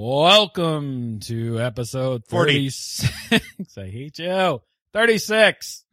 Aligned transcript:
Welcome 0.00 1.18
to 1.24 1.58
episode 1.60 2.22
46. 2.28 3.10
I 3.76 3.86
hate 3.88 4.20
you. 4.20 4.62
36 4.92 5.84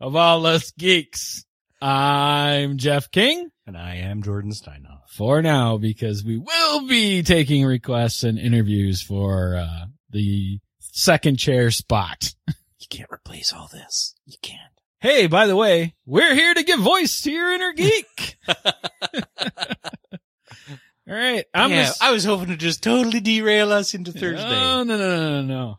of 0.00 0.16
All 0.16 0.44
Us 0.44 0.72
Geeks. 0.72 1.44
I'm 1.80 2.78
Jeff 2.78 3.12
King 3.12 3.50
And 3.64 3.76
I 3.78 3.98
am 3.98 4.24
Jordan 4.24 4.50
Steinhoff. 4.50 5.08
for 5.08 5.40
now 5.40 5.76
because 5.76 6.24
we 6.24 6.36
will 6.36 6.88
be 6.88 7.22
taking 7.22 7.64
requests 7.64 8.24
and 8.24 8.40
interviews 8.40 9.00
for 9.02 9.54
uh, 9.54 9.84
the 10.10 10.58
second 10.80 11.36
chair 11.36 11.70
spot. 11.70 12.34
You 12.80 12.88
can't 12.90 13.12
replace 13.12 13.52
all 13.52 13.70
this. 13.72 14.14
You 14.26 14.36
can't. 14.42 14.60
Hey, 14.98 15.26
by 15.28 15.46
the 15.46 15.56
way, 15.56 15.94
we're 16.04 16.34
here 16.34 16.52
to 16.52 16.62
give 16.64 16.80
voice 16.80 17.22
to 17.22 17.30
your 17.30 17.52
inner 17.54 17.72
geek. 17.72 18.36
All 21.08 21.14
right. 21.14 21.44
I'm 21.52 21.70
yeah, 21.70 21.82
gonna- 21.84 21.94
I 22.00 22.10
was 22.12 22.24
hoping 22.24 22.48
to 22.48 22.56
just 22.56 22.82
totally 22.82 23.20
derail 23.20 23.72
us 23.72 23.94
into 23.94 24.12
Thursday. 24.12 24.48
No, 24.48 24.82
no, 24.84 24.96
no, 24.96 25.08
no, 25.20 25.42
no, 25.42 25.42
no. 25.42 25.78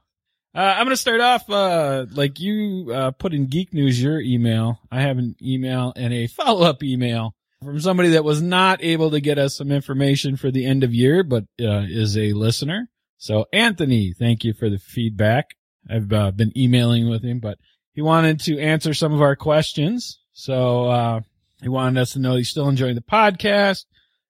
Uh, 0.53 0.59
I'm 0.77 0.85
going 0.85 0.91
to 0.91 0.97
start 0.97 1.19
off, 1.19 1.49
uh, 1.49 2.05
like 2.13 2.39
you, 2.39 2.89
uh, 2.93 3.11
put 3.11 3.33
in 3.33 3.47
Geek 3.47 3.73
News 3.73 4.01
your 4.01 4.21
email. 4.21 4.79
I 4.89 5.01
have 5.01 5.17
an 5.17 5.35
email 5.41 5.91
and 5.95 6.13
a 6.13 6.27
follow 6.27 6.65
up 6.65 6.81
email 6.83 7.35
from 7.61 7.79
somebody 7.79 8.09
that 8.09 8.23
was 8.23 8.41
not 8.41 8.83
able 8.83 9.11
to 9.11 9.19
get 9.19 9.37
us 9.37 9.57
some 9.57 9.71
information 9.71 10.37
for 10.37 10.51
the 10.51 10.65
end 10.65 10.83
of 10.83 10.93
year, 10.93 11.23
but, 11.23 11.43
uh, 11.59 11.83
is 11.89 12.17
a 12.17 12.33
listener. 12.33 12.89
So 13.17 13.47
Anthony, 13.51 14.13
thank 14.13 14.43
you 14.43 14.53
for 14.53 14.69
the 14.69 14.77
feedback. 14.77 15.55
I've, 15.89 16.11
uh, 16.13 16.31
been 16.31 16.57
emailing 16.57 17.09
with 17.09 17.23
him, 17.23 17.39
but 17.39 17.57
he 17.93 18.01
wanted 18.01 18.39
to 18.41 18.59
answer 18.59 18.93
some 18.93 19.13
of 19.13 19.21
our 19.21 19.35
questions. 19.35 20.19
So, 20.33 20.85
uh, 20.85 21.21
he 21.61 21.69
wanted 21.69 21.99
us 21.99 22.13
to 22.13 22.19
know 22.19 22.35
he's 22.35 22.49
still 22.49 22.69
enjoying 22.69 22.95
the 22.95 23.01
podcast 23.01 23.85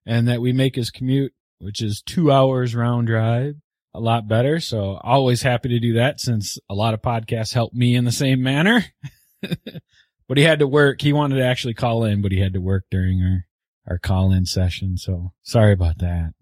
and 0.06 0.28
that 0.28 0.42
we 0.42 0.53
make 0.53 0.75
his 0.75 0.89
commute, 0.92 1.34
which 1.59 1.81
is 1.81 2.02
two 2.06 2.31
hours 2.31 2.75
round 2.75 3.08
drive 3.08 3.56
a 3.95 4.00
lot 4.00 4.28
better. 4.28 4.59
So 4.59 5.00
always 5.02 5.42
happy 5.42 5.70
to 5.70 5.80
do 5.80 5.94
that 5.94 6.20
since 6.20 6.58
a 6.70 6.75
lot 6.75 6.94
of 6.94 7.02
podcasts 7.02 7.53
help 7.53 7.73
me 7.73 7.95
in 7.95 8.03
the 8.03 8.11
same 8.11 8.44
manner. 8.44 8.83
but 9.42 10.38
he 10.38 10.43
had 10.43 10.60
to 10.60 10.67
work. 10.67 11.02
He 11.02 11.14
wanted 11.14 11.36
to 11.38 11.45
actually 11.45 11.76
call 11.76 12.04
in, 12.04 12.21
but 12.21 12.32
he 12.33 12.39
had 12.42 12.54
to 12.54 12.61
work 12.61 12.83
during 12.92 13.21
our, 13.21 13.45
our 13.93 13.98
call 13.98 14.33
in 14.33 14.45
session. 14.45 14.98
So 14.98 15.32
sorry 15.43 15.71
about 15.71 15.99
that. 15.99 16.33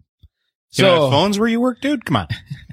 You 0.72 0.84
So 0.84 1.10
phones 1.10 1.38
where 1.38 1.48
you 1.48 1.60
work, 1.60 1.80
dude? 1.80 2.04
Come 2.04 2.16
on. 2.16 2.26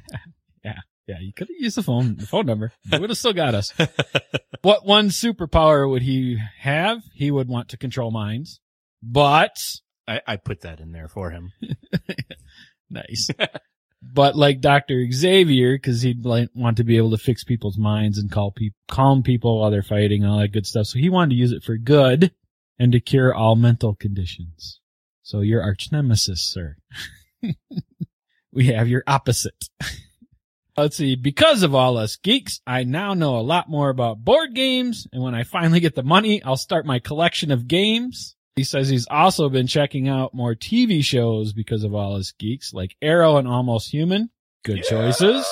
yeah, 0.65 0.79
Yeah. 1.07 1.19
you 1.19 1.31
could 1.31 1.47
have 1.49 1.57
used 1.59 1.77
the 1.77 1.83
phone, 1.83 2.15
the 2.15 2.25
phone 2.25 2.47
number. 2.47 2.73
They 2.85 2.97
would 2.97 3.11
have 3.11 3.19
still 3.19 3.33
got 3.33 3.53
us. 3.53 3.71
what 4.63 4.83
one 4.87 5.09
superpower 5.09 5.87
would 5.87 6.01
he 6.01 6.39
have? 6.57 7.03
He 7.13 7.29
would 7.29 7.47
want 7.47 7.69
to 7.69 7.77
control 7.77 8.09
minds, 8.09 8.59
but 9.03 9.57
I, 10.07 10.21
I 10.27 10.35
put 10.37 10.61
that 10.61 10.79
in 10.79 10.91
there 10.91 11.07
for 11.07 11.29
him. 11.31 11.51
Nice. 12.91 13.29
but 14.01 14.35
like 14.35 14.61
Dr. 14.61 15.09
Xavier, 15.11 15.77
cause 15.77 16.01
he'd 16.01 16.25
like, 16.25 16.49
want 16.53 16.77
to 16.77 16.83
be 16.83 16.97
able 16.97 17.11
to 17.11 17.17
fix 17.17 17.43
people's 17.43 17.77
minds 17.77 18.17
and 18.17 18.31
call 18.31 18.53
calm 18.89 19.23
people 19.23 19.59
while 19.59 19.71
they're 19.71 19.81
fighting 19.81 20.23
and 20.23 20.31
all 20.31 20.39
that 20.39 20.49
good 20.49 20.67
stuff. 20.67 20.87
So 20.87 20.99
he 20.99 21.09
wanted 21.09 21.29
to 21.29 21.35
use 21.39 21.51
it 21.51 21.63
for 21.63 21.77
good 21.77 22.33
and 22.77 22.91
to 22.91 22.99
cure 22.99 23.33
all 23.33 23.55
mental 23.55 23.95
conditions. 23.95 24.79
So 25.23 25.41
your 25.41 25.61
arch 25.63 25.89
nemesis, 25.91 26.41
sir. 26.41 26.77
we 28.51 28.67
have 28.67 28.87
your 28.87 29.03
opposite. 29.07 29.69
Let's 30.77 30.97
see. 30.97 31.15
Because 31.15 31.63
of 31.63 31.75
all 31.75 31.97
us 31.97 32.15
geeks, 32.15 32.59
I 32.65 32.83
now 32.83 33.13
know 33.13 33.37
a 33.37 33.41
lot 33.41 33.69
more 33.69 33.89
about 33.89 34.23
board 34.23 34.55
games. 34.55 35.05
And 35.11 35.21
when 35.21 35.35
I 35.35 35.43
finally 35.43 35.79
get 35.79 35.95
the 35.95 36.03
money, 36.03 36.41
I'll 36.43 36.57
start 36.57 36.85
my 36.85 36.99
collection 36.99 37.51
of 37.51 37.67
games. 37.67 38.35
He 38.55 38.63
says 38.63 38.89
he's 38.89 39.07
also 39.09 39.49
been 39.49 39.67
checking 39.67 40.09
out 40.09 40.33
more 40.33 40.55
TV 40.55 41.03
shows 41.03 41.53
because 41.53 41.83
of 41.83 41.95
all 41.95 42.17
us 42.17 42.31
geeks, 42.31 42.73
like 42.73 42.95
Arrow 43.01 43.37
and 43.37 43.47
Almost 43.47 43.91
Human. 43.91 44.29
Good 44.63 44.83
choices. 44.83 45.45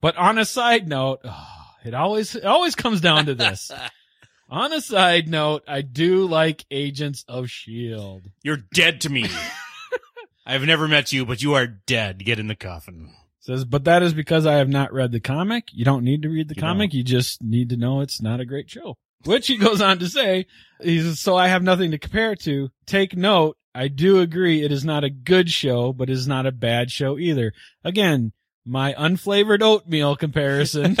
But 0.00 0.16
on 0.16 0.38
a 0.38 0.44
side 0.44 0.88
note, 0.88 1.20
oh, 1.24 1.46
it 1.84 1.94
always, 1.94 2.34
it 2.34 2.44
always 2.44 2.74
comes 2.74 3.00
down 3.00 3.26
to 3.26 3.34
this. 3.34 3.70
on 4.48 4.72
a 4.72 4.80
side 4.80 5.28
note, 5.28 5.64
I 5.66 5.82
do 5.82 6.26
like 6.26 6.64
Agents 6.70 7.24
of 7.26 7.44
S.H.I.E.L.D. 7.44 8.30
You're 8.42 8.62
dead 8.72 9.00
to 9.02 9.10
me. 9.10 9.26
I've 10.46 10.62
never 10.62 10.86
met 10.86 11.12
you, 11.12 11.26
but 11.26 11.42
you 11.42 11.54
are 11.54 11.66
dead. 11.66 12.24
Get 12.24 12.38
in 12.38 12.46
the 12.46 12.54
coffin. 12.54 13.10
Says, 13.40 13.64
but 13.64 13.84
that 13.84 14.02
is 14.02 14.14
because 14.14 14.46
I 14.46 14.54
have 14.54 14.68
not 14.68 14.92
read 14.92 15.12
the 15.12 15.20
comic. 15.20 15.68
You 15.72 15.84
don't 15.84 16.04
need 16.04 16.22
to 16.22 16.28
read 16.28 16.48
the 16.48 16.54
You 16.54 16.62
comic. 16.62 16.94
You 16.94 17.02
just 17.02 17.42
need 17.42 17.68
to 17.70 17.76
know 17.76 18.00
it's 18.00 18.22
not 18.22 18.40
a 18.40 18.44
great 18.44 18.70
show. 18.70 18.96
Which 19.24 19.46
he 19.46 19.56
goes 19.56 19.80
on 19.80 19.98
to 19.98 20.08
say, 20.08 20.46
he 20.80 21.00
says, 21.00 21.20
so 21.20 21.36
I 21.36 21.48
have 21.48 21.62
nothing 21.62 21.90
to 21.90 21.98
compare 21.98 22.32
it 22.32 22.40
to. 22.42 22.70
Take 22.86 23.16
note. 23.16 23.56
I 23.74 23.88
do 23.88 24.20
agree 24.20 24.62
it 24.62 24.72
is 24.72 24.84
not 24.84 25.04
a 25.04 25.10
good 25.10 25.50
show, 25.50 25.92
but 25.92 26.08
it 26.08 26.14
is 26.14 26.26
not 26.26 26.46
a 26.46 26.52
bad 26.52 26.90
show 26.90 27.18
either. 27.18 27.52
Again, 27.84 28.32
my 28.64 28.94
unflavored 28.94 29.62
oatmeal 29.62 30.16
comparison 30.16 30.96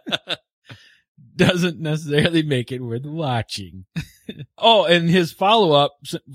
doesn't 1.36 1.80
necessarily 1.80 2.42
make 2.42 2.72
it 2.72 2.80
worth 2.80 3.04
watching. 3.04 3.84
oh, 4.58 4.84
and 4.84 5.10
his 5.10 5.32
follow 5.32 5.72
up 5.72 5.92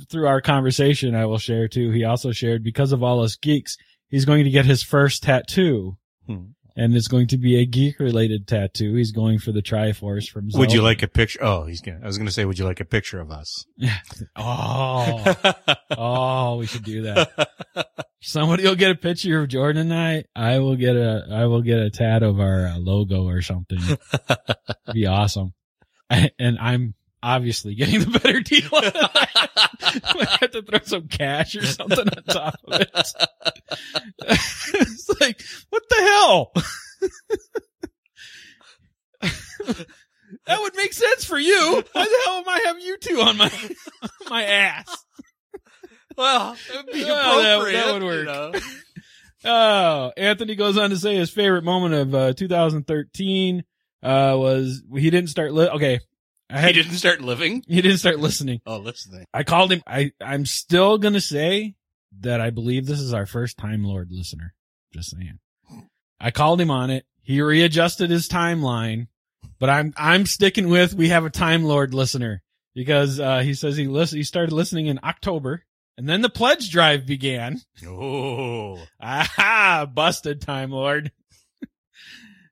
through 0.09 0.27
our 0.27 0.41
conversation, 0.41 1.15
I 1.15 1.25
will 1.25 1.39
share 1.39 1.67
too. 1.67 1.91
He 1.91 2.03
also 2.03 2.31
shared 2.31 2.63
because 2.63 2.91
of 2.91 3.03
all 3.03 3.21
us 3.23 3.35
geeks, 3.35 3.77
he's 4.07 4.25
going 4.25 4.43
to 4.43 4.51
get 4.51 4.65
his 4.65 4.83
first 4.83 5.23
tattoo. 5.23 5.97
Hmm. 6.27 6.51
And 6.79 6.95
it's 6.95 7.09
going 7.09 7.27
to 7.27 7.37
be 7.37 7.59
a 7.59 7.65
geek 7.65 7.99
related 7.99 8.47
tattoo. 8.47 8.95
He's 8.95 9.11
going 9.11 9.37
for 9.37 9.51
the 9.51 9.61
Triforce 9.61 10.29
from 10.29 10.49
Zelda. 10.49 10.59
Would 10.59 10.71
you 10.71 10.81
like 10.81 11.03
a 11.03 11.09
picture? 11.09 11.43
Oh, 11.43 11.65
he's 11.65 11.81
gonna, 11.81 11.99
I 12.01 12.07
was 12.07 12.17
going 12.17 12.27
to 12.27 12.31
say, 12.31 12.45
would 12.45 12.57
you 12.57 12.63
like 12.63 12.79
a 12.79 12.85
picture 12.85 13.19
of 13.19 13.31
us? 13.31 13.65
Oh, 14.37 15.35
oh, 15.97 16.57
we 16.57 16.65
should 16.67 16.85
do 16.85 17.01
that. 17.01 17.49
Somebody 18.21 18.63
will 18.63 18.75
get 18.75 18.91
a 18.91 18.95
picture 18.95 19.41
of 19.41 19.49
Jordan 19.49 19.91
and 19.91 19.93
I. 19.93 20.23
I 20.35 20.59
will 20.59 20.77
get 20.77 20.95
a, 20.95 21.25
I 21.29 21.45
will 21.45 21.61
get 21.61 21.79
a 21.79 21.89
tat 21.89 22.23
of 22.23 22.39
our 22.39 22.67
uh, 22.67 22.77
logo 22.77 23.27
or 23.27 23.41
something. 23.41 23.79
Be 24.93 25.05
awesome. 25.05 25.53
And 26.39 26.57
I'm 26.59 26.95
obviously 27.21 27.75
getting 27.75 27.99
the 28.01 28.19
better 28.19 28.39
deal. 28.39 28.69
I 28.73 30.37
have 30.41 30.51
to 30.51 30.61
throw 30.61 30.79
some 30.83 31.07
cash 31.07 31.55
or 31.55 31.65
something 31.65 31.99
on 32.07 32.23
top 32.23 32.55
of 32.65 32.81
it. 32.81 32.89
it's 34.21 35.09
like, 35.21 35.41
what 35.69 35.83
the 35.89 35.95
hell? 35.97 36.51
that 40.45 40.59
would 40.61 40.75
make 40.75 40.93
sense 40.93 41.25
for 41.25 41.37
you. 41.39 41.83
Why 41.93 42.03
the 42.05 42.21
hell 42.25 42.37
am 42.37 42.47
I 42.49 42.63
having 42.65 42.83
you 42.83 42.97
two 42.97 43.21
on 43.21 43.37
my 43.37 43.51
my 44.29 44.43
ass? 44.43 45.05
well, 46.17 46.53
it 46.73 46.77
would 46.77 46.93
be 46.93 47.03
that- 47.03 47.19
appropriate. 47.19 47.73
that 47.73 47.93
would 47.93 48.01
you 48.01 48.07
work. 48.07 48.25
know. 48.25 48.53
Oh, 49.45 50.11
Anthony 50.17 50.55
goes 50.55 50.77
on 50.77 50.89
to 50.89 50.97
say 50.97 51.15
his 51.15 51.29
favorite 51.29 51.63
moment 51.63 51.93
of 51.93 52.13
uh, 52.13 52.33
2013 52.33 53.63
uh, 54.03 54.35
was 54.37 54.83
he 54.93 55.09
didn't 55.09 55.29
start. 55.29 55.53
Li- 55.53 55.69
okay, 55.69 55.99
I 56.49 56.67
He 56.67 56.73
didn't 56.73 56.93
start 56.93 57.21
living. 57.21 57.63
he 57.67 57.81
didn't 57.81 57.99
start 57.99 58.19
listening. 58.19 58.61
Oh, 58.65 58.77
listening. 58.77 59.25
I 59.33 59.43
called 59.43 59.71
him. 59.71 59.83
I 59.85 60.11
I'm 60.19 60.45
still 60.45 60.97
gonna 60.97 61.21
say 61.21 61.75
that 62.21 62.41
I 62.41 62.49
believe 62.49 62.85
this 62.85 62.99
is 62.99 63.13
our 63.13 63.25
first 63.25 63.57
Time 63.57 63.83
Lord 63.83 64.09
listener. 64.11 64.53
Just 64.93 65.11
saying. 65.11 65.39
I 66.19 66.31
called 66.31 66.59
him 66.59 66.71
on 66.71 66.89
it. 66.89 67.05
He 67.21 67.41
readjusted 67.41 68.09
his 68.09 68.27
timeline, 68.27 69.07
but 69.59 69.69
I'm 69.69 69.93
I'm 69.95 70.25
sticking 70.25 70.69
with 70.69 70.93
we 70.95 71.09
have 71.09 71.25
a 71.25 71.29
Time 71.29 71.63
Lord 71.63 71.93
listener 71.93 72.41
because 72.73 73.19
uh, 73.19 73.39
he 73.39 73.53
says 73.53 73.77
he 73.77 73.87
listen 73.87 74.17
he 74.17 74.23
started 74.23 74.51
listening 74.51 74.87
in 74.87 74.99
October 75.03 75.63
And 75.97 76.07
then 76.07 76.21
the 76.21 76.29
pledge 76.29 76.71
drive 76.71 77.05
began. 77.05 77.61
Oh. 77.85 78.81
Aha, 79.01 79.85
busted 79.93 80.41
time 80.41 80.71
lord. 80.71 81.11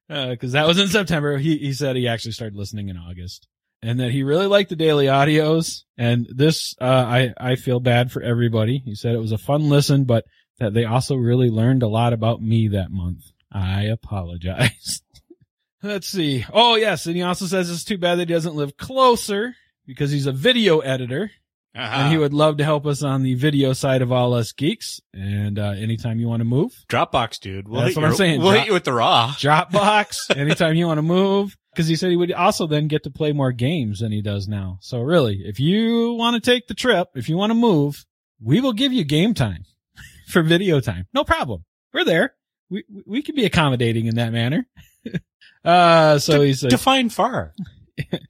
Uh, 0.09 0.37
cause 0.39 0.53
that 0.53 0.65
was 0.65 0.79
in 0.79 0.87
September. 0.87 1.37
He, 1.37 1.57
he 1.57 1.73
said 1.73 1.97
he 1.97 2.07
actually 2.07 2.31
started 2.31 2.55
listening 2.55 2.87
in 2.87 2.95
August 2.95 3.45
and 3.81 3.99
that 3.99 4.11
he 4.11 4.23
really 4.23 4.47
liked 4.47 4.69
the 4.69 4.75
daily 4.75 5.05
audios. 5.05 5.83
And 5.97 6.27
this, 6.29 6.75
uh, 6.81 6.85
I, 6.85 7.33
I 7.37 7.55
feel 7.55 7.79
bad 7.79 8.11
for 8.11 8.21
everybody. 8.21 8.81
He 8.83 8.95
said 8.95 9.15
it 9.15 9.19
was 9.19 9.31
a 9.31 9.37
fun 9.37 9.69
listen, 9.69 10.05
but 10.05 10.25
that 10.59 10.73
they 10.73 10.85
also 10.85 11.15
really 11.15 11.49
learned 11.49 11.83
a 11.83 11.87
lot 11.87 12.13
about 12.13 12.41
me 12.41 12.67
that 12.69 12.91
month. 12.91 13.23
I 13.51 13.83
apologize. 13.83 15.01
Let's 15.83 16.07
see. 16.07 16.45
Oh 16.51 16.75
yes. 16.75 17.05
And 17.05 17.15
he 17.15 17.21
also 17.21 17.45
says 17.45 17.69
it's 17.69 17.83
too 17.83 17.97
bad 17.97 18.15
that 18.15 18.27
he 18.27 18.33
doesn't 18.33 18.55
live 18.55 18.77
closer 18.77 19.55
because 19.85 20.11
he's 20.11 20.25
a 20.25 20.31
video 20.31 20.79
editor 20.79 21.31
Uh-huh. 21.77 22.01
and 22.01 22.11
he 22.11 22.17
would 22.17 22.33
love 22.33 22.57
to 22.57 22.63
help 22.63 22.85
us 22.85 23.03
on 23.03 23.21
the 23.23 23.35
video 23.35 23.73
side 23.73 24.01
of 24.01 24.11
all 24.11 24.33
us 24.33 24.51
geeks. 24.51 24.99
And, 25.13 25.59
uh, 25.59 25.71
anytime 25.77 26.19
you 26.19 26.27
want 26.27 26.41
to 26.41 26.45
move, 26.45 26.73
Dropbox, 26.89 27.39
dude. 27.39 27.67
We'll 27.67 27.81
That's 27.81 27.95
hit 27.95 28.01
what 28.01 28.09
I'm 28.09 28.15
saying. 28.15 28.41
We'll 28.41 28.51
Drop- 28.51 28.59
hit 28.61 28.67
you 28.67 28.73
with 28.73 28.83
the 28.83 28.93
raw. 28.93 29.27
Dropbox, 29.37 30.35
anytime 30.35 30.75
you 30.75 30.87
want 30.87 30.97
to 30.97 31.03
move. 31.03 31.55
Cause 31.75 31.87
he 31.87 31.95
said 31.95 32.09
he 32.09 32.15
would 32.17 32.31
also 32.31 32.65
then 32.65 32.87
get 32.87 33.03
to 33.03 33.11
play 33.11 33.33
more 33.33 33.51
games 33.51 33.99
than 33.99 34.11
he 34.11 34.23
does 34.23 34.47
now. 34.47 34.79
So 34.81 34.99
really, 35.01 35.43
if 35.45 35.59
you 35.59 36.13
want 36.13 36.33
to 36.33 36.39
take 36.51 36.65
the 36.67 36.73
trip, 36.73 37.09
if 37.13 37.29
you 37.29 37.37
want 37.37 37.51
to 37.51 37.53
move, 37.55 38.03
we 38.41 38.61
will 38.61 38.73
give 38.73 38.91
you 38.91 39.03
game 39.03 39.35
time 39.35 39.63
for 40.27 40.41
video 40.41 40.79
time. 40.79 41.05
No 41.13 41.23
problem. 41.23 41.65
We're 41.93 42.03
there. 42.03 42.33
We, 42.71 42.83
we- 42.91 43.03
we 43.05 43.21
can 43.21 43.35
be 43.35 43.45
accommodating 43.45 44.07
in 44.07 44.15
that 44.15 44.33
manner. 44.33 44.67
uh, 45.63 46.17
so 46.17 46.41
he 46.41 46.53
said, 46.53 46.71
Define 46.71 47.09
far. 47.09 47.53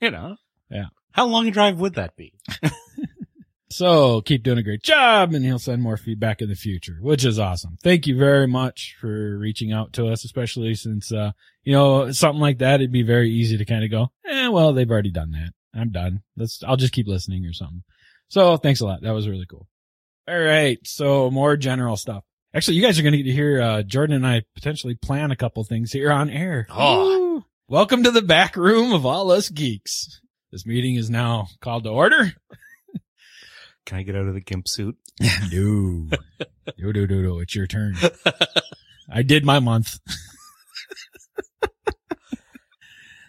you 0.02 0.12
know. 0.12 0.36
Yeah. 0.70 0.88
How 1.12 1.26
long 1.28 1.48
a 1.48 1.52
drive 1.52 1.80
would 1.80 1.96
that 1.96 2.16
be? 2.18 2.34
So 3.70 4.22
keep 4.22 4.44
doing 4.44 4.58
a 4.58 4.64
great 4.64 4.82
job 4.82 5.34
and 5.34 5.44
he'll 5.44 5.60
send 5.60 5.82
more 5.82 5.98
feedback 5.98 6.42
in 6.42 6.48
the 6.48 6.56
future, 6.56 6.98
which 7.02 7.26
is 7.26 7.38
awesome. 7.38 7.78
Thank 7.84 8.08
you 8.08 8.18
very 8.18 8.48
much 8.48 8.96
for 9.00 9.38
reaching 9.38 9.74
out 9.74 9.94
to 9.94 10.08
us, 10.08 10.24
especially 10.24 10.74
since, 10.76 11.12
uh, 11.12 11.32
you 11.64 11.74
know, 11.74 12.12
something 12.12 12.40
like 12.40 12.60
that, 12.60 12.76
it'd 12.76 12.92
be 12.92 13.04
very 13.04 13.30
easy 13.30 13.58
to 13.58 13.66
kind 13.66 13.84
of 13.84 13.92
go, 13.92 14.08
eh, 14.26 14.48
well, 14.48 14.72
they've 14.72 14.90
already 14.90 15.12
done 15.12 15.32
that. 15.32 15.52
I'm 15.78 15.92
done. 15.92 16.22
Let's, 16.38 16.64
I'll 16.66 16.78
just 16.78 16.94
keep 16.94 17.08
listening 17.08 17.46
or 17.46 17.54
something. 17.54 17.84
So 18.30 18.56
thanks 18.58 18.80
a 18.80 18.86
lot. 18.86 19.02
That 19.02 19.12
was 19.12 19.28
really 19.28 19.46
cool. 19.46 19.68
All 20.30 20.40
right. 20.40 20.80
So 20.84 21.30
more 21.30 21.58
general 21.58 21.98
stuff. 21.98 22.24
Actually, 22.54 22.78
you 22.78 22.84
guys 22.84 22.98
are 22.98 23.04
going 23.04 23.12
to 23.12 23.18
get 23.18 23.30
to 23.30 23.36
hear, 23.36 23.62
uh, 23.62 23.84
Jordan 23.84 24.16
and 24.16 24.28
I 24.28 24.44
potentially 24.56 24.96
plan 24.96 25.32
a 25.32 25.36
couple 25.36 25.64
things 25.66 25.92
here 25.92 26.12
on 26.12 26.30
air. 26.30 26.68
Oh. 26.70 27.06
Woo. 27.06 27.46
Welcome 27.68 28.04
to 28.04 28.12
the 28.12 28.22
back 28.22 28.56
room 28.56 28.94
of 28.94 29.06
all 29.06 29.30
us 29.30 29.50
geeks. 29.50 30.22
This 30.54 30.66
meeting 30.66 30.96
is 30.96 31.10
now 31.10 31.48
called 31.60 31.84
to 31.84 31.90
order. 31.90 32.32
Can 33.88 33.98
I 33.98 34.04
get 34.04 34.16
out 34.16 34.28
of 34.28 34.34
the 34.36 34.42
gimp 34.42 34.68
suit? 34.68 34.96
No. 35.52 36.10
no, 36.78 36.92
no, 36.92 37.06
no, 37.06 37.22
no. 37.22 37.40
It's 37.40 37.56
your 37.56 37.66
turn. 37.66 37.96
I 39.12 39.24
did 39.24 39.44
my 39.46 39.60
month. 39.60 39.98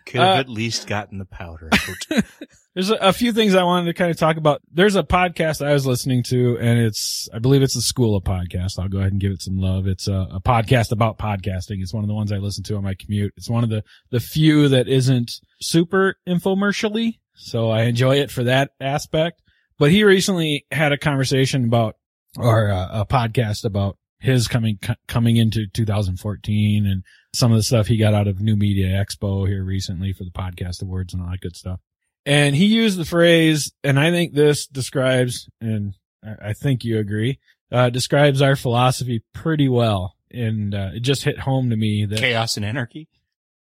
Could 0.07 0.21
have 0.21 0.37
Uh, 0.37 0.41
at 0.41 0.49
least 0.49 0.87
gotten 0.87 1.19
the 1.19 1.25
powder 1.27 1.71
out. 1.73 2.25
There's 2.75 2.91
a, 2.91 2.95
a 2.97 3.13
few 3.13 3.33
things 3.33 3.55
I 3.55 3.63
wanted 3.63 3.87
to 3.87 3.95
kind 3.95 4.11
of 4.11 4.17
talk 4.17 4.37
about. 4.37 4.61
There's 4.73 4.97
a 4.97 5.03
podcast 5.03 5.65
I 5.67 5.73
was 5.73 5.87
listening 5.87 6.23
to 6.25 6.59
and 6.59 6.79
it's, 6.79 7.29
I 7.33 7.39
believe 7.41 7.63
it's 7.63 7.75
the 7.75 7.81
School 7.83 8.17
of 8.17 8.25
Podcasting. 8.25 8.81
I'll 8.81 8.89
go 8.89 8.99
ahead 8.99 9.13
and 9.13 9.21
give 9.21 9.33
it 9.33 9.43
some 9.43 9.59
love. 9.59 9.87
It's 9.87 10.09
a, 10.09 10.27
a 10.33 10.41
podcast 10.41 10.93
about 10.93 11.19
podcasting. 11.19 11.81
It's 11.83 11.93
one 11.95 12.05
of 12.05 12.09
the 12.09 12.15
ones 12.15 12.33
I 12.33 12.37
listen 12.39 12.65
to 12.65 12.77
on 12.77 12.85
my 12.85 12.95
commute. 12.95 13.33
It's 13.37 13.49
one 13.51 13.65
of 13.65 13.71
the, 13.71 13.83
the 14.11 14.21
few 14.21 14.69
that 14.71 14.89
isn't 14.89 15.31
super 15.61 16.17
infomercially. 16.29 17.19
So 17.35 17.71
I 17.71 17.83
enjoy 17.83 18.17
it 18.17 18.31
for 18.31 18.45
that 18.45 18.71
aspect. 18.81 19.43
But 19.79 19.91
he 19.91 20.05
recently 20.05 20.67
had 20.71 20.93
a 20.93 20.99
conversation 20.99 21.65
about, 21.65 21.97
or 22.37 22.71
uh, 22.71 23.01
a 23.03 23.07
podcast 23.07 23.65
about 23.65 23.97
his 24.21 24.49
coming, 24.49 24.79
co- 24.83 24.95
coming 25.07 25.37
into 25.37 25.67
2014 25.69 26.87
and 26.87 27.05
some 27.35 27.53
of 27.53 27.59
the 27.59 27.63
stuff 27.63 27.87
he 27.87 27.97
got 27.97 28.15
out 28.15 28.27
of 28.27 28.41
New 28.41 28.57
Media 28.57 28.89
Expo 28.89 29.47
here 29.47 29.63
recently 29.65 30.13
for 30.13 30.25
the 30.25 30.31
podcast 30.31 30.83
awards 30.83 31.15
and 31.15 31.23
all 31.23 31.31
that 31.31 31.41
good 31.41 31.57
stuff. 31.57 31.79
And 32.27 32.55
he 32.57 32.67
used 32.67 32.99
the 32.99 33.05
phrase, 33.05 33.73
and 33.85 33.99
I 33.99 34.11
think 34.11 34.35
this 34.35 34.67
describes, 34.67 35.49
and 35.61 35.95
I 36.25 36.49
I 36.49 36.53
think 36.53 36.85
you 36.85 36.99
agree, 36.99 37.39
uh, 37.71 37.91
describes 37.91 38.43
our 38.43 38.57
philosophy 38.57 39.23
pretty 39.33 39.69
well. 39.69 40.15
And, 40.31 40.75
uh, 40.75 40.91
it 40.95 41.01
just 41.01 41.25
hit 41.25 41.39
home 41.39 41.71
to 41.71 41.77
me 41.77 42.05
that, 42.05 42.19
Chaos 42.19 42.57
and 42.59 42.67
anarchy. 42.67 43.09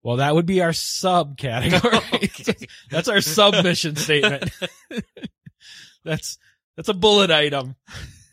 well, 0.03 0.17
that 0.17 0.35
would 0.35 0.44
be 0.47 0.61
our 0.61 0.73
subcategory. 0.73 2.03
Okay. 2.41 2.67
That's 2.91 3.09
our 3.09 3.21
submission 3.21 3.97
statement. 3.97 4.50
that's, 6.08 6.38
that's 6.76 6.88
a 6.88 6.94
bullet 6.94 7.31
item. 7.31 7.76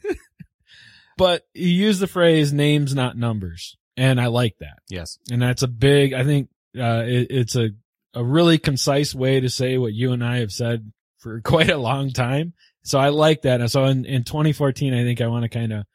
but 1.18 1.44
he 1.54 1.69
used 1.69 2.00
the 2.00 2.07
phrase 2.07 2.54
names, 2.54 2.95
not 2.95 3.18
numbers. 3.18 3.77
And 3.98 4.19
I 4.19 4.27
like 4.27 4.57
that. 4.60 4.80
yes. 4.89 5.18
And 5.31 5.42
that's 5.42 5.63
a 5.63 5.68
big, 5.68 6.13
I 6.13 6.24
think, 6.24 6.50
uh, 6.77 7.04
it, 7.06 7.27
it's 7.30 7.56
a, 7.56 7.69
a 8.13 8.24
really 8.24 8.57
concise 8.57 9.16
way 9.16 9.39
to 9.39 9.50
say 9.50 9.77
what 9.77 9.94
you 9.94 10.12
and 10.12 10.24
I 10.24 10.39
have 10.39 10.51
said 10.51 10.92
for 11.19 11.42
quite 11.44 11.69
a 11.69 11.77
long 11.77 12.12
time. 12.12 12.54
So 12.83 13.00
I 13.00 13.10
like 13.10 13.44
that. 13.44 13.62
And 13.62 13.72
so 13.72 13.86
in, 13.86 14.06
in 14.06 14.24
2014, 14.24 14.94
I 14.94 15.04
think 15.04 15.21
I 15.21 15.28
want 15.28 15.44
to 15.44 15.50
kind 15.50 15.74
of 15.74 15.86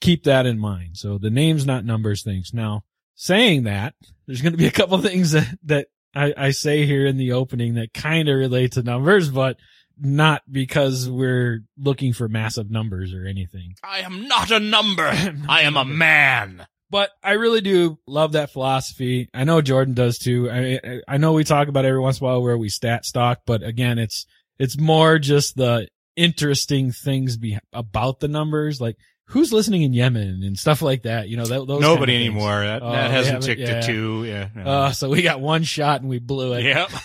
keep 0.00 0.24
that 0.24 0.46
in 0.46 0.58
mind. 0.58 0.96
So 0.96 1.18
the 1.18 1.30
names, 1.30 1.66
not 1.66 1.84
numbers 1.84 2.22
things. 2.22 2.52
Now 2.54 2.84
saying 3.14 3.64
that, 3.64 3.94
there's 4.26 4.42
going 4.42 4.52
to 4.52 4.58
be 4.58 4.66
a 4.66 4.72
couple 4.72 4.98
things 5.02 5.32
that, 5.32 5.58
that 5.64 5.88
I, 6.14 6.32
I 6.36 6.50
say 6.50 6.86
here 6.86 7.06
in 7.06 7.16
the 7.16 7.32
opening 7.32 7.74
that 7.74 7.92
kind 7.92 8.28
of 8.28 8.36
relate 8.36 8.72
to 8.72 8.82
numbers, 8.82 9.28
but 9.28 9.56
not 10.00 10.42
because 10.50 11.08
we're 11.08 11.60
looking 11.76 12.12
for 12.12 12.28
massive 12.28 12.70
numbers 12.70 13.12
or 13.14 13.26
anything. 13.26 13.74
I 13.82 14.00
am 14.00 14.28
not 14.28 14.50
a 14.50 14.60
number. 14.60 15.04
I 15.48 15.62
am 15.62 15.76
a 15.76 15.84
man. 15.84 16.66
But 16.90 17.10
I 17.22 17.32
really 17.32 17.60
do 17.60 17.98
love 18.06 18.32
that 18.32 18.50
philosophy. 18.52 19.28
I 19.34 19.44
know 19.44 19.60
Jordan 19.60 19.92
does 19.94 20.18
too. 20.18 20.50
I 20.50 21.00
I 21.06 21.18
know 21.18 21.34
we 21.34 21.44
talk 21.44 21.68
about 21.68 21.84
every 21.84 22.00
once 22.00 22.18
in 22.20 22.24
a 22.24 22.28
while 22.28 22.42
where 22.42 22.56
we 22.56 22.70
stat 22.70 23.04
stock, 23.04 23.40
but 23.44 23.62
again, 23.62 23.98
it's 23.98 24.24
it's 24.58 24.78
more 24.78 25.18
just 25.18 25.54
the 25.56 25.86
interesting 26.16 26.90
things 26.90 27.36
be 27.36 27.58
about 27.74 28.20
the 28.20 28.28
numbers, 28.28 28.80
like 28.80 28.96
who's 29.26 29.52
listening 29.52 29.82
in 29.82 29.92
Yemen 29.92 30.42
and 30.42 30.58
stuff 30.58 30.80
like 30.80 31.02
that. 31.02 31.28
You 31.28 31.36
know, 31.36 31.44
that, 31.44 31.66
those 31.66 31.80
Nobody 31.82 32.14
kind 32.14 32.22
of 32.22 32.34
anymore. 32.36 32.60
That, 32.64 32.82
Oh, 32.82 32.90
that 32.92 33.10
hasn't 33.10 33.34
haven't- 33.44 33.46
ticked 33.46 33.60
yeah. 33.60 33.80
to 33.82 33.86
two. 33.86 34.24
Yeah. 34.24 34.48
no. 34.54 34.62
Uh, 34.64 34.92
so 34.92 35.10
we 35.10 35.20
got 35.20 35.40
one 35.42 35.64
shot 35.64 36.00
and 36.00 36.08
we 36.08 36.18
blew 36.18 36.54
it. 36.54 36.64
yep. 36.64 36.90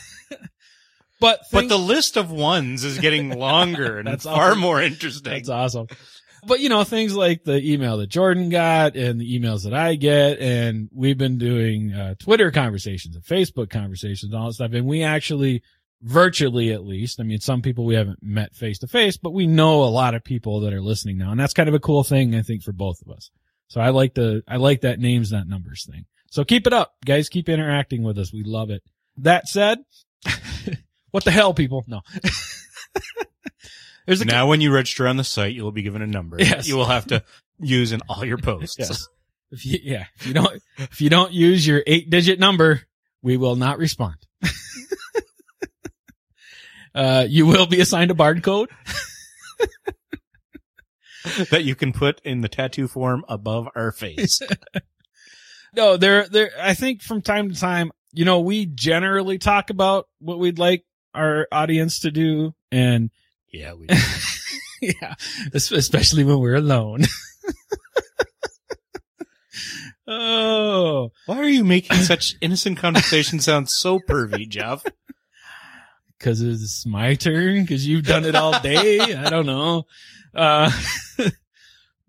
But 1.24 1.46
But 1.54 1.70
the 1.70 1.80
list 1.80 2.18
of 2.18 2.32
ones 2.32 2.84
is 2.84 2.98
getting 3.00 3.38
longer 3.40 3.98
and 3.98 4.08
That's 4.08 4.26
far 4.26 4.50
awesome. 4.50 4.60
more 4.60 4.82
interesting. 4.82 5.32
That's 5.32 5.48
awesome. 5.48 5.88
But 6.46 6.60
you 6.60 6.68
know, 6.68 6.84
things 6.84 7.16
like 7.16 7.46
the 7.46 7.62
email 7.64 7.96
that 7.98 8.08
Jordan 8.08 8.50
got 8.50 8.98
and 8.98 9.22
the 9.22 9.40
emails 9.40 9.64
that 9.64 9.74
I 9.74 9.96
get, 9.96 10.40
and 10.40 10.90
we've 10.92 11.18
been 11.18 11.38
doing 11.38 11.94
uh, 11.94 12.16
Twitter 12.20 12.52
conversations 12.52 13.16
and 13.16 13.24
Facebook 13.24 13.70
conversations 13.70 14.34
and 14.34 14.36
all 14.42 14.48
that 14.48 14.56
stuff. 14.56 14.74
And 14.74 14.86
we 14.86 15.04
actually, 15.04 15.64
virtually 16.02 16.74
at 16.74 16.84
least, 16.84 17.22
I 17.22 17.24
mean, 17.24 17.40
some 17.40 17.62
people 17.62 17.86
we 17.86 17.96
haven't 17.96 18.22
met 18.22 18.54
face 18.54 18.80
to 18.80 18.88
face, 18.88 19.16
but 19.16 19.32
we 19.32 19.48
know 19.48 19.84
a 19.84 19.86
lot 19.86 20.16
of 20.16 20.26
people 20.26 20.60
that 20.62 20.74
are 20.74 20.82
listening 20.82 21.18
now. 21.18 21.32
And 21.32 21.40
that's 21.40 21.54
kind 21.54 21.70
of 21.70 21.76
a 21.76 21.80
cool 21.80 22.04
thing, 22.04 22.36
I 22.36 22.42
think, 22.42 22.64
for 22.64 22.74
both 22.74 23.02
of 23.02 23.10
us. 23.16 23.32
So 23.70 23.80
I 23.80 23.92
like 23.92 24.14
the, 24.14 24.44
I 24.46 24.58
like 24.58 24.82
that 24.82 25.00
names, 25.00 25.32
not 25.32 25.48
numbers 25.48 25.88
thing. 25.90 26.04
So 26.30 26.44
keep 26.44 26.68
it 26.68 26.74
up, 26.74 26.96
guys. 27.06 27.30
Keep 27.30 27.48
interacting 27.48 28.04
with 28.04 28.18
us. 28.18 28.34
We 28.34 28.44
love 28.44 28.70
it. 28.70 28.84
That 29.18 29.48
said, 29.48 29.78
what 31.14 31.24
the 31.24 31.32
hell, 31.32 31.54
people? 31.54 31.86
No. 31.86 32.02
There's 34.08 34.20
a 34.20 34.26
now, 34.26 34.48
when 34.48 34.62
you 34.62 34.74
register 34.74 35.08
on 35.08 35.16
the 35.16 35.24
site, 35.24 35.54
you 35.54 35.64
will 35.64 35.72
be 35.72 35.84
given 35.84 36.02
a 36.02 36.08
number. 36.08 36.38
Yes. 36.40 36.50
that 36.50 36.68
You 36.68 36.76
will 36.76 36.86
have 36.86 37.06
to 37.08 37.24
use 37.60 37.92
in 37.92 38.02
all 38.10 38.26
your 38.26 38.40
posts. 38.40 38.78
Yes. 38.80 39.08
If 39.52 39.64
you, 39.64 39.78
yeah, 39.84 40.06
if 40.16 40.26
you 40.26 40.34
don't, 40.34 40.60
if 40.80 41.02
you 41.02 41.12
don't 41.12 41.32
use 41.32 41.68
your 41.68 41.84
eight 41.86 42.10
digit 42.10 42.40
number, 42.40 42.82
we 43.22 43.38
will 43.38 43.56
not 43.56 43.78
respond. 43.78 44.16
uh, 46.96 47.28
you 47.30 47.46
will 47.46 47.68
be 47.68 47.80
assigned 47.80 48.10
a 48.10 48.16
barcode. 48.16 48.70
that 51.52 51.64
you 51.64 51.76
can 51.76 51.94
put 51.94 52.22
in 52.22 52.42
the 52.42 52.50
tattoo 52.50 52.88
form 52.88 53.24
above 53.30 53.68
our 53.76 53.92
face. 53.92 54.42
No, 55.76 55.98
there, 55.98 56.28
there, 56.28 56.50
I 56.60 56.74
think 56.74 57.04
from 57.04 57.22
time 57.22 57.52
to 57.52 57.60
time, 57.60 57.92
you 58.12 58.26
know, 58.26 58.40
we 58.40 58.66
generally 58.66 59.38
talk 59.38 59.70
about 59.70 60.08
what 60.20 60.40
we'd 60.40 60.58
like 60.58 60.84
our 61.14 61.48
audience 61.52 62.00
to 62.02 62.12
do. 62.12 62.54
And 62.72 63.10
yeah, 63.52 63.74
we 63.74 63.88
yeah, 64.82 65.16
especially 65.54 66.24
when 66.24 66.40
we're 66.40 66.56
alone. 66.56 67.04
oh, 70.08 71.12
Why 71.26 71.38
are 71.38 71.50
you 71.50 71.64
making 71.64 71.98
such 71.98 72.36
innocent 72.42 72.78
conversation 72.78 73.40
sound 73.40 73.70
so 73.70 74.00
pervy, 74.00 74.48
Jeff? 74.48 74.84
cause 76.24 76.42
it's 76.42 76.86
my 76.86 77.16
turn. 77.16 77.68
Cause 77.68 77.86
you've 77.86 78.06
done 78.06 78.26
it 78.26 78.36
all 78.36 78.60
day. 78.62 79.00
I 79.02 79.30
don't 79.30 79.46
know. 79.46 79.84
Uh, 80.34 80.72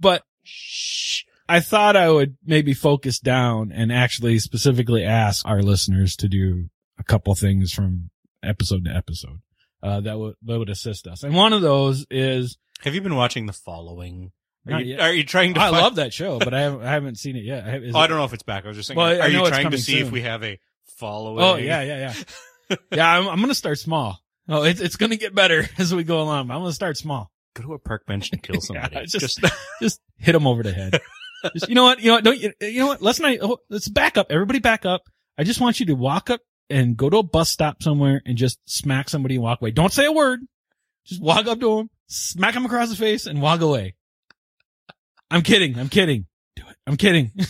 but 0.00 0.22
Shh. 0.44 1.24
I 1.48 1.60
thought 1.60 1.96
I 1.96 2.10
would 2.10 2.36
maybe 2.44 2.72
focus 2.72 3.18
down 3.18 3.70
and 3.70 3.92
actually 3.92 4.38
specifically 4.38 5.04
ask 5.04 5.46
our 5.46 5.62
listeners 5.62 6.16
to 6.16 6.28
do 6.28 6.70
a 6.98 7.04
couple 7.04 7.34
things 7.34 7.72
from 7.72 8.08
episode 8.46 8.84
to 8.84 8.90
episode, 8.90 9.40
uh, 9.82 10.00
that 10.00 10.18
would, 10.18 10.34
that 10.42 10.58
would 10.58 10.70
assist 10.70 11.06
us. 11.06 11.22
And 11.22 11.34
one 11.34 11.52
of 11.52 11.62
those 11.62 12.06
is 12.10 12.56
Have 12.82 12.94
you 12.94 13.00
been 13.00 13.16
watching 13.16 13.46
The 13.46 13.52
Following? 13.52 14.32
Are 14.70 14.80
you, 14.80 14.98
are 14.98 15.12
you 15.12 15.24
trying 15.24 15.52
to? 15.54 15.60
I 15.60 15.70
find- 15.70 15.82
love 15.82 15.94
that 15.96 16.14
show, 16.14 16.38
but 16.38 16.54
I 16.54 16.62
haven't, 16.62 16.82
I 16.82 16.90
haven't 16.90 17.16
seen 17.18 17.36
it 17.36 17.44
yet. 17.44 17.64
I, 17.66 17.76
is 17.76 17.94
Oh, 17.94 17.98
I 17.98 18.06
don't 18.06 18.16
know 18.16 18.24
if 18.24 18.32
it's 18.32 18.42
back. 18.42 18.64
I 18.64 18.68
was 18.68 18.76
just 18.78 18.88
saying. 18.88 18.96
Well, 18.96 19.20
are 19.20 19.28
you 19.28 19.46
trying 19.46 19.70
to 19.70 19.78
see 19.78 19.98
if 20.00 20.10
we 20.10 20.22
have 20.22 20.42
a 20.42 20.58
following? 20.96 21.44
Oh 21.44 21.56
yeah, 21.56 21.82
yeah, 21.82 22.14
yeah. 22.70 22.76
yeah, 22.92 23.18
I'm, 23.18 23.28
I'm 23.28 23.40
gonna 23.40 23.54
start 23.54 23.78
small. 23.78 24.18
Oh, 24.48 24.62
it's 24.62 24.80
it's 24.80 24.96
gonna 24.96 25.16
get 25.16 25.34
better 25.34 25.68
as 25.78 25.94
we 25.94 26.02
go 26.02 26.22
along. 26.22 26.50
I'm 26.50 26.60
gonna 26.60 26.72
start 26.72 26.96
small. 26.96 27.30
Go 27.54 27.62
to 27.64 27.74
a 27.74 27.78
park 27.78 28.06
bench 28.06 28.30
and 28.32 28.42
kill 28.42 28.58
somebody. 28.60 28.96
Yeah, 28.96 29.04
just- 29.04 29.38
just 29.40 29.54
Just 29.82 30.00
hit 30.16 30.34
him 30.34 30.46
over 30.46 30.62
the 30.62 30.72
head. 30.72 30.98
Just, 31.54 31.68
you 31.68 31.74
know 31.74 31.84
what? 31.84 32.00
You 32.00 32.06
know 32.06 32.14
what? 32.14 32.24
Don't 32.24 32.40
you, 32.40 32.52
you 32.62 32.78
know 32.80 32.86
what? 32.86 33.02
Let's 33.02 33.20
not. 33.20 33.36
Oh, 33.42 33.58
let's 33.68 33.88
back 33.90 34.16
up. 34.16 34.28
Everybody, 34.30 34.60
back 34.60 34.86
up. 34.86 35.02
I 35.36 35.44
just 35.44 35.60
want 35.60 35.78
you 35.78 35.84
to 35.86 35.94
walk 35.94 36.30
up 36.30 36.40
and 36.70 36.96
go 36.96 37.10
to 37.10 37.18
a 37.18 37.22
bus 37.22 37.50
stop 37.50 37.82
somewhere 37.82 38.22
and 38.24 38.36
just 38.36 38.58
smack 38.66 39.08
somebody 39.08 39.36
and 39.36 39.44
walk 39.44 39.60
away. 39.60 39.70
Don't 39.70 39.92
say 39.92 40.06
a 40.06 40.12
word. 40.12 40.40
Just 41.04 41.20
walk 41.20 41.46
up 41.46 41.60
to 41.60 41.80
him, 41.80 41.90
smack 42.06 42.54
him 42.54 42.64
across 42.64 42.88
the 42.88 42.96
face, 42.96 43.26
and 43.26 43.42
walk 43.42 43.60
away. 43.60 43.94
I'm 45.30 45.42
kidding. 45.42 45.78
I'm 45.78 45.88
kidding. 45.88 46.26
Do 46.56 46.62
it. 46.68 46.76
I'm 46.86 46.96
kidding. 46.96 47.32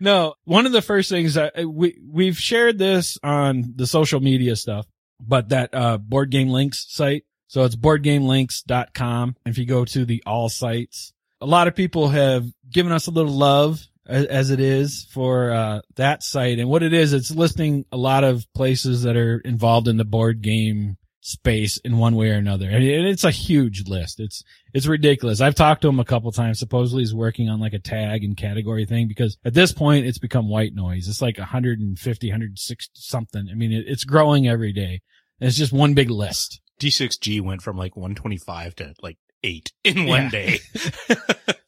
no, 0.00 0.34
one 0.44 0.66
of 0.66 0.72
the 0.72 0.82
first 0.82 1.10
things 1.10 1.34
that 1.34 1.66
we 1.66 1.98
we've 2.08 2.36
shared 2.36 2.78
this 2.78 3.18
on 3.22 3.72
the 3.74 3.86
social 3.86 4.20
media 4.20 4.54
stuff, 4.54 4.86
but 5.20 5.48
that 5.48 5.74
uh 5.74 5.98
board 5.98 6.30
game 6.30 6.48
links 6.48 6.86
site. 6.88 7.24
So 7.48 7.64
it's 7.64 7.76
boardgamelinks.com. 7.76 9.36
If 9.46 9.58
you 9.58 9.66
go 9.66 9.84
to 9.84 10.04
the 10.04 10.22
all 10.26 10.48
sites, 10.48 11.12
a 11.40 11.46
lot 11.46 11.68
of 11.68 11.74
people 11.74 12.08
have 12.08 12.46
given 12.70 12.92
us 12.92 13.06
a 13.06 13.12
little 13.12 13.32
love 13.32 13.86
as, 14.06 14.50
it 14.50 14.60
is 14.60 15.06
for 15.12 15.50
uh 15.50 15.80
that 15.96 16.22
site. 16.22 16.58
And 16.58 16.68
what 16.68 16.82
it 16.82 16.92
is, 16.92 17.12
it's 17.12 17.30
listing 17.30 17.84
a 17.92 17.96
lot 17.96 18.24
of 18.24 18.46
places 18.54 19.02
that 19.02 19.16
are 19.16 19.38
involved 19.38 19.88
in 19.88 19.96
the 19.96 20.04
board 20.04 20.42
game 20.42 20.96
space 21.26 21.76
in 21.78 21.98
one 21.98 22.14
way 22.14 22.30
or 22.30 22.34
another. 22.34 22.70
And 22.70 22.84
it's 22.84 23.24
a 23.24 23.30
huge 23.30 23.88
list. 23.88 24.20
It's 24.20 24.44
it's 24.72 24.86
ridiculous. 24.86 25.40
I've 25.40 25.56
talked 25.56 25.82
to 25.82 25.88
him 25.88 25.98
a 25.98 26.04
couple 26.04 26.30
times. 26.30 26.58
Supposedly 26.58 27.02
he's 27.02 27.14
working 27.14 27.48
on 27.48 27.60
like 27.60 27.72
a 27.72 27.80
tag 27.80 28.22
and 28.22 28.36
category 28.36 28.86
thing 28.86 29.08
because 29.08 29.36
at 29.44 29.54
this 29.54 29.72
point 29.72 30.06
it's 30.06 30.18
become 30.18 30.48
white 30.48 30.74
noise. 30.74 31.08
It's 31.08 31.22
like 31.22 31.38
150, 31.38 32.28
160 32.28 32.92
something. 32.94 33.48
I 33.50 33.54
mean, 33.54 33.72
it, 33.72 33.84
it's 33.88 34.04
growing 34.04 34.46
every 34.46 34.72
day. 34.72 35.02
And 35.40 35.48
it's 35.48 35.58
just 35.58 35.72
one 35.72 35.94
big 35.94 36.10
list. 36.10 36.60
D6G 36.80 37.40
went 37.40 37.62
from 37.62 37.76
like 37.76 37.96
125 37.96 38.76
to 38.76 38.94
like 39.02 39.18
eight 39.46 39.72
in 39.84 40.06
one 40.06 40.24
Yeah. 40.24 40.30
day. 40.30 40.58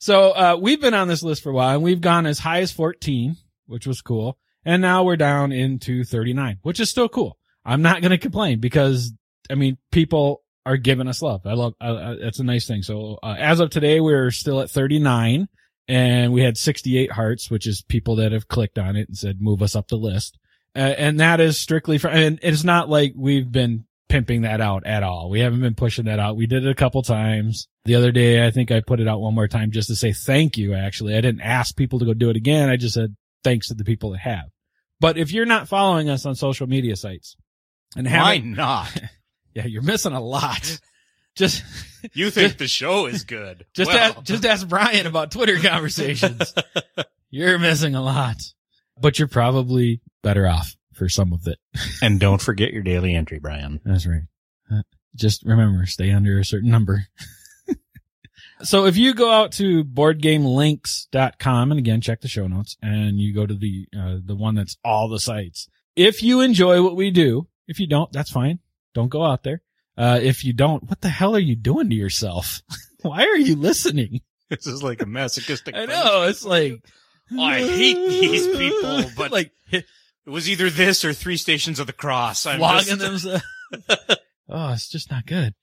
So, 0.00 0.30
uh, 0.30 0.56
we've 0.60 0.80
been 0.80 0.94
on 0.94 1.08
this 1.08 1.22
list 1.24 1.42
for 1.42 1.50
a 1.50 1.52
while 1.52 1.74
and 1.74 1.82
we've 1.82 2.00
gone 2.00 2.24
as 2.26 2.38
high 2.38 2.60
as 2.60 2.70
14, 2.72 3.36
which 3.66 3.86
was 3.86 4.00
cool. 4.00 4.38
And 4.64 4.80
now 4.80 5.02
we're 5.02 5.16
down 5.16 5.50
into 5.50 6.04
39, 6.04 6.58
which 6.62 6.78
is 6.78 6.88
still 6.88 7.08
cool. 7.08 7.36
I'm 7.64 7.82
not 7.82 8.00
going 8.00 8.12
to 8.12 8.18
complain 8.18 8.60
because, 8.60 9.12
I 9.50 9.54
mean, 9.56 9.76
people 9.90 10.42
are 10.64 10.76
giving 10.76 11.08
us 11.08 11.20
love. 11.20 11.42
I 11.46 11.54
love, 11.54 11.74
uh, 11.80 11.84
uh, 11.84 12.14
that's 12.22 12.38
a 12.38 12.44
nice 12.44 12.66
thing. 12.66 12.82
So, 12.82 13.18
uh, 13.22 13.34
as 13.38 13.58
of 13.60 13.70
today, 13.70 14.00
we're 14.00 14.30
still 14.30 14.60
at 14.60 14.70
39 14.70 15.48
and 15.88 16.32
we 16.32 16.42
had 16.42 16.56
68 16.56 17.10
hearts, 17.10 17.50
which 17.50 17.66
is 17.66 17.82
people 17.82 18.16
that 18.16 18.30
have 18.32 18.46
clicked 18.46 18.78
on 18.78 18.94
it 18.94 19.08
and 19.08 19.16
said, 19.16 19.40
move 19.42 19.62
us 19.62 19.74
up 19.74 19.88
the 19.88 19.96
list. 19.96 20.38
Uh, 20.76 20.78
and 20.96 21.18
that 21.18 21.40
is 21.40 21.60
strictly 21.60 21.98
for, 21.98 22.08
and 22.08 22.38
it's 22.42 22.62
not 22.62 22.88
like 22.88 23.14
we've 23.16 23.50
been 23.50 23.84
pimping 24.08 24.42
that 24.42 24.60
out 24.60 24.86
at 24.86 25.02
all. 25.02 25.30
We 25.30 25.40
haven't 25.40 25.60
been 25.60 25.74
pushing 25.74 26.06
that 26.06 26.18
out. 26.18 26.36
We 26.36 26.46
did 26.46 26.64
it 26.64 26.70
a 26.70 26.74
couple 26.74 27.02
times. 27.02 27.68
The 27.84 27.94
other 27.94 28.10
day, 28.12 28.46
I 28.46 28.50
think 28.50 28.70
I 28.70 28.80
put 28.80 29.00
it 29.00 29.08
out 29.08 29.20
one 29.20 29.34
more 29.34 29.48
time 29.48 29.70
just 29.70 29.88
to 29.88 29.96
say 29.96 30.12
thank 30.12 30.56
you. 30.56 30.74
Actually, 30.74 31.16
I 31.16 31.20
didn't 31.20 31.42
ask 31.42 31.76
people 31.76 31.98
to 31.98 32.04
go 32.04 32.14
do 32.14 32.30
it 32.30 32.36
again. 32.36 32.68
I 32.68 32.76
just 32.76 32.94
said 32.94 33.14
thanks 33.44 33.68
to 33.68 33.74
the 33.74 33.84
people 33.84 34.10
that 34.10 34.18
have. 34.20 34.46
But 35.00 35.16
if 35.16 35.32
you're 35.32 35.46
not 35.46 35.68
following 35.68 36.08
us 36.08 36.26
on 36.26 36.34
social 36.34 36.66
media 36.66 36.96
sites 36.96 37.36
and 37.96 38.06
Why 38.06 38.38
not? 38.38 38.94
yeah, 39.54 39.66
you're 39.66 39.82
missing 39.82 40.12
a 40.12 40.20
lot. 40.20 40.80
Just, 41.36 41.62
You 42.14 42.30
think 42.32 42.58
the 42.58 42.66
show 42.66 43.06
is 43.06 43.22
good? 43.22 43.64
just, 43.72 43.92
well, 43.92 43.96
ask, 43.96 44.22
just 44.24 44.44
ask 44.44 44.66
Brian 44.66 45.06
about 45.06 45.30
Twitter 45.30 45.56
conversations. 45.56 46.52
you're 47.30 47.60
missing 47.60 47.94
a 47.94 48.02
lot, 48.02 48.34
but 49.00 49.20
you're 49.20 49.28
probably 49.28 50.00
better 50.20 50.48
off 50.48 50.74
for 50.98 51.08
some 51.08 51.32
of 51.32 51.46
it. 51.46 51.58
and 52.02 52.20
don't 52.20 52.42
forget 52.42 52.72
your 52.72 52.82
daily 52.82 53.14
entry, 53.14 53.38
Brian. 53.38 53.80
That's 53.84 54.06
right. 54.06 54.22
Uh, 54.70 54.82
Just 55.14 55.44
remember, 55.44 55.86
stay 55.86 56.10
under 56.10 56.38
a 56.38 56.44
certain 56.44 56.70
number. 56.70 57.06
so 58.62 58.86
if 58.86 58.96
you 58.96 59.14
go 59.14 59.30
out 59.30 59.52
to 59.52 59.84
boardgamelinks.com 59.84 61.70
and 61.70 61.78
again, 61.78 62.00
check 62.00 62.20
the 62.20 62.28
show 62.28 62.46
notes 62.46 62.76
and 62.82 63.18
you 63.20 63.34
go 63.34 63.46
to 63.46 63.54
the, 63.54 63.86
uh, 63.98 64.16
the 64.24 64.36
one 64.36 64.54
that's 64.54 64.76
all 64.84 65.08
the 65.08 65.20
sites. 65.20 65.68
If 65.96 66.22
you 66.22 66.40
enjoy 66.40 66.82
what 66.82 66.96
we 66.96 67.10
do, 67.10 67.48
if 67.66 67.80
you 67.80 67.86
don't, 67.86 68.12
that's 68.12 68.30
fine. 68.30 68.58
Don't 68.94 69.08
go 69.08 69.24
out 69.24 69.42
there. 69.42 69.62
Uh, 69.96 70.20
if 70.22 70.44
you 70.44 70.52
don't, 70.52 70.84
what 70.84 71.00
the 71.00 71.08
hell 71.08 71.34
are 71.34 71.40
you 71.40 71.56
doing 71.56 71.90
to 71.90 71.96
yourself? 71.96 72.62
Why 73.02 73.24
are 73.24 73.36
you 73.38 73.56
listening? 73.56 74.20
This 74.48 74.66
is 74.66 74.82
like 74.82 75.02
a 75.02 75.06
masochistic. 75.06 75.74
I 75.74 75.86
know. 75.86 76.22
It's 76.28 76.44
like, 76.44 76.82
Oh, 77.30 77.42
I 77.42 77.58
hate 77.58 78.08
these 78.08 78.46
people, 78.56 79.04
but 79.16 79.30
like 79.30 79.52
it 80.28 80.30
was 80.30 80.46
either 80.46 80.68
this 80.68 81.06
or 81.06 81.14
Three 81.14 81.38
Stations 81.38 81.80
of 81.80 81.86
the 81.86 81.94
Cross. 81.94 82.44
I'm 82.44 82.58
flogging 82.58 82.98
just- 82.98 83.24
themselves. 83.24 83.44
oh, 84.50 84.72
it's 84.74 84.86
just 84.90 85.10
not 85.10 85.24
good. 85.24 85.54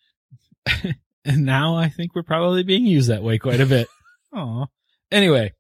and 1.24 1.46
now 1.46 1.76
I 1.76 1.90
think 1.90 2.16
we're 2.16 2.24
probably 2.24 2.64
being 2.64 2.88
used 2.88 3.12
that 3.12 3.22
way 3.22 3.38
quite 3.38 3.62
a 3.62 3.66
bit. 3.66 3.88
Oh. 4.38 4.66
Anyway, 5.14 5.54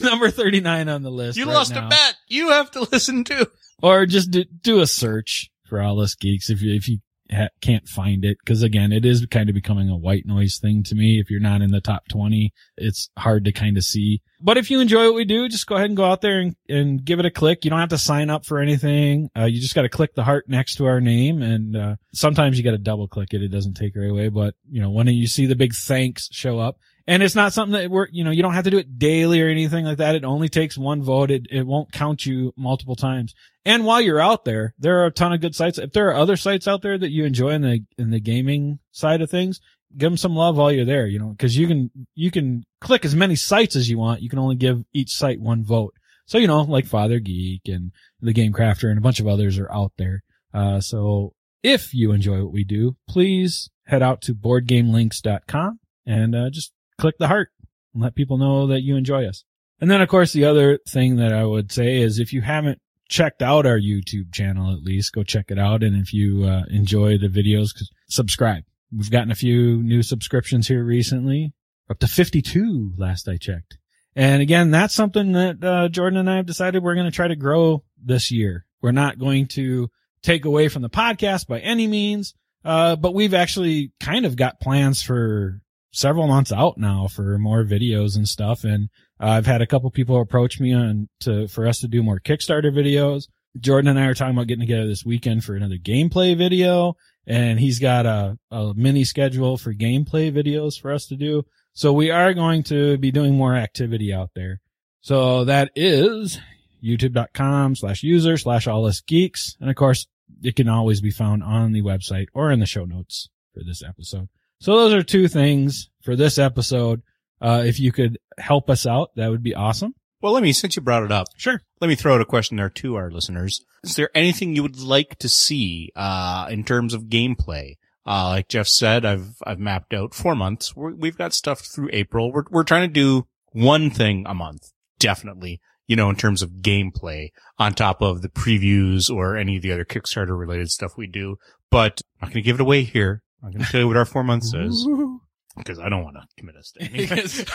number 0.00 0.30
39 0.30 0.88
on 0.88 1.02
the 1.02 1.10
list. 1.10 1.36
You 1.36 1.46
right 1.46 1.54
lost 1.54 1.74
now. 1.74 1.86
a 1.86 1.88
bet. 1.88 2.14
You 2.28 2.50
have 2.50 2.70
to 2.70 2.86
listen 2.92 3.24
to. 3.24 3.50
Or 3.82 4.06
just 4.06 4.30
do, 4.30 4.44
do 4.44 4.80
a 4.80 4.86
search 4.86 5.50
for 5.64 5.80
all 5.82 6.00
us 6.00 6.14
geeks 6.14 6.48
if 6.48 6.62
you, 6.62 6.72
if 6.76 6.88
you 6.88 6.98
ha- 7.32 7.48
can't 7.60 7.88
find 7.88 8.24
it. 8.24 8.38
Cause 8.44 8.62
again, 8.62 8.92
it 8.92 9.04
is 9.04 9.26
kind 9.26 9.48
of 9.48 9.54
becoming 9.54 9.88
a 9.88 9.96
white 9.96 10.26
noise 10.26 10.58
thing 10.58 10.82
to 10.84 10.94
me. 10.94 11.20
If 11.20 11.30
you're 11.30 11.40
not 11.40 11.62
in 11.62 11.70
the 11.70 11.80
top 11.80 12.08
20, 12.08 12.52
it's 12.76 13.10
hard 13.18 13.44
to 13.44 13.52
kind 13.52 13.76
of 13.76 13.84
see. 13.84 14.22
But 14.40 14.58
if 14.58 14.70
you 14.70 14.80
enjoy 14.80 15.06
what 15.06 15.14
we 15.14 15.24
do, 15.24 15.48
just 15.48 15.66
go 15.66 15.76
ahead 15.76 15.90
and 15.90 15.96
go 15.96 16.04
out 16.04 16.20
there 16.20 16.40
and, 16.40 16.56
and 16.68 17.04
give 17.04 17.20
it 17.20 17.26
a 17.26 17.30
click. 17.30 17.64
You 17.64 17.70
don't 17.70 17.78
have 17.78 17.90
to 17.90 17.98
sign 17.98 18.28
up 18.28 18.44
for 18.44 18.58
anything. 18.58 19.30
Uh, 19.36 19.44
you 19.44 19.60
just 19.60 19.74
got 19.74 19.82
to 19.82 19.88
click 19.88 20.14
the 20.14 20.24
heart 20.24 20.48
next 20.48 20.76
to 20.76 20.86
our 20.86 21.00
name. 21.00 21.42
And, 21.42 21.76
uh, 21.76 21.96
sometimes 22.12 22.58
you 22.58 22.64
got 22.64 22.72
to 22.72 22.78
double 22.78 23.06
click 23.06 23.34
it. 23.34 23.42
It 23.42 23.48
doesn't 23.48 23.74
take 23.74 23.96
away. 23.96 24.28
But, 24.28 24.54
you 24.68 24.80
know, 24.80 24.90
when 24.90 25.06
you 25.06 25.28
see 25.28 25.46
the 25.46 25.56
big 25.56 25.74
thanks 25.74 26.28
show 26.32 26.58
up, 26.58 26.78
and 27.06 27.22
it's 27.22 27.34
not 27.34 27.52
something 27.52 27.72
that 27.72 27.90
we're, 27.90 28.08
you 28.12 28.24
know, 28.24 28.30
you 28.30 28.42
don't 28.42 28.54
have 28.54 28.64
to 28.64 28.70
do 28.70 28.78
it 28.78 28.98
daily 28.98 29.40
or 29.40 29.48
anything 29.48 29.84
like 29.84 29.98
that. 29.98 30.14
It 30.14 30.24
only 30.24 30.48
takes 30.48 30.78
one 30.78 31.02
vote. 31.02 31.30
It, 31.30 31.46
it 31.50 31.66
won't 31.66 31.92
count 31.92 32.24
you 32.24 32.52
multiple 32.56 32.96
times. 32.96 33.34
And 33.64 33.84
while 33.84 34.00
you're 34.00 34.20
out 34.20 34.44
there, 34.44 34.74
there 34.78 35.00
are 35.00 35.06
a 35.06 35.10
ton 35.10 35.32
of 35.32 35.40
good 35.40 35.54
sites. 35.54 35.78
If 35.78 35.92
there 35.92 36.08
are 36.08 36.14
other 36.14 36.36
sites 36.36 36.68
out 36.68 36.82
there 36.82 36.98
that 36.98 37.10
you 37.10 37.24
enjoy 37.24 37.50
in 37.50 37.62
the, 37.62 37.84
in 37.98 38.10
the 38.10 38.20
gaming 38.20 38.78
side 38.92 39.20
of 39.20 39.30
things, 39.30 39.60
give 39.96 40.10
them 40.10 40.16
some 40.16 40.36
love 40.36 40.56
while 40.56 40.72
you're 40.72 40.84
there, 40.84 41.06
you 41.06 41.18
know, 41.18 41.34
cause 41.38 41.56
you 41.56 41.66
can, 41.66 41.90
you 42.14 42.30
can 42.30 42.64
click 42.80 43.04
as 43.04 43.14
many 43.14 43.36
sites 43.36 43.76
as 43.76 43.90
you 43.90 43.98
want. 43.98 44.22
You 44.22 44.28
can 44.28 44.38
only 44.38 44.56
give 44.56 44.84
each 44.92 45.10
site 45.10 45.40
one 45.40 45.64
vote. 45.64 45.94
So, 46.26 46.38
you 46.38 46.46
know, 46.46 46.62
like 46.62 46.86
Father 46.86 47.18
Geek 47.18 47.62
and 47.66 47.92
the 48.20 48.32
Game 48.32 48.52
Crafter 48.52 48.88
and 48.88 48.98
a 48.98 49.02
bunch 49.02 49.20
of 49.20 49.26
others 49.26 49.58
are 49.58 49.70
out 49.72 49.92
there. 49.98 50.22
Uh, 50.54 50.80
so 50.80 51.34
if 51.62 51.92
you 51.92 52.12
enjoy 52.12 52.42
what 52.42 52.52
we 52.52 52.64
do, 52.64 52.96
please 53.08 53.70
head 53.86 54.02
out 54.02 54.22
to 54.22 54.34
boardgamelinks.com 54.34 55.80
and, 56.06 56.34
uh, 56.34 56.50
just 56.50 56.72
click 56.98 57.16
the 57.18 57.28
heart 57.28 57.50
and 57.94 58.02
let 58.02 58.14
people 58.14 58.38
know 58.38 58.68
that 58.68 58.82
you 58.82 58.96
enjoy 58.96 59.26
us. 59.26 59.44
And 59.80 59.90
then, 59.90 60.00
of 60.00 60.08
course, 60.08 60.32
the 60.32 60.44
other 60.44 60.78
thing 60.88 61.16
that 61.16 61.32
I 61.32 61.44
would 61.44 61.72
say 61.72 62.00
is 62.00 62.18
if 62.18 62.32
you 62.32 62.40
haven't 62.40 62.80
checked 63.08 63.42
out 63.42 63.66
our 63.66 63.78
YouTube 63.78 64.32
channel, 64.32 64.72
at 64.72 64.82
least 64.82 65.12
go 65.12 65.22
check 65.22 65.46
it 65.50 65.58
out. 65.58 65.82
And 65.82 65.96
if 65.96 66.12
you 66.14 66.44
uh, 66.44 66.62
enjoy 66.70 67.18
the 67.18 67.28
videos, 67.28 67.70
subscribe. 68.08 68.64
We've 68.94 69.10
gotten 69.10 69.30
a 69.30 69.36
few 69.36 69.82
new 69.82 70.02
subscriptions 70.02 70.68
here 70.68 70.84
recently, 70.84 71.52
up 71.90 71.98
to 72.00 72.06
52 72.06 72.92
last 72.96 73.28
I 73.28 73.38
checked. 73.38 73.78
And 74.14 74.42
again, 74.42 74.70
that's 74.70 74.94
something 74.94 75.32
that 75.32 75.64
uh, 75.64 75.88
Jordan 75.88 76.18
and 76.18 76.30
I 76.30 76.36
have 76.36 76.46
decided 76.46 76.82
we're 76.82 76.94
going 76.94 77.10
to 77.10 77.16
try 77.16 77.28
to 77.28 77.36
grow 77.36 77.82
this 78.02 78.30
year. 78.30 78.66
We're 78.82 78.92
not 78.92 79.18
going 79.18 79.46
to 79.48 79.90
take 80.22 80.44
away 80.44 80.68
from 80.68 80.82
the 80.82 80.90
podcast 80.90 81.46
by 81.46 81.60
any 81.60 81.86
means, 81.86 82.34
uh, 82.64 82.96
but 82.96 83.14
we've 83.14 83.34
actually 83.34 83.92
kind 84.00 84.26
of 84.26 84.36
got 84.36 84.60
plans 84.60 85.02
for 85.02 85.61
several 85.92 86.26
months 86.26 86.52
out 86.52 86.78
now 86.78 87.06
for 87.06 87.38
more 87.38 87.64
videos 87.64 88.16
and 88.16 88.28
stuff. 88.28 88.64
And 88.64 88.88
uh, 89.20 89.28
I've 89.28 89.46
had 89.46 89.62
a 89.62 89.66
couple 89.66 89.90
people 89.90 90.20
approach 90.20 90.58
me 90.58 90.72
on 90.74 91.08
to 91.20 91.48
for 91.48 91.66
us 91.66 91.80
to 91.80 91.88
do 91.88 92.02
more 92.02 92.18
Kickstarter 92.18 92.72
videos. 92.72 93.24
Jordan 93.58 93.90
and 93.90 93.98
I 93.98 94.06
are 94.06 94.14
talking 94.14 94.34
about 94.34 94.46
getting 94.46 94.66
together 94.66 94.86
this 94.86 95.04
weekend 95.04 95.44
for 95.44 95.54
another 95.54 95.76
gameplay 95.76 96.36
video, 96.36 96.96
and 97.26 97.60
he's 97.60 97.78
got 97.78 98.06
a, 98.06 98.38
a 98.50 98.72
mini 98.74 99.04
schedule 99.04 99.58
for 99.58 99.74
gameplay 99.74 100.32
videos 100.32 100.80
for 100.80 100.90
us 100.90 101.06
to 101.08 101.16
do. 101.16 101.44
So 101.74 101.92
we 101.92 102.10
are 102.10 102.32
going 102.32 102.62
to 102.64 102.96
be 102.96 103.10
doing 103.10 103.34
more 103.34 103.54
activity 103.54 104.12
out 104.12 104.30
there. 104.34 104.60
So 105.02 105.44
that 105.44 105.70
is 105.74 106.38
youtube.com 106.82 107.76
slash 107.76 108.02
user 108.02 108.36
slash 108.36 108.66
all 108.66 108.86
us 108.86 109.00
geeks. 109.00 109.56
And 109.60 109.68
of 109.68 109.76
course, 109.76 110.06
it 110.42 110.56
can 110.56 110.68
always 110.68 111.00
be 111.00 111.10
found 111.10 111.42
on 111.42 111.72
the 111.72 111.82
website 111.82 112.26
or 112.34 112.50
in 112.50 112.60
the 112.60 112.66
show 112.66 112.84
notes 112.84 113.28
for 113.52 113.62
this 113.64 113.82
episode. 113.82 114.28
So 114.62 114.76
those 114.76 114.94
are 114.94 115.02
two 115.02 115.26
things 115.26 115.90
for 116.02 116.14
this 116.14 116.38
episode. 116.38 117.02
Uh, 117.40 117.64
if 117.66 117.80
you 117.80 117.90
could 117.90 118.18
help 118.38 118.70
us 118.70 118.86
out, 118.86 119.10
that 119.16 119.28
would 119.28 119.42
be 119.42 119.56
awesome. 119.56 119.96
Well, 120.20 120.32
let 120.32 120.44
me, 120.44 120.52
since 120.52 120.76
you 120.76 120.82
brought 120.82 121.02
it 121.02 121.10
up, 121.10 121.26
Sure. 121.36 121.60
let 121.80 121.88
me 121.88 121.96
throw 121.96 122.14
out 122.14 122.20
a 122.20 122.24
question 122.24 122.58
there 122.58 122.70
to 122.70 122.94
our 122.94 123.10
listeners. 123.10 123.60
Is 123.82 123.96
there 123.96 124.10
anything 124.14 124.54
you 124.54 124.62
would 124.62 124.78
like 124.78 125.18
to 125.18 125.28
see, 125.28 125.90
uh, 125.96 126.46
in 126.48 126.62
terms 126.62 126.94
of 126.94 127.06
gameplay? 127.06 127.74
Uh, 128.06 128.28
like 128.28 128.46
Jeff 128.46 128.68
said, 128.68 129.04
I've, 129.04 129.34
I've 129.44 129.58
mapped 129.58 129.92
out 129.94 130.14
four 130.14 130.36
months. 130.36 130.76
We're, 130.76 130.94
we've 130.94 131.18
got 131.18 131.34
stuff 131.34 131.62
through 131.62 131.90
April. 131.92 132.30
We're, 132.32 132.44
we're 132.48 132.62
trying 132.62 132.88
to 132.88 132.92
do 132.94 133.26
one 133.50 133.90
thing 133.90 134.26
a 134.28 134.34
month. 134.34 134.70
Definitely. 135.00 135.60
You 135.88 135.96
know, 135.96 136.08
in 136.08 136.14
terms 136.14 136.40
of 136.40 136.60
gameplay 136.62 137.30
on 137.58 137.74
top 137.74 138.00
of 138.00 138.22
the 138.22 138.28
previews 138.28 139.12
or 139.12 139.36
any 139.36 139.56
of 139.56 139.62
the 139.62 139.72
other 139.72 139.84
Kickstarter 139.84 140.38
related 140.38 140.70
stuff 140.70 140.96
we 140.96 141.08
do. 141.08 141.34
But 141.68 142.00
I'm 142.20 142.28
not 142.28 142.34
going 142.34 142.44
to 142.44 142.46
give 142.46 142.60
it 142.60 142.62
away 142.62 142.84
here. 142.84 143.24
I'm 143.42 143.50
going 143.50 143.64
to 143.64 143.70
tell 143.70 143.80
you 143.80 143.88
what 143.88 143.96
our 143.96 144.04
four 144.04 144.22
months 144.22 144.54
is 144.54 144.88
because 145.56 145.78
I 145.78 145.88
don't 145.88 146.04
want 146.04 146.16
to 146.16 146.26
commit 146.38 146.56
us 146.56 146.72
to 146.72 146.82
anything. 146.82 147.46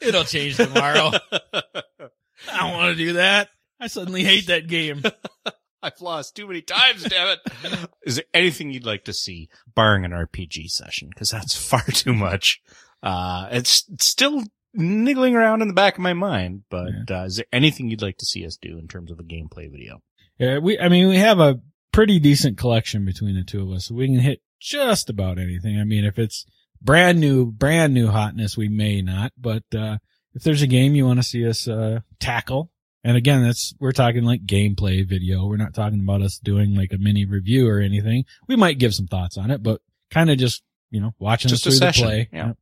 It'll 0.00 0.24
change 0.24 0.56
tomorrow. 0.56 1.12
I 1.32 2.58
don't 2.58 2.72
want 2.72 2.96
to 2.96 3.04
do 3.04 3.14
that. 3.14 3.48
I 3.80 3.86
suddenly 3.86 4.22
hate 4.22 4.46
that 4.48 4.66
game. 4.66 5.02
I've 5.82 6.00
lost 6.00 6.34
too 6.34 6.46
many 6.46 6.62
times, 6.62 7.04
damn 7.04 7.28
it. 7.36 7.88
Is 8.06 8.16
there 8.16 8.24
anything 8.32 8.70
you'd 8.70 8.86
like 8.86 9.04
to 9.04 9.12
see, 9.12 9.50
barring 9.74 10.06
an 10.06 10.12
RPG 10.12 10.70
session? 10.70 11.10
Because 11.10 11.30
that's 11.30 11.54
far 11.56 11.82
too 11.82 12.14
much. 12.14 12.62
Uh, 13.02 13.48
it's 13.50 13.84
it's 13.92 14.06
still 14.06 14.44
niggling 14.72 15.36
around 15.36 15.60
in 15.60 15.68
the 15.68 15.74
back 15.74 15.94
of 15.94 16.00
my 16.00 16.14
mind, 16.14 16.62
but 16.70 17.10
uh, 17.10 17.24
is 17.24 17.36
there 17.36 17.46
anything 17.52 17.90
you'd 17.90 18.00
like 18.00 18.16
to 18.18 18.24
see 18.24 18.46
us 18.46 18.56
do 18.56 18.78
in 18.78 18.88
terms 18.88 19.10
of 19.10 19.18
a 19.18 19.22
gameplay 19.22 19.70
video? 19.70 20.00
Yeah, 20.38 20.58
we, 20.58 20.78
I 20.78 20.88
mean, 20.88 21.08
we 21.08 21.18
have 21.18 21.38
a 21.38 21.60
pretty 21.92 22.18
decent 22.18 22.56
collection 22.56 23.04
between 23.04 23.36
the 23.36 23.44
two 23.44 23.62
of 23.62 23.70
us. 23.70 23.90
We 23.90 24.06
can 24.06 24.18
hit 24.18 24.40
just 24.64 25.10
about 25.10 25.38
anything. 25.38 25.78
I 25.78 25.84
mean, 25.84 26.04
if 26.04 26.18
it's 26.18 26.46
brand 26.80 27.20
new, 27.20 27.52
brand 27.52 27.92
new 27.92 28.08
hotness, 28.08 28.56
we 28.56 28.68
may 28.68 29.02
not, 29.02 29.32
but, 29.38 29.62
uh, 29.76 29.98
if 30.34 30.42
there's 30.42 30.62
a 30.62 30.66
game 30.66 30.94
you 30.94 31.06
want 31.06 31.18
to 31.18 31.22
see 31.22 31.46
us, 31.46 31.68
uh, 31.68 32.00
tackle, 32.18 32.70
and 33.04 33.16
again, 33.16 33.42
that's, 33.44 33.74
we're 33.78 33.92
talking 33.92 34.24
like 34.24 34.46
gameplay 34.46 35.06
video. 35.06 35.46
We're 35.46 35.58
not 35.58 35.74
talking 35.74 36.00
about 36.00 36.22
us 36.22 36.38
doing 36.38 36.74
like 36.74 36.92
a 36.94 36.98
mini 36.98 37.26
review 37.26 37.68
or 37.68 37.78
anything. 37.80 38.24
We 38.48 38.56
might 38.56 38.78
give 38.78 38.94
some 38.94 39.06
thoughts 39.06 39.36
on 39.36 39.50
it, 39.50 39.62
but 39.62 39.82
kind 40.10 40.30
of 40.30 40.38
just, 40.38 40.62
you 40.90 41.00
know, 41.02 41.12
watching 41.18 41.50
Just 41.50 41.66
us 41.66 41.78
through 41.78 41.86
the 41.86 41.92
play. 41.92 42.28
yeah. 42.32 42.52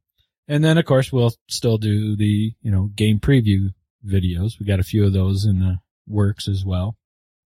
And 0.49 0.65
then 0.65 0.79
of 0.79 0.85
course 0.85 1.13
we'll 1.13 1.33
still 1.49 1.79
do 1.79 2.17
the, 2.17 2.55
you 2.61 2.71
know, 2.73 2.91
game 2.97 3.21
preview 3.21 3.73
videos. 4.05 4.59
We 4.59 4.67
got 4.67 4.81
a 4.81 4.85
few 4.85 5.07
of 5.07 5.13
those 5.13 5.45
in 5.45 5.61
the 5.61 5.79
works 6.09 6.49
as 6.49 6.65
well. 6.65 6.97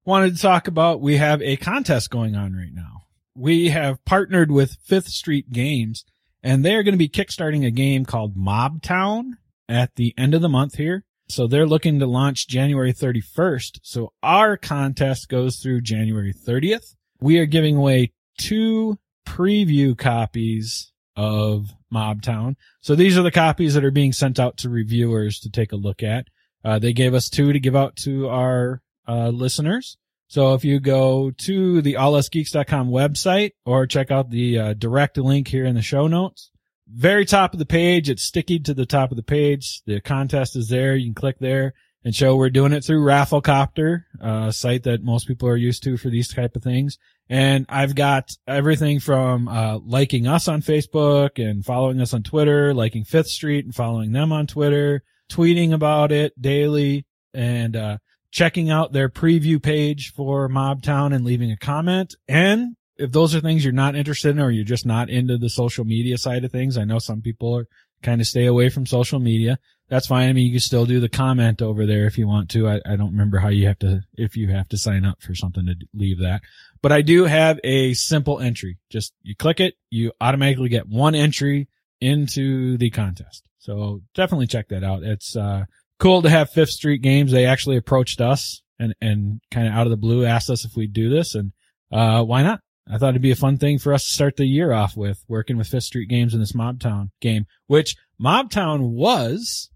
Wanted 0.06 0.34
to 0.34 0.42
talk 0.42 0.66
about, 0.66 1.00
we 1.02 1.18
have 1.18 1.42
a 1.42 1.56
contest 1.56 2.08
going 2.10 2.34
on 2.34 2.54
right 2.54 2.72
now. 2.72 3.02
We 3.36 3.68
have 3.68 4.04
partnered 4.04 4.50
with 4.50 4.78
Fifth 4.82 5.08
Street 5.08 5.52
Games 5.52 6.04
and 6.42 6.64
they're 6.64 6.82
going 6.82 6.94
to 6.94 6.98
be 6.98 7.08
kickstarting 7.08 7.66
a 7.66 7.70
game 7.70 8.04
called 8.04 8.36
Mob 8.36 8.80
Town 8.80 9.36
at 9.68 9.94
the 9.96 10.14
end 10.16 10.32
of 10.32 10.42
the 10.42 10.48
month 10.48 10.76
here. 10.76 11.04
So 11.28 11.46
they're 11.46 11.66
looking 11.66 11.98
to 11.98 12.06
launch 12.06 12.46
January 12.46 12.92
31st. 12.92 13.80
So 13.82 14.12
our 14.22 14.56
contest 14.56 15.28
goes 15.28 15.56
through 15.56 15.80
January 15.80 16.32
30th. 16.32 16.94
We 17.20 17.38
are 17.38 17.46
giving 17.46 17.76
away 17.76 18.12
two 18.38 18.98
preview 19.26 19.98
copies 19.98 20.92
of 21.16 21.74
Mob 21.90 22.22
Town. 22.22 22.56
So 22.80 22.94
these 22.94 23.18
are 23.18 23.22
the 23.22 23.30
copies 23.30 23.74
that 23.74 23.84
are 23.84 23.90
being 23.90 24.12
sent 24.12 24.38
out 24.38 24.56
to 24.58 24.68
reviewers 24.68 25.40
to 25.40 25.50
take 25.50 25.72
a 25.72 25.76
look 25.76 26.02
at. 26.02 26.28
Uh, 26.64 26.78
they 26.78 26.92
gave 26.92 27.12
us 27.12 27.28
two 27.28 27.52
to 27.52 27.58
give 27.60 27.74
out 27.74 27.96
to 27.96 28.28
our 28.28 28.82
uh, 29.08 29.28
listeners. 29.28 29.98
So 30.28 30.54
if 30.54 30.64
you 30.64 30.80
go 30.80 31.30
to 31.30 31.82
the 31.82 31.94
allusgeeks.com 31.94 32.90
website 32.90 33.52
or 33.64 33.86
check 33.86 34.10
out 34.10 34.30
the 34.30 34.58
uh, 34.58 34.72
direct 34.74 35.18
link 35.18 35.48
here 35.48 35.64
in 35.64 35.74
the 35.74 35.82
show 35.82 36.06
notes, 36.06 36.50
very 36.88 37.24
top 37.24 37.52
of 37.52 37.58
the 37.58 37.66
page, 37.66 38.10
it's 38.10 38.22
sticky 38.22 38.58
to 38.60 38.74
the 38.74 38.86
top 38.86 39.10
of 39.10 39.16
the 39.16 39.22
page. 39.22 39.82
The 39.86 40.00
contest 40.00 40.56
is 40.56 40.68
there. 40.68 40.96
You 40.96 41.06
can 41.06 41.14
click 41.14 41.38
there 41.38 41.74
and 42.04 42.14
show 42.14 42.36
we're 42.36 42.50
doing 42.50 42.72
it 42.72 42.84
through 42.84 43.04
Rafflecopter, 43.04 44.04
a 44.20 44.52
site 44.52 44.84
that 44.84 45.02
most 45.02 45.26
people 45.26 45.48
are 45.48 45.56
used 45.56 45.82
to 45.82 45.96
for 45.96 46.08
these 46.08 46.32
type 46.32 46.54
of 46.54 46.62
things. 46.62 46.98
And 47.28 47.66
I've 47.68 47.96
got 47.96 48.30
everything 48.46 49.00
from 49.00 49.48
uh, 49.48 49.78
liking 49.78 50.28
us 50.28 50.46
on 50.46 50.62
Facebook 50.62 51.44
and 51.44 51.64
following 51.64 52.00
us 52.00 52.14
on 52.14 52.22
Twitter, 52.22 52.72
liking 52.72 53.02
Fifth 53.02 53.26
Street 53.26 53.64
and 53.64 53.74
following 53.74 54.12
them 54.12 54.30
on 54.30 54.46
Twitter, 54.46 55.02
tweeting 55.28 55.72
about 55.72 56.12
it 56.12 56.40
daily, 56.40 57.06
and 57.34 57.74
uh, 57.74 57.98
checking 58.36 58.68
out 58.68 58.92
their 58.92 59.08
preview 59.08 59.60
page 59.60 60.12
for 60.12 60.46
Mobtown 60.46 61.14
and 61.14 61.24
leaving 61.24 61.50
a 61.50 61.56
comment. 61.56 62.14
And 62.28 62.76
if 62.98 63.10
those 63.10 63.34
are 63.34 63.40
things 63.40 63.64
you're 63.64 63.72
not 63.72 63.96
interested 63.96 64.28
in 64.28 64.40
or 64.40 64.50
you're 64.50 64.62
just 64.62 64.84
not 64.84 65.08
into 65.08 65.38
the 65.38 65.48
social 65.48 65.86
media 65.86 66.18
side 66.18 66.44
of 66.44 66.52
things, 66.52 66.76
I 66.76 66.84
know 66.84 66.98
some 66.98 67.22
people 67.22 67.56
are 67.56 67.66
kind 68.02 68.20
of 68.20 68.26
stay 68.26 68.44
away 68.44 68.68
from 68.68 68.84
social 68.84 69.20
media. 69.20 69.58
That's 69.88 70.06
fine. 70.06 70.28
I 70.28 70.34
mean, 70.34 70.44
you 70.44 70.52
can 70.52 70.60
still 70.60 70.84
do 70.84 71.00
the 71.00 71.08
comment 71.08 71.62
over 71.62 71.86
there 71.86 72.04
if 72.04 72.18
you 72.18 72.28
want 72.28 72.50
to. 72.50 72.68
I, 72.68 72.82
I 72.84 72.96
don't 72.96 73.12
remember 73.12 73.38
how 73.38 73.48
you 73.48 73.68
have 73.68 73.78
to, 73.78 74.02
if 74.18 74.36
you 74.36 74.48
have 74.48 74.68
to 74.68 74.76
sign 74.76 75.06
up 75.06 75.22
for 75.22 75.34
something 75.34 75.64
to 75.64 75.74
leave 75.94 76.18
that, 76.18 76.42
but 76.82 76.92
I 76.92 77.00
do 77.00 77.24
have 77.24 77.58
a 77.64 77.94
simple 77.94 78.40
entry. 78.40 78.76
Just 78.90 79.14
you 79.22 79.34
click 79.34 79.60
it, 79.60 79.76
you 79.88 80.12
automatically 80.20 80.68
get 80.68 80.86
one 80.86 81.14
entry 81.14 81.68
into 82.02 82.76
the 82.76 82.90
contest. 82.90 83.48
So 83.60 84.02
definitely 84.14 84.48
check 84.48 84.68
that 84.68 84.84
out. 84.84 85.04
It's, 85.04 85.34
uh, 85.34 85.64
cool 85.98 86.22
to 86.22 86.30
have 86.30 86.50
Fifth 86.50 86.70
Street 86.70 87.02
Games. 87.02 87.32
They 87.32 87.46
actually 87.46 87.76
approached 87.76 88.20
us 88.20 88.62
and, 88.78 88.94
and 89.00 89.40
kind 89.50 89.66
of 89.68 89.74
out 89.74 89.86
of 89.86 89.90
the 89.90 89.96
blue 89.96 90.24
asked 90.24 90.50
us 90.50 90.64
if 90.64 90.76
we'd 90.76 90.92
do 90.92 91.08
this 91.10 91.34
and, 91.34 91.52
uh, 91.92 92.22
why 92.22 92.42
not? 92.42 92.60
I 92.88 92.98
thought 92.98 93.10
it'd 93.10 93.22
be 93.22 93.32
a 93.32 93.36
fun 93.36 93.56
thing 93.58 93.78
for 93.78 93.92
us 93.92 94.04
to 94.04 94.10
start 94.10 94.36
the 94.36 94.46
year 94.46 94.72
off 94.72 94.96
with 94.96 95.24
working 95.28 95.56
with 95.56 95.66
Fifth 95.68 95.84
Street 95.84 96.08
Games 96.08 96.34
in 96.34 96.40
this 96.40 96.52
Mobtown 96.52 97.10
game, 97.20 97.46
which 97.66 97.96
Mobtown 98.20 98.90
was 98.90 99.70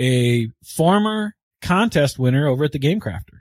a 0.00 0.48
former 0.64 1.34
contest 1.60 2.18
winner 2.18 2.46
over 2.46 2.64
at 2.64 2.72
the 2.72 2.78
Game 2.78 3.00
Crafter. 3.00 3.40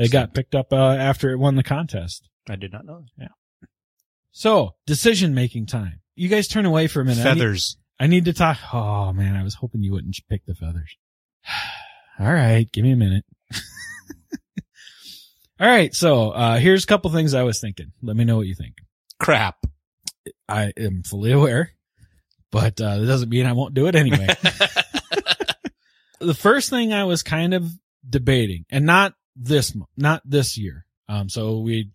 It 0.00 0.10
got 0.10 0.34
picked 0.34 0.54
up, 0.54 0.72
uh, 0.72 0.76
after 0.76 1.30
it 1.30 1.36
won 1.38 1.54
the 1.54 1.62
contest. 1.62 2.28
I 2.48 2.56
did 2.56 2.72
not 2.72 2.84
know. 2.84 3.04
Yeah. 3.18 3.28
So 4.32 4.74
decision 4.86 5.34
making 5.34 5.66
time. 5.66 6.00
You 6.14 6.28
guys 6.28 6.48
turn 6.48 6.66
away 6.66 6.86
for 6.88 7.00
a 7.00 7.04
minute. 7.04 7.24
I 7.24 7.34
need- 7.34 7.38
Feathers. 7.40 7.76
I 8.00 8.06
need 8.08 8.24
to 8.24 8.32
talk. 8.32 8.58
Oh 8.74 9.12
man, 9.12 9.36
I 9.36 9.44
was 9.44 9.54
hoping 9.54 9.82
you 9.82 9.92
wouldn't 9.92 10.18
pick 10.28 10.44
the 10.46 10.54
feathers. 10.54 10.96
All 12.20 12.32
right, 12.32 12.70
give 12.70 12.84
me 12.84 12.92
a 12.92 12.96
minute. 12.96 13.24
All 15.60 15.68
right, 15.68 15.94
so 15.94 16.30
uh 16.30 16.58
here's 16.58 16.84
a 16.84 16.86
couple 16.86 17.10
things 17.10 17.34
I 17.34 17.42
was 17.42 17.60
thinking. 17.60 17.92
Let 18.02 18.16
me 18.16 18.24
know 18.24 18.36
what 18.36 18.46
you 18.46 18.54
think. 18.54 18.74
Crap. 19.18 19.56
I 20.48 20.72
am 20.76 21.02
fully 21.02 21.32
aware, 21.32 21.72
but 22.50 22.80
uh 22.80 22.98
that 22.98 23.06
doesn't 23.06 23.28
mean 23.28 23.46
I 23.46 23.52
won't 23.52 23.74
do 23.74 23.86
it 23.86 23.94
anyway. 23.94 24.28
the 26.20 26.34
first 26.34 26.70
thing 26.70 26.92
I 26.92 27.04
was 27.04 27.22
kind 27.22 27.54
of 27.54 27.70
debating, 28.08 28.64
and 28.70 28.86
not 28.86 29.14
this 29.36 29.76
not 29.96 30.22
this 30.24 30.56
year. 30.56 30.84
Um, 31.08 31.28
so 31.28 31.58
we 31.60 31.90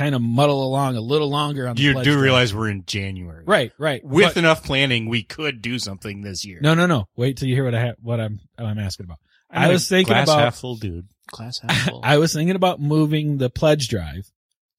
kind 0.00 0.14
of 0.14 0.22
muddle 0.22 0.64
along 0.66 0.96
a 0.96 1.00
little 1.00 1.28
longer 1.28 1.68
on 1.68 1.76
the 1.76 1.82
You 1.82 2.02
do 2.02 2.18
realize 2.20 2.54
we're 2.54 2.70
in 2.70 2.84
January. 2.86 3.44
right, 3.46 3.72
right. 3.78 4.02
With 4.04 4.26
But- 4.34 4.36
enough 4.38 4.64
planning, 4.64 5.08
we 5.08 5.22
could 5.22 5.60
do 5.62 5.78
something 5.78 6.22
this 6.22 6.44
year. 6.44 6.58
no, 6.62 6.74
no, 6.74 6.86
no. 6.86 7.06
Wait 7.16 7.36
till 7.36 7.48
you 7.48 7.54
hear 7.54 7.64
what 7.64 7.74
I 7.74 7.80
ha- 7.88 7.94
what 8.00 8.18
I'm 8.20 8.40
what 8.56 8.66
I'm 8.66 8.78
asking 8.78 9.04
about. 9.04 9.18
I'm 9.50 9.62
I 9.62 9.66
a 9.68 9.72
was 9.72 9.88
thinking 9.88 10.12
glass 10.14 10.28
about- 10.28 10.38
half 10.40 10.56
full 10.56 10.76
dude. 10.76 11.06
Glass 11.30 11.58
half 11.60 11.76
full. 11.90 12.00
I 12.02 12.16
was 12.18 12.32
thinking 12.32 12.56
about 12.56 12.80
moving 12.80 13.38
the 13.38 13.50
pledge 13.50 13.88
drive 13.88 14.30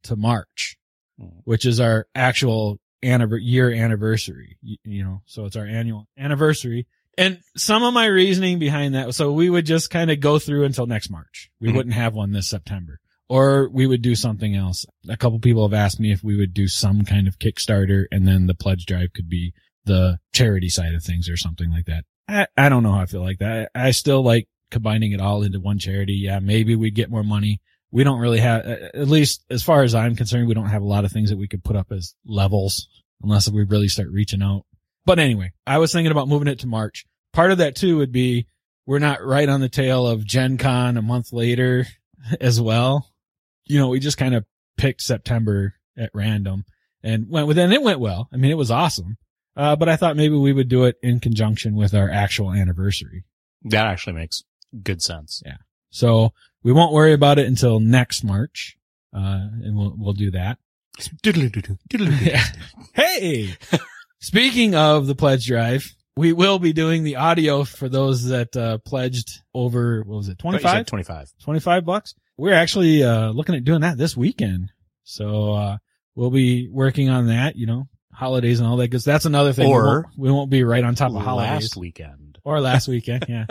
to 0.04 0.16
March, 0.16 0.78
Hmm. 1.20 1.28
which 1.44 1.66
is 1.66 1.80
our 1.80 2.08
actual 2.16 2.80
anniver- 3.04 3.40
year 3.42 3.72
anniversary. 3.72 4.58
You, 4.62 4.78
you 4.84 5.04
know, 5.04 5.22
so 5.26 5.46
it's 5.46 5.56
our 5.56 5.66
annual 5.66 6.08
anniversary. 6.18 6.88
And 7.18 7.40
some 7.58 7.84
of 7.84 7.94
my 7.94 8.06
reasoning 8.06 8.58
behind 8.58 8.96
that, 8.96 9.14
so 9.14 9.34
we 9.34 9.50
would 9.50 9.66
just 9.66 9.90
kind 9.90 10.10
of 10.10 10.20
go 10.22 10.40
through 10.40 10.64
until 10.64 10.88
next 10.88 11.10
March. 11.10 11.50
We 11.60 11.70
Mhm. 11.70 11.76
wouldn't 11.76 11.96
have 11.96 12.14
one 12.14 12.32
this 12.32 12.50
September. 12.50 13.00
Or 13.32 13.70
we 13.70 13.88
would 13.88 14.02
do 14.02 14.14
something 14.14 14.58
else. 14.58 14.86
A 15.08 15.16
couple 15.16 15.40
people 15.40 15.66
have 15.66 15.74
asked 15.74 16.02
me 16.02 16.12
if 16.12 16.22
we 16.22 16.36
would 16.36 16.54
do 16.54 16.68
some 16.68 17.06
kind 17.06 17.30
of 17.30 17.40
Kickstarter 17.40 18.04
and 18.12 18.28
then 18.28 18.46
the 18.46 18.54
pledge 18.54 18.86
drive 18.86 19.14
could 19.14 19.30
be 19.30 19.54
the 19.86 20.20
charity 20.34 20.68
side 20.68 20.94
of 20.94 21.02
things 21.02 21.30
or 21.30 21.38
something 21.38 21.72
like 21.72 21.86
that. 21.86 22.04
I, 22.28 22.48
I 22.58 22.68
don't 22.68 22.84
know 22.84 22.92
how 22.92 23.00
I 23.00 23.06
feel 23.06 23.22
like 23.22 23.40
that. 23.40 23.72
I 23.74 23.92
still 23.92 24.22
like 24.22 24.50
combining 24.70 25.14
it 25.14 25.22
all 25.22 25.44
into 25.44 25.62
one 25.62 25.80
charity. 25.80 26.16
Yeah, 26.16 26.40
maybe 26.40 26.76
we'd 26.76 26.94
get 26.94 27.10
more 27.10 27.24
money. 27.24 27.62
We 27.90 28.04
don't 28.04 28.20
really 28.20 28.42
have, 28.42 28.66
at 28.66 29.08
least 29.08 29.46
as 29.50 29.64
far 29.64 29.84
as 29.84 29.96
I'm 29.96 30.18
concerned, 30.18 30.50
we 30.50 30.54
don't 30.54 30.66
have 30.66 30.82
a 30.82 30.86
lot 30.86 31.06
of 31.06 31.14
things 31.14 31.30
that 31.30 31.38
we 31.38 31.48
could 31.48 31.64
put 31.64 31.78
up 31.78 31.90
as 31.90 32.14
levels 32.26 32.90
unless 33.24 33.50
we 33.50 33.64
really 33.64 33.88
start 33.88 34.10
reaching 34.12 34.44
out. 34.44 34.66
But 35.06 35.20
anyway, 35.20 35.54
I 35.66 35.78
was 35.78 35.94
thinking 35.94 36.12
about 36.12 36.28
moving 36.28 36.50
it 36.50 36.60
to 36.60 36.68
March. 36.68 37.06
Part 37.32 37.54
of 37.54 37.60
that 37.60 37.78
too 37.78 38.00
would 38.00 38.12
be 38.12 38.48
we're 38.86 39.00
not 39.00 39.24
right 39.24 39.48
on 39.48 39.62
the 39.62 39.70
tail 39.70 40.06
of 40.06 40.26
Gen 40.26 40.58
Con 40.58 40.98
a 40.98 41.02
month 41.02 41.32
later 41.32 41.88
as 42.42 42.60
well. 42.60 43.08
You 43.66 43.80
know, 43.80 43.90
we 43.90 44.00
just 44.00 44.18
kind 44.18 44.36
of 44.36 44.46
picked 44.78 45.02
September 45.02 45.76
at 45.98 46.10
random 46.14 46.66
and 47.04 47.30
went 47.30 47.48
with 47.48 47.58
it 47.58 47.64
and 47.64 47.74
it 47.74 47.82
went 47.82 48.00
well. 48.00 48.28
I 48.34 48.38
mean, 48.38 48.52
it 48.52 48.58
was 48.58 48.72
awesome. 48.72 49.18
Uh, 49.56 49.76
but 49.76 49.90
I 49.90 49.96
thought 49.98 50.16
maybe 50.16 50.36
we 50.36 50.54
would 50.54 50.70
do 50.70 50.86
it 50.86 50.96
in 51.04 51.20
conjunction 51.20 51.76
with 51.76 51.94
our 51.94 52.10
actual 52.10 52.54
anniversary. 52.54 53.26
that 53.66 53.86
actually 53.86 54.14
makes 54.14 54.44
good 54.82 55.02
sense. 55.02 55.44
Yeah. 55.46 55.58
So 55.90 56.32
we 56.64 56.72
won't 56.72 56.94
worry 56.94 57.12
about 57.14 57.38
it 57.38 57.48
until 57.48 57.80
next 57.80 58.24
March. 58.24 58.78
Uh, 59.14 59.48
and 59.64 59.78
we'll, 59.78 59.94
we'll 59.98 60.14
do 60.14 60.32
that. 60.32 60.58
Diddle-doo-doo, 61.22 61.78
diddle-doo-doo. 61.90 62.26
Yeah. 62.26 62.44
Hey, 62.94 63.56
speaking 64.20 64.76
of 64.76 65.08
the 65.08 65.16
pledge 65.16 65.46
drive, 65.48 65.94
we 66.16 66.34
will 66.34 66.60
be 66.60 66.74
doing 66.74 67.04
the 67.04 67.16
audio 67.18 67.64
for 67.64 67.88
those 67.90 68.26
that, 68.26 68.56
uh, 68.56 68.78
pledged 68.80 69.42
over, 69.54 70.04
what 70.04 70.18
was 70.18 70.30
it, 70.30 70.38
25, 70.40 70.86
25, 70.86 71.32
25 71.44 71.86
bucks. 71.86 72.16
We're 72.42 72.56
actually, 72.56 73.04
uh, 73.04 73.30
looking 73.30 73.54
at 73.54 73.64
doing 73.64 73.82
that 73.82 74.00
this 74.00 74.18
weekend. 74.18 74.72
So, 75.04 75.54
uh, 75.54 75.78
we'll 76.16 76.32
be 76.32 76.68
working 76.70 77.08
on 77.08 77.28
that, 77.28 77.56
you 77.56 77.68
know, 77.68 77.88
holidays 78.12 78.60
and 78.60 78.68
all 78.68 78.78
that 78.78 78.90
because 78.90 79.06
that's 79.06 79.26
another 79.26 79.54
thing. 79.54 79.70
Or 79.70 79.84
we 79.84 79.88
won't, 79.88 80.08
we 80.18 80.32
won't 80.32 80.50
be 80.50 80.64
right 80.64 80.84
on 80.84 80.96
top 80.96 81.12
of 81.12 81.22
holidays. 81.22 81.52
last 81.52 81.78
weekend. 81.78 82.40
or 82.44 82.60
last 82.60 82.88
weekend. 82.96 83.26
Yeah, 83.30 83.46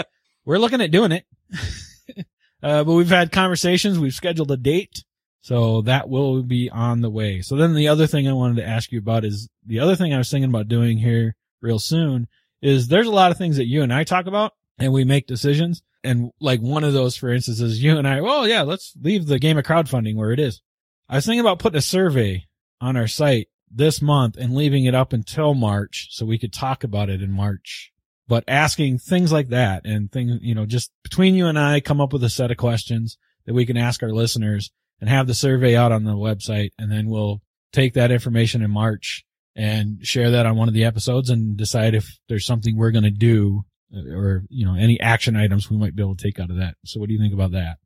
we're 0.45 0.59
looking 0.59 0.81
at 0.81 0.91
doing 0.91 1.13
it. 1.13 1.25
uh, 2.65 2.83
but 2.83 2.93
we've 2.93 3.09
had 3.09 3.31
conversations. 3.31 3.97
We've 3.97 4.13
scheduled 4.13 4.51
a 4.51 4.57
date. 4.57 5.05
So 5.43 5.83
that 5.83 6.09
will 6.09 6.43
be 6.43 6.69
on 6.69 7.01
the 7.01 7.11
way. 7.11 7.43
So 7.43 7.55
then 7.55 7.75
the 7.75 7.87
other 7.87 8.09
thing 8.09 8.27
I 8.27 8.33
wanted 8.33 8.57
to 8.57 8.67
ask 8.67 8.91
you 8.91 8.99
about 8.99 9.25
is 9.25 9.49
the 9.65 9.79
other 9.79 9.95
thing 9.95 10.13
I 10.13 10.19
was 10.19 10.31
thinking 10.31 10.51
about 10.51 10.67
doing 10.67 10.99
here 10.99 11.37
real 11.63 11.79
soon 11.79 12.27
is 12.61 12.89
there's 12.89 13.07
a 13.07 13.13
lot 13.13 13.31
of 13.31 13.39
things 13.39 13.57
that 13.57 13.67
you 13.67 13.83
and 13.83 13.93
I 13.93 14.03
talk 14.03 14.27
about 14.27 14.53
and 14.79 14.93
we 14.93 15.05
make 15.05 15.29
decisions. 15.29 15.81
And 16.03 16.31
like 16.41 16.61
one 16.61 16.85
of 16.85 16.93
those, 16.93 17.17
for 17.17 17.31
instance, 17.31 17.61
is 17.61 17.83
you 17.83 17.99
and 17.99 18.09
I, 18.09 18.21
well, 18.21 18.49
yeah, 18.49 18.63
let's 18.63 18.95
leave 19.01 19.27
the 19.27 19.39
game 19.39 19.59
of 19.59 19.65
crowdfunding 19.65 20.17
where 20.17 20.33
it 20.33 20.41
is. 20.41 20.63
I 21.09 21.17
was 21.17 21.27
thinking 21.27 21.41
about 21.41 21.59
putting 21.59 21.79
a 21.79 21.83
survey 21.83 22.47
on 22.81 22.97
our 22.97 23.09
site 23.09 23.49
this 23.71 24.01
month 24.01 24.37
and 24.37 24.55
leaving 24.55 24.85
it 24.85 24.95
up 24.95 25.13
until 25.13 25.55
March 25.55 26.09
so 26.11 26.25
we 26.25 26.39
could 26.39 26.53
talk 26.53 26.85
about 26.85 27.11
it 27.11 27.23
in 27.23 27.31
March. 27.31 27.93
But 28.27 28.45
asking 28.49 28.99
things 28.99 29.33
like 29.33 29.49
that 29.49 29.85
and 29.85 30.11
things, 30.11 30.39
you 30.41 30.55
know, 30.55 30.67
just 30.67 30.93
between 31.03 31.35
you 31.35 31.47
and 31.47 31.59
I 31.59 31.81
come 31.81 32.01
up 32.01 32.13
with 32.13 32.25
a 32.25 32.31
set 32.31 32.51
of 32.51 32.57
questions 32.57 33.19
that 33.47 33.55
we 33.55 33.67
can 33.67 33.77
ask 33.77 34.03
our 34.03 34.13
listeners 34.13 34.71
and 35.01 35.11
have 35.11 35.27
the 35.27 35.35
survey 35.35 35.77
out 35.77 35.93
on 35.93 36.05
the 36.05 36.13
website. 36.13 36.71
And 36.79 36.91
then 36.91 37.09
we'll 37.09 37.43
take 37.73 37.95
that 37.95 38.13
information 38.13 38.63
in 38.63 38.71
March 38.71 39.25
and 39.57 39.99
share 40.07 40.31
that 40.31 40.47
on 40.47 40.57
one 40.57 40.69
of 40.69 40.75
the 40.75 40.85
episodes 40.85 41.29
and 41.29 41.57
decide 41.57 41.95
if 41.95 42.19
there's 42.29 42.47
something 42.47 42.77
we're 42.77 42.93
going 42.93 43.05
to 43.05 43.11
do 43.11 43.65
or, 43.95 44.45
you 44.49 44.65
know, 44.67 44.75
any 44.75 45.01
action 45.01 45.37
items 45.37 45.71
we 45.71 45.77
might 45.77 45.95
be 45.97 46.03
able 46.03 46.17
to 46.17 46.23
take 46.23 46.39
out 46.41 46.51
of 46.51 46.57
that. 46.57 46.77
So 46.85 47.01
what 47.01 47.09
do 47.09 47.15
you 47.15 47.21
think 47.21 47.35
about 47.35 47.53
that? 47.53 47.79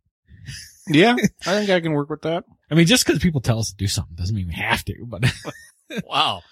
Yeah, 0.88 1.17
I 1.47 1.59
think 1.59 1.71
I 1.71 1.81
can 1.81 1.93
work 1.93 2.11
with 2.11 2.23
that. 2.23 2.45
I 2.71 2.75
mean, 2.75 2.87
just 2.87 3.07
because 3.07 3.23
people 3.23 3.40
tell 3.40 3.59
us 3.59 3.71
to 3.71 3.77
do 3.77 3.87
something 3.87 4.17
doesn't 4.17 4.35
mean 4.37 4.49
we 4.49 4.55
have 4.55 4.85
to, 4.85 5.05
but 5.07 5.25
Wow. 6.07 6.43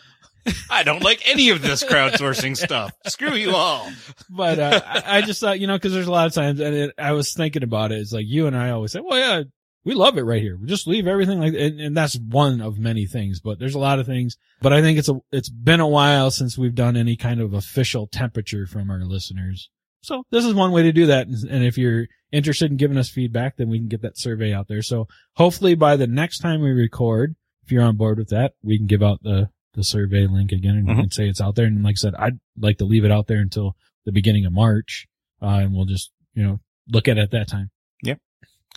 I 0.68 0.82
don't 0.82 1.04
like 1.04 1.22
any 1.28 1.50
of 1.50 1.62
this 1.62 1.84
crowdsourcing 1.84 2.56
stuff. 2.56 2.90
Screw 3.06 3.34
you 3.34 3.54
all. 3.54 3.88
but 4.30 4.58
uh, 4.58 4.80
I, 4.84 5.18
I 5.18 5.22
just 5.22 5.40
thought, 5.40 5.60
you 5.60 5.68
know, 5.68 5.76
because 5.76 5.92
there's 5.92 6.08
a 6.08 6.12
lot 6.12 6.26
of 6.26 6.32
times, 6.34 6.58
and 6.58 6.74
it, 6.74 6.94
I 6.98 7.12
was 7.12 7.32
thinking 7.32 7.62
about 7.62 7.92
it. 7.92 8.00
It's 8.00 8.12
like 8.12 8.26
you 8.26 8.48
and 8.48 8.56
I 8.56 8.70
always 8.70 8.90
say, 8.90 9.00
"Well, 9.00 9.18
yeah, 9.18 9.42
we 9.84 9.94
love 9.94 10.16
it 10.18 10.22
right 10.22 10.42
here. 10.42 10.56
We 10.56 10.66
just 10.66 10.86
leave 10.86 11.06
everything 11.06 11.40
like," 11.40 11.54
and, 11.54 11.80
and 11.80 11.96
that's 11.96 12.18
one 12.18 12.60
of 12.60 12.78
many 12.78 13.06
things. 13.06 13.40
But 13.40 13.58
there's 13.58 13.74
a 13.74 13.78
lot 13.80 13.98
of 13.98 14.06
things. 14.06 14.36
But 14.60 14.72
I 14.72 14.80
think 14.80 14.98
it's 14.98 15.08
a 15.08 15.20
it's 15.32 15.48
been 15.50 15.80
a 15.80 15.88
while 15.88 16.30
since 16.30 16.56
we've 16.56 16.74
done 16.74 16.96
any 16.96 17.16
kind 17.16 17.40
of 17.40 17.52
official 17.54 18.06
temperature 18.06 18.66
from 18.66 18.90
our 18.90 19.04
listeners. 19.04 19.70
So 20.02 20.24
this 20.30 20.44
is 20.44 20.54
one 20.54 20.72
way 20.72 20.82
to 20.82 20.92
do 20.92 21.06
that. 21.06 21.28
And, 21.28 21.64
if 21.64 21.78
you're 21.78 22.06
interested 22.32 22.70
in 22.72 22.76
giving 22.76 22.96
us 22.98 23.08
feedback, 23.08 23.56
then 23.56 23.68
we 23.68 23.78
can 23.78 23.86
get 23.88 24.02
that 24.02 24.18
survey 24.18 24.52
out 24.52 24.66
there. 24.66 24.82
So 24.82 25.06
hopefully 25.36 25.76
by 25.76 25.94
the 25.96 26.08
next 26.08 26.38
time 26.38 26.60
we 26.60 26.70
record, 26.70 27.36
if 27.62 27.70
you're 27.70 27.84
on 27.84 27.96
board 27.96 28.18
with 28.18 28.30
that, 28.30 28.54
we 28.64 28.78
can 28.78 28.86
give 28.88 29.02
out 29.02 29.22
the 29.22 29.50
the 29.74 29.84
survey 29.84 30.26
link 30.26 30.50
again 30.52 30.74
and, 30.76 30.88
Mhm. 30.88 30.98
and 31.04 31.12
say 31.12 31.28
it's 31.28 31.40
out 31.40 31.54
there. 31.54 31.66
And 31.66 31.82
like 31.82 31.94
I 31.94 31.96
said, 31.96 32.14
I'd 32.16 32.38
like 32.58 32.78
to 32.78 32.84
leave 32.84 33.04
it 33.04 33.12
out 33.12 33.26
there 33.28 33.38
until 33.40 33.74
the 34.04 34.12
beginning 34.12 34.44
of 34.44 34.52
March. 34.52 35.06
Uh, 35.40 35.60
and 35.62 35.72
we'll 35.74 35.86
just, 35.86 36.10
you 36.34 36.42
know, 36.42 36.60
look 36.88 37.08
at 37.08 37.16
it 37.16 37.22
at 37.22 37.30
that 37.30 37.48
time. 37.48 37.70
Yep. 38.02 38.18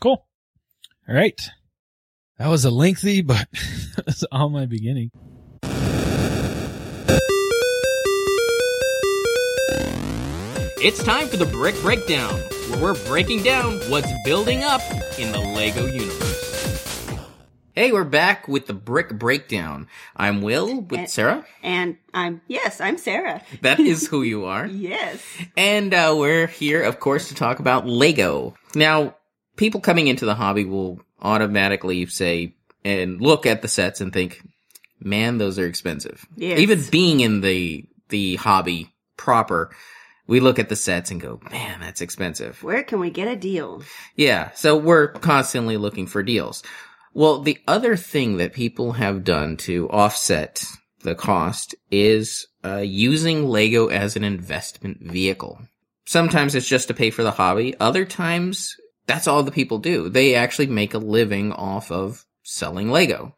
Cool. 0.01 0.25
All 1.07 1.15
right. 1.15 1.39
That 2.37 2.47
was 2.49 2.65
a 2.65 2.71
lengthy, 2.71 3.21
but 3.21 3.47
that's 4.05 4.23
all 4.31 4.49
my 4.49 4.65
beginning. 4.65 5.11
It's 10.77 11.03
time 11.03 11.27
for 11.27 11.37
the 11.37 11.45
Brick 11.47 11.79
Breakdown, 11.81 12.39
where 12.69 12.79
we're 12.81 13.05
breaking 13.07 13.41
down 13.41 13.77
what's 13.89 14.11
building 14.23 14.63
up 14.63 14.81
in 15.17 15.31
the 15.31 15.39
LEGO 15.39 15.87
universe. 15.87 17.07
Hey, 17.73 17.91
we're 17.91 18.03
back 18.03 18.47
with 18.47 18.67
the 18.67 18.73
Brick 18.73 19.17
Breakdown. 19.17 19.87
I'm 20.15 20.41
Will 20.43 20.81
with 20.81 20.99
And- 20.99 21.09
Sarah. 21.09 21.45
And 21.63 21.97
I'm, 22.13 22.41
yes, 22.47 22.79
I'm 22.79 22.97
Sarah. 22.99 23.41
That 23.61 23.79
is 23.79 24.07
who 24.07 24.21
you 24.21 24.45
are. 24.45 24.65
Yes. 24.75 25.21
And 25.57 25.93
uh, 25.93 26.13
we're 26.15 26.47
here, 26.47 26.83
of 26.83 26.99
course, 26.99 27.29
to 27.29 27.35
talk 27.35 27.59
about 27.59 27.87
Lego. 27.87 28.53
Now, 28.75 29.15
people 29.55 29.81
coming 29.81 30.07
into 30.07 30.25
the 30.25 30.35
hobby 30.35 30.65
will 30.65 30.99
automatically 31.21 32.05
say 32.05 32.55
and 32.83 33.21
look 33.21 33.45
at 33.45 33.61
the 33.61 33.67
sets 33.67 34.01
and 34.01 34.13
think, 34.13 34.41
"Man, 34.99 35.37
those 35.37 35.57
are 35.59 35.65
expensive." 35.65 36.25
Yes. 36.35 36.59
Even 36.59 36.83
being 36.91 37.19
in 37.19 37.41
the 37.41 37.85
the 38.09 38.35
hobby 38.35 38.93
proper, 39.17 39.71
we 40.27 40.39
look 40.39 40.59
at 40.59 40.69
the 40.69 40.75
sets 40.75 41.11
and 41.11 41.21
go, 41.21 41.39
"Man, 41.51 41.79
that's 41.79 42.01
expensive." 42.01 42.61
Where 42.63 42.83
can 42.83 42.99
we 42.99 43.09
get 43.09 43.27
a 43.27 43.35
deal? 43.35 43.83
Yeah, 44.15 44.51
so 44.51 44.77
we're 44.77 45.07
constantly 45.07 45.77
looking 45.77 46.07
for 46.07 46.23
deals. 46.23 46.63
Well, 47.13 47.39
the 47.39 47.57
other 47.67 47.95
thing 47.95 48.37
that 48.37 48.53
people 48.53 48.93
have 48.93 49.23
done 49.23 49.55
to 49.57 49.89
offset 49.89 50.65
the 51.01 51.15
cost 51.15 51.73
is 51.89 52.47
uh, 52.65 52.77
using 52.77 53.47
Lego 53.47 53.87
as 53.87 54.17
an 54.17 54.25
investment 54.25 54.99
vehicle. 55.01 55.61
Sometimes 56.05 56.55
it's 56.55 56.67
just 56.67 56.89
to 56.89 56.93
pay 56.93 57.11
for 57.11 57.23
the 57.23 57.31
hobby. 57.31 57.73
Other 57.79 58.03
times, 58.03 58.75
that's 59.07 59.27
all 59.27 59.43
the 59.43 59.51
people 59.51 59.77
do. 59.79 60.09
They 60.09 60.35
actually 60.35 60.67
make 60.67 60.93
a 60.93 60.99
living 60.99 61.51
off 61.51 61.91
of 61.91 62.25
selling 62.43 62.89
Lego. 62.89 63.35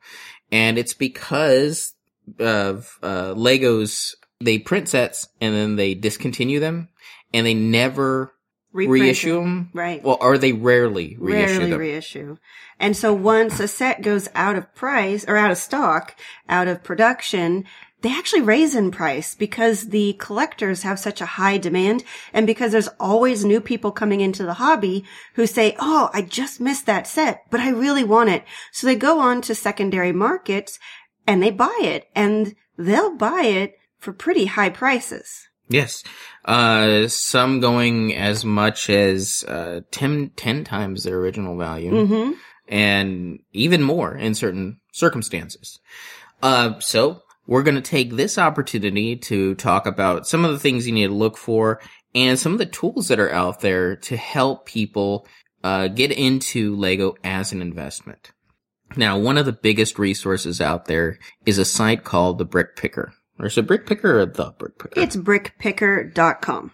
And 0.52 0.78
it's 0.78 0.94
because 0.94 1.94
of 2.40 2.98
uh, 3.04 3.34
Legos, 3.34 4.16
they 4.40 4.60
print 4.60 4.90
sets 4.90 5.28
and 5.42 5.54
then 5.54 5.76
they 5.76 5.94
discontinue 5.94 6.60
them 6.60 6.90
and 7.34 7.46
they 7.46 7.54
never 7.54 8.34
Reprint 8.74 9.02
reissue 9.02 9.36
them. 9.36 9.44
them. 9.44 9.70
Right. 9.74 10.04
Well, 10.04 10.18
or 10.22 10.38
they 10.38 10.54
rarely 10.54 11.16
reissue 11.20 11.54
Rarely 11.54 11.70
them. 11.72 11.80
reissue. 11.80 12.38
And 12.80 12.96
so 12.96 13.14
once 13.14 13.60
a 13.60 13.68
set 13.68 14.02
goes 14.04 14.30
out 14.36 14.56
of 14.56 14.74
price 14.76 15.26
or 15.28 15.36
out 15.36 15.52
of 15.52 15.58
stock, 15.58 16.16
out 16.48 16.68
of 16.68 16.84
production, 16.84 17.66
they 18.08 18.14
actually 18.14 18.42
raise 18.42 18.74
in 18.76 18.92
price 18.92 19.36
because 19.36 19.90
the 19.90 20.14
collectors 20.14 20.84
have 20.84 20.98
such 21.00 21.20
a 21.20 21.26
high 21.26 21.58
demand 21.58 22.04
and 22.32 22.48
because 22.48 22.72
there's 22.72 22.88
always 23.00 23.44
new 23.44 23.60
people 23.60 23.92
coming 23.92 24.22
into 24.22 24.44
the 24.44 24.54
hobby 24.56 25.04
who 25.34 25.46
say, 25.46 25.76
Oh, 25.80 26.10
I 26.14 26.22
just 26.22 26.62
missed 26.62 26.86
that 26.86 27.06
set, 27.08 27.44
but 27.50 27.60
I 27.60 27.70
really 27.70 28.04
want 28.04 28.30
it. 28.30 28.46
So 28.72 28.88
they 28.88 28.96
go 28.96 29.20
on 29.20 29.42
to 29.42 29.56
secondary 29.56 30.14
markets 30.14 30.80
and 31.26 31.44
they 31.44 31.52
buy 31.52 31.78
it 31.82 32.08
and 32.16 32.56
they'll 32.78 33.16
buy 33.16 33.42
it 33.42 33.78
for 34.00 34.14
pretty 34.14 34.46
high 34.46 34.70
prices. 34.70 35.48
Yes. 35.68 36.04
Uh, 36.46 37.10
some 37.10 37.60
going 37.60 38.16
as 38.16 38.46
much 38.46 38.90
as, 38.90 39.44
uh, 39.50 39.82
10, 39.92 40.32
10 40.38 40.64
times 40.64 41.04
their 41.04 41.18
original 41.18 41.58
value. 41.58 42.06
hmm 42.06 42.32
and 42.68 43.40
even 43.54 43.82
more 43.82 44.14
in 44.16 44.36
certain 44.36 44.80
circumstances. 44.92 45.80
Uh, 46.44 46.78
so 46.80 47.22
we're 47.48 47.64
going 47.64 47.76
to 47.76 47.82
take 47.82 48.12
this 48.12 48.38
opportunity 48.38 49.16
to 49.16 49.56
talk 49.56 49.88
about 49.88 50.28
some 50.28 50.46
of 50.46 50.52
the 50.52 50.60
things 50.60 50.86
you 50.86 50.94
need 50.94 51.08
to 51.08 51.14
look 51.14 51.38
for 51.38 51.82
and 52.14 52.38
some 52.38 52.52
of 52.52 52.60
the 52.60 52.66
tools 52.66 53.08
that 53.08 53.20
are 53.20 53.32
out 53.32 53.62
there 53.62 53.96
to 53.96 54.18
help 54.18 54.66
people 54.66 55.26
uh, 55.64 55.88
get 55.88 56.12
into 56.12 56.76
Lego 56.76 57.16
as 57.24 57.52
an 57.52 57.62
investment. 57.62 58.32
Now, 58.96 59.18
one 59.18 59.38
of 59.38 59.46
the 59.46 59.54
biggest 59.54 60.00
resources 60.00 60.62
out 60.62 60.86
there 60.86 61.20
is 61.46 61.58
a 61.58 61.66
site 61.66 62.04
called 62.04 62.38
the 62.38 62.46
Brick 62.46 62.76
Picker. 62.76 63.14
Or 63.40 63.48
is 63.48 63.58
it 63.58 63.68
Brick 63.68 63.86
Picker 63.86 64.20
or 64.20 64.26
the 64.26 64.52
Brick 64.52 64.80
Picker? 64.80 65.00
It's 65.00 65.16
brickpicker.com. 65.16 66.72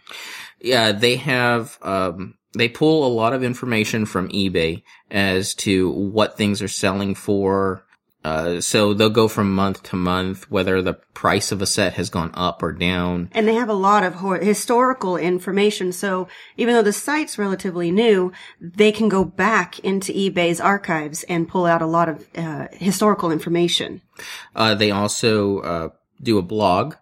yeah, 0.62 0.91
they 0.91 1.17
have, 1.17 1.77
um, 1.81 2.36
they 2.53 2.69
pull 2.69 3.05
a 3.05 3.12
lot 3.13 3.33
of 3.33 3.43
information 3.43 4.05
from 4.05 4.29
eBay 4.29 4.83
as 5.12 5.55
to 5.55 5.89
what 5.89 6.38
things 6.38 6.62
are 6.62 6.67
selling 6.67 7.15
for. 7.15 7.86
Uh, 8.23 8.62
so 8.62 8.93
they'll 8.93 9.09
go 9.09 9.27
from 9.27 9.53
month 9.53 9.83
to 9.83 9.95
month, 9.95 10.49
whether 10.49 10.81
the 10.81 10.93
price 11.13 11.51
of 11.51 11.62
a 11.62 11.65
set 11.65 11.93
has 11.93 12.09
gone 12.09 12.31
up 12.33 12.63
or 12.63 12.71
down. 12.71 13.29
And 13.33 13.47
they 13.47 13.55
have 13.55 13.69
a 13.69 13.73
lot 13.73 14.03
of 14.03 14.15
ho- 14.15 14.39
historical 14.39 15.17
information. 15.17 15.91
So 15.91 16.27
even 16.55 16.73
though 16.73 16.81
the 16.81 16.93
site's 16.93 17.38
relatively 17.38 17.91
new, 17.91 18.31
they 18.62 18.91
can 18.91 19.09
go 19.09 19.25
back 19.25 19.79
into 19.79 20.13
eBay's 20.13 20.62
archives 20.62 21.23
and 21.23 21.47
pull 21.49 21.65
out 21.65 21.81
a 21.81 21.86
lot 21.86 22.07
of 22.07 22.25
uh, 22.38 22.67
historical 22.71 23.29
information. 23.31 24.01
Uh, 24.55 24.73
they 24.75 24.91
also, 24.91 25.59
uh, 25.59 25.89
do 26.21 26.38
a 26.38 26.41
blog 26.41 26.95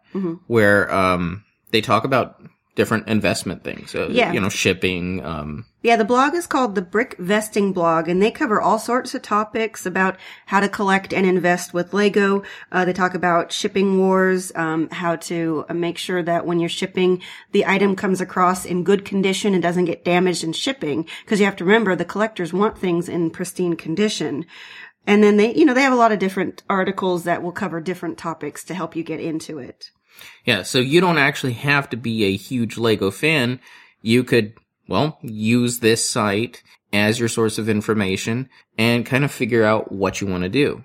where, 0.48 0.92
um, 0.92 1.44
they 1.70 1.82
talk 1.82 2.04
about 2.04 2.42
different 2.76 3.08
investment 3.08 3.64
things. 3.64 3.94
Uh, 3.94 4.08
Yeah. 4.10 4.34
You 4.34 4.40
know, 4.42 4.50
shipping, 4.50 5.24
um, 5.24 5.66
Yeah, 5.84 5.96
the 5.96 6.06
blog 6.06 6.36
is 6.36 6.46
called 6.46 6.76
the 6.76 6.84
Brick 6.84 7.16
Vesting 7.18 7.74
Blog, 7.74 8.08
and 8.08 8.22
they 8.22 8.30
cover 8.30 8.62
all 8.62 8.78
sorts 8.78 9.16
of 9.16 9.24
topics 9.24 9.84
about 9.84 10.16
how 10.46 10.60
to 10.60 10.70
collect 10.70 11.12
and 11.12 11.26
invest 11.26 11.74
with 11.74 11.92
Lego. 11.92 12.44
Uh, 12.72 12.86
they 12.86 12.94
talk 12.94 13.16
about 13.16 13.52
shipping 13.52 13.98
wars, 13.98 14.52
um, 14.54 14.90
how 14.92 15.16
to 15.16 15.66
make 15.74 15.98
sure 15.98 16.22
that 16.22 16.46
when 16.46 16.60
you're 16.60 16.70
shipping, 16.70 17.20
the 17.52 17.66
item 17.66 17.96
comes 17.96 18.22
across 18.22 18.64
in 18.64 18.84
good 18.84 19.06
condition 19.06 19.56
and 19.56 19.64
doesn't 19.64 19.86
get 19.86 20.06
damaged 20.06 20.44
in 20.44 20.54
shipping. 20.54 21.08
Because 21.26 21.40
you 21.40 21.46
have 21.46 21.56
to 21.56 21.66
remember, 21.66 21.96
the 21.96 22.06
collectors 22.06 22.54
want 22.54 22.78
things 22.78 23.10
in 23.10 23.32
pristine 23.32 23.76
condition. 23.76 24.46
And 25.08 25.24
then 25.24 25.38
they, 25.38 25.56
you 25.56 25.66
know, 25.66 25.74
they 25.74 25.82
have 25.82 25.94
a 25.94 25.96
lot 25.96 26.12
of 26.12 26.20
different 26.20 26.62
articles 26.70 27.24
that 27.24 27.42
will 27.42 27.52
cover 27.52 27.82
different 27.82 28.20
topics 28.20 28.64
to 28.66 28.76
help 28.76 28.96
you 28.96 29.02
get 29.02 29.20
into 29.20 29.58
it. 29.58 29.90
Yeah, 30.46 30.62
so 30.62 30.78
you 30.78 31.02
don't 31.02 31.18
actually 31.18 31.54
have 31.54 31.90
to 31.90 31.98
be 31.98 32.24
a 32.26 32.36
huge 32.36 32.78
Lego 32.78 33.10
fan. 33.10 33.60
You 34.04 34.24
could, 34.24 34.54
well, 34.92 35.18
use 35.22 35.80
this 35.80 36.08
site 36.08 36.62
as 36.94 37.20
your 37.20 37.30
source 37.30 37.58
of 37.58 37.70
information 37.70 38.50
and 38.78 39.06
kind 39.06 39.24
of 39.24 39.32
figure 39.32 39.64
out 39.64 39.92
what 39.92 40.22
you 40.22 40.28
want 40.28 40.44
to 40.44 40.50
do. 40.50 40.84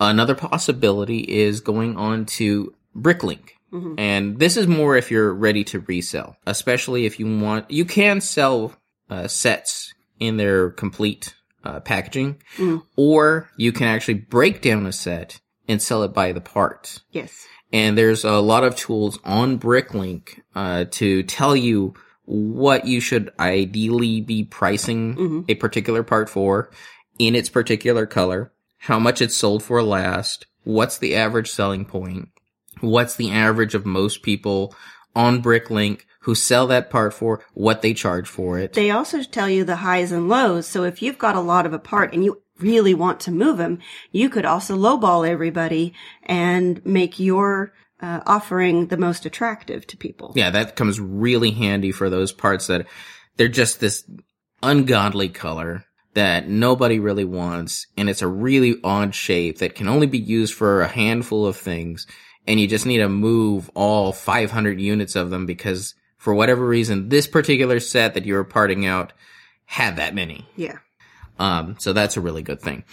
Another 0.00 0.34
possibility 0.34 1.18
is 1.20 1.60
going 1.60 1.96
on 1.96 2.24
to 2.26 2.72
Bricklink. 2.96 3.50
Mhm. 3.72 3.94
And 3.98 4.38
this 4.38 4.56
is 4.56 4.66
more 4.66 4.96
if 4.96 5.10
you're 5.10 5.32
ready 5.34 5.64
to 5.64 5.80
resell, 5.80 6.36
especially 6.46 7.06
if 7.06 7.18
you 7.18 7.38
want, 7.40 7.70
you 7.70 7.84
can 7.84 8.20
sell 8.20 8.74
uh, 9.10 9.28
sets 9.28 9.92
in 10.20 10.36
their 10.38 10.70
complete 10.70 11.34
uh, 11.64 11.78
packaging, 11.80 12.36
Mm. 12.56 12.82
or 12.96 13.48
you 13.56 13.70
can 13.72 13.86
actually 13.86 14.14
break 14.14 14.62
down 14.62 14.84
a 14.86 14.92
set 14.92 15.40
and 15.68 15.80
sell 15.80 16.02
it 16.02 16.12
by 16.12 16.32
the 16.32 16.40
part. 16.40 17.00
Yes. 17.12 17.46
And 17.72 17.96
there's 17.96 18.24
a 18.24 18.40
lot 18.40 18.64
of 18.64 18.74
tools 18.74 19.18
on 19.24 19.58
Bricklink 19.58 20.40
uh, 20.56 20.86
to 20.92 21.22
tell 21.22 21.54
you 21.54 21.94
what 22.24 22.86
you 22.86 23.00
should 23.00 23.30
ideally 23.38 24.20
be 24.20 24.44
pricing 24.44 25.16
Mhm. 25.16 25.44
a 25.48 25.54
particular 25.56 26.02
part 26.02 26.30
for 26.30 26.70
in 27.18 27.34
its 27.34 27.48
particular 27.48 28.06
color, 28.06 28.52
how 28.78 28.98
much 28.98 29.20
it's 29.20 29.36
sold 29.36 29.62
for 29.62 29.82
last, 29.82 30.46
what's 30.64 30.98
the 30.98 31.14
average 31.14 31.50
selling 31.50 31.84
point, 31.84 32.28
what's 32.80 33.16
the 33.16 33.30
average 33.30 33.74
of 33.74 33.84
most 33.84 34.22
people 34.22 34.74
on 35.14 35.42
Bricklink 35.42 36.00
who 36.20 36.34
sell 36.34 36.68
that 36.68 36.88
part 36.88 37.12
for, 37.12 37.44
what 37.52 37.82
they 37.82 37.92
charge 37.92 38.28
for 38.28 38.56
it. 38.58 38.74
They 38.74 38.90
also 38.92 39.22
tell 39.24 39.48
you 39.48 39.64
the 39.64 39.76
highs 39.76 40.12
and 40.12 40.28
lows. 40.28 40.66
So 40.68 40.84
if 40.84 41.02
you've 41.02 41.18
got 41.18 41.34
a 41.34 41.40
lot 41.40 41.66
of 41.66 41.72
a 41.72 41.80
part 41.80 42.12
and 42.14 42.24
you 42.24 42.40
really 42.60 42.94
want 42.94 43.18
to 43.20 43.32
move 43.32 43.58
them, 43.58 43.80
you 44.12 44.30
could 44.30 44.44
also 44.44 44.76
lowball 44.76 45.28
everybody 45.28 45.92
and 46.22 46.80
make 46.86 47.18
your 47.18 47.72
uh, 48.02 48.20
offering 48.26 48.88
the 48.88 48.96
most 48.96 49.24
attractive 49.24 49.86
to 49.86 49.96
people. 49.96 50.32
Yeah, 50.34 50.50
that 50.50 50.76
comes 50.76 51.00
really 51.00 51.52
handy 51.52 51.92
for 51.92 52.10
those 52.10 52.32
parts 52.32 52.66
that 52.66 52.86
they're 53.36 53.48
just 53.48 53.80
this 53.80 54.04
ungodly 54.62 55.28
color 55.28 55.84
that 56.14 56.48
nobody 56.48 56.98
really 56.98 57.24
wants. 57.24 57.86
And 57.96 58.10
it's 58.10 58.22
a 58.22 58.28
really 58.28 58.76
odd 58.84 59.14
shape 59.14 59.58
that 59.58 59.76
can 59.76 59.88
only 59.88 60.06
be 60.06 60.18
used 60.18 60.54
for 60.54 60.82
a 60.82 60.88
handful 60.88 61.46
of 61.46 61.56
things. 61.56 62.06
And 62.46 62.60
you 62.60 62.66
just 62.66 62.86
need 62.86 62.98
to 62.98 63.08
move 63.08 63.70
all 63.74 64.12
500 64.12 64.80
units 64.80 65.16
of 65.16 65.30
them 65.30 65.46
because 65.46 65.94
for 66.18 66.34
whatever 66.34 66.66
reason, 66.66 67.08
this 67.08 67.26
particular 67.26 67.80
set 67.80 68.14
that 68.14 68.26
you 68.26 68.34
were 68.34 68.44
parting 68.44 68.84
out 68.84 69.12
had 69.64 69.96
that 69.96 70.14
many. 70.14 70.46
Yeah. 70.56 70.78
Um, 71.38 71.76
so 71.78 71.92
that's 71.92 72.16
a 72.16 72.20
really 72.20 72.42
good 72.42 72.60
thing. 72.60 72.84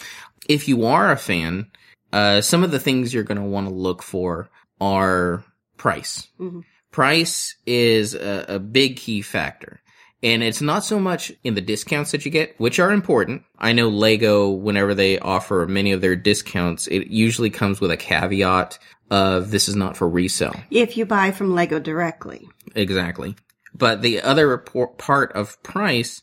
If 0.47 0.67
you 0.67 0.85
are 0.85 1.11
a 1.11 1.17
fan, 1.17 1.67
uh, 2.13 2.41
some 2.41 2.63
of 2.63 2.71
the 2.71 2.79
things 2.79 3.13
you're 3.13 3.23
going 3.23 3.39
to 3.39 3.43
want 3.43 3.67
to 3.67 3.73
look 3.73 4.01
for 4.01 4.49
are 4.79 5.43
price. 5.77 6.27
Mhm. 6.39 6.63
Price 6.91 7.55
is 7.65 8.15
a, 8.15 8.45
a 8.49 8.59
big 8.59 8.97
key 8.97 9.21
factor. 9.21 9.81
And 10.21 10.43
it's 10.43 10.61
not 10.61 10.83
so 10.83 10.99
much 10.99 11.31
in 11.43 11.55
the 11.55 11.61
discounts 11.61 12.11
that 12.11 12.25
you 12.25 12.31
get, 12.31 12.59
which 12.59 12.79
are 12.79 12.91
important. 12.91 13.43
I 13.57 13.71
know 13.71 13.87
Lego, 13.87 14.49
whenever 14.49 14.93
they 14.93 15.17
offer 15.17 15.65
many 15.69 15.93
of 15.93 16.01
their 16.01 16.17
discounts, 16.17 16.87
it 16.87 17.07
usually 17.07 17.49
comes 17.49 17.79
with 17.79 17.91
a 17.91 17.97
caveat 17.97 18.79
of 19.09 19.49
this 19.51 19.69
is 19.69 19.75
not 19.75 19.95
for 19.95 20.09
resale. 20.09 20.59
If 20.69 20.97
you 20.97 21.05
buy 21.05 21.31
from 21.31 21.55
Lego 21.55 21.79
directly. 21.79 22.47
Exactly. 22.75 23.35
But 23.73 24.01
the 24.01 24.21
other 24.21 24.57
part 24.57 25.31
of 25.33 25.61
price 25.63 26.21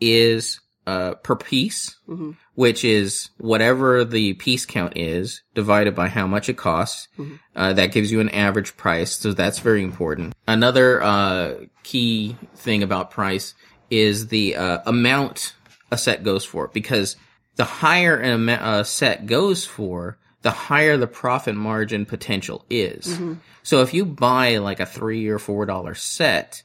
is 0.00 0.60
uh, 0.86 1.14
per 1.16 1.34
piece, 1.36 1.96
Mhm. 2.08 2.36
which 2.54 2.84
is 2.84 3.30
whatever 3.38 4.04
the 4.04 4.34
piece 4.34 4.64
count 4.66 4.92
is 4.96 5.42
divided 5.54 5.94
by 5.94 6.08
how 6.08 6.26
much 6.26 6.48
it 6.48 6.56
costs. 6.56 7.08
Uh, 7.56 7.72
that 7.72 7.92
gives 7.92 8.12
you 8.12 8.20
an 8.20 8.28
average 8.28 8.76
price, 8.76 9.12
so 9.16 9.32
that's 9.32 9.58
very 9.58 9.82
important. 9.82 10.34
Another 10.46 11.02
uh, 11.02 11.54
key 11.82 12.36
thing 12.54 12.82
about 12.82 13.10
price 13.10 13.54
is 13.90 14.28
the 14.28 14.56
uh, 14.56 14.78
amount 14.86 15.54
a 15.90 15.98
set 15.98 16.22
goes 16.22 16.44
for, 16.44 16.68
because 16.72 17.16
the 17.56 17.64
higher 17.64 18.16
an 18.16 18.48
a 18.48 18.84
set 18.84 19.26
goes 19.26 19.64
for, 19.64 20.18
the 20.42 20.50
higher 20.50 20.96
the 20.96 21.06
profit 21.06 21.54
margin 21.56 22.06
potential 22.06 22.64
is. 22.70 23.18
So 23.64 23.82
if 23.82 23.92
you 23.94 24.04
buy 24.04 24.58
like 24.58 24.78
a 24.78 24.86
three 24.86 25.26
or 25.28 25.38
four 25.40 25.66
dollar 25.66 25.94
set 25.94 26.62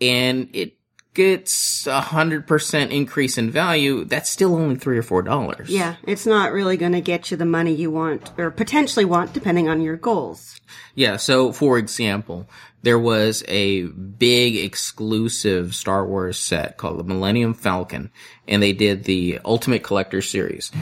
and 0.00 0.48
it 0.52 0.74
gets 1.14 1.86
a 1.86 2.00
hundred 2.00 2.46
percent 2.46 2.92
increase 2.92 3.36
in 3.36 3.50
value, 3.50 4.04
that's 4.04 4.30
still 4.30 4.54
only 4.54 4.76
three 4.76 4.98
or 4.98 5.02
four 5.02 5.22
dollars. 5.22 5.68
Yeah. 5.68 5.96
It's 6.04 6.26
not 6.26 6.52
really 6.52 6.76
going 6.76 6.92
to 6.92 7.00
get 7.00 7.30
you 7.30 7.36
the 7.36 7.44
money 7.44 7.74
you 7.74 7.90
want 7.90 8.30
or 8.38 8.50
potentially 8.50 9.04
want 9.04 9.32
depending 9.32 9.68
on 9.68 9.80
your 9.80 9.96
goals. 9.96 10.60
Yeah. 10.94 11.16
So 11.16 11.52
for 11.52 11.78
example, 11.78 12.48
there 12.82 12.98
was 12.98 13.44
a 13.48 13.82
big 13.82 14.56
exclusive 14.56 15.74
Star 15.74 16.06
Wars 16.06 16.38
set 16.38 16.76
called 16.76 16.98
the 16.98 17.04
Millennium 17.04 17.54
Falcon 17.54 18.10
and 18.48 18.62
they 18.62 18.72
did 18.72 19.04
the 19.04 19.40
Ultimate 19.44 19.82
Collector 19.82 20.22
Series. 20.22 20.72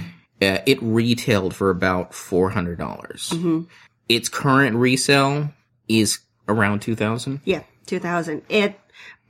Uh, 0.41 0.59
it 0.65 0.79
retailed 0.81 1.55
for 1.55 1.71
about 1.71 2.15
four 2.15 2.51
hundred 2.51 2.79
dollars. 2.79 3.35
Its 4.09 4.29
current 4.29 4.77
resale 4.77 5.53
is 5.89 6.21
around 6.49 6.81
two 6.81 6.97
thousand. 6.97 7.41
Yeah. 7.45 7.63
2000. 7.91 8.43
It, 8.49 8.80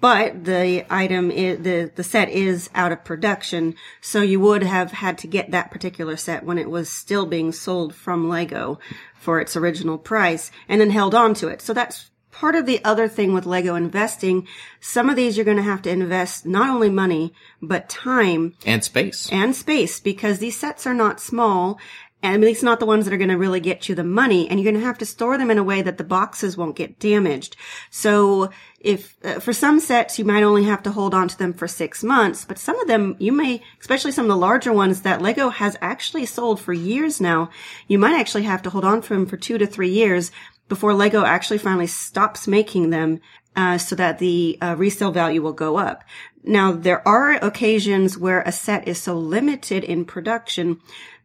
but 0.00 0.44
the 0.44 0.84
item 0.90 1.30
is, 1.30 1.60
the, 1.60 1.90
the 1.94 2.04
set 2.04 2.28
is 2.30 2.70
out 2.74 2.92
of 2.92 3.04
production. 3.04 3.74
So 4.00 4.22
you 4.22 4.40
would 4.40 4.62
have 4.62 4.92
had 4.92 5.18
to 5.18 5.26
get 5.26 5.50
that 5.50 5.70
particular 5.70 6.16
set 6.16 6.44
when 6.44 6.58
it 6.58 6.70
was 6.70 6.88
still 6.88 7.26
being 7.26 7.52
sold 7.52 7.94
from 7.94 8.28
Lego 8.28 8.78
for 9.14 9.40
its 9.40 9.56
original 9.56 9.98
price 9.98 10.50
and 10.68 10.80
then 10.80 10.90
held 10.90 11.14
on 11.14 11.34
to 11.34 11.48
it. 11.48 11.60
So 11.60 11.74
that's 11.74 12.10
part 12.30 12.54
of 12.54 12.64
the 12.64 12.82
other 12.84 13.08
thing 13.08 13.34
with 13.34 13.44
Lego 13.44 13.74
investing. 13.74 14.46
Some 14.80 15.10
of 15.10 15.16
these 15.16 15.36
you're 15.36 15.44
going 15.44 15.58
to 15.58 15.62
have 15.62 15.82
to 15.82 15.90
invest 15.90 16.46
not 16.46 16.70
only 16.70 16.88
money, 16.88 17.34
but 17.60 17.88
time 17.90 18.54
And 18.64 18.82
space. 18.82 19.28
and 19.30 19.54
space 19.54 20.00
because 20.00 20.38
these 20.38 20.56
sets 20.56 20.86
are 20.86 20.94
not 20.94 21.20
small. 21.20 21.78
And 22.22 22.34
at 22.42 22.46
least 22.46 22.62
not 22.62 22.80
the 22.80 22.86
ones 22.86 23.06
that 23.06 23.14
are 23.14 23.18
going 23.18 23.30
to 23.30 23.38
really 23.38 23.60
get 23.60 23.88
you 23.88 23.94
the 23.94 24.04
money. 24.04 24.46
And 24.46 24.60
you're 24.60 24.70
going 24.70 24.80
to 24.80 24.86
have 24.86 24.98
to 24.98 25.06
store 25.06 25.38
them 25.38 25.50
in 25.50 25.56
a 25.56 25.64
way 25.64 25.80
that 25.80 25.96
the 25.96 26.04
boxes 26.04 26.54
won't 26.54 26.76
get 26.76 26.98
damaged. 26.98 27.56
So 27.90 28.50
if, 28.80 29.16
uh, 29.22 29.40
for 29.40 29.52
some 29.52 29.78
sets, 29.78 30.18
you 30.18 30.24
might 30.24 30.42
only 30.42 30.64
have 30.64 30.82
to 30.84 30.90
hold 30.90 31.12
on 31.12 31.28
to 31.28 31.38
them 31.38 31.52
for 31.52 31.68
six 31.68 32.02
months, 32.02 32.46
but 32.46 32.58
some 32.58 32.80
of 32.80 32.88
them 32.88 33.14
you 33.18 33.30
may, 33.30 33.62
especially 33.78 34.10
some 34.10 34.24
of 34.24 34.30
the 34.30 34.36
larger 34.36 34.72
ones 34.72 35.02
that 35.02 35.20
Lego 35.20 35.50
has 35.50 35.76
actually 35.82 36.24
sold 36.24 36.58
for 36.58 36.72
years 36.72 37.20
now, 37.20 37.50
you 37.88 37.98
might 37.98 38.18
actually 38.18 38.44
have 38.44 38.62
to 38.62 38.70
hold 38.70 38.84
on 38.84 39.02
to 39.02 39.08
them 39.10 39.26
for 39.26 39.36
two 39.36 39.58
to 39.58 39.66
three 39.66 39.90
years 39.90 40.32
before 40.68 40.94
Lego 40.94 41.24
actually 41.24 41.58
finally 41.58 41.86
stops 41.86 42.48
making 42.48 42.88
them 42.88 43.20
uh, 43.54 43.76
so 43.76 43.94
that 43.96 44.18
the 44.18 44.56
uh, 44.62 44.74
resale 44.78 45.10
value 45.10 45.42
will 45.42 45.52
go 45.52 45.76
up. 45.76 46.02
Now, 46.42 46.72
there 46.72 47.06
are 47.06 47.32
occasions 47.32 48.16
where 48.16 48.40
a 48.42 48.52
set 48.52 48.88
is 48.88 48.98
so 48.98 49.14
limited 49.14 49.84
in 49.84 50.06
production 50.06 50.80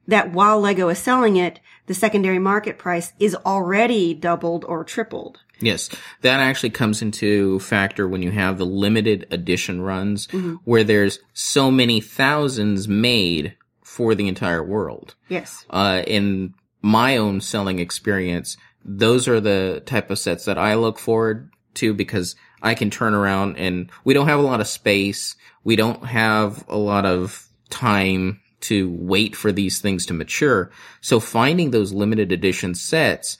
that 0.07 0.33
while 0.33 0.59
Lego 0.59 0.89
is 0.89 0.99
selling 0.99 1.37
it, 1.37 1.61
the 1.85 1.93
secondary 1.93 2.39
market 2.39 2.77
price 2.77 3.13
is 3.19 3.35
already 3.45 4.13
doubled 4.13 4.65
or 4.65 4.83
tripled. 4.83 5.39
Yes, 5.59 5.89
that 6.21 6.39
actually 6.39 6.71
comes 6.71 7.01
into 7.01 7.59
factor 7.59 8.07
when 8.07 8.21
you 8.21 8.31
have 8.31 8.57
the 8.57 8.65
limited 8.65 9.27
edition 9.31 9.81
runs 9.81 10.27
where 10.63 10.83
there's 10.83 11.19
so 11.33 11.71
many 11.71 12.01
thousands 12.01 12.87
made 12.87 13.55
for 13.83 14.15
the 14.15 14.27
entire 14.27 14.63
world. 14.63 15.15
Yes. 15.29 15.65
Uh, 15.69 16.03
in 16.05 16.53
my 16.81 17.17
own 17.17 17.41
selling 17.41 17.79
experience, 17.79 18.57
those 18.83 19.27
are 19.27 19.39
the 19.39 19.81
type 19.85 20.11
of 20.11 20.19
sets 20.19 20.45
that 20.45 20.57
I 20.57 20.75
look 20.75 20.99
forward 20.99 21.49
to 21.75 21.93
because 21.93 22.35
I 22.61 22.73
can 22.73 22.89
turn 22.89 23.13
around 23.13 23.57
and 23.57 23.89
we 24.03 24.13
don't 24.13 24.27
have 24.27 24.39
a 24.39 24.43
lot 24.43 24.61
of 24.61 24.67
space. 24.67 25.35
We 25.63 25.75
don't 25.75 26.05
have 26.05 26.65
a 26.67 26.77
lot 26.77 27.05
of 27.05 27.47
time 27.69 28.41
to 28.61 28.89
wait 28.89 29.35
for 29.35 29.51
these 29.51 29.79
things 29.79 30.05
to 30.07 30.13
mature. 30.13 30.71
So 31.01 31.19
finding 31.19 31.71
those 31.71 31.93
limited 31.93 32.31
edition 32.31 32.73
sets 32.75 33.37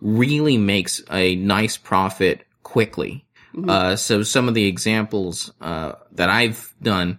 really 0.00 0.56
makes 0.56 1.02
a 1.10 1.36
nice 1.36 1.76
profit 1.76 2.46
quickly. 2.62 3.24
Uh, 3.66 3.96
so 3.96 4.22
some 4.22 4.46
of 4.46 4.54
the 4.54 4.66
examples, 4.66 5.50
uh, 5.60 5.92
that 6.12 6.28
I've 6.28 6.72
done 6.80 7.18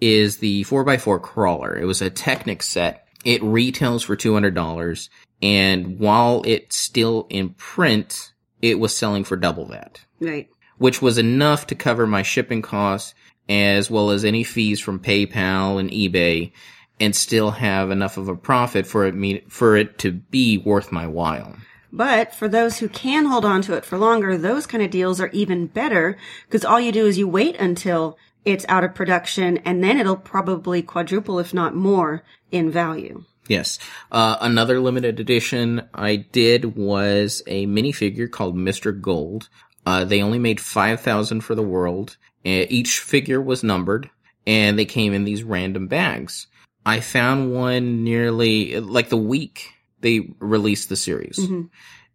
is 0.00 0.38
the 0.38 0.64
4x4 0.64 1.20
crawler. 1.20 1.76
It 1.76 1.84
was 1.84 2.00
a 2.00 2.08
Technic 2.08 2.62
set. 2.62 3.06
It 3.24 3.42
retails 3.42 4.02
for 4.02 4.16
$200. 4.16 5.08
And 5.42 5.98
while 5.98 6.42
it's 6.46 6.76
still 6.78 7.26
in 7.28 7.50
print, 7.50 8.32
it 8.62 8.78
was 8.78 8.96
selling 8.96 9.24
for 9.24 9.36
double 9.36 9.66
that, 9.66 10.00
Right. 10.20 10.48
which 10.78 11.02
was 11.02 11.18
enough 11.18 11.66
to 11.66 11.74
cover 11.74 12.06
my 12.06 12.22
shipping 12.22 12.62
costs 12.62 13.12
as 13.48 13.90
well 13.90 14.10
as 14.10 14.24
any 14.24 14.42
fees 14.42 14.80
from 14.80 14.98
PayPal 15.00 15.78
and 15.78 15.90
eBay 15.90 16.52
and 16.98 17.14
still 17.14 17.50
have 17.50 17.90
enough 17.90 18.16
of 18.16 18.28
a 18.28 18.36
profit 18.36 18.86
for 18.86 19.04
it, 19.04 19.14
me, 19.14 19.42
for 19.48 19.76
it 19.76 19.98
to 19.98 20.12
be 20.12 20.56
worth 20.58 20.92
my 20.92 21.06
while. 21.06 21.56
But 21.94 22.34
for 22.34 22.48
those 22.48 22.78
who 22.78 22.88
can 22.88 23.26
hold 23.26 23.44
on 23.44 23.62
to 23.62 23.74
it 23.74 23.84
for 23.84 23.96
longer, 23.96 24.36
those 24.36 24.66
kind 24.66 24.82
of 24.82 24.90
deals 24.90 25.20
are 25.20 25.28
even 25.28 25.68
better 25.68 26.18
because 26.44 26.64
all 26.64 26.80
you 26.80 26.90
do 26.90 27.06
is 27.06 27.18
you 27.18 27.28
wait 27.28 27.54
until 27.54 28.18
it's 28.44 28.66
out 28.68 28.82
of 28.82 28.96
production 28.96 29.58
and 29.58 29.82
then 29.82 29.98
it'll 29.98 30.16
probably 30.16 30.82
quadruple, 30.82 31.38
if 31.38 31.54
not 31.54 31.76
more, 31.76 32.24
in 32.50 32.68
value. 32.68 33.22
Yes. 33.46 33.78
Uh, 34.10 34.36
another 34.40 34.80
limited 34.80 35.20
edition 35.20 35.88
I 35.94 36.16
did 36.16 36.76
was 36.76 37.44
a 37.46 37.66
minifigure 37.66 38.28
called 38.28 38.56
Mr. 38.56 39.00
Gold. 39.00 39.48
Uh, 39.86 40.04
they 40.04 40.20
only 40.20 40.40
made 40.40 40.60
5,000 40.60 41.42
for 41.42 41.54
the 41.54 41.62
world. 41.62 42.16
Uh, 42.44 42.66
each 42.68 42.98
figure 42.98 43.40
was 43.40 43.62
numbered 43.62 44.10
and 44.48 44.76
they 44.76 44.84
came 44.84 45.12
in 45.12 45.22
these 45.22 45.44
random 45.44 45.86
bags. 45.86 46.48
I 46.84 46.98
found 46.98 47.52
one 47.52 48.02
nearly 48.02 48.80
like 48.80 49.10
the 49.10 49.16
week 49.16 49.73
they 50.04 50.28
released 50.38 50.88
the 50.88 50.96
series. 50.96 51.38
Mhm. 51.38 51.70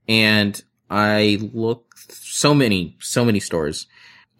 And 0.08 0.62
I 0.89 1.39
looked 1.54 2.13
so 2.15 2.54
many, 2.54 2.95
so 3.02 3.25
many 3.25 3.39
stores. 3.39 3.88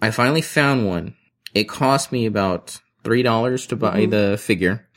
I 0.02 0.12
finally 0.12 0.42
found 0.42 0.88
one. 0.88 1.16
It 1.54 1.66
cost 1.68 2.12
me 2.12 2.26
about 2.26 2.80
$3 3.04 3.66
to 3.68 3.76
buy 3.76 4.06
Mhm. 4.06 4.12
the 4.12 4.38
figure. 4.38 4.88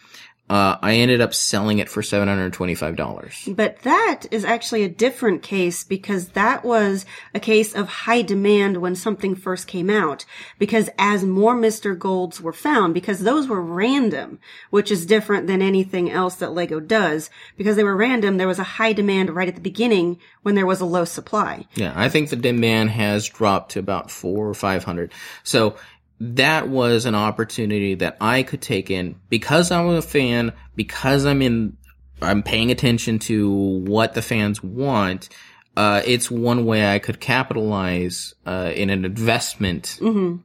Uh, 0.53 0.77
I 0.83 0.97
ended 0.97 1.23
up 1.23 1.33
selling 1.33 1.79
it 1.79 1.89
for 1.89 2.03
$725. 2.03 3.57
But 3.57 3.79
that 3.85 4.25
is 4.31 4.45
actually 4.45 4.83
a 4.83 4.89
different 4.91 5.43
case 5.43 5.83
because 5.83 6.29
that 6.29 6.63
was 6.63 7.07
a 7.33 7.41
case 7.41 7.75
of 7.75 7.89
high 7.89 8.21
demand 8.21 8.77
when 8.77 8.95
something 8.95 9.35
first 9.35 9.67
came 9.67 9.89
out. 9.89 10.27
Because 10.59 10.91
as 10.99 11.25
more 11.25 11.57
Mr. 11.57 11.99
Golds 11.99 12.39
were 12.39 12.53
found, 12.53 12.93
because 12.93 13.21
those 13.21 13.49
were 13.49 13.63
random, 13.63 14.41
which 14.69 14.91
is 14.91 15.07
different 15.07 15.47
than 15.47 15.63
anything 15.63 16.11
else 16.11 16.35
that 16.35 16.53
Lego 16.53 16.81
does, 16.81 17.31
because 17.57 17.77
they 17.77 17.85
were 17.85 17.97
random, 17.97 18.37
there 18.37 18.47
was 18.47 18.59
a 18.59 18.75
high 18.77 18.93
demand 18.93 19.31
right 19.31 19.49
at 19.49 19.55
the 19.55 19.63
beginning 19.63 20.19
when 20.43 20.55
there 20.55 20.67
was 20.67 20.83
a 20.83 20.85
low 20.85 21.07
supply. 21.07 21.67
Yeah, 21.77 21.95
I 21.97 22.11
think 22.11 22.29
the 22.29 22.37
demand 22.37 22.91
has 22.91 23.27
dropped 23.27 23.73
to 23.73 23.79
about 23.79 24.11
four 24.11 24.51
or 24.51 24.55
five 24.55 24.85
hundred. 24.85 25.13
So 25.45 25.77
that 26.25 26.69
was 26.69 27.05
an 27.05 27.17
opportunity 27.17 27.97
that 27.97 28.17
I 28.21 28.45
could 28.45 28.63
take 28.63 28.91
in 28.91 29.17
because 29.29 29.73
I'm 29.73 29.89
a 29.89 30.03
fan, 30.03 30.53
because 30.77 31.27
I'm 31.27 31.43
in, 31.43 31.77
I'm 32.21 32.45
paying 32.45 32.71
attention 32.71 33.19
to 33.21 33.51
what 33.51 34.15
the 34.15 34.23
fans 34.23 34.63
want. 34.63 35.29
Uh, 35.77 36.01
it's 36.05 36.31
one 36.31 36.65
way 36.65 36.87
I 36.89 37.01
could 37.01 37.19
capitalize, 37.19 38.35
uh, 38.47 38.71
in 38.73 38.89
an 38.91 39.05
investment 39.05 39.99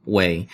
way 0.04 0.48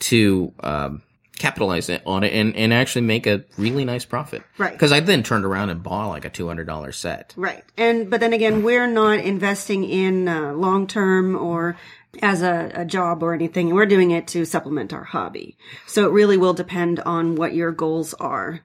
to, 0.00 0.52
um, 0.60 1.02
capitalize 1.38 1.88
it 1.88 2.02
on 2.06 2.24
it 2.24 2.32
and, 2.32 2.54
and 2.56 2.72
actually 2.72 3.02
make 3.02 3.26
a 3.26 3.44
really 3.56 3.84
nice 3.84 4.04
profit. 4.04 4.42
Right. 4.56 4.78
Cause 4.78 4.92
I 4.92 5.00
then 5.00 5.22
turned 5.22 5.44
around 5.44 5.70
and 5.70 5.82
bought 5.82 6.08
like 6.08 6.24
a 6.24 6.30
$200 6.30 6.94
set. 6.94 7.34
Right. 7.36 7.64
And, 7.76 8.10
but 8.10 8.20
then 8.20 8.32
again, 8.32 8.62
we're 8.62 8.86
not 8.86 9.20
investing 9.20 9.84
in 9.84 10.28
uh, 10.28 10.52
long 10.52 10.86
term 10.86 11.36
or 11.36 11.76
as 12.22 12.42
a, 12.42 12.70
a 12.74 12.84
job 12.84 13.22
or 13.22 13.34
anything. 13.34 13.74
We're 13.74 13.86
doing 13.86 14.10
it 14.10 14.26
to 14.28 14.44
supplement 14.44 14.92
our 14.92 15.04
hobby. 15.04 15.56
So 15.86 16.06
it 16.06 16.12
really 16.12 16.36
will 16.36 16.54
depend 16.54 17.00
on 17.00 17.36
what 17.36 17.54
your 17.54 17.72
goals 17.72 18.14
are. 18.14 18.62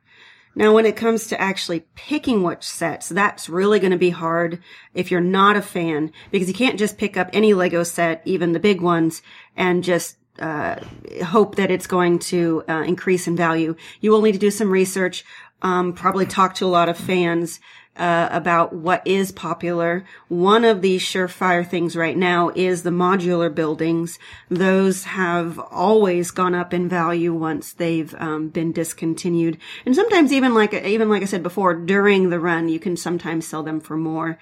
Now, 0.56 0.74
when 0.74 0.86
it 0.86 0.96
comes 0.96 1.28
to 1.28 1.42
actually 1.42 1.86
picking 1.96 2.44
which 2.44 2.64
sets, 2.64 3.10
that's 3.10 3.50
really 3.50 3.80
going 3.80 3.92
to 3.92 3.98
be 3.98 4.12
hard 4.12 4.60
if 4.94 5.10
you're 5.10 5.20
not 5.20 5.56
a 5.56 5.64
fan 5.64 6.12
because 6.30 6.48
you 6.48 6.54
can't 6.54 6.78
just 6.78 7.00
pick 7.00 7.18
up 7.18 7.30
any 7.34 7.56
Lego 7.56 7.84
set, 7.84 8.22
even 8.26 8.52
the 8.52 8.60
big 8.60 8.80
ones, 8.80 9.24
and 9.56 9.84
just 9.84 10.18
uh, 10.40 10.76
hope 11.26 11.56
that 11.56 11.72
it's 11.72 11.88
going 11.88 12.20
to 12.20 12.64
uh, 12.68 12.84
increase 12.86 13.28
in 13.28 13.36
value. 13.36 13.76
You 14.02 14.12
will 14.12 14.22
need 14.22 14.34
to 14.34 14.40
do 14.40 14.52
some 14.52 14.72
research, 14.72 15.24
um, 15.62 15.94
probably 15.94 16.26
talk 16.26 16.56
to 16.56 16.66
a 16.66 16.68
lot 16.68 16.90
of 16.90 16.98
fans 16.98 17.60
uh, 17.96 18.28
about 18.32 18.74
what 18.74 19.06
is 19.06 19.32
popular. 19.32 20.04
One 20.28 20.66
of 20.66 20.82
the 20.82 20.98
surefire 20.98 21.68
things 21.68 21.96
right 21.96 22.18
now 22.18 22.50
is 22.56 22.84
the 22.84 22.90
modular 22.90 23.54
buildings. 23.54 24.18
Those 24.50 25.04
have 25.04 25.60
always 25.60 26.32
gone 26.32 26.56
up 26.56 26.74
in 26.74 26.90
value 26.90 27.34
once 27.34 27.74
they've 27.74 28.14
um, 28.16 28.50
been 28.50 28.72
discontinued, 28.72 29.60
and 29.86 29.96
sometimes 29.96 30.34
even 30.34 30.54
like 30.54 30.74
even 30.74 31.10
like 31.10 31.22
I 31.22 31.26
said 31.26 31.44
before, 31.44 31.76
during 31.76 32.30
the 32.30 32.40
run, 32.40 32.70
you 32.70 32.80
can 32.80 32.98
sometimes 32.98 33.48
sell 33.48 33.64
them 33.64 33.80
for 33.80 33.96
more. 33.96 34.40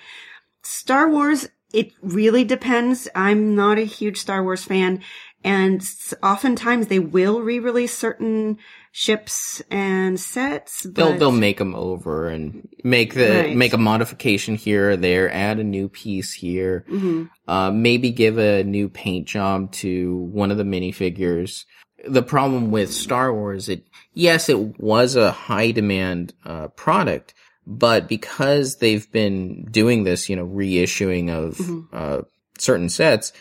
Star 0.64 1.10
Wars, 1.10 1.50
it 1.74 1.92
really 2.02 2.44
depends. 2.44 3.08
I'm 3.16 3.56
not 3.56 3.78
a 3.78 3.84
huge 3.84 4.18
Star 4.18 4.44
Wars 4.44 4.64
fan, 4.64 5.02
and 5.44 5.82
oftentimes 6.22 6.88
they 6.88 7.00
will 7.00 7.42
re-release 7.42 7.98
certain 7.98 8.58
ships 8.92 9.62
and 9.72 10.20
sets. 10.20 10.84
They'll 10.84 11.12
but- 11.12 11.20
they'll 11.20 11.32
make 11.32 11.58
them 11.58 11.74
over 11.76 12.28
and 12.28 12.68
make 12.84 13.14
the 13.14 13.30
Right. 13.30 13.56
make 13.56 13.74
a 13.74 13.78
modification 13.78 14.56
here 14.56 14.92
or 14.92 14.98
there, 14.98 15.32
add 15.32 15.60
a 15.60 15.64
new 15.64 15.88
piece 15.88 16.34
here, 16.34 16.86
Mhm. 16.92 17.30
uh, 17.48 17.72
maybe 17.72 18.12
give 18.12 18.38
a 18.38 18.64
new 18.64 18.90
paint 18.90 19.28
job 19.28 19.72
to 19.74 20.18
one 20.34 20.52
of 20.52 20.58
the 20.58 20.64
minifigures. 20.64 21.66
The 22.08 22.24
problem 22.24 22.72
with 22.72 22.92
Star 22.92 23.34
Wars, 23.34 23.70
it 23.70 23.86
yes, 24.14 24.50
it 24.50 24.80
was 24.80 25.16
a 25.16 25.32
high 25.32 25.72
demand 25.72 26.34
uh, 26.46 26.68
product, 26.70 27.34
but 27.66 28.10
because 28.10 28.78
they've 28.78 29.10
been 29.12 29.66
doing 29.72 30.04
this, 30.04 30.28
you 30.28 30.36
know, 30.36 30.46
reissuing 30.46 31.30
of 31.30 31.58
Mhm. 31.58 31.86
uh, 31.94 32.22
certain 32.58 32.90
sets, 32.90 33.32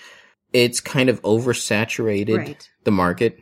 it's 0.53 0.81
kind 0.81 1.09
of 1.09 1.23
oversaturated 1.23 2.37
Right. 2.37 2.69
the 2.85 2.91
market. 2.91 3.39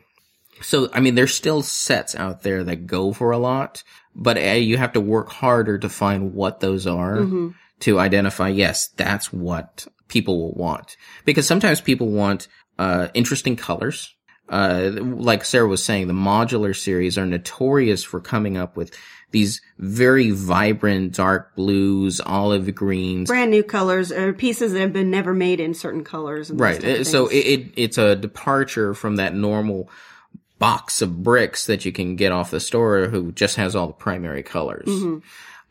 So, 0.61 0.89
I 0.93 0.99
mean, 0.99 1.15
there's 1.15 1.33
still 1.33 1.61
sets 1.61 2.15
out 2.15 2.43
there 2.43 2.63
that 2.65 2.85
go 2.85 3.13
for 3.13 3.31
a 3.31 3.37
lot, 3.37 3.83
but 4.15 4.37
uh, 4.37 4.41
you 4.41 4.77
have 4.77 4.93
to 4.93 5.01
work 5.01 5.29
harder 5.29 5.77
to 5.79 5.89
find 5.89 6.33
what 6.33 6.59
those 6.59 6.85
are 6.85 7.17
Mhm. 7.17 7.53
to 7.81 7.99
identify, 7.99 8.49
yes, 8.49 8.89
that's 8.97 9.31
what 9.31 9.87
people 10.09 10.37
will 10.39 10.53
want. 10.53 10.97
Because 11.23 11.47
sometimes 11.47 11.79
people 11.79 12.09
want, 12.09 12.47
uh, 12.77 13.07
interesting 13.13 13.55
colors. 13.55 14.13
Uh, 14.49 14.89
like 14.99 15.45
Sarah 15.45 15.67
was 15.67 15.83
saying, 15.83 16.07
the 16.07 16.13
modular 16.13 16.75
series 16.75 17.17
are 17.17 17.25
notorious 17.25 18.03
for 18.03 18.19
coming 18.19 18.57
up 18.57 18.75
with 18.75 18.91
these 19.31 19.61
very 19.77 20.31
vibrant 20.31 21.13
dark 21.15 21.55
blues, 21.55 22.19
olive 22.19 22.73
greens, 22.73 23.29
brand 23.29 23.51
new 23.51 23.63
colors 23.63 24.11
or 24.11 24.33
pieces 24.33 24.73
that 24.73 24.79
have 24.79 24.93
been 24.93 25.11
never 25.11 25.33
made 25.33 25.59
in 25.59 25.73
certain 25.73 26.03
colors. 26.03 26.49
And 26.49 26.59
Right. 26.59 26.83
Uh, 26.83 27.03
So 27.03 27.27
it, 27.27 27.35
it 27.35 27.73
it's 27.75 27.97
a 27.97 28.15
departure 28.15 28.93
from 28.93 29.17
that 29.17 29.35
normal 29.35 29.89
box 30.57 31.01
of 31.01 31.23
bricks 31.23 31.67
that 31.67 31.85
you 31.85 31.91
can 31.91 32.15
get 32.15 32.31
off 32.31 32.51
the 32.51 32.59
store 32.59 33.07
who 33.07 33.31
just 33.31 33.55
has 33.55 33.75
all 33.75 33.87
the 33.87 33.93
primary 33.93 34.43
colors. 34.43 34.87
Mm-hmm. 34.87 35.19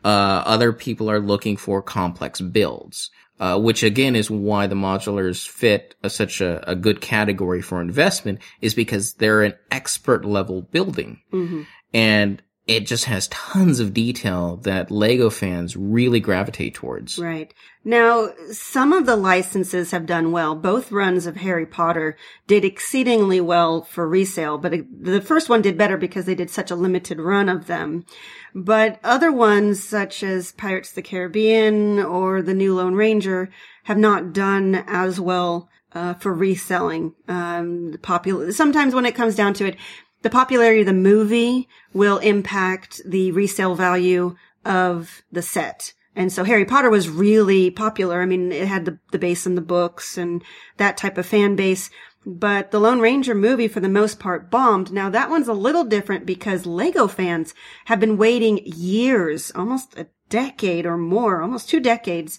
Uh, 0.03 0.43
other 0.45 0.73
people 0.73 1.11
are 1.11 1.19
looking 1.19 1.57
for 1.57 1.81
complex 1.81 2.41
builds, 2.41 3.11
uh, 3.39 3.59
which 3.59 3.83
again 3.83 4.15
is 4.15 4.31
why 4.31 4.65
the 4.65 4.75
modulars 4.75 5.47
fit 5.47 5.93
a, 6.03 6.09
such 6.09 6.41
a, 6.41 6.67
a 6.69 6.75
good 6.75 7.01
category 7.01 7.61
for 7.61 7.81
investment 7.81 8.39
is 8.61 8.73
because 8.73 9.13
they're 9.15 9.43
an 9.43 9.53
expert 9.69 10.25
level 10.25 10.61
building. 10.61 11.19
Mhm. 11.33 11.67
And 11.93 12.41
it 12.69 12.85
just 12.85 13.05
has 13.05 13.27
tons 13.29 13.79
of 13.79 13.95
detail 13.95 14.57
that 14.57 14.91
Lego 14.91 15.31
fans 15.31 15.75
really 15.75 16.19
gravitate 16.19 16.75
towards. 16.75 17.17
Right. 17.17 17.51
Now, 17.83 18.29
some 18.51 18.93
of 18.93 19.07
the 19.07 19.15
licenses 19.15 19.89
have 19.89 20.05
done 20.05 20.31
well. 20.31 20.53
Both 20.53 20.91
runs 20.91 21.25
of 21.25 21.37
Harry 21.37 21.65
Potter 21.65 22.15
did 22.45 22.63
exceedingly 22.63 23.41
well 23.41 23.81
for 23.81 24.07
resale, 24.07 24.59
but 24.59 24.73
the 25.01 25.19
first 25.19 25.49
one 25.49 25.63
did 25.63 25.79
better 25.79 25.97
because 25.97 26.25
they 26.25 26.35
did 26.35 26.51
such 26.51 26.69
a 26.69 26.75
limited 26.75 27.19
run 27.19 27.49
of 27.49 27.65
them. 27.65 28.05
But 28.53 28.99
other 29.03 29.31
ones, 29.31 29.83
such 29.83 30.21
as 30.21 30.51
Pirates 30.51 30.89
of 30.89 30.95
the 30.95 31.01
Caribbean 31.01 31.97
or 31.97 32.43
the 32.43 32.53
New 32.53 32.75
Lone 32.75 32.93
Ranger, 32.93 33.49
have 33.85 33.97
not 33.97 34.31
done 34.31 34.83
as 34.87 35.19
well 35.19 35.69
uh, 35.93 36.13
for 36.13 36.35
reselling. 36.35 37.15
Um, 37.27 37.97
popular 38.03 38.51
sometimes 38.51 38.93
when 38.93 39.07
it 39.07 39.15
comes 39.15 39.35
down 39.35 39.55
to 39.55 39.65
it, 39.65 39.75
the 40.21 40.29
popularity 40.29 40.81
of 40.81 40.87
the 40.87 40.93
movie 40.93 41.67
will 41.93 42.17
impact 42.19 43.01
the 43.05 43.31
resale 43.31 43.75
value 43.75 44.35
of 44.65 45.21
the 45.31 45.41
set. 45.41 45.93
And 46.15 46.33
so 46.33 46.43
Harry 46.43 46.65
Potter 46.65 46.89
was 46.89 47.07
really 47.07 47.71
popular. 47.71 48.21
I 48.21 48.25
mean, 48.25 48.51
it 48.51 48.67
had 48.67 48.85
the, 48.85 48.99
the 49.11 49.19
base 49.19 49.45
in 49.45 49.55
the 49.55 49.61
books 49.61 50.17
and 50.17 50.43
that 50.77 50.97
type 50.97 51.17
of 51.17 51.25
fan 51.25 51.55
base. 51.55 51.89
But 52.25 52.71
the 52.71 52.79
Lone 52.79 52.99
Ranger 52.99 53.33
movie, 53.33 53.69
for 53.69 53.79
the 53.79 53.87
most 53.87 54.19
part, 54.19 54.51
bombed. 54.51 54.91
Now 54.91 55.09
that 55.09 55.29
one's 55.29 55.47
a 55.47 55.53
little 55.53 55.85
different 55.85 56.25
because 56.25 56.65
Lego 56.65 57.07
fans 57.07 57.53
have 57.85 57.99
been 57.99 58.17
waiting 58.17 58.59
years, 58.65 59.51
almost 59.55 59.97
a 59.97 60.07
decade 60.27 60.85
or 60.85 60.97
more, 60.97 61.41
almost 61.41 61.69
two 61.69 61.79
decades, 61.79 62.37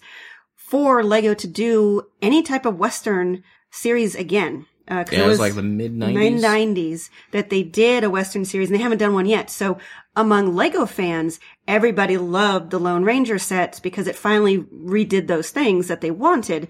for 0.55 1.03
Lego 1.03 1.33
to 1.33 1.47
do 1.47 2.03
any 2.21 2.43
type 2.43 2.65
of 2.65 2.77
Western 2.77 3.43
series 3.71 4.13
again. 4.13 4.67
Uh, 4.91 5.05
Yeah, 5.09 5.23
it 5.23 5.27
was 5.27 5.39
like 5.39 5.55
the 5.55 5.63
mid 5.63 5.93
nineties. 5.93 6.43
90s 6.43 7.09
that 7.31 7.49
they 7.49 7.63
did 7.63 8.03
a 8.03 8.09
Western 8.09 8.43
series 8.43 8.69
and 8.69 8.77
they 8.77 8.83
haven't 8.83 8.97
done 8.97 9.13
one 9.13 9.25
yet. 9.25 9.49
So 9.49 9.77
among 10.17 10.53
Lego 10.53 10.85
fans, 10.85 11.39
everybody 11.65 12.17
loved 12.17 12.71
the 12.71 12.79
Lone 12.79 13.05
Ranger 13.05 13.39
sets 13.39 13.79
because 13.79 14.05
it 14.05 14.17
finally 14.17 14.59
redid 14.59 15.27
those 15.27 15.49
things 15.49 15.87
that 15.87 16.01
they 16.01 16.11
wanted. 16.11 16.67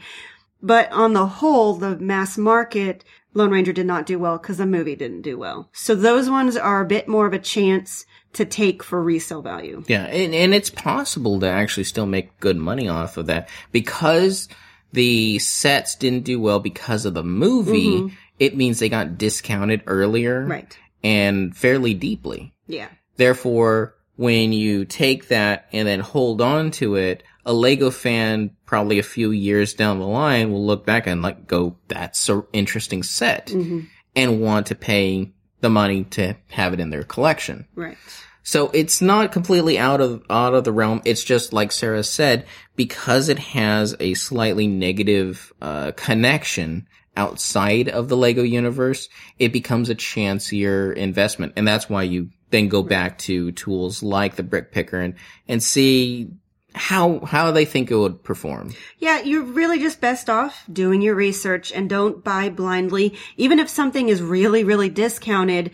But 0.61 0.91
on 0.91 1.13
the 1.13 1.25
whole, 1.25 1.73
the 1.73 1.97
mass 1.97 2.37
market 2.37 3.03
Lone 3.33 3.49
Ranger 3.49 3.73
did 3.73 3.87
not 3.87 4.05
do 4.05 4.19
well 4.19 4.37
because 4.37 4.57
the 4.57 4.65
movie 4.67 4.95
didn't 4.95 5.21
do 5.23 5.37
well. 5.37 5.69
So 5.73 5.95
those 5.95 6.29
ones 6.29 6.55
are 6.55 6.81
a 6.81 6.87
bit 6.87 7.07
more 7.07 7.25
of 7.25 7.33
a 7.33 7.39
chance 7.39 8.05
to 8.33 8.45
take 8.45 8.83
for 8.83 9.01
resale 9.01 9.41
value. 9.41 9.83
Yeah, 9.87 10.05
and, 10.05 10.35
and 10.35 10.53
it's 10.53 10.69
possible 10.69 11.39
to 11.39 11.47
actually 11.47 11.85
still 11.85 12.05
make 12.05 12.39
good 12.39 12.57
money 12.57 12.87
off 12.87 13.17
of 13.17 13.25
that 13.25 13.49
because 13.71 14.47
the 14.93 15.39
sets 15.39 15.95
didn't 15.95 16.23
do 16.25 16.39
well 16.39 16.59
because 16.59 17.05
of 17.05 17.13
the 17.13 17.23
movie. 17.23 18.13
It 18.39 18.55
means 18.57 18.79
they 18.79 18.89
got 18.89 19.17
discounted 19.17 19.83
earlier, 19.87 20.45
Right. 20.45 20.77
and 21.03 21.55
fairly 21.55 21.93
deeply. 21.93 22.53
Yeah. 22.67 22.87
Therefore, 23.17 23.95
when 24.15 24.51
you 24.53 24.85
take 24.85 25.27
that 25.29 25.67
and 25.71 25.87
then 25.87 25.99
hold 25.99 26.41
on 26.41 26.71
to 26.71 26.95
it, 26.95 27.23
a 27.45 27.53
Lego 27.53 27.89
fan 27.91 28.51
probably 28.65 28.99
a 28.99 29.03
few 29.03 29.31
years 29.31 29.73
down 29.73 29.99
the 29.99 30.07
line 30.07 30.51
will 30.51 30.65
look 30.65 30.85
back 30.85 31.07
and 31.07 31.21
like 31.21 31.47
go, 31.47 31.77
"That's 31.87 32.27
an 32.29 32.43
interesting 32.53 33.03
set," 33.03 33.47
Mm-hmm. 33.47 33.79
and 34.15 34.41
want 34.41 34.67
to 34.67 34.75
pay 34.75 35.31
the 35.61 35.69
money 35.69 36.03
to 36.05 36.35
have 36.49 36.73
it 36.73 36.79
in 36.79 36.89
their 36.89 37.03
collection. 37.03 37.65
Right. 37.75 37.97
So 38.43 38.69
it's 38.69 39.01
not 39.01 39.31
completely 39.31 39.77
out 39.77 40.01
of 40.01 40.23
out 40.29 40.53
of 40.53 40.63
the 40.63 40.71
realm. 40.71 41.01
It's 41.05 41.23
just 41.23 41.53
like 41.53 41.71
Sarah 41.71 42.03
said, 42.03 42.45
because 42.75 43.29
it 43.29 43.39
has 43.39 43.95
a 43.99 44.13
slightly 44.15 44.67
negative 44.67 45.53
uh, 45.61 45.91
connection 45.95 46.87
outside 47.15 47.89
of 47.89 48.07
the 48.07 48.17
Lego 48.17 48.41
universe, 48.41 49.09
it 49.37 49.51
becomes 49.51 49.89
a 49.89 49.95
chancier 49.95 50.93
investment, 50.93 51.53
and 51.55 51.67
that's 51.67 51.89
why 51.89 52.03
you 52.03 52.29
then 52.49 52.67
go 52.67 52.83
back 52.83 53.17
to 53.17 53.51
tools 53.53 54.03
like 54.03 54.35
the 54.35 54.43
Brick 54.43 54.71
Picker 54.71 54.99
and 54.99 55.15
and 55.47 55.61
see 55.61 56.31
how 56.73 57.19
how 57.25 57.51
they 57.51 57.65
think 57.65 57.91
it 57.91 57.95
would 57.95 58.23
perform. 58.23 58.73
Yeah, 58.99 59.21
you're 59.21 59.43
really 59.43 59.79
just 59.79 59.99
best 59.99 60.29
off 60.29 60.63
doing 60.71 61.01
your 61.01 61.15
research 61.15 61.71
and 61.71 61.89
don't 61.89 62.23
buy 62.23 62.49
blindly. 62.49 63.17
Even 63.37 63.59
if 63.59 63.69
something 63.69 64.09
is 64.09 64.21
really, 64.21 64.63
really 64.63 64.89
discounted. 64.89 65.71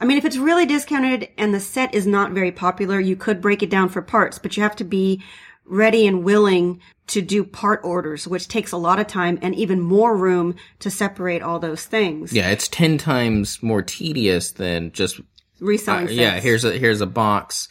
I 0.00 0.04
mean, 0.04 0.18
if 0.18 0.24
it's 0.24 0.36
really 0.36 0.66
discounted 0.66 1.28
and 1.36 1.52
the 1.52 1.60
set 1.60 1.94
is 1.94 2.06
not 2.06 2.32
very 2.32 2.52
popular, 2.52 3.00
you 3.00 3.16
could 3.16 3.40
break 3.40 3.62
it 3.62 3.70
down 3.70 3.88
for 3.88 4.00
parts, 4.00 4.38
but 4.38 4.56
you 4.56 4.62
have 4.62 4.76
to 4.76 4.84
be 4.84 5.22
ready 5.64 6.06
and 6.06 6.24
willing 6.24 6.80
to 7.08 7.20
do 7.20 7.42
part 7.42 7.80
orders, 7.82 8.28
which 8.28 8.48
takes 8.48 8.72
a 8.72 8.76
lot 8.76 9.00
of 9.00 9.06
time 9.06 9.38
and 9.42 9.54
even 9.54 9.80
more 9.80 10.16
room 10.16 10.54
to 10.80 10.90
separate 10.90 11.42
all 11.42 11.58
those 11.58 11.84
things. 11.84 12.32
Yeah, 12.32 12.50
it's 12.50 12.68
ten 12.68 12.98
times 12.98 13.62
more 13.62 13.82
tedious 13.82 14.52
than 14.52 14.92
just 14.92 15.20
Reselling 15.60 16.08
uh, 16.08 16.10
yeah. 16.10 16.40
Here's 16.40 16.64
a 16.64 16.72
here's 16.72 17.00
a 17.00 17.06
box, 17.06 17.68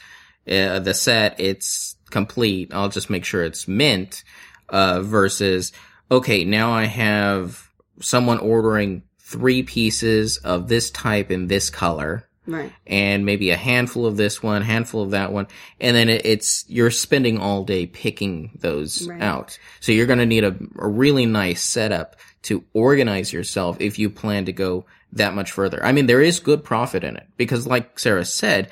uh, 0.49 0.79
the 0.79 0.93
set. 0.93 1.39
It's 1.39 1.95
complete. 2.09 2.73
I'll 2.73 2.89
just 2.89 3.09
make 3.09 3.25
sure 3.25 3.43
it's 3.43 3.67
mint. 3.67 4.23
Uh, 4.69 5.01
versus 5.01 5.71
okay, 6.11 6.43
now 6.43 6.73
I 6.73 6.85
have 6.85 7.69
someone 8.01 8.39
ordering 8.39 9.03
three 9.27 9.61
pieces 9.61 10.37
of 10.37 10.69
this 10.69 10.89
type 10.91 11.31
in 11.31 11.47
this 11.47 11.69
color 11.69 12.23
Right. 12.45 12.71
and 12.85 13.25
maybe 13.25 13.49
a 13.49 13.57
handful 13.57 14.05
of 14.05 14.15
this 14.15 14.41
one, 14.41 14.61
handful 14.61 15.03
of 15.03 15.11
that 15.11 15.33
one, 15.33 15.47
and 15.81 15.97
then 15.97 16.07
it, 16.07 16.25
it's 16.25 16.63
you're 16.69 16.91
spending 16.91 17.37
all 17.37 17.65
day 17.65 17.85
picking 17.87 18.51
those 18.57 19.05
Right. 19.05 19.21
out. 19.21 19.59
So 19.81 19.91
you're 19.91 20.05
going 20.05 20.19
to 20.19 20.25
need 20.25 20.45
a, 20.45 20.55
a 20.79 20.87
really 20.87 21.25
nice 21.25 21.61
setup 21.61 22.15
to 22.43 22.63
organize 22.71 23.33
yourself 23.33 23.81
if 23.81 23.99
you 23.99 24.09
plan 24.09 24.45
to 24.45 24.53
go 24.53 24.85
that 25.11 25.35
much 25.35 25.51
further. 25.51 25.83
I 25.83 25.91
mean, 25.91 26.05
there 26.05 26.21
is 26.21 26.39
good 26.39 26.63
profit 26.63 27.03
in 27.03 27.17
it 27.17 27.27
because, 27.35 27.67
like 27.67 27.99
Sarah 27.99 28.23
said, 28.23 28.71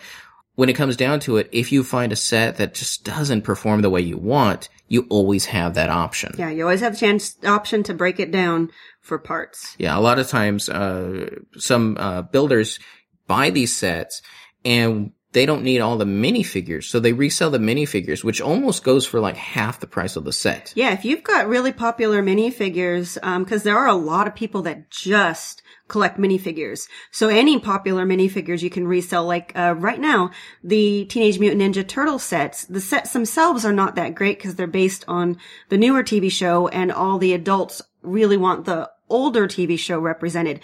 when 0.55 0.69
it 0.69 0.77
comes 0.77 0.95
down 0.95 1.19
to 1.21 1.35
it, 1.35 1.49
if 1.51 1.73
you 1.73 1.83
find 1.83 2.13
a 2.13 2.15
set 2.15 2.55
that 2.57 2.75
just 2.75 3.03
doesn't 3.03 3.41
perform 3.41 3.81
the 3.81 3.89
way 3.89 3.99
you 3.99 4.17
want, 4.17 4.69
you 4.87 5.05
always 5.09 5.45
have 5.45 5.73
that 5.73 5.89
option. 5.89 6.33
Yeah, 6.37 6.49
you 6.49 6.63
always 6.63 6.79
have 6.79 6.93
the 6.93 6.99
chance 6.99 7.35
option 7.45 7.83
to 7.83 7.93
break 7.93 8.21
it 8.21 8.31
down 8.31 8.69
for 9.05 9.19
parts. 9.19 9.75
Yeah, 9.77 9.97
a 9.97 10.01
lot 10.01 10.19
of 10.19 10.27
times, 10.27 10.67
uh, 10.67 11.29
some, 11.57 11.95
uh, 11.99 12.23
builders 12.23 12.79
buy 13.27 13.51
these 13.51 13.75
sets 13.75 14.21
and 14.63 15.11
they 15.35 15.45
don't 15.45 15.63
need 15.63 15.81
all 15.81 15.97
the 15.97 16.05
minifigures. 16.05 16.85
So 16.85 16.99
they 17.01 17.11
resell 17.11 17.51
the 17.51 17.57
minifigures, 17.57 18.23
which 18.23 18.39
almost 18.39 18.85
goes 18.85 19.05
for 19.05 19.19
like 19.19 19.35
half 19.35 19.81
the 19.81 19.85
price 19.85 20.15
of 20.15 20.23
the 20.23 20.31
set. 20.31 20.71
Yeah, 20.75 20.93
if 20.93 21.03
you've 21.03 21.23
got 21.23 21.49
really 21.49 21.73
popular 21.73 22.23
minifigures, 22.23 23.15
because 23.39 23.63
there 23.63 23.77
are 23.77 23.87
a 23.87 23.93
lot 23.93 24.27
of 24.27 24.35
people 24.35 24.61
that 24.61 24.89
just 24.89 25.61
collect 25.89 26.17
minifigures. 26.17 26.87
So 27.11 27.27
any 27.27 27.59
popular 27.59 28.05
minifigures 28.05 28.61
you 28.61 28.69
can 28.69 28.87
resell. 28.87 29.25
Like 29.25 29.51
uh, 29.55 29.75
right 29.77 29.99
now, 29.99 30.31
the 30.63 31.03
Teenage 31.05 31.37
Mutant 31.37 31.61
Ninja 31.61 31.85
Turtle 31.85 32.17
sets, 32.17 32.63
the 32.65 32.81
sets 32.81 33.11
themselves 33.11 33.65
are 33.65 33.73
not 33.73 33.95
that 33.95 34.15
great 34.15 34.37
because 34.37 34.55
they're 34.55 34.67
based 34.67 35.03
on 35.09 35.37
the 35.67 35.77
newer 35.77 36.01
TV 36.01 36.31
show, 36.31 36.69
and 36.69 36.93
all 36.93 37.17
the 37.17 37.33
adults 37.33 37.81
really 38.01 38.37
want 38.37 38.65
the 38.65 38.89
older 39.09 39.47
TV 39.47 39.77
show 39.77 39.99
represented. 39.99 40.59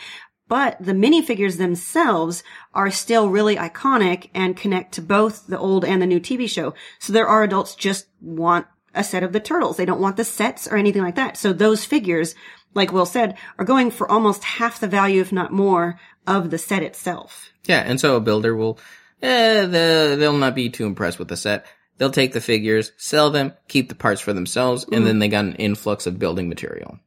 But 0.47 0.77
the 0.81 0.91
minifigures 0.91 1.57
themselves 1.57 2.43
are 2.73 2.91
still 2.91 3.29
really 3.29 3.55
iconic 3.55 4.29
and 4.33 4.57
connect 4.57 4.93
to 4.95 5.01
both 5.01 5.47
the 5.47 5.57
old 5.57 5.85
and 5.85 6.01
the 6.01 6.05
new 6.05 6.19
TV 6.19 6.49
show. 6.49 6.73
So 6.99 7.13
there 7.13 7.27
are 7.27 7.43
adults 7.43 7.73
just 7.73 8.07
want 8.19 8.67
a 8.93 9.03
set 9.03 9.23
of 9.23 9.31
the 9.31 9.39
turtles. 9.39 9.77
They 9.77 9.85
don't 9.85 10.01
want 10.01 10.17
the 10.17 10.25
sets 10.25 10.67
or 10.67 10.75
anything 10.75 11.01
like 11.01 11.15
that. 11.15 11.37
So 11.37 11.53
those 11.53 11.85
figures, 11.85 12.35
like 12.73 12.91
Will 12.91 13.05
said, 13.05 13.37
are 13.57 13.65
going 13.65 13.91
for 13.91 14.11
almost 14.11 14.43
half 14.43 14.81
the 14.81 14.89
value, 14.89 15.21
if 15.21 15.31
not 15.31 15.53
more, 15.53 15.99
of 16.27 16.49
the 16.49 16.57
set 16.57 16.83
itself. 16.83 17.53
Yeah, 17.63 17.79
and 17.79 17.99
so 17.99 18.17
a 18.17 18.21
builder 18.21 18.53
will, 18.53 18.77
eh, 19.21 19.65
the, 19.65 20.17
they'll 20.19 20.33
not 20.33 20.55
be 20.55 20.69
too 20.69 20.85
impressed 20.85 21.19
with 21.19 21.29
the 21.29 21.37
set. 21.37 21.65
They'll 21.97 22.11
take 22.11 22.33
the 22.33 22.41
figures, 22.41 22.91
sell 22.97 23.29
them, 23.29 23.53
keep 23.67 23.87
the 23.87 23.95
parts 23.95 24.21
for 24.21 24.33
themselves, 24.33 24.85
and 24.91 25.05
then 25.05 25.19
they 25.19 25.27
got 25.27 25.45
an 25.45 25.55
influx 25.55 26.07
of 26.07 26.17
building 26.17 26.49
material. 26.49 26.97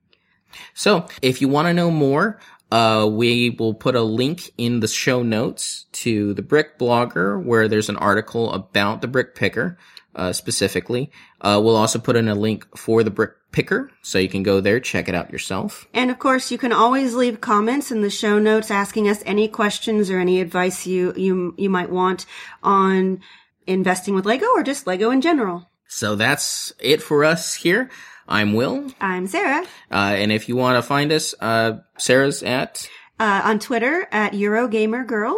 So, 0.75 1.07
if 1.23 1.41
you 1.41 1.49
want 1.49 1.69
to 1.69 1.75
know 1.75 1.91
more, 1.91 2.41
uh, 2.71 3.07
we 3.07 3.51
will 3.51 3.75
put 3.75 3.95
a 3.95 4.03
link 4.03 4.51
in 4.59 4.81
the 4.81 4.89
show 4.89 5.23
notes 5.23 5.87
to 5.93 6.35
the 6.35 6.43
Brick 6.43 6.79
Blogger, 6.79 7.43
where 7.43 7.69
there's 7.69 7.89
an 7.89 7.97
article 7.97 8.53
about 8.53 9.01
the 9.01 9.09
Brick 9.09 9.35
Picker, 9.35 9.79
uh, 10.15 10.33
specifically. 10.33 11.11
Uh, 11.41 11.61
we'll 11.63 11.77
also 11.77 11.99
put 11.99 12.17
in 12.17 12.29
a 12.29 12.35
link 12.35 12.67
for 12.77 13.03
the 13.03 13.11
Brick 13.11 13.33
Picker, 13.53 13.91
so 14.03 14.19
you 14.19 14.29
can 14.29 14.43
go 14.43 14.61
there, 14.61 14.81
check 14.81 15.09
it 15.09 15.15
out 15.15 15.31
yourself. 15.31 15.87
And 15.95 16.11
of 16.11 16.19
course, 16.19 16.51
you 16.51 16.59
can 16.59 16.73
always 16.73 17.15
leave 17.15 17.41
comments 17.41 17.93
in 17.93 18.03
the 18.03 18.11
show 18.11 18.39
notes 18.39 18.71
asking 18.71 19.09
us 19.09 19.23
any 19.25 19.47
questions 19.47 20.11
or 20.11 20.19
any 20.19 20.41
advice 20.41 20.87
you, 20.87 21.13
you, 21.17 21.55
you 21.57 21.71
might 21.71 21.91
want 21.91 22.27
on 22.63 23.21
investing 23.67 24.15
with 24.15 24.27
Lego 24.27 24.47
or 24.55 24.63
just 24.63 24.87
Lego 24.87 25.11
in 25.11 25.21
general. 25.21 25.69
So 25.87 26.17
that's 26.17 26.73
it 26.81 27.03
for 27.03 27.25
us 27.25 27.55
here. 27.55 27.91
I'm 28.29 28.55
Will. 28.55 28.91
I'm 29.01 29.27
Sarah. 29.27 29.65
Uh, 29.91 30.15
and 30.17 30.33
if 30.33 30.49
you 30.49 30.57
want 30.57 30.77
to 30.77 30.83
find 30.83 31.13
us, 31.13 31.35
uh, 31.41 31.79
Sarah's 31.99 32.43
at, 32.43 32.89
Uh, 33.21 33.43
on 33.45 33.59
Twitter 33.59 34.09
at 34.11 34.33
EurogamerGirl. 34.33 35.37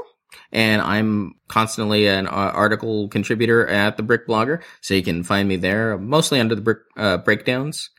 and 0.53 0.81
I'm 0.83 1.35
constantly 1.49 2.07
an 2.07 2.27
uh, 2.27 2.31
article 2.31 3.09
contributor 3.09 3.67
at 3.67 3.97
the 3.97 4.03
Brick 4.03 4.27
Blogger, 4.29 4.63
so 4.81 4.95
you 4.95 5.03
can 5.03 5.25
find 5.25 5.49
me 5.49 5.57
there, 5.57 5.97
mostly 5.99 6.41
under 6.41 6.55
the 6.55 6.61
Brick 6.61 6.79
uh, 6.97 7.17
breakdowns, 7.19 7.91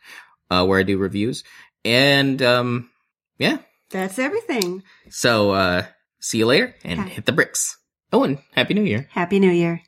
uh, 0.50 0.64
where 0.64 0.78
I 0.78 0.82
do 0.84 0.98
reviews. 0.98 1.44
And 1.84 2.40
um, 2.42 2.90
yeah, 3.38 3.58
That's 3.90 4.18
everything. 4.18 4.82
so 5.10 5.50
uh, 5.52 5.86
see 6.20 6.38
you 6.38 6.46
later, 6.46 6.74
and 6.84 7.00
Okay. 7.00 7.10
hit 7.10 7.26
the 7.26 7.32
bricks. 7.32 7.76
Oh, 8.12 8.24
and 8.24 8.38
Happy 8.54 8.72
New 8.74 8.82
Year! 8.84 9.06
Happy 9.12 9.38
New 9.38 9.50
Year. 9.50 9.82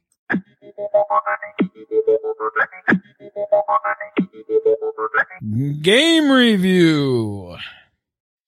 Game 5.83 6.31
review. 6.31 7.57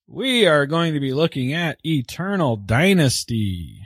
We 0.06 0.46
are 0.46 0.66
going 0.66 0.94
to 0.94 1.00
be 1.00 1.12
looking 1.12 1.52
at 1.52 1.78
Eternal 1.84 2.56
Dynasty 2.56 3.80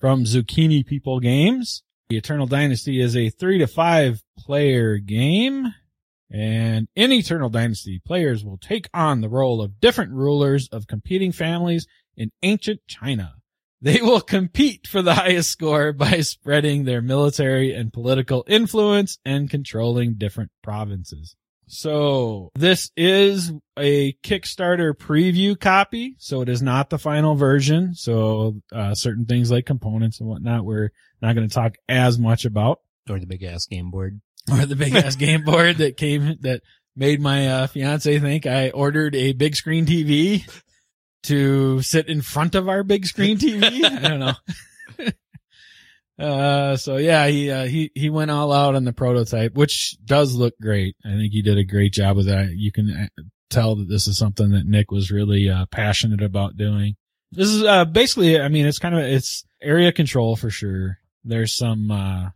from 0.00 0.24
Zucchini 0.24 0.84
People 0.84 1.20
Games. 1.20 1.82
The 2.08 2.16
Eternal 2.16 2.46
Dynasty 2.46 3.00
is 3.00 3.16
a 3.16 3.30
three 3.30 3.58
to 3.58 3.66
five 3.66 4.22
player 4.38 4.98
game. 4.98 5.72
And 6.30 6.88
in 6.94 7.12
Eternal 7.12 7.48
Dynasty, 7.48 8.00
players 8.04 8.44
will 8.44 8.58
take 8.58 8.88
on 8.92 9.20
the 9.20 9.28
role 9.28 9.62
of 9.62 9.80
different 9.80 10.12
rulers 10.12 10.68
of 10.68 10.86
competing 10.86 11.32
families 11.32 11.86
in 12.16 12.32
ancient 12.42 12.80
China. 12.86 13.34
They 13.80 14.00
will 14.02 14.20
compete 14.20 14.88
for 14.88 15.02
the 15.02 15.14
highest 15.14 15.50
score 15.50 15.92
by 15.92 16.20
spreading 16.20 16.84
their 16.84 17.00
military 17.00 17.72
and 17.72 17.92
political 17.92 18.44
influence 18.48 19.18
and 19.24 19.48
controlling 19.48 20.14
different 20.14 20.50
provinces. 20.62 21.36
So 21.68 22.50
this 22.54 22.90
is 22.96 23.52
a 23.78 24.14
Kickstarter 24.24 24.94
preview 24.94 25.58
copy. 25.58 26.16
So 26.18 26.40
it 26.40 26.48
is 26.48 26.62
not 26.62 26.90
the 26.90 26.98
final 26.98 27.34
version. 27.34 27.94
So, 27.94 28.56
uh, 28.72 28.94
certain 28.94 29.26
things 29.26 29.50
like 29.50 29.66
components 29.66 30.18
and 30.18 30.28
whatnot, 30.28 30.64
we're 30.64 30.90
not 31.20 31.34
going 31.34 31.46
to 31.48 31.54
talk 31.54 31.74
as 31.88 32.18
much 32.18 32.44
about 32.46 32.80
Or 33.08 33.20
the 33.20 33.26
big 33.26 33.42
ass 33.42 33.66
game 33.66 33.90
board. 33.90 34.20
or 34.50 34.64
the 34.64 34.76
big 34.76 34.94
ass 34.94 35.14
game 35.16 35.44
board 35.44 35.76
that 35.76 35.96
came, 35.98 36.38
that 36.40 36.62
made 36.96 37.20
my, 37.20 37.46
uh, 37.48 37.66
fiance 37.66 38.18
think 38.18 38.46
I 38.46 38.70
ordered 38.70 39.14
a 39.14 39.34
big 39.34 39.54
screen 39.54 39.84
TV 39.86 40.48
to 41.28 41.80
sit 41.82 42.08
in 42.08 42.20
front 42.22 42.54
of 42.54 42.68
our 42.68 42.82
big 42.82 43.06
screen 43.06 43.38
TV. 43.38 43.84
I 43.84 44.08
don't 44.08 44.20
know. 44.20 44.34
Uh, 46.18 46.76
so 46.76 46.96
yeah, 46.96 47.28
he, 47.28 47.48
uh, 47.48 47.64
he, 47.66 47.92
he 47.94 48.10
went 48.10 48.28
all 48.28 48.52
out 48.52 48.74
on 48.74 48.82
the 48.82 48.92
prototype, 48.92 49.54
which 49.54 49.96
does 50.04 50.34
look 50.34 50.52
great. 50.60 50.96
I 51.04 51.10
think 51.10 51.32
he 51.32 51.42
did 51.42 51.58
a 51.58 51.64
great 51.64 51.92
job 51.92 52.16
with 52.16 52.26
that. 52.26 52.54
You 52.56 52.72
can 52.72 52.90
uh, 52.90 53.22
tell 53.50 53.76
that 53.76 53.88
this 53.88 54.08
is 54.08 54.18
something 54.18 54.50
that 54.50 54.66
Nick 54.66 54.90
was 54.90 55.12
really, 55.12 55.48
uh, 55.48 55.66
passionate 55.66 56.20
about 56.20 56.56
doing. 56.56 56.96
This 57.30 57.46
is, 57.46 57.62
uh, 57.62 57.84
basically, 57.84 58.40
I 58.40 58.48
mean, 58.48 58.66
it's 58.66 58.80
kind 58.80 58.96
of, 58.96 59.02
it's 59.02 59.44
area 59.62 59.92
control 59.92 60.34
for 60.34 60.50
sure. 60.50 60.98
There's 61.22 61.52
some, 61.52 61.88
uh, 61.92 62.30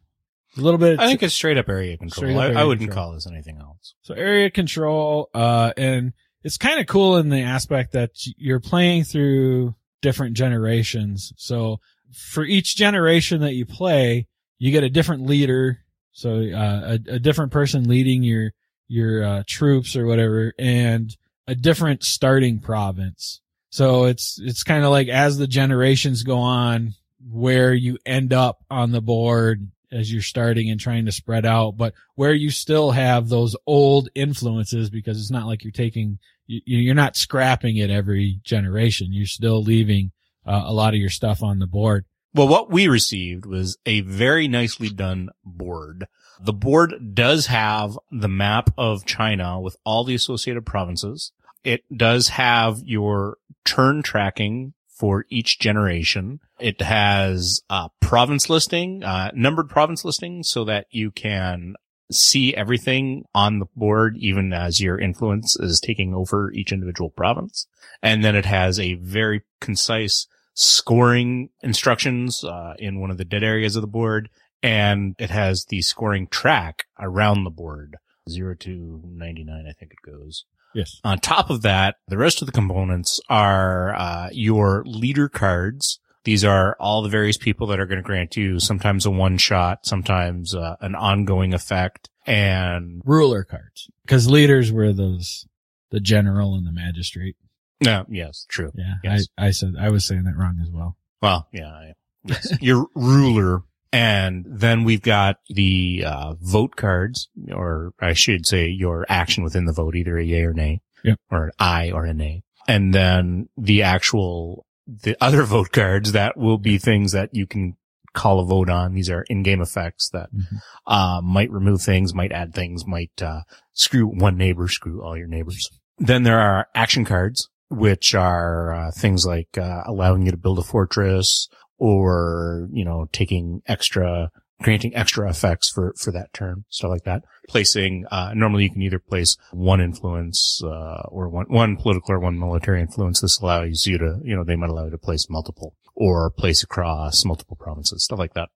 a 0.56 0.60
little 0.60 0.78
bit. 0.78 1.00
I 1.00 1.08
think 1.08 1.24
it's 1.24 1.34
straight 1.34 1.58
up 1.58 1.68
area 1.68 1.96
control. 1.96 2.38
Up 2.38 2.56
I, 2.56 2.60
I 2.60 2.64
wouldn't 2.64 2.88
control. 2.88 3.06
call 3.06 3.14
this 3.14 3.26
anything 3.26 3.58
else. 3.58 3.94
So 4.02 4.14
area 4.14 4.48
control, 4.48 5.28
uh, 5.34 5.72
and 5.76 6.12
it's 6.42 6.58
kind 6.58 6.80
of 6.80 6.86
cool 6.86 7.16
in 7.16 7.28
the 7.28 7.42
aspect 7.42 7.92
that 7.92 8.10
you're 8.36 8.60
playing 8.60 9.04
through 9.04 9.74
different 10.00 10.36
generations. 10.36 11.32
So 11.36 11.80
for 12.12 12.44
each 12.44 12.76
generation 12.76 13.40
that 13.42 13.54
you 13.54 13.64
play, 13.64 14.26
you 14.58 14.70
get 14.70 14.84
a 14.84 14.90
different 14.90 15.26
leader. 15.26 15.78
So, 16.12 16.42
uh, 16.42 16.98
a, 17.08 17.14
a 17.14 17.18
different 17.18 17.52
person 17.52 17.88
leading 17.88 18.22
your, 18.22 18.52
your, 18.88 19.24
uh, 19.24 19.42
troops 19.46 19.96
or 19.96 20.06
whatever 20.06 20.52
and 20.58 21.16
a 21.46 21.54
different 21.54 22.04
starting 22.04 22.60
province. 22.60 23.40
So 23.70 24.04
it's, 24.04 24.38
it's 24.40 24.62
kind 24.62 24.84
of 24.84 24.90
like 24.90 25.08
as 25.08 25.38
the 25.38 25.46
generations 25.46 26.22
go 26.22 26.38
on, 26.38 26.94
where 27.30 27.72
you 27.72 27.98
end 28.04 28.32
up 28.32 28.64
on 28.70 28.90
the 28.90 29.00
board 29.00 29.70
as 29.92 30.12
you're 30.12 30.22
starting 30.22 30.70
and 30.70 30.80
trying 30.80 31.04
to 31.04 31.12
spread 31.12 31.44
out, 31.44 31.76
but 31.76 31.94
where 32.14 32.32
you 32.32 32.50
still 32.50 32.90
have 32.92 33.28
those 33.28 33.54
old 33.66 34.08
influences 34.14 34.90
because 34.90 35.18
it's 35.18 35.30
not 35.30 35.46
like 35.46 35.62
you're 35.62 35.70
taking, 35.70 36.18
you, 36.46 36.78
you're 36.78 36.94
not 36.94 37.16
scrapping 37.16 37.76
it 37.76 37.90
every 37.90 38.40
generation. 38.42 39.12
You're 39.12 39.26
still 39.26 39.62
leaving 39.62 40.12
uh, 40.46 40.62
a 40.64 40.72
lot 40.72 40.94
of 40.94 41.00
your 41.00 41.10
stuff 41.10 41.42
on 41.42 41.58
the 41.58 41.66
board. 41.66 42.04
Well, 42.34 42.48
what 42.48 42.70
we 42.70 42.88
received 42.88 43.44
was 43.44 43.76
a 43.84 44.00
very 44.00 44.48
nicely 44.48 44.88
done 44.88 45.28
board. 45.44 46.06
The 46.40 46.54
board 46.54 47.14
does 47.14 47.46
have 47.46 47.98
the 48.10 48.28
map 48.28 48.70
of 48.78 49.04
China 49.04 49.60
with 49.60 49.76
all 49.84 50.04
the 50.04 50.14
associated 50.14 50.64
provinces. 50.64 51.32
It 51.62 51.84
does 51.94 52.28
have 52.28 52.80
your 52.84 53.36
turn 53.64 54.02
tracking 54.02 54.72
for 54.98 55.24
each 55.30 55.58
generation. 55.58 56.40
It 56.58 56.80
has 56.80 57.60
a 57.70 57.88
province 58.00 58.48
listing, 58.48 59.00
numbered 59.34 59.68
province 59.68 60.04
listing 60.04 60.42
so 60.42 60.64
that 60.64 60.86
you 60.90 61.10
can 61.10 61.74
see 62.10 62.54
everything 62.54 63.24
on 63.34 63.58
the 63.58 63.66
board 63.74 64.16
even 64.18 64.52
as 64.52 64.80
your 64.80 64.98
influence 64.98 65.56
is 65.56 65.80
taking 65.80 66.14
over 66.14 66.52
each 66.52 66.72
individual 66.72 67.10
province. 67.10 67.66
And 68.02 68.24
then 68.24 68.36
it 68.36 68.44
has 68.44 68.78
a 68.78 68.94
very 68.94 69.42
concise 69.60 70.26
scoring 70.54 71.48
instructions 71.62 72.44
uh, 72.44 72.74
in 72.78 73.00
one 73.00 73.10
of 73.10 73.18
the 73.18 73.24
dead 73.24 73.42
areas 73.42 73.76
of 73.76 73.82
the 73.82 73.88
board. 73.88 74.28
And 74.62 75.16
it 75.18 75.30
has 75.30 75.64
the 75.68 75.82
scoring 75.82 76.28
track 76.28 76.84
around 77.00 77.44
the 77.44 77.50
board. 77.50 77.96
Zero 78.28 78.54
to 78.60 79.02
99, 79.04 79.66
I 79.68 79.72
think 79.72 79.92
it 79.92 80.08
goes. 80.08 80.44
Yes. 80.74 81.00
On 81.04 81.18
top 81.18 81.50
of 81.50 81.62
that, 81.62 81.96
the 82.08 82.16
rest 82.18 82.40
of 82.42 82.46
the 82.46 82.52
components 82.52 83.20
are 83.28 83.94
uh, 83.94 84.28
your 84.32 84.82
leader 84.86 85.28
cards. 85.28 85.98
These 86.24 86.44
are 86.44 86.76
all 86.78 87.02
the 87.02 87.08
various 87.08 87.36
people 87.36 87.66
that 87.68 87.80
are 87.80 87.86
going 87.86 87.98
to 87.98 88.02
grant 88.02 88.36
you 88.36 88.60
sometimes 88.60 89.04
a 89.06 89.10
one 89.10 89.38
shot, 89.38 89.84
sometimes 89.86 90.54
uh, 90.54 90.76
an 90.80 90.94
ongoing 90.94 91.52
effect, 91.52 92.08
and 92.26 93.02
Ruler 93.04 93.42
cards. 93.44 93.88
Cause 94.06 94.28
leaders 94.30 94.70
were 94.70 94.92
those, 94.92 95.46
the 95.90 95.98
general 96.00 96.54
and 96.54 96.66
the 96.66 96.72
magistrate. 96.72 97.36
no, 97.80 98.06
yes, 98.08 98.46
true. 98.48 98.70
Yeah. 98.76 98.94
Yes. 99.02 99.26
I, 99.36 99.46
I 99.46 99.50
said, 99.50 99.74
I 99.78 99.90
was 99.90 100.04
saying 100.06 100.24
that 100.24 100.36
wrong 100.36 100.58
as 100.62 100.70
well. 100.70 100.96
Well, 101.20 101.48
yeah, 101.52 101.66
I- 101.68 101.92
yes. 102.24 102.56
your 102.60 102.86
ruler. 102.94 103.62
And 103.92 104.46
then 104.48 104.84
we've 104.84 105.02
got 105.02 105.36
the 105.48 106.04
uh, 106.06 106.34
vote 106.40 106.76
cards, 106.76 107.28
or 107.52 107.92
I 108.00 108.14
should 108.14 108.46
say 108.46 108.66
your 108.68 109.04
action 109.08 109.44
within 109.44 109.66
the 109.66 109.72
vote, 109.72 109.94
either 109.94 110.16
a 110.18 110.24
yay 110.24 110.42
or 110.44 110.54
nay, 110.54 110.80
Yep. 111.04 111.18
or 111.30 111.44
an 111.46 111.50
aye 111.58 111.90
or 111.92 112.04
a 112.06 112.14
nay. 112.14 112.42
And 112.68 112.94
then 112.94 113.48
the 113.56 113.82
actual, 113.82 114.64
the 114.86 115.16
other 115.20 115.42
vote 115.44 115.72
cards 115.72 116.12
that 116.12 116.36
will 116.38 116.58
be 116.58 116.78
things 116.78 117.12
that 117.12 117.30
you 117.32 117.46
can 117.46 117.76
call 118.14 118.40
a 118.40 118.44
vote 118.46 118.70
on. 118.70 118.94
These 118.94 119.10
are 119.10 119.24
in-game 119.28 119.60
effects 119.60 120.08
that 120.10 120.28
Mhm. 120.34 120.58
uh, 120.86 121.20
might 121.22 121.50
remove 121.50 121.82
things, 121.82 122.14
might 122.14 122.32
add 122.32 122.54
things, 122.54 122.86
might 122.86 123.20
uh, 123.22 123.40
screw 123.72 124.06
one 124.06 124.36
neighbor, 124.36 124.68
screw 124.68 125.02
all 125.02 125.16
your 125.16 125.28
neighbors. 125.28 125.68
Then 125.98 126.22
there 126.22 126.38
are 126.38 126.66
action 126.74 127.04
cards, 127.04 127.48
which 127.68 128.14
are 128.14 128.72
uh, 128.74 128.90
things 128.90 129.24
like 129.26 129.56
uh, 129.58 129.82
allowing 129.86 130.24
you 130.26 130.30
to 130.30 130.36
build 130.36 130.58
a 130.58 130.62
fortress 130.62 131.48
or, 131.78 132.68
you 132.72 132.84
know, 132.84 133.08
taking 133.12 133.62
extra, 133.66 134.30
granting 134.62 134.94
extra 134.94 135.28
effects 135.28 135.68
for, 135.68 135.94
for 135.98 136.12
that 136.12 136.32
turn, 136.32 136.64
stuff 136.68 136.90
like 136.90 137.04
that. 137.04 137.22
Placing, 137.48 138.06
uh, 138.10 138.32
normally 138.34 138.64
you 138.64 138.70
can 138.70 138.82
either 138.82 138.98
place 139.00 139.36
one 139.50 139.80
influence, 139.80 140.60
uh, 140.64 141.02
or 141.08 141.28
one, 141.28 141.46
one 141.48 141.76
political 141.76 142.12
or 142.12 142.20
one 142.20 142.38
military 142.38 142.80
influence. 142.80 143.20
This 143.20 143.40
allows 143.40 143.86
you 143.86 143.98
to, 143.98 144.20
you 144.22 144.36
know, 144.36 144.44
they 144.44 144.56
might 144.56 144.70
allow 144.70 144.84
you 144.84 144.90
to 144.90 144.98
place 144.98 145.28
multiple 145.28 145.74
or 145.94 146.30
place 146.30 146.62
across 146.62 147.24
multiple 147.24 147.56
provinces, 147.58 148.04
stuff 148.04 148.18
like 148.18 148.34
that. 148.34 148.50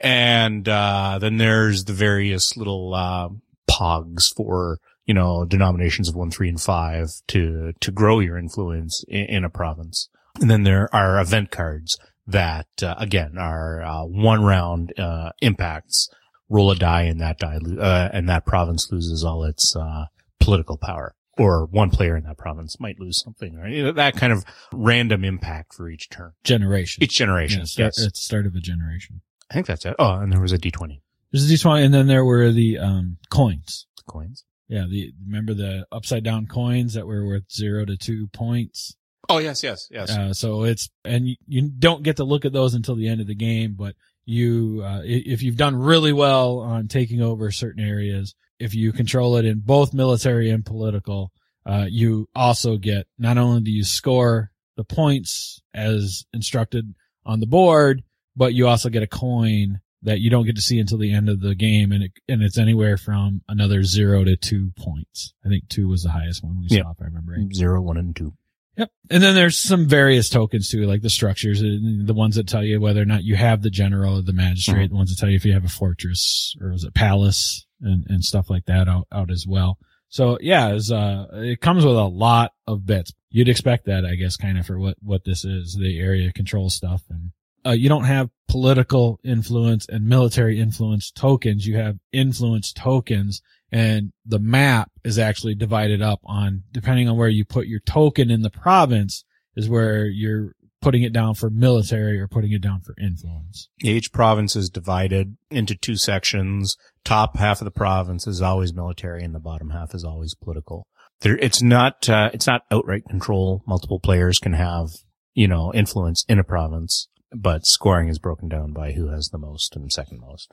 And, 0.00 0.68
uh, 0.68 1.18
then 1.20 1.38
there's 1.38 1.84
the 1.84 1.92
various 1.92 2.56
little, 2.56 2.94
uh, 2.94 3.28
pogs 3.68 4.32
for, 4.34 4.78
you 5.06 5.14
know, 5.14 5.44
denominations 5.44 6.08
of 6.08 6.14
one, 6.14 6.30
three, 6.30 6.48
and 6.48 6.60
five 6.60 7.08
to, 7.28 7.72
to 7.80 7.90
grow 7.90 8.20
your 8.20 8.36
influence 8.36 9.04
in, 9.08 9.24
in 9.24 9.44
a 9.44 9.50
province. 9.50 10.08
And 10.40 10.50
then 10.50 10.62
there 10.62 10.88
are 10.94 11.20
event 11.20 11.50
cards 11.50 11.98
that, 12.28 12.66
uh, 12.82 12.94
again, 12.98 13.36
are, 13.38 13.82
uh, 13.82 14.04
one 14.04 14.42
round, 14.44 14.92
uh, 14.98 15.30
impacts. 15.42 16.08
Roll 16.50 16.70
a 16.70 16.76
die 16.76 17.02
and 17.02 17.20
that 17.20 17.38
die, 17.38 17.58
uh, 17.78 18.08
and 18.12 18.28
that 18.28 18.46
province 18.46 18.88
loses 18.90 19.22
all 19.24 19.44
its, 19.44 19.74
uh, 19.76 20.06
political 20.40 20.78
power. 20.78 21.14
Or 21.36 21.66
one 21.66 21.90
player 21.90 22.16
in 22.16 22.24
that 22.24 22.36
province 22.38 22.80
might 22.80 22.98
lose 22.98 23.20
something, 23.22 23.54
right? 23.54 23.94
That 23.94 24.16
kind 24.16 24.32
of 24.32 24.44
random 24.72 25.24
impact 25.24 25.74
for 25.74 25.88
each 25.88 26.08
turn, 26.08 26.32
Generation. 26.44 27.02
each 27.04 27.16
generation. 27.16 27.60
Yeah, 27.60 27.64
start, 27.66 27.94
yes. 27.98 28.06
At 28.06 28.14
the 28.14 28.20
start 28.20 28.46
of 28.46 28.54
a 28.54 28.60
generation. 28.60 29.20
I 29.50 29.54
think 29.54 29.66
that's 29.66 29.84
it. 29.86 29.94
Oh, 29.98 30.14
and 30.14 30.32
there 30.32 30.40
was 30.40 30.52
a 30.52 30.58
D20 30.58 31.00
There's 31.32 31.48
a 31.50 31.54
D20 31.54 31.84
and 31.84 31.94
then 31.94 32.06
there 32.08 32.24
were 32.24 32.50
the, 32.50 32.78
um, 32.78 33.18
coins. 33.30 33.86
coins. 34.08 34.44
Yeah. 34.68 34.86
The, 34.90 35.12
remember 35.24 35.54
the 35.54 35.86
upside 35.92 36.24
down 36.24 36.46
coins 36.46 36.94
that 36.94 37.06
were 37.06 37.24
worth 37.26 37.50
zero 37.52 37.84
to 37.84 37.96
two 37.96 38.28
points? 38.32 38.96
Oh, 39.28 39.38
yes, 39.38 39.62
yes, 39.62 39.88
yes. 39.90 40.10
Uh, 40.10 40.32
so 40.32 40.64
it's, 40.64 40.88
and 41.04 41.28
you, 41.28 41.36
you 41.46 41.68
don't 41.68 42.02
get 42.02 42.16
to 42.16 42.24
look 42.24 42.44
at 42.44 42.52
those 42.52 42.74
until 42.74 42.94
the 42.96 43.08
end 43.08 43.20
of 43.20 43.26
the 43.26 43.34
game, 43.34 43.74
but 43.78 43.94
you, 44.24 44.82
uh, 44.84 45.02
if 45.04 45.42
you've 45.42 45.56
done 45.56 45.76
really 45.76 46.12
well 46.12 46.58
on 46.60 46.88
taking 46.88 47.20
over 47.20 47.50
certain 47.50 47.84
areas, 47.84 48.34
if 48.58 48.74
you 48.74 48.92
control 48.92 49.36
it 49.36 49.44
in 49.44 49.60
both 49.60 49.92
military 49.92 50.50
and 50.50 50.64
political, 50.64 51.30
uh, 51.66 51.86
you 51.88 52.28
also 52.34 52.76
get, 52.78 53.06
not 53.18 53.36
only 53.38 53.60
do 53.60 53.70
you 53.70 53.84
score 53.84 54.50
the 54.76 54.84
points 54.84 55.60
as 55.74 56.24
instructed 56.32 56.94
on 57.26 57.40
the 57.40 57.46
board, 57.46 58.02
but 58.36 58.54
you 58.54 58.66
also 58.66 58.88
get 58.88 59.02
a 59.02 59.06
coin 59.06 59.80
that 60.02 60.20
you 60.20 60.30
don't 60.30 60.46
get 60.46 60.54
to 60.56 60.62
see 60.62 60.78
until 60.78 60.96
the 60.98 61.12
end 61.12 61.28
of 61.28 61.40
the 61.40 61.54
game. 61.54 61.92
And 61.92 62.04
it, 62.04 62.12
and 62.28 62.42
it's 62.42 62.56
anywhere 62.56 62.96
from 62.96 63.42
another 63.48 63.82
zero 63.82 64.24
to 64.24 64.36
two 64.36 64.72
points. 64.78 65.34
I 65.44 65.48
think 65.48 65.68
two 65.68 65.88
was 65.88 66.02
the 66.04 66.10
highest 66.10 66.42
one 66.42 66.60
we 66.60 66.68
Yeah. 66.70 66.82
saw, 66.84 66.92
if 66.92 67.02
I 67.02 67.06
remember 67.06 67.32
right. 67.32 67.54
Zero, 67.54 67.82
one, 67.82 67.96
and 67.96 68.14
two. 68.16 68.32
Yep. 68.78 68.90
And 69.10 69.22
then 69.22 69.34
there's 69.34 69.56
some 69.56 69.86
various 69.86 70.28
tokens 70.28 70.70
too, 70.70 70.86
like 70.86 71.02
the 71.02 71.10
structures, 71.10 71.60
uh, 71.60 71.76
the 72.04 72.14
ones 72.14 72.36
that 72.36 72.46
tell 72.46 72.62
you 72.62 72.80
whether 72.80 73.02
or 73.02 73.06
not 73.06 73.24
you 73.24 73.34
have 73.34 73.60
the 73.60 73.70
general 73.70 74.18
or 74.18 74.22
the 74.22 74.32
magistrate, 74.32 74.90
the 74.90 74.96
ones 74.96 75.10
that 75.10 75.18
tell 75.18 75.28
you 75.28 75.34
if 75.34 75.44
you 75.44 75.52
have 75.52 75.64
a 75.64 75.68
fortress 75.68 76.54
or 76.60 76.72
is 76.72 76.84
it 76.84 76.94
palace 76.94 77.66
and, 77.82 78.06
and 78.08 78.24
stuff 78.24 78.48
like 78.48 78.66
that 78.66 78.88
out, 78.88 79.08
out 79.10 79.32
as 79.32 79.46
well. 79.48 79.78
So 80.08 80.38
yeah, 80.40 80.68
it's, 80.74 80.92
uh, 80.92 81.26
it 81.32 81.60
comes 81.60 81.84
with 81.84 81.96
a 81.96 82.04
lot 82.04 82.52
of 82.68 82.86
bits. 82.86 83.12
You'd 83.30 83.48
expect 83.48 83.86
that, 83.86 84.04
I 84.04 84.14
guess, 84.14 84.36
kind 84.36 84.56
of 84.56 84.64
for 84.64 84.78
what, 84.78 84.96
what 85.02 85.24
this 85.24 85.44
is, 85.44 85.76
the 85.76 85.98
area 85.98 86.32
control 86.32 86.70
stuff. 86.70 87.02
And, 87.10 87.32
uh, 87.66 87.72
you 87.72 87.88
don't 87.88 88.04
have 88.04 88.30
political 88.46 89.18
influence 89.24 89.86
and 89.88 90.06
military 90.06 90.60
influence 90.60 91.10
tokens. 91.10 91.66
You 91.66 91.76
have 91.78 91.98
influence 92.12 92.72
tokens 92.72 93.42
and 93.70 94.12
the 94.24 94.38
map 94.38 94.90
is 95.04 95.18
actually 95.18 95.54
divided 95.54 96.02
up 96.02 96.20
on 96.24 96.62
depending 96.72 97.08
on 97.08 97.16
where 97.16 97.28
you 97.28 97.44
put 97.44 97.66
your 97.66 97.80
token 97.80 98.30
in 98.30 98.42
the 98.42 98.50
province 98.50 99.24
is 99.56 99.68
where 99.68 100.06
you're 100.06 100.52
putting 100.80 101.02
it 101.02 101.12
down 101.12 101.34
for 101.34 101.50
military 101.50 102.20
or 102.20 102.28
putting 102.28 102.52
it 102.52 102.62
down 102.62 102.80
for 102.80 102.94
influence. 103.00 103.68
Each 103.82 104.12
province 104.12 104.54
is 104.54 104.70
divided 104.70 105.36
into 105.50 105.74
two 105.74 105.96
sections. 105.96 106.76
Top 107.04 107.36
half 107.36 107.60
of 107.60 107.64
the 107.64 107.70
province 107.70 108.26
is 108.26 108.40
always 108.40 108.72
military 108.72 109.24
and 109.24 109.34
the 109.34 109.40
bottom 109.40 109.70
half 109.70 109.94
is 109.94 110.04
always 110.04 110.34
political. 110.34 110.86
There, 111.20 111.36
it's 111.38 111.60
not, 111.60 112.08
uh, 112.08 112.30
it's 112.32 112.46
not 112.46 112.62
outright 112.70 113.02
control. 113.08 113.64
Multiple 113.66 113.98
players 113.98 114.38
can 114.38 114.52
have, 114.52 114.90
you 115.34 115.48
know, 115.48 115.72
influence 115.74 116.24
in 116.28 116.38
a 116.38 116.44
province, 116.44 117.08
but 117.32 117.66
scoring 117.66 118.08
is 118.08 118.20
broken 118.20 118.48
down 118.48 118.72
by 118.72 118.92
who 118.92 119.08
has 119.08 119.30
the 119.30 119.38
most 119.38 119.74
and 119.74 119.92
second 119.92 120.20
most. 120.20 120.52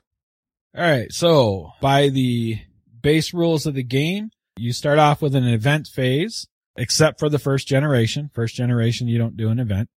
All 0.76 0.82
right. 0.82 1.12
So 1.12 1.70
by 1.80 2.08
the 2.08 2.58
base 3.06 3.32
rules 3.32 3.66
of 3.66 3.74
the 3.74 3.84
game, 3.84 4.30
you 4.56 4.72
start 4.72 4.98
off 4.98 5.22
with 5.22 5.36
an 5.36 5.46
event 5.46 5.86
phase, 5.86 6.48
except 6.76 7.20
for 7.20 7.28
the 7.28 7.38
first 7.38 7.68
generation. 7.68 8.28
First 8.34 8.56
generation, 8.56 9.06
you 9.06 9.16
don't 9.16 9.36
do 9.36 9.48
an 9.48 9.60
event. 9.60 9.88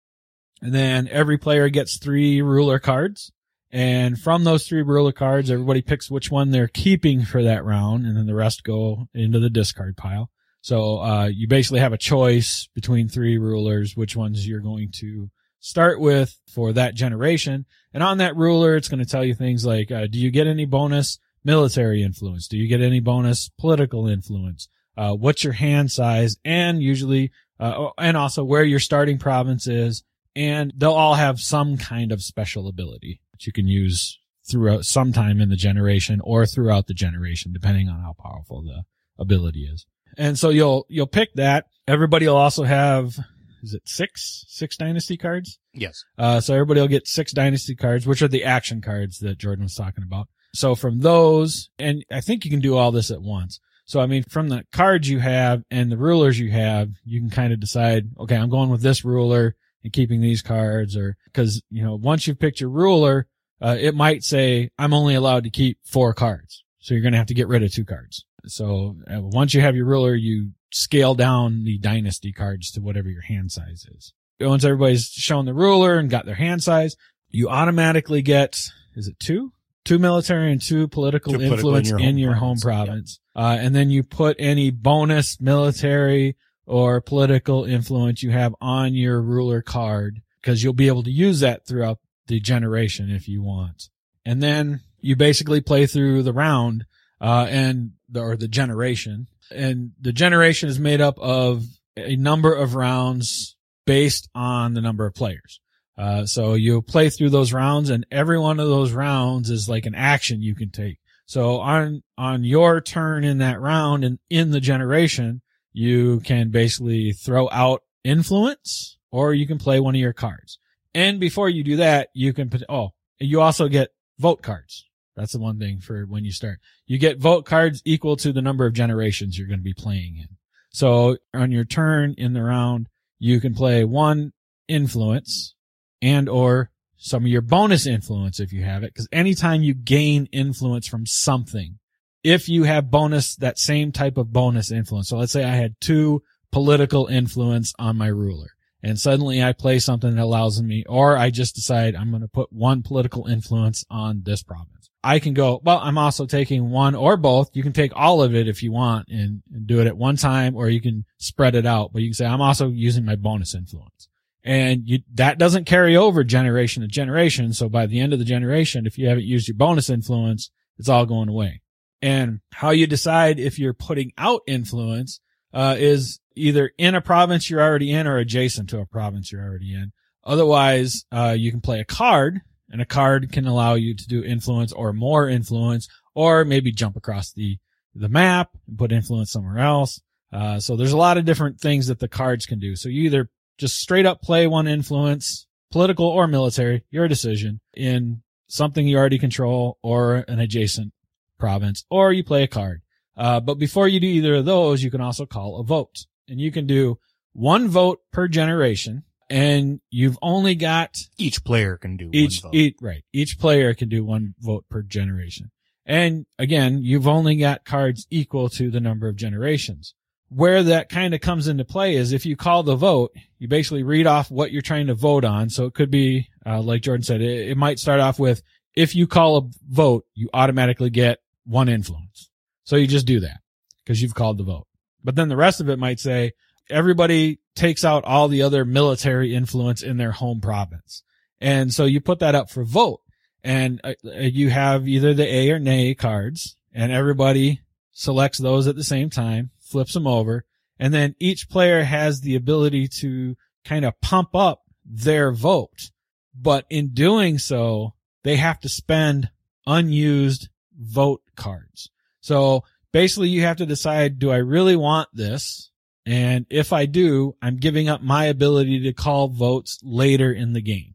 And 0.61 0.75
then 0.75 1.09
every 1.09 1.39
player 1.39 1.71
gets 1.71 1.97
three 1.97 2.43
ruler 2.43 2.79
cards. 2.79 3.33
And 3.71 4.21
from 4.21 4.45
those 4.45 4.69
three 4.69 4.83
ruler 4.83 5.13
cards, 5.13 5.51
everybody 5.51 5.81
picks 5.81 6.11
which 6.11 6.31
one 6.31 6.51
they're 6.51 6.69
keeping 6.69 7.25
for 7.25 7.43
that 7.43 7.65
round. 7.65 8.05
And 8.05 8.15
then 8.15 8.27
the 8.27 8.35
rest 8.35 8.63
go 8.63 9.09
into 9.15 9.41
the 9.41 9.49
discard 9.49 9.97
pile. 9.97 10.29
So, 10.61 10.99
uh, 10.99 11.31
you 11.33 11.49
basically 11.49 11.81
have 11.81 11.95
a 11.95 11.99
choice 11.99 12.69
between 12.75 13.09
three 13.09 13.39
rulers, 13.39 13.97
which 13.97 14.17
ones 14.17 14.47
you're 14.47 14.61
going 14.61 14.91
to 14.97 15.31
start 15.61 15.99
with 15.99 16.39
for 16.47 16.75
that 16.75 16.95
generation. 16.95 17.65
And 17.95 18.03
on 18.03 18.19
that 18.19 18.37
ruler, 18.37 18.77
it's 18.77 18.89
going 18.89 19.03
to 19.03 19.11
tell 19.11 19.25
you 19.25 19.35
things 19.35 19.65
like, 19.65 19.91
uh, 19.91 20.09
do 20.09 20.19
you 20.19 20.31
get 20.31 20.47
any 20.47 20.67
bonus 20.67 21.19
military 21.49 22.03
influence? 22.03 22.47
Do 22.47 22.59
you 22.59 22.69
get 22.69 22.83
any 22.83 23.01
bonus 23.01 23.49
political 23.59 24.07
influence? 24.07 24.69
Uh, 24.99 25.15
what's 25.15 25.43
your 25.43 25.55
hand 25.55 25.91
size? 25.91 26.37
And 26.45 26.83
usually, 26.83 27.33
uh, 27.59 27.73
oh, 27.75 27.93
and 27.97 28.19
also 28.19 28.45
where 28.45 28.65
your 28.65 28.81
starting 28.81 29.17
province 29.17 29.67
is. 29.67 30.05
And 30.37 30.75
they'll 30.77 30.93
all 30.93 31.15
have 31.15 31.41
some 31.41 31.79
kind 31.79 32.13
of 32.13 32.23
special 32.23 32.69
ability 32.69 33.23
that 33.33 33.47
you 33.47 33.53
can 33.53 33.67
use 33.67 34.21
throughout 34.49 34.85
sometime 34.85 35.41
in 35.41 35.49
the 35.49 35.57
generation 35.57 36.21
or 36.23 36.45
throughout 36.45 36.87
the 36.87 36.95
generation, 36.95 37.51
depending 37.53 37.89
on 37.89 38.01
how 38.01 38.15
powerful 38.23 38.63
the 38.63 38.83
ability 39.19 39.65
is. 39.65 39.87
And 40.19 40.39
so 40.39 40.51
you'll, 40.51 40.85
you'll 40.91 41.07
pick 41.07 41.33
that. 41.35 41.65
Everybody 41.89 42.29
will 42.29 42.37
also 42.37 42.65
have 42.65 43.19
is 43.63 43.75
it 43.75 43.83
six, 43.87 44.45
six 44.49 44.77
dynasty 44.77 45.17
cards? 45.17 45.59
Yes. 45.73 46.05
Uh, 46.19 46.41
so 46.41 46.55
everybody 46.55 46.81
will 46.81 46.89
get 46.89 47.09
six 47.09 47.33
dynasty 47.33 47.75
cards, 47.75 48.07
which 48.07 48.23
are 48.23 48.29
the 48.29 48.45
action 48.45 48.81
cards 48.81 49.19
that 49.21 49.39
Jordan 49.39 49.65
was 49.65 49.75
talking 49.75 50.05
about. 50.05 50.29
So 50.55 50.75
from 50.75 51.01
those, 51.01 51.71
and 51.79 52.05
I 52.11 52.21
think 52.21 52.45
you 52.45 52.51
can 52.51 52.61
do 52.61 52.77
all 52.77 52.91
this 52.91 53.11
at 53.11 53.23
once. 53.23 53.61
So 53.85 54.01
I 54.01 54.07
mean, 54.07 54.23
from 54.25 54.49
the 54.49 54.65
cards 54.73 55.09
you 55.09 55.19
have 55.19 55.63
and 55.71 55.91
the 55.91 55.97
rulers 55.97 56.39
you 56.39 56.51
have, 56.51 56.91
you 57.05 57.21
can 57.21 57.31
kind 57.31 57.53
of 57.53 57.61
decide, 57.61 58.11
okay, 58.19 58.37
I'm 58.37 58.51
going 58.51 58.71
with 58.71 58.83
this 58.83 59.05
ruler 59.05 59.57
and 59.83 59.93
keeping 59.93 60.21
these 60.21 60.43
cards 60.43 60.97
or 60.97 61.17
cause, 61.33 61.63
you 61.71 61.83
know, 61.83 61.95
once 61.95 62.27
you've 62.27 62.39
picked 62.39 62.61
your 62.61 62.71
ruler, 62.71 63.27
uh, 63.61 63.77
it 63.79 63.95
might 63.95 64.25
say 64.25 64.71
I'm 64.79 64.95
only 64.95 65.15
allowed 65.15 65.45
to 65.45 65.51
keep 65.51 65.79
four 65.85 66.13
cards. 66.13 66.65
So 66.81 66.95
you're 66.95 67.03
going 67.03 67.13
to 67.13 67.19
have 67.19 67.27
to 67.29 67.35
get 67.35 67.49
rid 67.49 67.63
of 67.63 67.73
two 67.73 67.85
cards. 67.85 68.25
So 68.47 68.97
uh, 69.11 69.21
once 69.21 69.55
you 69.55 69.61
have 69.61 69.77
your 69.77 69.87
ruler, 69.87 70.15
you 70.15 70.53
scale 70.71 71.15
down 71.15 71.65
the 71.65 71.79
dynasty 71.79 72.33
cards 72.33 72.71
to 72.73 72.81
whatever 72.81 73.09
your 73.09 73.23
hand 73.23 73.51
size 73.53 73.87
is. 73.97 74.13
Once 74.41 74.65
everybody's 74.65 75.07
shown 75.07 75.45
the 75.45 75.55
ruler 75.55 75.99
and 75.99 76.11
got 76.11 76.25
their 76.25 76.35
hand 76.35 76.63
size, 76.63 76.97
you 77.31 77.49
automatically 77.49 78.23
get, 78.23 78.59
is 78.95 79.09
it 79.09 79.19
two? 79.19 79.53
Two 79.89 79.99
military 79.99 80.53
and 80.53 80.61
two 80.61 80.87
political 80.89 81.33
Two 81.33 81.39
political 81.39 81.75
influence 81.75 82.03
in 82.03 82.19
your, 82.19 82.35
home 82.35 82.59
province. 82.59 83.21
Uh, 83.35 83.57
and 83.59 83.75
then 83.75 83.91
you 83.91 84.03
put 84.03 84.37
any 84.39 84.71
bonus 84.71 85.41
military 85.41 86.37
or 86.67 87.01
political 87.01 87.65
influence 87.65 88.23
you 88.23 88.31
have 88.31 88.55
on 88.61 88.95
your 88.95 89.21
ruler 89.23 89.63
card 89.63 90.21
because 90.41 90.63
you'll 90.63 90.75
be 90.75 90.89
able 90.89 91.03
to 91.05 91.11
use 91.11 91.41
that 91.41 91.67
throughout 91.67 91.99
the 92.27 92.39
generation 92.39 93.11
if 93.11 93.29
you 93.29 93.43
want. 93.43 93.89
And 94.27 94.43
then 94.43 94.83
you 95.01 95.17
basically 95.17 95.63
play 95.63 95.87
through 95.87 96.23
the 96.23 96.35
round, 96.35 96.85
uh, 97.21 97.47
and 97.49 97.93
the, 98.11 98.21
or 98.21 98.37
the 98.37 98.49
generation 98.49 99.27
and 99.51 99.93
the 100.01 100.13
generation 100.13 100.69
is 100.69 100.79
made 100.79 101.01
up 101.01 101.19
of 101.19 101.65
a 101.97 102.17
number 102.17 102.55
of 102.55 102.75
rounds 102.75 103.57
based 103.87 104.29
on 104.35 104.75
the 104.75 104.81
number 104.81 105.07
of 105.07 105.15
players. 105.15 105.61
Uh, 105.99 106.25
so 106.25 106.55
you 106.55 106.81
play 106.81 107.11
through 107.11 107.31
those 107.31 107.53
rounds 107.53 107.91
and 107.91 108.07
every 108.11 108.39
one 108.39 108.61
of 108.61 108.69
those 108.69 108.93
rounds 108.93 109.51
is 109.51 109.69
like 109.69 109.85
an 109.85 109.97
action 109.97 110.41
you 110.41 110.55
can 110.55 110.71
take. 110.71 110.99
So 111.27 111.59
on, 111.59 112.03
on 112.17 112.45
your 112.45 112.81
turn 112.81 113.25
in 113.25 113.39
that 113.39 113.61
round 113.61 114.05
and 114.05 114.19
in 114.31 114.53
the 114.53 114.61
generation, 114.61 115.43
you 115.73 116.21
can 116.21 116.51
basically 116.51 117.13
throw 117.13 117.49
out 117.51 117.83
influence 118.05 118.97
or 119.11 119.35
you 119.35 119.47
can 119.47 119.59
play 119.59 119.81
one 119.81 119.97
of 119.97 120.01
your 120.01 120.13
cards. 120.13 120.59
And 120.95 121.19
before 121.19 121.49
you 121.49 121.65
do 121.65 121.77
that, 121.77 122.11
you 122.15 122.33
can 122.33 122.49
put, 122.49 122.63
oh, 122.69 122.91
you 123.19 123.41
also 123.41 123.69
get 123.69 123.91
vote 124.19 124.41
cards. 124.41 124.87
That's 125.17 125.33
the 125.33 125.41
one 125.41 125.59
thing 125.59 125.81
for 125.81 126.05
when 126.05 126.25
you 126.25 126.31
start. 126.31 126.61
You 126.87 126.99
get 126.99 127.19
vote 127.19 127.45
cards 127.45 127.83
equal 127.85 128.17
to 128.19 128.33
the 128.33 128.41
number 128.41 128.65
of 128.67 128.73
generations 128.73 129.37
you're 129.37 129.49
going 129.49 129.59
to 129.59 129.65
be 129.65 129.75
playing 129.75 130.17
in. 130.19 130.29
So 130.71 131.17
on 131.35 131.51
your 131.51 131.65
turn 131.65 132.15
in 132.17 132.35
the 132.35 132.43
round, 132.43 132.89
you 133.19 133.41
can 133.41 133.53
play 133.53 133.85
one 133.85 134.33
influence 134.69 135.57
and 136.01 136.29
or 136.29 136.71
some 136.97 137.25
of 137.25 137.29
your 137.29 137.43
bonus 137.43 137.87
influence 137.87 138.41
if 138.41 138.53
you 138.53 138.65
have 138.65 138.83
it. 138.83 138.95
Cause 138.95 139.09
anytime 139.13 139.63
you 139.63 139.75
gain 139.75 140.29
influence 140.33 140.87
from 140.87 141.07
something, 141.07 141.79
if 142.25 142.49
you 142.49 142.65
have 142.65 142.91
bonus, 142.91 143.37
that 143.37 143.59
same 143.59 143.93
type 143.93 144.17
of 144.17 144.33
bonus 144.33 144.71
influence. 144.71 145.09
So 145.09 145.17
let's 145.17 145.33
say 145.33 145.45
I 145.45 145.55
had 145.55 145.77
two 145.81 146.23
political 146.51 147.07
influence 147.07 147.73
on 147.79 147.97
my 147.97 148.09
ruler 148.09 148.49
and 148.83 148.99
suddenly 148.99 149.43
I 149.43 149.53
play 149.53 149.79
something 149.79 150.15
that 150.15 150.23
allows 150.23 150.63
me, 150.63 150.85
or 150.89 151.17
I 151.17 151.31
just 151.31 151.55
decide 151.55 151.97
I'm 151.97 152.11
going 152.11 152.23
to 152.23 152.29
put 152.29 152.53
one 152.53 152.83
political 152.83 153.27
influence 153.27 153.85
on 153.91 154.23
this 154.25 154.43
province. 154.43 154.91
I 155.03 155.19
can 155.19 155.35
go, 155.35 155.61
well, 155.65 155.79
I'm 155.79 155.99
also 155.99 156.27
taking 156.27 156.71
one 156.71 156.95
or 156.95 157.17
both. 157.17 157.51
You 157.55 157.63
can 157.63 157.73
take 157.73 157.93
all 157.95 158.23
of 158.23 158.35
it 158.35 158.49
if 158.49 158.63
you 158.63 158.73
want 158.73 159.09
and, 159.09 159.43
and 159.53 159.67
do 159.67 159.81
it 159.81 159.87
at 159.87 159.97
one 159.97 160.17
time, 160.17 160.55
or 160.55 160.69
you 160.69 160.81
can 160.81 161.05
spread 161.19 161.55
it 161.55 161.67
out, 161.67 161.93
but 161.93 162.03
you 162.03 162.09
can 162.09 162.15
say, 162.15 162.27
I'm 162.27 162.41
also 162.41 162.69
using 162.69 163.05
my 163.05 163.17
bonus 163.17 163.55
influence. 163.55 164.09
And 164.49 164.89
you, 164.89 165.01
that 165.13 165.37
doesn't 165.37 165.67
carry 165.67 165.95
over 165.95 166.25
generation 166.25 166.81
to 166.81 166.89
generation. 166.89 167.53
So 167.53 167.69
by 167.69 167.85
the 167.85 168.01
end 168.01 168.15
of 168.15 168.19
the 168.19 168.25
generation, 168.25 168.87
if 168.87 168.97
you 168.97 169.07
haven't 169.07 169.27
used 169.27 169.47
your 169.47 169.59
bonus 169.59 169.91
influence, 169.91 170.51
it's 170.79 170.89
all 170.89 171.05
going 171.05 171.29
away. 171.29 171.61
And 172.01 172.41
how 172.55 172.71
you 172.71 172.87
decide 172.87 173.39
if 173.39 173.59
you're 173.59 173.75
putting 173.75 174.13
out 174.17 174.41
influence, 174.47 175.21
uh, 175.53 175.77
is 175.79 176.21
either 176.35 176.73
in 176.79 176.95
a 176.95 177.03
province 177.03 177.51
you're 177.51 177.61
already 177.61 177.93
in 177.93 178.07
or 178.07 178.17
adjacent 178.17 178.71
to 178.71 178.79
a 178.79 178.87
province 178.87 179.31
you're 179.31 179.45
already 179.45 179.75
in. 179.75 179.93
Otherwise, 180.25 181.05
uh, 181.13 181.35
you 181.37 181.51
can 181.51 181.61
play 181.61 181.81
a 181.81 181.85
card 181.85 182.41
and 182.71 182.81
a 182.81 182.87
card 182.87 183.31
can 183.31 183.47
allow 183.47 183.75
you 183.75 183.95
to 183.95 184.09
do 184.09 184.25
influence 184.25 184.73
or 184.73 184.95
more 184.95 185.29
influence 185.29 185.89
or 186.15 186.47
maybe 186.47 186.73
jump 186.73 186.97
across 186.97 187.33
the, 187.33 187.59
the 187.95 188.09
map 188.09 188.49
and 188.67 188.79
put 188.79 188.93
influence 188.93 189.31
somewhere 189.31 189.59
else. 189.59 190.01
Uh, 190.33 190.59
so 190.59 190.75
there's 190.75 190.93
a 190.93 190.97
lot 190.97 191.19
of 191.19 191.27
different 191.27 191.61
things 191.61 191.89
that 191.89 191.99
the 191.99 192.09
cards 192.09 192.47
can 192.47 192.59
do. 192.59 192.77
So 192.77 192.89
you 192.89 193.03
either 193.03 193.29
just 193.59 193.79
straight 193.79 194.07
up 194.07 194.23
play 194.23 194.47
one 194.47 194.67
influence, 194.69 195.47
political 195.71 196.07
or 196.07 196.27
military, 196.27 196.85
your 196.91 197.09
decision 197.09 197.61
in 197.75 198.23
something 198.47 198.87
you 198.87 198.97
already 198.97 199.19
control 199.19 199.79
or 199.83 200.25
an 200.29 200.39
adjacent 200.39 200.93
province, 201.39 201.85
or 201.91 202.13
you 202.13 202.25
play 202.25 202.45
a 202.45 202.49
card. 202.49 202.83
Uh, 203.17 203.41
but 203.41 203.59
before 203.59 203.89
you 203.89 204.01
do 204.01 204.07
either 204.07 204.37
of 204.37 204.45
those, 204.45 204.83
you 204.83 204.91
can 204.91 205.01
also 205.01 205.27
call 205.27 205.59
a 205.59 205.65
vote 205.65 206.07
and 206.29 206.41
you 206.41 206.53
can 206.53 206.67
do 206.67 206.99
one 207.33 207.69
vote 207.69 208.01
per 208.13 208.29
generation 208.29 209.03
and 209.31 209.81
you've 209.91 210.19
only 210.23 210.55
got 210.55 210.97
Each 211.19 211.43
player 211.45 211.77
can 211.77 211.97
do 211.97 212.11
each, 212.13 212.43
one 212.43 212.53
vote. 212.53 212.59
each, 212.59 212.77
right. 212.81 213.05
Each 213.13 213.39
player 213.39 213.75
can 213.75 213.89
do 213.89 214.05
one 214.05 214.35
vote 214.41 214.65
per 214.71 214.83
generation. 214.83 215.51
And 215.85 216.27
again, 216.39 216.83
you've 216.83 217.09
only 217.09 217.37
got 217.37 217.65
cards 217.65 218.07
equal 218.11 218.49
to 218.51 218.71
the 218.71 218.81
number 218.81 219.09
of 219.09 219.17
generations. 219.17 219.95
Where 220.31 220.63
that 220.63 220.91
kind 220.91 221.15
of 221.15 221.21
comes 221.21 221.49
into 221.49 221.65
play 221.65 221.97
is 221.97 222.13
if 222.13 222.27
you 222.27 222.37
call 222.37 222.63
the 222.63 222.77
vote, 222.77 223.13
you 223.39 223.49
basically 223.49 223.83
read 223.83 224.07
off 224.07 224.31
what 224.31 224.53
you're 224.53 224.63
trying 224.63 224.89
to 224.89 224.95
vote 224.95 225.25
on. 225.25 225.49
So 225.49 225.65
it 225.65 225.75
could 225.75 225.91
be, 225.91 226.29
uh, 226.45 226.61
like 226.61 226.83
Jordan 226.83 227.03
said, 227.03 227.23
it, 227.23 227.51
it 227.51 227.57
might 227.57 227.79
start 227.79 228.01
off 228.01 228.19
with, 228.19 228.43
if 228.75 228.95
you 228.95 229.07
call 229.07 229.37
a 229.39 229.51
vote, 229.69 230.05
you 230.15 230.29
automatically 230.35 230.91
get 230.91 231.19
one 231.47 231.69
influence. 231.69 232.31
So 232.65 232.77
you 232.77 232.87
just 232.87 233.07
do 233.07 233.21
that 233.21 233.41
because 233.83 234.03
you've 234.03 234.15
called 234.15 234.37
the 234.37 234.45
vote. 234.45 234.67
But 235.03 235.15
then 235.15 235.29
the 235.29 235.37
rest 235.37 235.61
of 235.61 235.71
it 235.71 235.79
might 235.79 236.01
say 236.01 236.33
everybody 236.69 237.41
takes 237.55 237.85
out 237.85 238.05
all 238.05 238.29
the 238.29 238.43
other 238.43 238.65
military 238.65 239.35
influence 239.35 239.83
in 239.83 239.97
their 239.97 240.13
home 240.13 240.41
province. 240.41 241.03
And 241.41 241.73
so 241.73 241.87
you 241.87 242.01
put 242.01 242.19
that 242.19 242.35
up 242.35 242.51
for 242.51 242.65
vote 242.65 243.01
and 243.43 243.81
uh, 243.85 243.95
you 244.05 244.51
have 244.51 244.87
either 244.87 245.15
the 245.15 245.27
A 245.27 245.51
or 245.51 245.59
nay 245.59 245.95
cards 245.95 246.57
and 246.73 246.93
everybody 246.93 247.63
selects 247.93 248.39
those 248.39 248.67
at 248.67 248.77
the 248.77 248.85
same 248.85 249.11
time, 249.11 249.51
flips 249.69 249.95
them 249.95 250.07
over. 250.07 250.45
And 250.79 250.95
then 250.95 251.15
each 251.19 251.49
player 251.49 251.83
has 251.83 252.21
the 252.21 252.37
ability 252.37 252.89
to 253.01 253.37
kind 253.65 253.85
of 253.85 254.01
pump 254.01 254.35
up 254.35 254.63
their 254.85 255.33
vote. 255.33 255.91
But 256.35 256.67
in 256.71 256.95
doing 256.95 257.39
so, 257.39 257.95
they 258.23 258.37
have 258.37 258.61
to 258.61 258.69
spend 258.69 259.31
unused 259.67 260.49
vote 260.79 261.23
cards. 261.37 261.91
So 262.21 262.65
basically 262.93 263.29
you 263.29 263.43
have 263.43 263.57
to 263.59 263.67
decide, 263.67 264.19
do 264.19 264.31
I 264.31 264.37
really 264.37 264.77
want 264.77 265.09
this? 265.13 265.71
And 266.07 266.47
if 266.49 266.73
I 266.73 266.87
do, 266.87 267.35
I'm 267.43 267.57
giving 267.57 267.89
up 267.89 268.03
my 268.03 268.25
ability 268.27 268.81
to 268.85 268.93
call 268.93 269.29
votes 269.29 269.79
later 269.83 270.33
in 270.33 270.53
the 270.53 270.63
game. 270.63 270.95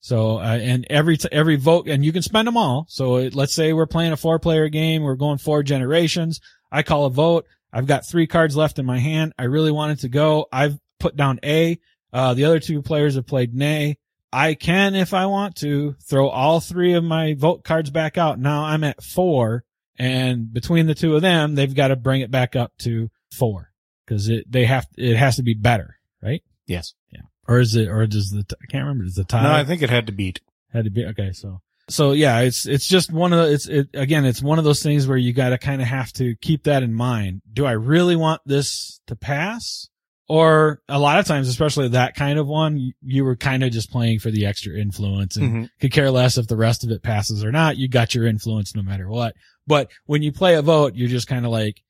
So, 0.00 0.38
uh, 0.38 0.58
and 0.60 0.86
every, 0.90 1.16
t- 1.16 1.28
every 1.32 1.56
vote, 1.56 1.88
and 1.88 2.04
you 2.04 2.12
can 2.12 2.22
spend 2.22 2.46
them 2.46 2.56
all. 2.56 2.86
So 2.88 3.16
it, 3.16 3.34
let's 3.34 3.54
say 3.54 3.72
we're 3.72 3.86
playing 3.86 4.12
a 4.12 4.16
four 4.16 4.38
player 4.38 4.68
game. 4.68 5.02
We're 5.02 5.16
going 5.16 5.38
four 5.38 5.62
generations. 5.62 6.40
I 6.70 6.82
call 6.82 7.06
a 7.06 7.10
vote. 7.10 7.46
I've 7.74 7.86
got 7.86 8.06
three 8.06 8.28
cards 8.28 8.56
left 8.56 8.78
in 8.78 8.86
my 8.86 9.00
hand. 9.00 9.34
I 9.36 9.44
really 9.44 9.72
wanted 9.72 9.98
to 10.00 10.08
go. 10.08 10.46
I've 10.52 10.78
put 11.00 11.16
down 11.16 11.40
A. 11.44 11.80
Uh, 12.12 12.32
the 12.34 12.44
other 12.44 12.60
two 12.60 12.80
players 12.82 13.16
have 13.16 13.26
played 13.26 13.52
nay. 13.52 13.98
I 14.32 14.54
can, 14.54 14.94
if 14.94 15.12
I 15.12 15.26
want 15.26 15.56
to, 15.56 15.96
throw 16.00 16.28
all 16.28 16.60
three 16.60 16.94
of 16.94 17.02
my 17.02 17.34
vote 17.34 17.64
cards 17.64 17.90
back 17.90 18.16
out. 18.16 18.38
Now 18.38 18.64
I'm 18.64 18.84
at 18.84 19.02
four 19.02 19.64
and 19.98 20.52
between 20.52 20.86
the 20.86 20.94
two 20.94 21.16
of 21.16 21.22
them, 21.22 21.56
they've 21.56 21.74
got 21.74 21.88
to 21.88 21.96
bring 21.96 22.20
it 22.20 22.30
back 22.30 22.54
up 22.54 22.76
to 22.78 23.10
four 23.32 23.72
because 24.06 24.28
it, 24.28 24.50
they 24.50 24.64
have, 24.64 24.86
it 24.96 25.16
has 25.16 25.36
to 25.36 25.42
be 25.42 25.54
better, 25.54 25.98
right? 26.22 26.42
Yes. 26.66 26.94
Yeah. 27.12 27.22
Or 27.48 27.58
is 27.58 27.74
it, 27.74 27.88
or 27.88 28.06
does 28.06 28.30
the, 28.30 28.44
I 28.62 28.66
can't 28.66 28.82
remember, 28.82 29.04
does 29.04 29.14
the 29.14 29.24
tie 29.24 29.42
No, 29.42 29.52
I 29.52 29.64
think 29.64 29.82
it 29.82 29.90
had 29.90 30.06
to 30.06 30.12
beat. 30.12 30.40
had 30.72 30.84
to 30.84 30.90
be, 30.90 31.04
okay, 31.06 31.32
so. 31.32 31.60
So 31.88 32.12
yeah, 32.12 32.40
it's, 32.40 32.66
it's 32.66 32.86
just 32.88 33.12
one 33.12 33.32
of 33.32 33.40
the, 33.40 33.52
it's, 33.52 33.66
it, 33.68 33.88
again, 33.94 34.24
it's 34.24 34.42
one 34.42 34.58
of 34.58 34.64
those 34.64 34.82
things 34.82 35.06
where 35.06 35.18
you 35.18 35.32
gotta 35.32 35.58
kind 35.58 35.82
of 35.82 35.88
have 35.88 36.12
to 36.14 36.34
keep 36.36 36.64
that 36.64 36.82
in 36.82 36.94
mind. 36.94 37.42
Do 37.52 37.66
I 37.66 37.72
really 37.72 38.16
want 38.16 38.40
this 38.46 39.00
to 39.06 39.16
pass? 39.16 39.88
Or 40.26 40.80
a 40.88 40.98
lot 40.98 41.18
of 41.18 41.26
times, 41.26 41.48
especially 41.48 41.88
that 41.88 42.14
kind 42.14 42.38
of 42.38 42.46
one, 42.46 42.92
you, 43.02 43.24
were 43.26 43.36
kind 43.36 43.62
of 43.62 43.70
just 43.72 43.90
playing 43.90 44.20
for 44.20 44.30
the 44.30 44.46
extra 44.46 44.72
influence 44.78 45.36
and 45.36 45.52
Mhm. 45.52 45.68
could 45.80 45.92
care 45.92 46.10
less 46.10 46.38
if 46.38 46.46
the 46.46 46.56
rest 46.56 46.82
of 46.82 46.90
it 46.90 47.02
passes 47.02 47.44
or 47.44 47.52
not. 47.52 47.76
You 47.76 47.88
got 47.88 48.14
your 48.14 48.26
influence 48.26 48.74
no 48.74 48.82
matter 48.82 49.06
what. 49.06 49.34
But 49.66 49.90
when 50.06 50.22
you 50.22 50.32
play 50.32 50.54
a 50.54 50.62
vote, 50.62 50.94
you're 50.94 51.08
just 51.10 51.26
kind 51.26 51.44
of 51.44 51.52
like, 51.52 51.82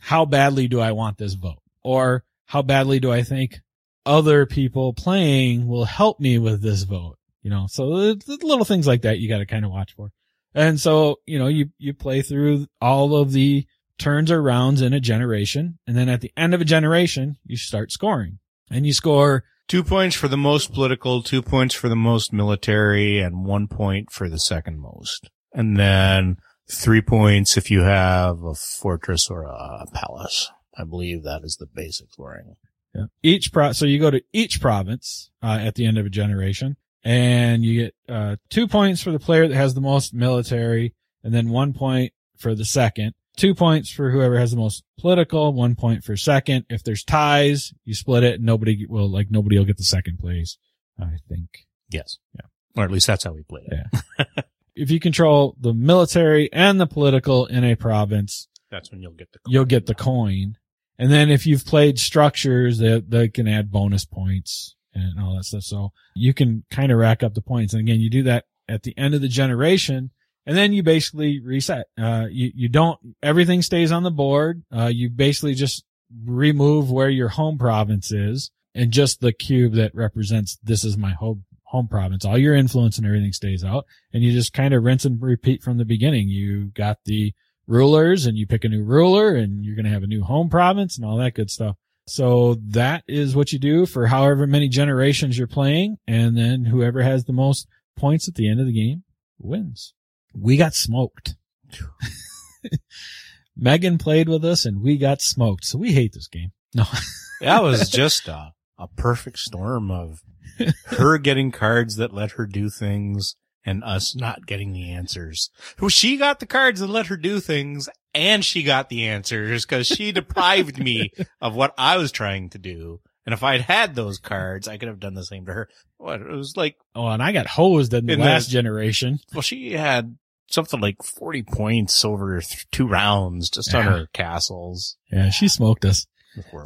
how 0.00 0.26
badly 0.26 0.68
do 0.68 0.80
I 0.80 0.92
want 0.92 1.16
this 1.16 1.32
vote? 1.32 1.62
Or 1.82 2.24
how 2.44 2.60
badly 2.60 3.00
do 3.00 3.10
I 3.10 3.22
think 3.22 3.60
other 4.04 4.44
people 4.44 4.92
playing 4.92 5.66
will 5.66 5.84
help 5.86 6.20
me 6.20 6.38
with 6.38 6.60
this 6.60 6.82
vote? 6.82 7.17
You 7.48 7.54
know, 7.54 7.66
so 7.66 7.86
little 7.86 8.66
things 8.66 8.86
like 8.86 9.00
that 9.02 9.20
you 9.20 9.28
got 9.30 9.38
to 9.38 9.46
kind 9.46 9.64
of 9.64 9.70
watch 9.70 9.94
for. 9.94 10.10
And 10.54 10.78
so, 10.78 11.20
you 11.24 11.38
know, 11.38 11.46
you, 11.46 11.70
you 11.78 11.94
play 11.94 12.20
through 12.20 12.66
all 12.78 13.16
of 13.16 13.32
the 13.32 13.64
turns 13.96 14.30
or 14.30 14.42
rounds 14.42 14.82
in 14.82 14.92
a 14.92 15.00
generation. 15.00 15.78
And 15.86 15.96
then 15.96 16.10
at 16.10 16.20
the 16.20 16.30
end 16.36 16.52
of 16.52 16.60
a 16.60 16.66
generation, 16.66 17.38
you 17.46 17.56
start 17.56 17.90
scoring 17.90 18.38
and 18.70 18.84
you 18.84 18.92
score 18.92 19.44
Two 19.66 19.82
points 19.82 20.14
for 20.14 20.28
the 20.28 20.36
most 20.36 20.74
political, 20.74 21.22
two 21.22 21.40
points 21.40 21.74
for 21.74 21.88
the 21.88 21.96
most 21.96 22.34
military, 22.34 23.18
and 23.18 23.46
one 23.46 23.66
point 23.66 24.12
for 24.12 24.28
the 24.28 24.38
second 24.38 24.78
most. 24.78 25.30
And 25.54 25.78
then 25.78 26.36
three 26.70 27.00
points 27.00 27.56
if 27.56 27.70
you 27.70 27.80
have 27.80 28.42
a 28.42 28.54
fortress 28.54 29.30
or 29.30 29.44
a 29.44 29.86
palace. 29.94 30.50
I 30.76 30.84
believe 30.84 31.22
that 31.22 31.44
is 31.44 31.56
the 31.56 31.66
basic 31.66 32.12
scoring. 32.12 32.56
Yeah. 32.94 33.06
Each 33.22 33.50
pro, 33.50 33.72
so 33.72 33.86
you 33.86 33.98
go 33.98 34.10
to 34.10 34.22
each 34.34 34.60
province, 34.60 35.30
uh, 35.42 35.58
at 35.62 35.76
the 35.76 35.86
end 35.86 35.96
of 35.96 36.04
a 36.04 36.10
generation 36.10 36.76
and 37.08 37.64
you 37.64 37.84
get, 37.84 37.94
uh, 38.06 38.36
two 38.50 38.68
points 38.68 39.02
for 39.02 39.10
the 39.10 39.18
player 39.18 39.48
that 39.48 39.54
has 39.54 39.72
the 39.72 39.80
most 39.80 40.12
military 40.12 40.94
and 41.24 41.32
then 41.32 41.48
one 41.48 41.72
point 41.72 42.12
for 42.36 42.54
the 42.54 42.66
second, 42.66 43.14
two 43.34 43.54
points 43.54 43.90
for 43.90 44.10
whoever 44.10 44.38
has 44.38 44.50
the 44.50 44.58
most 44.58 44.84
political, 45.00 45.54
one 45.54 45.74
point 45.74 46.04
for 46.04 46.18
second. 46.18 46.66
If 46.68 46.84
there's 46.84 47.02
ties, 47.02 47.72
you 47.86 47.94
split 47.94 48.24
it 48.24 48.42
nobody 48.42 48.84
will, 48.86 49.10
like, 49.10 49.30
nobody 49.30 49.56
will 49.56 49.64
get 49.64 49.78
the 49.78 49.84
second 49.84 50.18
place, 50.18 50.58
I 51.00 51.16
think. 51.30 51.66
Yes. 51.88 52.18
Yeah. 52.34 52.46
Or 52.76 52.84
at 52.84 52.90
least 52.90 53.06
that's 53.06 53.24
how 53.24 53.32
we 53.32 53.42
play 53.42 53.62
it. 53.66 53.86
Yeah. 54.18 54.42
if 54.76 54.90
you 54.90 55.00
control 55.00 55.56
the 55.58 55.72
military 55.72 56.52
and 56.52 56.78
the 56.78 56.86
political 56.86 57.46
in 57.46 57.64
a 57.64 57.74
province, 57.74 58.48
That's 58.70 58.90
when 58.90 59.00
you'll 59.00 59.12
get 59.12 59.32
the 59.32 59.38
you'll 59.46 59.64
get 59.64 59.86
the 59.86 59.94
coin. 59.94 60.58
And 60.98 61.10
then 61.10 61.30
if 61.30 61.46
you've 61.46 61.64
played 61.64 61.98
structures, 61.98 62.76
they, 62.78 63.00
they 63.00 63.28
can 63.28 63.48
add 63.48 63.70
bonus 63.70 64.04
points 64.04 64.76
and 64.98 65.20
all 65.20 65.36
that 65.36 65.44
stuff. 65.44 65.62
So 65.62 65.92
you 66.14 66.34
can 66.34 66.64
kind 66.70 66.92
of 66.92 66.98
rack 66.98 67.22
up 67.22 67.34
the 67.34 67.42
points. 67.42 67.72
And 67.72 67.80
again, 67.80 68.00
you 68.00 68.10
do 68.10 68.22
that 68.24 68.44
at 68.68 68.82
the 68.82 68.96
end 68.98 69.14
of 69.14 69.20
the 69.20 69.28
generation 69.28 70.10
and 70.48 70.56
then 70.56 70.72
you 70.72 70.82
basically 70.82 71.40
reset. 71.40 71.88
Uh, 71.98 72.26
you, 72.30 72.50
you 72.54 72.68
don't, 72.70 72.98
everything 73.22 73.60
stays 73.60 73.92
on 73.92 74.02
the 74.02 74.10
board. 74.10 74.62
Uh, 74.74 74.86
you 74.86 75.10
basically 75.10 75.52
just 75.52 75.84
remove 76.24 76.90
where 76.90 77.10
your 77.10 77.28
home 77.28 77.58
province 77.58 78.10
is 78.10 78.50
and 78.74 78.90
just 78.90 79.20
the 79.20 79.32
cube 79.32 79.74
that 79.74 79.94
represents 79.94 80.56
this 80.62 80.84
is 80.84 80.96
my 80.96 81.10
home, 81.10 81.44
home 81.64 81.86
province. 81.86 82.24
All 82.24 82.38
your 82.38 82.54
influence 82.54 82.96
and 82.96 83.06
everything 83.06 83.34
stays 83.34 83.62
out 83.62 83.84
and 84.14 84.22
you 84.22 84.32
just 84.32 84.54
kind 84.54 84.72
of 84.72 84.82
rinse 84.82 85.04
and 85.04 85.20
repeat 85.20 85.62
from 85.62 85.76
the 85.76 85.84
beginning. 85.84 86.28
You 86.28 86.68
got 86.68 86.96
the 87.04 87.34
rulers 87.66 88.24
and 88.24 88.38
you 88.38 88.46
pick 88.46 88.64
a 88.64 88.70
new 88.70 88.82
ruler 88.82 89.34
and 89.34 89.62
you're 89.62 89.76
going 89.76 89.84
to 89.84 89.92
have 89.92 90.02
a 90.02 90.06
new 90.06 90.24
home 90.24 90.48
province 90.48 90.96
and 90.96 91.04
all 91.04 91.18
that 91.18 91.34
good 91.34 91.50
stuff. 91.50 91.76
So 92.08 92.56
that 92.68 93.04
is 93.06 93.36
what 93.36 93.52
you 93.52 93.58
do 93.58 93.86
for 93.86 94.06
however 94.06 94.46
many 94.46 94.68
generations 94.68 95.36
you're 95.36 95.46
playing. 95.46 95.96
And 96.06 96.36
then 96.36 96.64
whoever 96.64 97.02
has 97.02 97.24
the 97.24 97.32
most 97.32 97.68
points 97.96 98.28
at 98.28 98.34
the 98.34 98.48
end 98.48 98.60
of 98.60 98.66
the 98.66 98.72
game 98.72 99.04
wins. 99.38 99.94
We 100.34 100.56
got 100.56 100.74
smoked. 100.74 101.36
Megan 103.56 103.98
played 103.98 104.28
with 104.28 104.44
us 104.44 104.64
and 104.64 104.82
we 104.82 104.96
got 104.96 105.20
smoked. 105.20 105.64
So 105.64 105.78
we 105.78 105.92
hate 105.92 106.12
this 106.12 106.28
game. 106.28 106.52
No. 106.74 106.84
that 107.40 107.62
was 107.62 107.88
just 107.90 108.28
a, 108.28 108.52
a 108.78 108.88
perfect 108.88 109.38
storm 109.38 109.90
of 109.90 110.22
her 110.86 111.18
getting 111.18 111.50
cards 111.50 111.96
that 111.96 112.14
let 112.14 112.32
her 112.32 112.46
do 112.46 112.70
things 112.70 113.36
and 113.64 113.84
us 113.84 114.14
not 114.14 114.46
getting 114.46 114.72
the 114.72 114.90
answers. 114.90 115.50
Well, 115.80 115.90
she 115.90 116.16
got 116.16 116.40
the 116.40 116.46
cards 116.46 116.80
that 116.80 116.86
let 116.86 117.06
her 117.06 117.16
do 117.16 117.40
things 117.40 117.88
and 118.14 118.44
she 118.44 118.62
got 118.62 118.88
the 118.88 119.06
answers 119.06 119.64
because 119.64 119.86
she 119.86 120.12
deprived 120.12 120.78
me 120.78 121.12
of 121.40 121.54
what 121.54 121.74
I 121.78 121.96
was 121.96 122.12
trying 122.12 122.50
to 122.50 122.58
do. 122.58 123.00
And 123.26 123.32
if 123.34 123.42
I'd 123.42 123.60
had 123.60 123.94
those 123.94 124.18
cards, 124.18 124.68
I 124.68 124.78
could 124.78 124.88
have 124.88 125.00
done 125.00 125.14
the 125.14 125.24
same 125.24 125.44
to 125.46 125.52
her. 125.52 125.68
What 125.98 126.20
it 126.22 126.28
was 126.28 126.56
like, 126.56 126.76
Oh, 126.94 127.06
and 127.08 127.22
I 127.22 127.32
got 127.32 127.46
hosed 127.46 127.92
in 127.92 128.06
the 128.06 128.14
In 128.14 128.18
the- 128.20 128.24
last 128.24 128.48
generation. 128.48 129.18
well, 129.34 129.42
she 129.42 129.72
had 129.72 130.16
something 130.50 130.80
like 130.80 131.02
40 131.02 131.42
points 131.42 132.04
over 132.06 132.40
th- 132.40 132.66
two 132.72 132.86
rounds 132.88 133.50
just 133.50 133.74
on 133.74 133.84
her 133.84 134.06
castles. 134.14 134.96
Yeah, 135.12 135.28
she 135.30 135.46
smoked 135.48 135.84
us. 135.84 136.06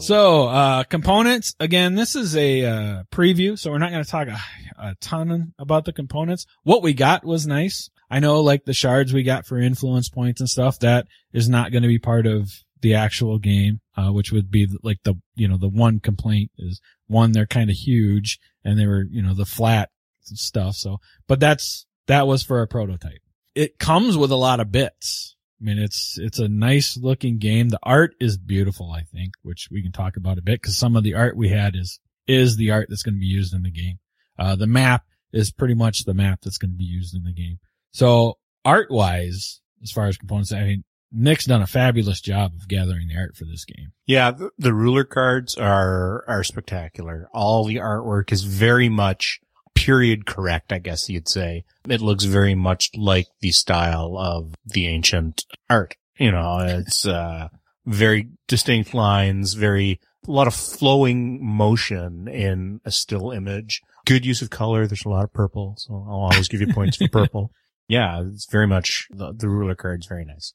So, 0.01 0.49
uh, 0.49 0.85
components, 0.85 1.55
again, 1.61 1.95
this 1.95 2.17
is 2.17 2.37
a, 2.37 2.65
uh, 2.65 3.03
preview, 3.11 3.59
so 3.59 3.71
we're 3.71 3.79
not 3.79 3.91
going 3.91 4.05
to 4.05 4.11
talk 4.11 4.29
a, 4.29 4.39
a 4.79 4.95
ton 5.01 5.55
about 5.59 5.85
the 5.85 5.93
components. 5.93 6.47
What 6.63 6.83
we 6.83 6.93
got 6.95 7.25
was 7.25 7.47
nice. 7.47 7.91
I 8.11 8.21
know, 8.21 8.41
like, 8.41 8.65
the 8.65 8.75
shards 8.75 9.13
we 9.13 9.23
got 9.23 9.47
for 9.47 9.59
influence 9.59 10.09
points 10.09 10.41
and 10.41 10.49
stuff, 10.49 10.79
that 10.81 11.07
is 11.33 11.49
not 11.49 11.73
going 11.73 11.83
to 11.83 11.89
be 11.89 11.99
part 11.99 12.27
of 12.27 12.51
the 12.83 12.95
actual 12.95 13.39
game, 13.39 13.81
uh, 13.97 14.11
which 14.11 14.33
would 14.33 14.51
be 14.51 14.67
like 14.83 14.99
the, 15.05 15.15
you 15.35 15.49
know, 15.49 15.57
the 15.57 15.69
one 15.69 16.01
complaint 16.01 16.51
is 16.59 16.81
one, 17.07 17.33
they're 17.33 17.47
kind 17.47 17.71
of 17.71 17.77
huge 17.77 18.39
and 18.65 18.79
they 18.79 18.87
were, 18.87 19.05
you 19.09 19.23
know, 19.23 19.35
the 19.35 19.47
flat 19.47 19.91
stuff. 20.23 20.75
So, 20.75 20.99
but 21.29 21.41
that's, 21.41 21.87
that 22.09 22.27
was 22.27 22.43
for 22.43 22.61
a 22.61 22.67
prototype. 22.67 23.21
It 23.55 23.79
comes 23.79 24.17
with 24.17 24.33
a 24.33 24.37
lot 24.37 24.61
of 24.61 24.73
bits. 24.73 25.37
I 25.63 25.65
mean, 25.65 25.79
it's, 25.79 26.19
it's 26.21 26.41
a 26.41 26.49
nice 26.49 26.97
looking 26.97 27.39
game. 27.39 27.69
The 27.69 27.79
art 27.83 28.17
is 28.19 28.37
beautiful, 28.37 28.91
I 28.91 29.03
think, 29.03 29.35
which 29.43 29.69
we 29.71 29.83
can 29.83 29.93
talk 29.93 30.17
about 30.17 30.39
a 30.39 30.43
bit 30.43 30.61
because 30.61 30.77
some 30.77 30.97
of 30.97 31.05
the 31.05 31.15
art 31.15 31.37
we 31.37 31.51
had 31.51 31.77
is, 31.77 32.01
is 32.27 32.57
the 32.57 32.73
art 32.73 32.89
that's 32.89 33.05
going 33.05 33.15
to 33.15 33.21
be 33.21 33.27
used 33.27 33.55
in 33.55 33.63
the 33.63 33.71
game. 33.71 33.99
Uh, 34.39 34.57
the 34.57 34.67
map 34.67 35.05
is 35.33 35.53
pretty 35.53 35.75
much 35.75 36.05
the 36.05 36.15
map 36.15 36.41
that's 36.43 36.59
going 36.59 36.73
to 36.73 36.77
be 36.77 36.85
used 36.85 37.15
in 37.15 37.23
the 37.23 37.33
game. 37.33 37.59
So 37.93 38.39
art 38.65 38.91
wise, 38.91 39.61
as 39.83 39.93
far 39.93 40.09
as 40.09 40.17
components, 40.17 40.53
I 40.53 40.65
mean, 40.65 40.85
Nick's 41.13 41.45
done 41.45 41.63
a 41.63 41.67
fabulous 41.67 42.21
job 42.21 42.55
of 42.55 42.67
gathering 42.69 43.09
the 43.09 43.19
art 43.19 43.37
for 43.37 43.45
this 43.45 43.65
game. 43.65 43.93
Yeah, 44.07 44.31
the, 44.31 44.51
the 44.59 44.73
ruler 44.73 45.05
cards 45.05 45.57
are 45.57 46.25
are 46.27 46.43
spectacular. 46.43 47.29
All 47.35 47.65
the 47.65 47.77
artwork 47.77 48.33
is 48.33 48.45
very 48.45 48.89
much 48.89 49.41
period 49.75 50.27
correct, 50.27 50.73
I 50.73 50.79
guess 50.79 51.09
you'd 51.09 51.29
say. 51.29 51.64
It 51.89 52.01
looks 52.01 52.25
very 52.25 52.55
much 52.55 52.91
like 52.97 53.27
the 53.41 53.51
style 53.51 54.16
of 54.18 54.55
the 54.64 54.87
ancient 54.87 55.45
art. 55.68 55.97
You 56.18 56.31
know, 56.33 56.59
it's 56.61 57.07
uh 57.07 57.49
very 57.87 58.29
distinct 58.47 58.95
lines, 58.95 59.55
very 59.55 60.01
a 60.27 60.31
lot 60.31 60.47
of 60.47 60.55
flowing 60.55 61.45
motion 61.45 62.29
in 62.29 62.81
a 62.85 62.91
still 62.91 63.33
image. 63.33 63.83
Good 64.07 64.25
use 64.25 64.43
of 64.43 64.51
color. 64.51 64.87
There's 64.87 65.05
a 65.05 65.09
lot 65.09 65.25
of 65.25 65.33
purple, 65.33 65.75
so 65.79 65.95
I'll 65.95 66.31
always 66.31 66.49
give 66.49 66.61
you 66.61 66.73
points 66.73 66.97
for 66.97 67.09
purple. 67.09 67.51
Yeah, 67.89 68.23
it's 68.25 68.47
very 68.47 68.66
much 68.66 69.09
the, 69.11 69.35
the 69.35 69.51
ruler 69.51 69.75
card's 69.75 70.07
very 70.07 70.25
nice. 70.25 70.55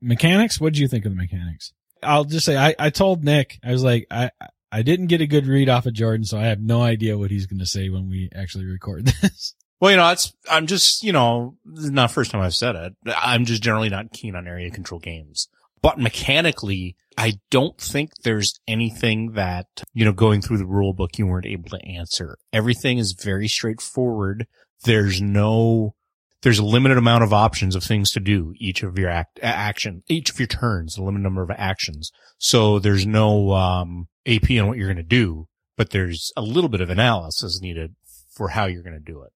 Mechanics, 0.00 0.58
what 0.58 0.72
do 0.72 0.80
you 0.80 0.88
think 0.88 1.04
of 1.04 1.12
the 1.12 1.16
mechanics? 1.16 1.74
I'll 2.02 2.24
just 2.24 2.46
say, 2.46 2.56
I, 2.56 2.74
I 2.78 2.88
told 2.88 3.24
Nick, 3.24 3.58
I 3.62 3.72
was 3.72 3.82
like, 3.82 4.06
I, 4.10 4.30
I 4.70 4.82
didn't 4.82 5.06
get 5.06 5.20
a 5.20 5.26
good 5.26 5.46
read 5.46 5.68
off 5.68 5.86
of 5.86 5.94
Jordan, 5.94 6.24
so 6.24 6.38
I 6.38 6.46
have 6.46 6.60
no 6.60 6.82
idea 6.82 7.16
what 7.18 7.30
he's 7.30 7.46
going 7.46 7.60
to 7.60 7.66
say 7.66 7.88
when 7.88 8.08
we 8.08 8.30
actually 8.34 8.66
record 8.66 9.06
this. 9.22 9.54
Well, 9.80 9.92
you 9.92 9.96
know, 9.96 10.10
it's, 10.10 10.32
I'm 10.50 10.66
just, 10.66 11.02
you 11.04 11.12
know, 11.12 11.56
not 11.64 12.10
first 12.10 12.30
time 12.30 12.40
I've 12.40 12.54
said 12.54 12.74
it. 12.74 12.94
I'm 13.16 13.44
just 13.44 13.62
generally 13.62 13.88
not 13.88 14.12
keen 14.12 14.34
on 14.34 14.48
area 14.48 14.70
control 14.70 14.98
games. 14.98 15.48
But 15.80 15.98
mechanically, 15.98 16.96
I 17.16 17.34
don't 17.50 17.78
think 17.78 18.10
there's 18.24 18.58
anything 18.66 19.32
that, 19.32 19.66
you 19.94 20.04
know, 20.04 20.12
going 20.12 20.42
through 20.42 20.58
the 20.58 20.66
rule 20.66 20.92
book 20.92 21.18
you 21.18 21.26
weren't 21.26 21.46
able 21.46 21.70
to 21.70 21.86
answer. 21.86 22.36
Everything 22.52 22.98
is 22.98 23.12
very 23.12 23.46
straightforward. 23.46 24.46
There's 24.84 25.22
no, 25.22 25.94
there's 26.42 26.58
a 26.58 26.64
limited 26.64 26.98
amount 26.98 27.24
of 27.24 27.32
options 27.32 27.74
of 27.74 27.82
things 27.82 28.12
to 28.12 28.20
do 28.20 28.52
each 28.58 28.82
of 28.82 28.98
your 28.98 29.10
act, 29.10 29.40
action, 29.42 30.02
each 30.08 30.30
of 30.30 30.38
your 30.38 30.46
turns, 30.46 30.96
a 30.96 31.02
limited 31.02 31.22
number 31.22 31.42
of 31.42 31.50
actions. 31.50 32.12
So 32.38 32.78
there's 32.78 33.06
no, 33.06 33.52
um, 33.52 34.08
AP 34.26 34.50
on 34.52 34.68
what 34.68 34.76
you're 34.76 34.92
going 34.92 34.96
to 34.96 35.02
do, 35.02 35.48
but 35.76 35.90
there's 35.90 36.32
a 36.36 36.42
little 36.42 36.68
bit 36.68 36.80
of 36.80 36.90
analysis 36.90 37.60
needed 37.60 37.94
for 38.30 38.48
how 38.48 38.66
you're 38.66 38.82
going 38.82 38.94
to 38.94 39.12
do 39.12 39.22
it. 39.22 39.32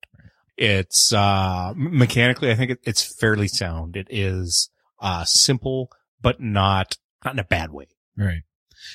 It's, 0.57 1.13
uh, 1.13 1.73
mechanically, 1.77 2.51
I 2.51 2.55
think 2.55 2.71
it, 2.71 2.79
it's 2.85 3.03
fairly 3.03 3.49
sound. 3.49 3.97
It 3.97 4.07
is, 4.11 4.71
uh, 5.01 5.25
simple, 5.25 5.91
but 6.21 6.41
not, 6.41 6.99
not 7.25 7.35
in 7.35 7.41
a 7.41 7.45
bad 7.45 7.73
way. 7.73 7.87
Right. 8.17 8.43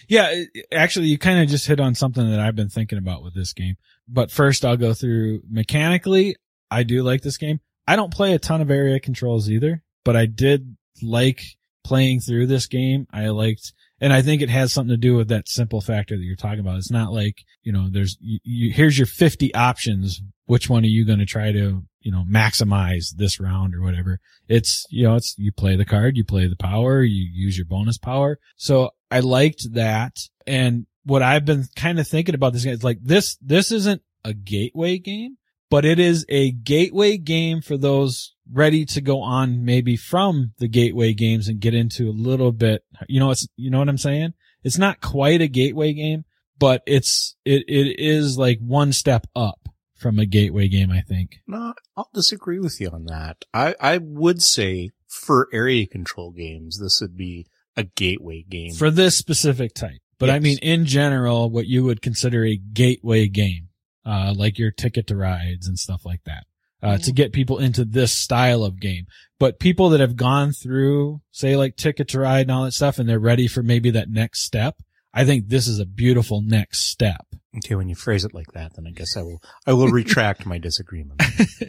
Yeah, 0.08 0.44
actually, 0.72 1.08
you 1.08 1.18
kind 1.18 1.40
of 1.40 1.50
just 1.50 1.68
hit 1.68 1.80
on 1.80 1.96
something 1.96 2.30
that 2.30 2.40
I've 2.40 2.56
been 2.56 2.70
thinking 2.70 2.98
about 2.98 3.24
with 3.24 3.34
this 3.34 3.54
game. 3.54 3.76
But 4.08 4.32
first, 4.32 4.66
I'll 4.66 4.78
go 4.78 4.94
through 4.94 5.42
mechanically. 5.50 6.36
I 6.70 6.84
do 6.84 7.04
like 7.04 7.22
this 7.22 7.38
game. 7.38 7.60
I 7.88 7.96
don't 7.96 8.14
play 8.14 8.34
a 8.34 8.40
ton 8.40 8.62
of 8.62 8.70
area 8.70 9.00
controls 9.00 9.50
either, 9.50 9.82
but 10.04 10.16
I 10.16 10.26
did 10.26 10.76
like 11.02 11.42
playing 11.84 12.20
through 12.20 12.48
this 12.48 12.68
game. 12.68 13.08
I 13.14 13.30
liked, 13.30 13.72
and 14.02 14.12
I 14.12 14.22
think 14.22 14.42
it 14.42 14.50
has 14.50 14.74
something 14.74 14.94
to 14.94 14.98
do 14.98 15.16
with 15.16 15.30
that 15.30 15.48
simple 15.48 15.80
factor 15.80 16.18
that 16.18 16.24
you're 16.24 16.36
talking 16.36 16.60
about. 16.60 16.78
It's 16.78 16.92
not 16.92 17.14
like, 17.14 17.46
you 17.64 17.72
know, 17.72 17.88
there's, 17.90 18.18
you, 18.20 18.40
you 18.44 18.74
here's 18.74 18.98
your 18.98 19.08
50 19.08 19.56
options. 19.56 20.22
Which 20.46 20.70
one 20.70 20.84
are 20.84 20.88
you 20.88 21.06
going 21.06 21.20
to 21.20 21.26
try 21.26 21.52
to, 21.52 21.84
you 22.02 22.12
know, 22.12 22.26
maximize 22.30 23.16
this 23.16 23.40
round 23.40 23.74
or 23.74 23.82
whatever? 23.82 24.20
It's, 24.50 24.86
you 24.90 25.04
know, 25.04 25.16
it's, 25.16 25.36
you 25.38 25.52
play 25.52 25.78
the 25.78 25.86
card, 25.86 26.18
you 26.18 26.26
play 26.26 26.48
the 26.48 26.56
power, 26.58 27.04
you 27.04 27.26
use 27.34 27.58
your 27.58 27.66
bonus 27.66 27.98
power. 27.98 28.38
So 28.58 28.92
I 29.10 29.22
liked 29.22 29.74
that. 29.74 30.18
And 30.46 30.88
what 31.04 31.22
I've 31.22 31.46
been 31.46 31.66
kind 31.76 32.00
of 32.00 32.08
thinking 32.08 32.36
about 32.36 32.52
this 32.52 32.66
game 32.66 32.74
is 32.74 32.84
like 32.84 33.00
this, 33.02 33.38
this 33.42 33.72
isn't 33.72 34.02
a 34.26 34.34
gateway 34.34 34.98
game, 34.98 35.38
but 35.70 35.86
it 35.86 36.00
is 36.00 36.26
a 36.30 36.52
gateway 36.52 37.18
game 37.18 37.62
for 37.62 37.78
those 37.78 38.36
ready 38.52 38.86
to 38.86 39.02
go 39.02 39.22
on 39.22 39.66
maybe 39.66 39.98
from 39.98 40.54
the 40.60 40.68
gateway 40.68 41.14
games 41.14 41.48
and 41.48 41.60
get 41.60 41.74
into 41.74 42.10
a 42.10 42.12
little 42.12 42.52
bit, 42.52 42.84
you 43.08 43.20
know, 43.20 43.32
it's, 43.32 43.48
you 43.58 43.70
know 43.70 43.80
what 43.80 43.90
I'm 43.90 43.98
saying? 43.98 44.34
It's 44.64 44.78
not 44.78 45.02
quite 45.02 45.42
a 45.42 45.48
gateway 45.48 45.94
game, 45.94 46.26
but 46.58 46.82
it's, 46.88 47.36
it, 47.46 47.64
it 47.68 48.00
is 48.00 48.38
like 48.38 48.60
one 48.60 48.94
step 48.94 49.28
up 49.36 49.68
from 49.96 50.20
a 50.20 50.26
gateway 50.26 50.68
game, 50.68 50.92
I 50.92 51.02
think. 51.02 51.40
No, 51.48 51.74
I'll 51.96 52.10
disagree 52.14 52.60
with 52.60 52.80
you 52.80 52.90
on 52.90 53.06
that. 53.06 53.44
I, 53.54 53.76
I 53.80 53.98
would 53.98 54.42
say 54.42 54.92
for 55.08 55.50
area 55.52 55.88
control 55.88 56.32
games, 56.32 56.80
this 56.80 57.02
would 57.02 57.18
be 57.18 57.48
a 57.76 57.84
gateway 57.84 58.46
game. 58.48 58.74
For 58.74 58.90
this 58.90 59.18
specific 59.18 59.74
type. 59.74 60.00
But 60.20 60.32
I 60.32 60.40
mean, 60.40 60.58
in 60.64 60.86
general, 60.86 61.50
what 61.50 61.68
you 61.68 61.84
would 61.84 62.02
consider 62.02 62.44
a 62.44 62.58
gateway 62.58 63.28
game, 63.28 63.67
uh, 64.08 64.34
like 64.36 64.58
your 64.58 64.72
ticket 64.72 65.08
to 65.08 65.16
rides 65.16 65.68
and 65.68 65.78
stuff 65.78 66.06
like 66.06 66.24
that, 66.26 66.46
uh, 66.82 66.98
to 67.00 67.12
get 67.12 67.34
people 67.34 67.58
into 67.60 67.84
this 67.84 68.14
style 68.14 68.64
of 68.64 68.80
game. 68.80 69.06
But 69.40 69.60
people 69.60 69.90
that 69.90 70.00
have 70.00 70.16
gone 70.16 70.54
through, 70.54 71.22
say 71.32 71.56
like 71.58 71.76
ticket 71.76 72.08
to 72.10 72.20
ride 72.20 72.42
and 72.42 72.52
all 72.52 72.64
that 72.64 72.72
stuff, 72.72 72.98
and 72.98 73.08
they're 73.08 73.20
ready 73.20 73.48
for 73.48 73.62
maybe 73.62 73.92
that 73.92 74.10
next 74.10 74.44
step. 74.44 74.78
I 75.14 75.26
think 75.26 75.50
this 75.50 75.68
is 75.68 75.80
a 75.80 75.86
beautiful 75.86 76.42
next 76.42 76.90
step. 76.90 77.26
Okay, 77.58 77.76
when 77.76 77.90
you 77.90 77.96
phrase 77.96 78.24
it 78.24 78.34
like 78.34 78.52
that, 78.54 78.76
then 78.76 78.86
I 78.88 78.92
guess 78.92 79.18
I 79.18 79.24
will 79.24 79.42
I 79.66 79.74
will 79.74 79.90
retract 79.90 80.46
my 80.46 80.60
disagreement. 80.60 81.22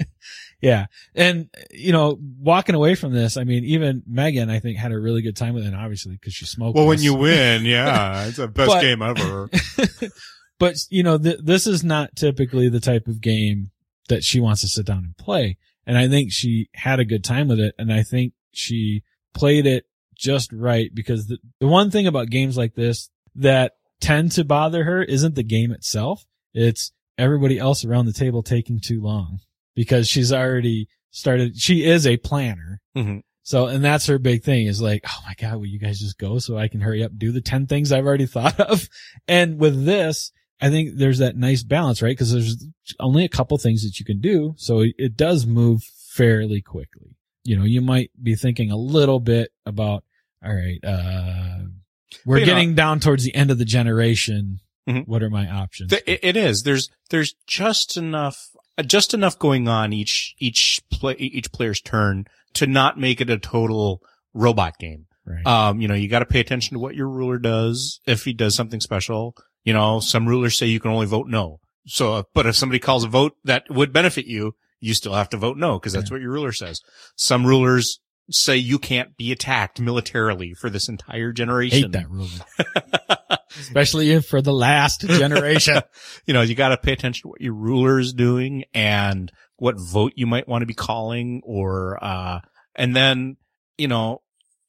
yeah. 0.60 0.86
And, 1.14 1.48
you 1.70 1.92
know, 1.92 2.18
walking 2.20 2.74
away 2.74 2.94
from 2.94 3.12
this, 3.14 3.36
I 3.36 3.44
mean, 3.44 3.64
even 3.64 4.02
Megan, 4.06 4.50
I 4.50 4.58
think 4.58 4.76
had 4.76 4.92
a 4.92 4.98
really 4.98 5.22
good 5.22 5.36
time 5.36 5.54
with 5.54 5.64
it, 5.64 5.74
obviously 5.74 6.12
because 6.12 6.34
she 6.34 6.44
smoked. 6.44 6.76
Well, 6.76 6.86
when 6.86 7.00
you 7.00 7.14
win, 7.14 7.64
yeah, 7.64 8.26
it's 8.26 8.36
the 8.36 8.48
best 8.48 8.68
But- 8.68 8.80
game 8.82 9.02
ever. 9.02 9.48
but 10.58 10.76
you 10.90 11.02
know, 11.02 11.18
th- 11.18 11.40
this 11.42 11.66
is 11.66 11.84
not 11.84 12.16
typically 12.16 12.68
the 12.68 12.80
type 12.80 13.06
of 13.06 13.20
game 13.20 13.70
that 14.08 14.24
she 14.24 14.40
wants 14.40 14.60
to 14.62 14.68
sit 14.68 14.86
down 14.86 15.04
and 15.04 15.16
play. 15.16 15.56
And 15.86 15.96
I 15.96 16.08
think 16.08 16.32
she 16.32 16.68
had 16.74 17.00
a 17.00 17.04
good 17.04 17.24
time 17.24 17.48
with 17.48 17.60
it. 17.60 17.74
And 17.78 17.92
I 17.92 18.02
think 18.02 18.32
she 18.52 19.02
played 19.34 19.66
it 19.66 19.84
just 20.14 20.52
right 20.52 20.90
because 20.94 21.26
the, 21.26 21.38
the 21.60 21.66
one 21.66 21.90
thing 21.90 22.06
about 22.06 22.28
games 22.30 22.56
like 22.56 22.74
this 22.74 23.08
that 23.36 23.72
tend 24.00 24.32
to 24.32 24.44
bother 24.44 24.84
her 24.84 25.02
isn't 25.02 25.34
the 25.34 25.42
game 25.42 25.72
itself. 25.72 26.26
It's 26.54 26.92
everybody 27.16 27.58
else 27.58 27.84
around 27.84 28.06
the 28.06 28.12
table 28.12 28.42
taking 28.42 28.80
too 28.80 29.00
long 29.00 29.40
because 29.74 30.08
she's 30.08 30.32
already 30.32 30.88
started. 31.10 31.56
She 31.56 31.84
is 31.84 32.06
a 32.06 32.16
planner. 32.16 32.80
Mhm. 32.96 33.22
So, 33.42 33.66
and 33.66 33.82
that's 33.82 34.06
her 34.06 34.18
big 34.18 34.42
thing 34.42 34.66
is 34.66 34.82
like, 34.82 35.04
oh 35.08 35.22
my 35.26 35.32
God, 35.38 35.56
will 35.56 35.66
you 35.66 35.78
guys 35.78 36.00
just 36.00 36.18
go 36.18 36.38
so 36.38 36.58
I 36.58 36.68
can 36.68 36.80
hurry 36.82 37.02
up, 37.02 37.12
and 37.12 37.18
do 37.18 37.32
the 37.32 37.40
10 37.40 37.66
things 37.66 37.92
I've 37.92 38.04
already 38.04 38.26
thought 38.26 38.60
of? 38.60 38.88
And 39.26 39.58
with 39.58 39.86
this, 39.86 40.32
I 40.60 40.70
think 40.70 40.96
there's 40.96 41.18
that 41.18 41.36
nice 41.36 41.62
balance, 41.62 42.02
right? 42.02 42.18
Cause 42.18 42.32
there's 42.32 42.56
only 42.98 43.24
a 43.24 43.28
couple 43.28 43.56
things 43.58 43.82
that 43.84 43.98
you 44.00 44.04
can 44.04 44.20
do. 44.20 44.54
So 44.56 44.80
it, 44.96 45.16
does 45.16 45.46
move 45.46 45.82
fairly 46.10 46.60
quickly. 46.60 47.16
You 47.44 47.56
know, 47.56 47.64
you 47.64 47.80
might 47.80 48.10
be 48.20 48.34
thinking 48.34 48.70
a 48.70 48.76
little 48.76 49.20
bit 49.20 49.50
about, 49.64 50.04
all 50.44 50.52
right, 50.54 50.80
uh, 50.84 51.58
we're 52.26 52.38
you 52.38 52.46
know- 52.46 52.52
getting 52.52 52.74
down 52.74 53.00
towards 53.00 53.24
the 53.24 53.34
end 53.34 53.50
of 53.50 53.58
the 53.58 53.64
generation. 53.64 54.58
Mhm. 54.88 55.06
What 55.06 55.22
are 55.22 55.30
my 55.30 55.48
options? 55.48 55.90
Th- 55.90 56.02
It, 56.06 56.20
it 56.22 56.36
is. 56.36 56.62
There's 56.62 56.88
there's 57.10 57.34
just 57.46 57.96
enough 57.98 58.48
uh, 58.78 58.82
just 58.82 59.12
enough 59.12 59.38
going 59.38 59.68
on 59.68 59.92
each 59.92 60.34
each 60.38 60.80
play 60.90 61.14
each 61.18 61.52
player's 61.52 61.80
turn 61.82 62.24
to 62.54 62.66
not 62.66 62.98
make 62.98 63.20
it 63.20 63.28
a 63.28 63.38
total 63.38 64.00
robot 64.32 64.78
game. 64.78 65.04
right. 65.26 65.46
Um, 65.46 65.80
you 65.82 65.88
know, 65.88 65.94
you 65.94 66.08
got 66.08 66.20
to 66.20 66.24
pay 66.26 66.40
attention 66.40 66.74
to 66.74 66.78
what 66.80 66.94
your 66.94 67.08
ruler 67.08 67.38
does. 67.38 68.00
If 68.06 68.24
he 68.24 68.32
does 68.32 68.54
something 68.54 68.80
special, 68.80 69.36
you 69.68 69.74
know, 69.74 70.00
some 70.00 70.26
rulers 70.26 70.56
say 70.56 70.64
you 70.64 70.80
can 70.80 70.90
only 70.90 71.04
vote 71.06 71.26
no. 71.28 71.60
So, 71.86 72.14
uh, 72.14 72.22
but 72.32 72.46
if 72.46 72.56
somebody 72.56 72.78
calls 72.78 73.04
a 73.04 73.08
vote 73.08 73.34
that 73.44 73.64
would 73.68 73.92
benefit 73.92 74.24
you, 74.24 74.54
you 74.80 74.94
still 74.94 75.12
have 75.12 75.28
to 75.28 75.36
vote 75.36 75.58
no 75.58 75.78
because 75.78 75.92
that's 75.92 76.08
Yeah. 76.10 76.14
what 76.14 76.22
your 76.22 76.32
ruler 76.32 76.52
says. 76.52 76.80
Some 77.16 77.44
rulers 77.46 78.00
say 78.30 78.56
you 78.56 78.78
can't 78.78 79.14
be 79.18 79.30
attacked 79.30 79.78
militarily 79.78 80.54
for 80.54 80.70
this 80.70 80.88
entire 80.88 81.32
generation. 81.32 81.82
Hate 81.82 81.92
that 81.92 82.08
ruler. 82.08 83.38
Especially 83.58 84.10
if 84.12 84.24
for 84.26 84.40
the 84.40 84.52
last 84.54 85.00
generation. 85.02 85.80
you 86.26 86.32
know, 86.34 86.40
you 86.42 86.54
got 86.54 86.68
to 86.70 86.78
pay 86.78 86.92
attention 86.92 87.22
to 87.24 87.28
what 87.28 87.40
your 87.42 87.54
ruler 87.54 87.98
is 87.98 88.14
doing 88.14 88.64
and 88.72 89.30
what 89.56 89.76
vote 89.78 90.12
you 90.16 90.26
might 90.26 90.48
want 90.48 90.62
to 90.62 90.66
be 90.66 90.74
calling 90.74 91.42
or, 91.44 92.02
uh, 92.02 92.40
and 92.74 92.96
then, 92.96 93.36
you 93.76 93.88
know, 93.88 94.22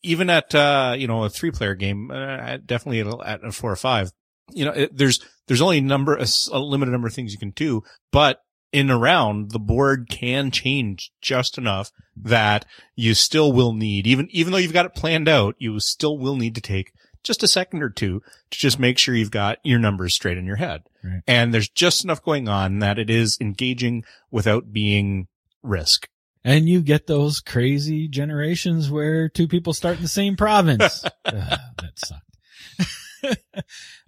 even 0.04 0.30
at, 0.30 0.54
uh, 0.56 0.96
you 0.98 1.08
know, 1.08 1.24
a 1.26 1.30
three 1.30 1.52
player 1.52 1.76
game, 1.76 2.10
uh, 2.12 2.58
definitely 2.66 3.02
at, 3.02 3.08
at 3.26 3.44
a 3.46 3.52
four 3.52 3.72
or 3.72 3.76
five, 3.76 4.12
you 4.54 4.66
know, 4.66 4.72
it, 4.72 4.98
there's, 4.98 5.20
there's 5.48 5.62
only 5.62 5.80
a 5.80 5.82
number, 5.82 6.16
a, 6.16 6.28
a 6.52 6.60
limited 6.60 6.92
number 6.92 7.08
of 7.08 7.14
things 7.14 7.32
you 7.32 7.40
can 7.40 7.52
do, 7.52 7.84
but 8.12 8.42
in 8.72 8.90
a 8.90 8.98
round, 8.98 9.52
the 9.52 9.60
board 9.60 10.08
can 10.10 10.52
change 10.52 11.12
just 11.22 11.58
enough 11.58 11.92
that 12.16 12.66
you 12.96 13.14
still 13.14 13.52
will 13.52 13.74
need, 13.74 14.06
even, 14.06 14.28
even 14.32 14.52
though 14.52 14.60
you've 14.60 14.74
got 14.74 14.86
it 14.86 14.94
planned 14.94 15.28
out, 15.28 15.56
you 15.58 15.80
still 15.80 16.18
will 16.18 16.36
need 16.36 16.56
to 16.56 16.62
take 16.62 16.92
just 17.24 17.44
a 17.44 17.48
second 17.48 17.84
or 17.84 17.90
two 17.90 18.22
to 18.52 18.60
just 18.60 18.80
make 18.80 18.98
sure 18.98 19.16
you've 19.16 19.32
got 19.32 19.58
your 19.64 19.80
numbers 19.80 20.14
straight 20.14 20.38
in 20.38 20.46
your 20.46 20.56
head. 20.56 20.84
Right. 21.04 21.22
And 21.28 21.54
there's 21.54 21.70
just 21.70 22.04
enough 22.04 22.24
going 22.24 22.48
on 22.48 22.80
that 22.80 23.00
it 23.00 23.10
is 23.10 23.38
engaging 23.42 24.04
without 24.32 24.72
being 24.72 25.28
risk. 25.64 26.08
And 26.44 26.70
you 26.70 26.82
get 26.82 27.08
those 27.08 27.42
crazy 27.42 28.08
generations 28.08 28.90
where 28.90 29.28
two 29.28 29.48
people 29.48 29.74
start 29.74 29.98
in 29.98 30.04
the 30.04 30.08
same 30.08 30.38
province. 30.38 31.04
Ugh, 31.26 31.34
that 31.34 31.92
sucked. 31.98 32.24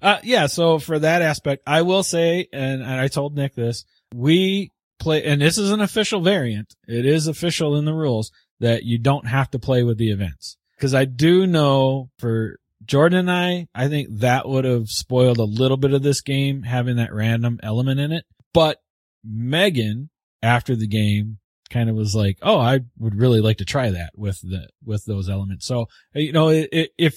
Uh, 0.02 0.18
yeah. 0.24 0.48
So 0.48 0.80
for 0.80 1.00
that 1.00 1.22
aspect, 1.22 1.64
I 1.68 1.82
will 1.82 2.04
say, 2.04 2.48
and, 2.52 2.82
and 2.82 3.00
I 3.00 3.08
told 3.08 3.36
Nick 3.36 3.56
this, 3.56 3.86
we 4.14 4.72
play, 5.00 5.24
and 5.24 5.42
this 5.42 5.58
is 5.58 5.72
an 5.72 5.82
official 5.82 6.22
variant. 6.22 6.76
It 6.88 7.06
is 7.06 7.28
official 7.28 7.76
in 7.78 7.86
the 7.86 7.94
rules 7.94 8.32
that 8.60 8.84
you 8.84 8.98
don't 8.98 9.28
have 9.28 9.50
to 9.52 9.60
play 9.60 9.84
with 9.84 9.98
the 9.98 10.12
events. 10.12 10.58
Cause 10.80 10.96
I 10.96 11.06
do 11.06 11.46
know 11.46 12.10
for 12.18 12.58
Jordan 12.86 13.20
and 13.20 13.32
I, 13.32 13.68
I 13.76 13.88
think 13.88 14.08
that 14.20 14.50
would 14.50 14.66
have 14.66 14.90
spoiled 14.90 15.38
a 15.38 15.44
little 15.44 15.78
bit 15.78 15.94
of 15.94 16.02
this 16.02 16.22
game 16.22 16.64
having 16.64 16.96
that 16.96 17.14
random 17.14 17.60
element 17.62 18.00
in 18.00 18.12
it. 18.12 18.26
But 18.54 18.82
Megan, 19.24 20.10
after 20.42 20.76
the 20.76 20.88
game, 20.88 21.38
kind 21.72 21.90
of 21.90 21.96
was 21.96 22.14
like, 22.14 22.38
"Oh, 22.44 22.60
I 22.60 22.82
would 23.00 23.16
really 23.16 23.42
like 23.42 23.58
to 23.58 23.66
try 23.66 23.90
that 23.90 24.12
with 24.16 24.40
the 24.42 24.70
with 24.86 25.04
those 25.06 25.28
elements." 25.30 25.66
So 25.66 25.88
you 26.14 26.32
know, 26.34 26.50
if 26.50 26.70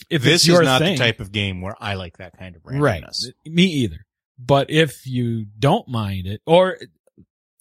if 0.08 0.22
this 0.22 0.34
it's 0.42 0.46
your 0.46 0.62
is 0.62 0.66
not 0.66 0.80
thing, 0.80 0.94
the 0.96 1.04
type 1.04 1.20
of 1.20 1.30
game 1.32 1.60
where 1.60 1.76
I 1.78 1.94
like 1.94 2.16
that 2.16 2.38
kind 2.38 2.56
of 2.56 2.62
randomness. 2.62 2.80
right? 2.80 3.34
Me 3.44 3.64
either. 3.64 4.06
But 4.38 4.70
if 4.70 5.06
you 5.06 5.46
don't 5.58 5.86
mind 5.88 6.26
it, 6.26 6.40
or 6.46 6.78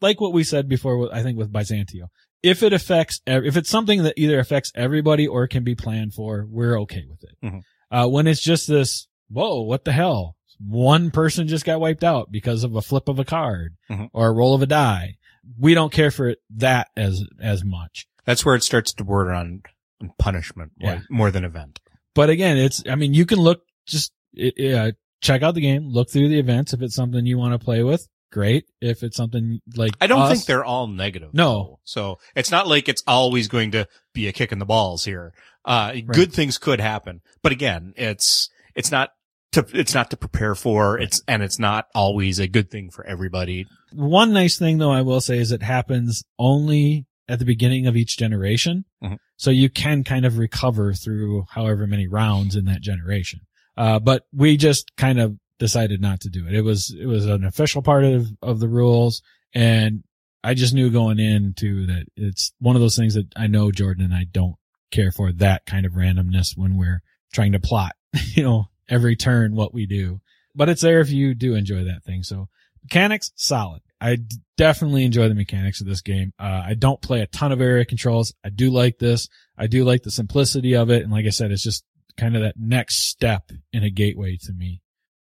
like 0.01 0.21
what 0.21 0.33
we 0.33 0.43
said 0.43 0.69
before, 0.69 1.13
I 1.13 1.21
think 1.23 1.37
with 1.37 1.51
Byzantio, 1.51 2.07
if 2.41 2.63
it 2.63 2.73
affects, 2.73 3.21
if 3.27 3.55
it's 3.57 3.69
something 3.69 4.03
that 4.03 4.15
either 4.17 4.39
affects 4.39 4.71
everybody 4.75 5.27
or 5.27 5.47
can 5.47 5.63
be 5.63 5.75
planned 5.75 6.13
for, 6.13 6.45
we're 6.49 6.79
okay 6.81 7.03
with 7.09 7.23
it. 7.23 7.37
Mhm. 7.43 7.61
Uh, 7.91 8.07
when 8.09 8.27
it's 8.27 8.41
just 8.41 8.67
this, 8.67 9.07
whoa, 9.29 9.61
what 9.61 9.85
the 9.85 9.91
hell? 9.91 10.35
One 10.59 11.11
person 11.11 11.47
just 11.47 11.63
got 11.65 11.79
wiped 11.79 12.03
out 12.03 12.31
because 12.31 12.63
of 12.63 12.75
a 12.75 12.81
flip 12.81 13.07
of 13.07 13.19
a 13.19 13.25
card 13.25 13.75
Mhm. 13.89 14.09
or 14.13 14.27
a 14.29 14.33
roll 14.33 14.55
of 14.55 14.61
a 14.61 14.65
die. 14.67 15.15
We 15.59 15.73
don't 15.73 15.91
care 15.91 16.11
for 16.11 16.29
it 16.29 16.39
that 16.57 16.87
as, 16.95 17.23
as 17.41 17.63
much. 17.63 18.07
That's 18.25 18.45
where 18.45 18.55
it 18.55 18.63
starts 18.63 18.93
to 18.93 19.03
border 19.03 19.31
on 19.31 19.63
on 20.01 20.11
punishment 20.17 20.71
Yeah. 20.79 20.99
more, 21.09 21.31
than 21.31 21.45
event. 21.45 21.79
But 22.15 22.29
again, 22.29 22.57
it's, 22.57 22.83
I 22.89 22.95
mean, 22.95 23.13
you 23.13 23.25
can 23.25 23.39
look, 23.39 23.61
just, 23.85 24.11
it, 24.33 24.73
uh, 24.75 24.91
check 25.21 25.41
out 25.43 25.55
the 25.55 25.61
game, 25.61 25.87
look 25.89 26.09
through 26.09 26.29
the 26.29 26.39
events. 26.39 26.73
If 26.73 26.81
it's 26.81 26.95
something 26.95 27.25
you 27.25 27.37
want 27.37 27.53
to 27.53 27.63
play 27.63 27.83
with, 27.83 28.07
great. 28.31 28.65
If 28.81 29.03
it's 29.03 29.15
something 29.17 29.59
like, 29.75 29.91
I 30.01 30.07
don't 30.07 30.21
us- 30.21 30.31
think 30.33 30.45
they're 30.45 30.65
all 30.65 30.87
negative. 30.87 31.33
No. 31.33 31.79
So 31.85 32.19
it's 32.35 32.51
not 32.51 32.67
like 32.67 32.89
it's 32.89 33.03
always 33.07 33.47
going 33.47 33.71
to 33.71 33.87
be 34.13 34.27
a 34.27 34.31
kick 34.33 34.51
in 34.51 34.59
the 34.59 34.65
balls 34.65 35.05
here. 35.05 35.33
Uh, 35.65 35.93
good 36.11 36.33
things 36.33 36.57
could 36.57 36.81
happen, 36.81 37.21
but 37.41 37.51
again, 37.53 37.93
it's, 37.95 38.49
it's 38.75 38.91
not 38.91 39.11
to, 39.53 39.65
it's 39.73 39.93
not 39.93 40.09
to 40.11 40.17
prepare 40.17 40.55
for. 40.55 40.99
It's, 40.99 41.21
and 41.27 41.41
it's 41.41 41.59
not 41.59 41.87
always 41.95 42.39
a 42.39 42.47
good 42.47 42.69
thing 42.69 42.89
for 42.89 43.05
everybody. 43.05 43.65
One 43.93 44.33
nice 44.33 44.57
thing 44.57 44.77
though, 44.77 44.91
I 44.91 45.01
will 45.01 45.21
say 45.21 45.37
is 45.37 45.51
it 45.51 45.63
happens 45.63 46.23
only 46.37 47.05
at 47.27 47.39
the 47.39 47.45
beginning 47.45 47.87
of 47.87 47.95
each 47.95 48.17
generation. 48.17 48.85
Mhm. 49.03 49.17
So 49.37 49.49
you 49.49 49.69
can 49.69 50.03
kind 50.03 50.25
of 50.25 50.37
recover 50.37 50.93
through 50.93 51.45
however 51.49 51.87
many 51.87 52.07
rounds 52.07 52.55
in 52.55 52.65
that 52.65 52.81
generation. 52.81 53.41
Uh, 53.77 53.99
but 53.99 54.23
we 54.33 54.57
just 54.57 54.91
kind 54.97 55.19
of 55.19 55.37
decided 55.59 56.01
not 56.01 56.21
to 56.21 56.29
do 56.29 56.45
it. 56.47 56.53
It 56.53 56.61
was, 56.61 56.93
it 56.97 57.05
was 57.05 57.25
an 57.25 57.43
official 57.43 57.81
part 57.81 58.03
of, 58.03 58.27
of 58.41 58.59
the 58.59 58.67
rules. 58.67 59.21
And 59.53 60.03
I 60.43 60.53
just 60.53 60.73
knew 60.73 60.89
going 60.89 61.19
into 61.19 61.85
that 61.87 62.05
it's 62.15 62.51
one 62.59 62.75
of 62.75 62.81
those 62.81 62.97
things 62.97 63.13
that 63.13 63.27
I 63.35 63.47
know 63.47 63.71
Jordan 63.71 64.03
and 64.05 64.13
I 64.13 64.25
don't 64.29 64.55
care 64.91 65.11
for 65.11 65.31
that 65.33 65.65
kind 65.65 65.85
of 65.85 65.93
randomness 65.93 66.55
when 66.55 66.77
we're 66.77 67.01
trying 67.33 67.53
to 67.53 67.59
plot, 67.59 67.93
you 68.33 68.43
know, 68.43 68.65
every 68.89 69.15
turn 69.15 69.55
what 69.55 69.73
we 69.73 69.85
do. 69.85 70.21
But 70.55 70.69
it's 70.69 70.81
there 70.81 71.01
if 71.01 71.09
you 71.09 71.33
do 71.33 71.55
enjoy 71.55 71.83
that 71.85 72.03
thing. 72.03 72.23
So 72.23 72.47
mechanics, 72.83 73.31
solid. 73.35 73.81
I 73.99 74.17
d- 74.17 74.37
definitely 74.57 75.05
enjoy 75.05 75.29
the 75.29 75.35
mechanics 75.35 75.81
of 75.81 75.87
this 75.87 76.01
game. 76.01 76.33
Uh, 76.37 76.63
I 76.65 76.73
don't 76.75 77.01
play 77.01 77.21
a 77.21 77.27
ton 77.27 77.51
of 77.51 77.61
area 77.61 77.85
controls. 77.85 78.33
I 78.43 78.49
do 78.49 78.69
like 78.69 78.99
this. 78.99 79.29
I 79.57 79.67
do 79.67 79.83
like 79.83 80.03
the 80.03 80.11
simplicity 80.11 80.75
of 80.75 80.89
it. 80.89 81.03
And 81.03 81.11
like 81.11 81.25
I 81.25 81.29
said, 81.29 81.51
it's 81.51 81.63
just 81.63 81.83
kind 82.17 82.35
of 82.35 82.43
that 82.43 82.55
next 82.59 83.07
step 83.07 83.51
in 83.71 83.83
a 83.83 83.89
gateway 83.89 84.37
to 84.43 84.53
me. 84.53 84.81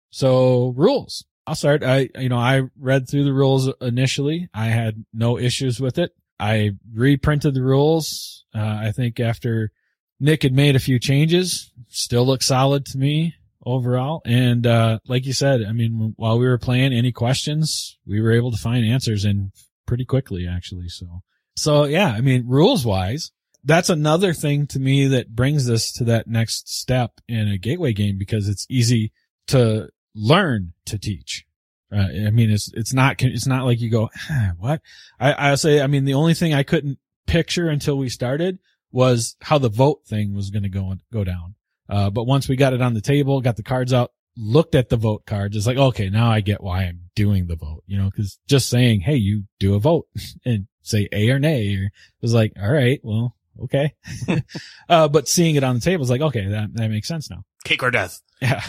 So 0.09 0.73
rules. 0.75 1.25
I'll 1.47 1.55
start. 1.55 1.83
I, 1.83 2.09
you 2.17 2.29
know, 2.29 2.37
I 2.37 2.63
read 2.79 3.09
through 3.09 3.23
the 3.23 3.33
rules 3.33 3.69
initially. 3.81 4.49
I 4.53 4.65
had 4.67 5.05
no 5.13 5.37
issues 5.37 5.79
with 5.79 5.97
it. 5.97 6.11
I 6.39 6.71
reprinted 6.93 7.53
the 7.53 7.63
rules. 7.63 8.45
Uh, 8.53 8.79
I 8.81 8.91
think 8.91 9.19
after 9.19 9.71
Nick 10.19 10.43
had 10.43 10.53
made 10.53 10.75
a 10.75 10.79
few 10.79 10.99
changes, 10.99 11.71
still 11.87 12.25
look 12.25 12.43
solid 12.43 12.85
to 12.87 12.97
me 12.97 13.35
overall. 13.65 14.21
And, 14.25 14.65
uh, 14.65 14.99
like 15.07 15.25
you 15.25 15.33
said, 15.33 15.61
I 15.67 15.71
mean, 15.71 16.13
while 16.17 16.39
we 16.39 16.47
were 16.47 16.57
playing 16.57 16.93
any 16.93 17.11
questions, 17.11 17.97
we 18.05 18.21
were 18.21 18.31
able 18.31 18.51
to 18.51 18.57
find 18.57 18.85
answers 18.85 19.25
in 19.25 19.51
pretty 19.85 20.05
quickly, 20.05 20.47
actually. 20.47 20.89
So, 20.89 21.21
so 21.55 21.83
yeah, 21.85 22.07
I 22.07 22.21
mean, 22.21 22.47
rules 22.47 22.85
wise, 22.85 23.31
that's 23.63 23.89
another 23.89 24.33
thing 24.33 24.67
to 24.67 24.79
me 24.79 25.07
that 25.07 25.35
brings 25.35 25.65
this 25.65 25.91
to 25.93 26.03
that 26.05 26.27
next 26.27 26.69
step 26.69 27.11
in 27.27 27.47
a 27.47 27.57
gateway 27.57 27.93
game 27.93 28.17
because 28.17 28.47
it's 28.47 28.65
easy 28.69 29.11
to 29.47 29.89
learn 30.15 30.73
to 30.85 30.97
teach. 30.97 31.45
Uh, 31.93 32.07
I 32.27 32.29
mean, 32.31 32.49
it's, 32.49 32.71
it's 32.73 32.93
not, 32.93 33.21
it's 33.21 33.45
not 33.45 33.65
like 33.65 33.81
you 33.81 33.89
go, 33.89 34.09
"Huh, 34.15 34.53
what? 34.57 34.81
I, 35.19 35.33
I'll 35.33 35.57
say, 35.57 35.81
I 35.81 35.87
mean, 35.87 36.05
the 36.05 36.13
only 36.13 36.33
thing 36.33 36.53
I 36.53 36.63
couldn't 36.63 36.99
picture 37.27 37.67
until 37.67 37.97
we 37.97 38.09
started 38.09 38.59
was 38.91 39.35
how 39.41 39.57
the 39.57 39.69
vote 39.69 40.05
thing 40.05 40.33
was 40.33 40.49
going 40.49 40.63
to 40.63 40.69
go, 40.69 40.93
go 41.11 41.23
down. 41.23 41.55
Uh, 41.89 42.09
but 42.09 42.25
once 42.25 42.47
we 42.47 42.55
got 42.55 42.73
it 42.73 42.81
on 42.81 42.93
the 42.93 43.01
table, 43.01 43.41
got 43.41 43.57
the 43.57 43.63
cards 43.63 43.93
out, 43.93 44.11
looked 44.37 44.75
at 44.75 44.89
the 44.89 44.97
vote 44.97 45.25
cards, 45.25 45.55
it's 45.57 45.67
like, 45.67 45.77
okay, 45.77 46.09
now 46.09 46.31
I 46.31 46.41
get 46.41 46.63
why 46.63 46.83
I'm 46.83 47.09
doing 47.15 47.47
the 47.47 47.55
vote, 47.55 47.83
you 47.85 47.97
know, 47.97 48.09
cause 48.15 48.39
just 48.47 48.69
saying, 48.69 49.01
Hey, 49.01 49.15
you 49.15 49.43
do 49.59 49.75
a 49.75 49.79
vote 49.79 50.07
and 50.45 50.67
say 50.81 51.07
A 51.11 51.29
or 51.29 51.39
nay 51.39 51.75
or 51.75 51.85
it 51.85 51.91
was 52.21 52.33
like, 52.33 52.53
all 52.61 52.71
right, 52.71 52.99
well, 53.03 53.35
okay. 53.63 53.93
uh, 54.89 55.07
but 55.07 55.27
seeing 55.27 55.55
it 55.55 55.63
on 55.63 55.75
the 55.75 55.81
table 55.81 56.03
is 56.03 56.09
like, 56.09 56.21
okay, 56.21 56.47
that, 56.47 56.73
that 56.73 56.89
makes 56.89 57.07
sense 57.07 57.29
now. 57.29 57.43
Cake 57.63 57.83
or 57.83 57.91
death. 57.91 58.21
Yeah. 58.41 58.63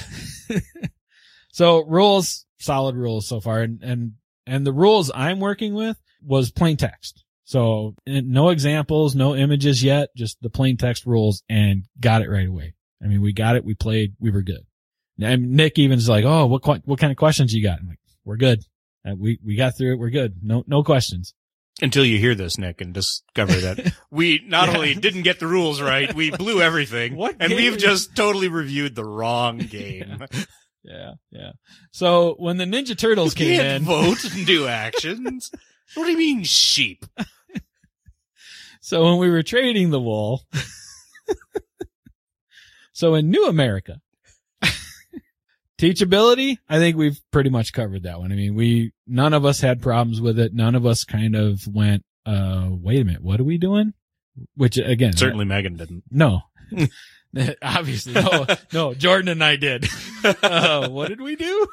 so 1.52 1.84
rules, 1.84 2.44
solid 2.58 2.96
rules 2.96 3.26
so 3.26 3.40
far. 3.40 3.60
And, 3.62 3.82
and, 3.82 4.12
and 4.46 4.66
the 4.66 4.72
rules 4.72 5.10
I'm 5.14 5.40
working 5.40 5.74
with 5.74 5.96
was 6.22 6.50
plain 6.50 6.76
text. 6.76 7.24
So 7.44 7.94
no 8.06 8.48
examples, 8.48 9.14
no 9.14 9.34
images 9.34 9.82
yet, 9.82 10.08
just 10.16 10.40
the 10.40 10.50
plain 10.50 10.76
text 10.76 11.04
rules 11.06 11.42
and 11.48 11.84
got 12.00 12.22
it 12.22 12.30
right 12.30 12.48
away. 12.48 12.74
I 13.02 13.06
mean, 13.08 13.20
we 13.20 13.32
got 13.32 13.56
it. 13.56 13.64
We 13.64 13.74
played. 13.74 14.14
We 14.20 14.30
were 14.30 14.42
good. 14.42 14.64
And 15.20 15.52
Nick 15.52 15.78
even's 15.78 16.08
like, 16.08 16.24
Oh, 16.24 16.46
what, 16.46 16.64
what 16.86 16.98
kind 16.98 17.10
of 17.10 17.16
questions 17.16 17.52
you 17.52 17.62
got? 17.62 17.78
I'm 17.80 17.88
like, 17.88 17.98
we're 18.24 18.36
good. 18.36 18.60
Uh, 19.06 19.14
we, 19.18 19.38
we 19.44 19.56
got 19.56 19.76
through 19.76 19.92
it. 19.94 19.98
We're 19.98 20.10
good. 20.10 20.36
No, 20.42 20.62
no 20.66 20.82
questions. 20.82 21.34
Until 21.80 22.04
you 22.04 22.18
hear 22.18 22.34
this, 22.34 22.58
Nick, 22.58 22.80
and 22.80 22.92
discover 22.94 23.54
that 23.54 23.94
we 24.10 24.42
not 24.46 24.68
Yeah. 24.68 24.74
only 24.76 24.94
didn't 24.94 25.22
get 25.22 25.40
the 25.40 25.46
rules 25.46 25.80
right, 25.80 26.12
we 26.14 26.30
blew 26.30 26.60
everything. 26.62 27.16
What 27.16 27.36
and 27.40 27.52
we've 27.52 27.78
just 27.78 28.14
totally 28.14 28.48
reviewed 28.48 28.94
the 28.94 29.04
wrong 29.04 29.58
game. 29.70 30.18
Yeah. 30.84 31.12
Yeah. 31.30 31.52
So 31.90 32.34
when 32.38 32.58
the 32.58 32.64
Ninja 32.66 32.96
Turtles 32.96 33.38
You 33.38 33.46
came 33.46 33.60
in, 33.60 33.82
vote 33.84 34.22
and 34.34 34.46
do 34.46 34.66
actions. 34.68 35.50
what 35.94 36.04
do 36.04 36.12
you 36.12 36.18
mean 36.18 36.44
sheep? 36.44 37.04
So 38.80 39.04
when 39.04 39.18
we 39.18 39.30
were 39.30 39.42
trading 39.42 39.90
the 39.90 40.00
wool, 40.00 40.42
so 43.02 43.16
in 43.16 43.30
New 43.30 43.46
America, 43.46 44.00
teachability, 45.76 46.58
I 46.68 46.78
think 46.78 46.96
we've 46.96 47.20
pretty 47.32 47.50
much 47.50 47.72
covered 47.72 48.04
that 48.04 48.20
one. 48.20 48.30
I 48.30 48.36
mean, 48.36 48.54
we, 48.54 48.92
none 49.08 49.34
of 49.34 49.44
us 49.44 49.60
had 49.60 49.82
problems 49.82 50.20
with 50.20 50.38
it. 50.38 50.54
None 50.54 50.76
of 50.76 50.86
us 50.86 51.02
kind 51.02 51.34
of 51.34 51.66
went, 51.66 52.04
uh, 52.26 52.68
wait 52.70 53.00
a 53.00 53.04
minute, 53.04 53.20
what 53.24 53.40
are 53.40 53.44
we 53.44 53.58
doing? 53.58 53.92
Which 54.54 54.78
again, 54.78 55.14
Certainly 55.16 55.46
Megan 55.46 55.76
didn't. 55.76 56.04
no, 56.12 56.42
obviously, 57.62 58.12
no, 58.12 58.46
no, 58.72 58.94
Jordan 58.94 59.30
and 59.30 59.42
I 59.42 59.56
did. 59.56 59.88
uh, 60.24 60.88
what 60.88 61.08
did 61.08 61.20
we 61.20 61.34
do? 61.34 61.66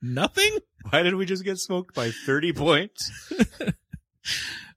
Nothing. 0.00 0.56
Why 0.88 1.02
did 1.02 1.16
we 1.16 1.26
just 1.26 1.44
get 1.44 1.58
smoked 1.58 1.94
by 1.94 2.12
30 2.24 2.54
points? 2.54 3.12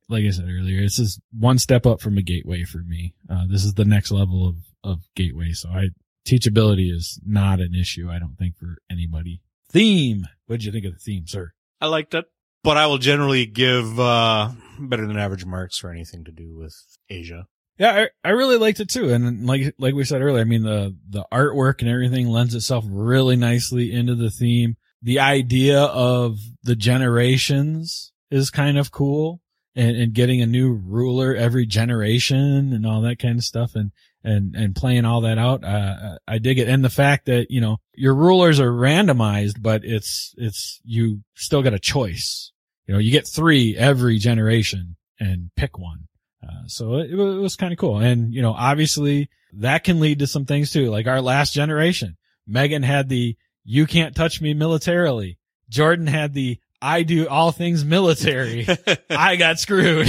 like 0.10 0.26
I 0.26 0.32
said 0.32 0.44
earlier, 0.50 0.82
this 0.82 1.00
is 1.00 1.22
one 1.32 1.58
step 1.58 1.86
up 1.86 2.02
from 2.02 2.18
a 2.18 2.22
gateway 2.22 2.66
for 2.66 2.80
me. 2.80 3.14
Uh, 3.30 3.46
this 3.50 3.64
is 3.64 3.76
the 3.76 3.86
next 3.86 4.12
level 4.12 4.46
of, 4.46 4.56
of 4.84 5.00
gateway. 5.16 5.52
So 5.52 5.70
I, 5.70 5.90
teachability 6.28 6.94
is 6.94 7.20
not 7.26 7.60
an 7.60 7.74
issue. 7.74 8.10
I 8.10 8.20
don't 8.20 8.36
think 8.38 8.56
for 8.58 8.78
anybody. 8.92 9.42
Theme. 9.72 10.26
What 10.46 10.60
did 10.60 10.66
you 10.66 10.72
think 10.72 10.86
of 10.86 10.94
the 10.94 11.00
theme, 11.00 11.26
sir? 11.28 11.52
I 11.82 11.88
liked 11.88 12.14
it, 12.14 12.26
but 12.64 12.78
I 12.78 12.88
will 12.88 12.98
generally 12.98 13.46
give, 13.46 14.00
uh, 14.00 14.52
better 14.80 15.08
than 15.08 15.18
average 15.18 15.46
marks 15.46 15.78
for 15.78 15.92
anything 15.92 16.26
to 16.26 16.32
do 16.32 16.56
with 16.58 16.76
Asia. 17.10 17.46
Yeah, 17.78 18.08
I, 18.24 18.30
I 18.30 18.32
really 18.32 18.58
liked 18.58 18.80
it 18.80 18.90
too. 18.90 19.14
And 19.14 19.46
like, 19.46 19.74
like 19.80 19.94
we 19.94 20.04
said 20.04 20.22
earlier, 20.22 20.42
I 20.42 20.46
mean, 20.46 20.64
the, 20.64 20.96
the 21.10 21.26
artwork 21.32 21.82
and 21.82 21.90
everything 21.90 22.28
lends 22.28 22.54
itself 22.54 22.84
really 22.88 23.36
nicely 23.36 23.92
into 23.92 24.16
the 24.16 24.30
theme. 24.30 24.76
The 25.02 25.20
idea 25.20 25.82
of 25.82 26.38
the 26.64 26.76
generations 26.76 28.12
is 28.30 28.50
kind 28.50 28.78
of 28.78 28.92
cool 28.92 29.40
and, 29.76 29.96
and 29.96 30.14
getting 30.14 30.42
a 30.42 30.48
new 30.48 30.74
ruler 30.74 31.34
every 31.34 31.66
generation 31.66 32.74
and 32.74 32.86
all 32.86 33.02
that 33.02 33.20
kind 33.20 33.38
of 33.38 33.46
stuff 33.46 33.76
and, 33.76 33.92
and, 34.24 34.56
and 34.56 34.76
playing 34.76 35.06
all 35.06 35.22
that 35.22 35.38
out. 35.38 35.64
Uh, 35.64 36.18
I 36.28 36.40
dig 36.40 36.60
it. 36.60 36.68
And 36.68 36.84
the 36.84 36.90
fact 36.90 37.26
that, 37.26 37.50
you 37.50 37.62
know, 37.62 37.78
your 37.94 38.14
rulers 38.14 38.60
are 38.60 38.72
randomized, 38.72 39.62
but 39.62 39.84
it's, 39.84 40.34
it's, 40.38 40.82
you 40.84 41.22
still 41.36 41.62
got 41.62 41.74
a 41.74 41.80
choice. 41.80 42.52
You 42.86 42.96
know, 42.96 43.00
you 43.00 43.12
get 43.12 43.28
three 43.28 43.78
every 43.78 44.18
generation 44.18 44.96
and 45.20 45.52
pick 45.56 45.78
one. 45.78 46.08
Uh, 46.44 46.68
so 46.68 46.96
it, 46.96 47.12
it 47.12 47.16
was 47.16 47.56
kind 47.56 47.72
of 47.72 47.80
cool. 47.80 47.98
And, 48.00 48.34
you 48.34 48.42
know, 48.42 48.54
obviously 48.54 49.30
that 49.54 49.84
can 49.84 50.00
lead 50.00 50.20
to 50.20 50.28
some 50.28 50.46
things 50.46 50.72
too. 50.72 50.90
Like 50.90 51.08
our 51.08 51.22
last 51.22 51.54
generation, 51.54 52.18
Megan 52.48 52.84
had 52.84 53.10
the, 53.10 53.38
you 53.64 53.86
can't 53.86 54.16
touch 54.16 54.42
me 54.42 54.54
militarily. 54.54 55.38
Jordan 55.70 56.08
had 56.08 56.34
the, 56.34 56.60
I 56.82 57.04
do 57.04 57.28
all 57.28 57.52
things 57.52 57.84
military. 57.84 58.66
I 59.10 59.36
got 59.36 59.60
screwed. 59.60 60.08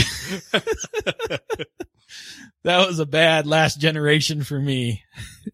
that 2.65 2.87
was 2.87 2.99
a 2.99 3.07
bad 3.07 3.47
last 3.47 3.81
generation 3.81 4.43
for 4.43 4.59
me. 4.59 5.03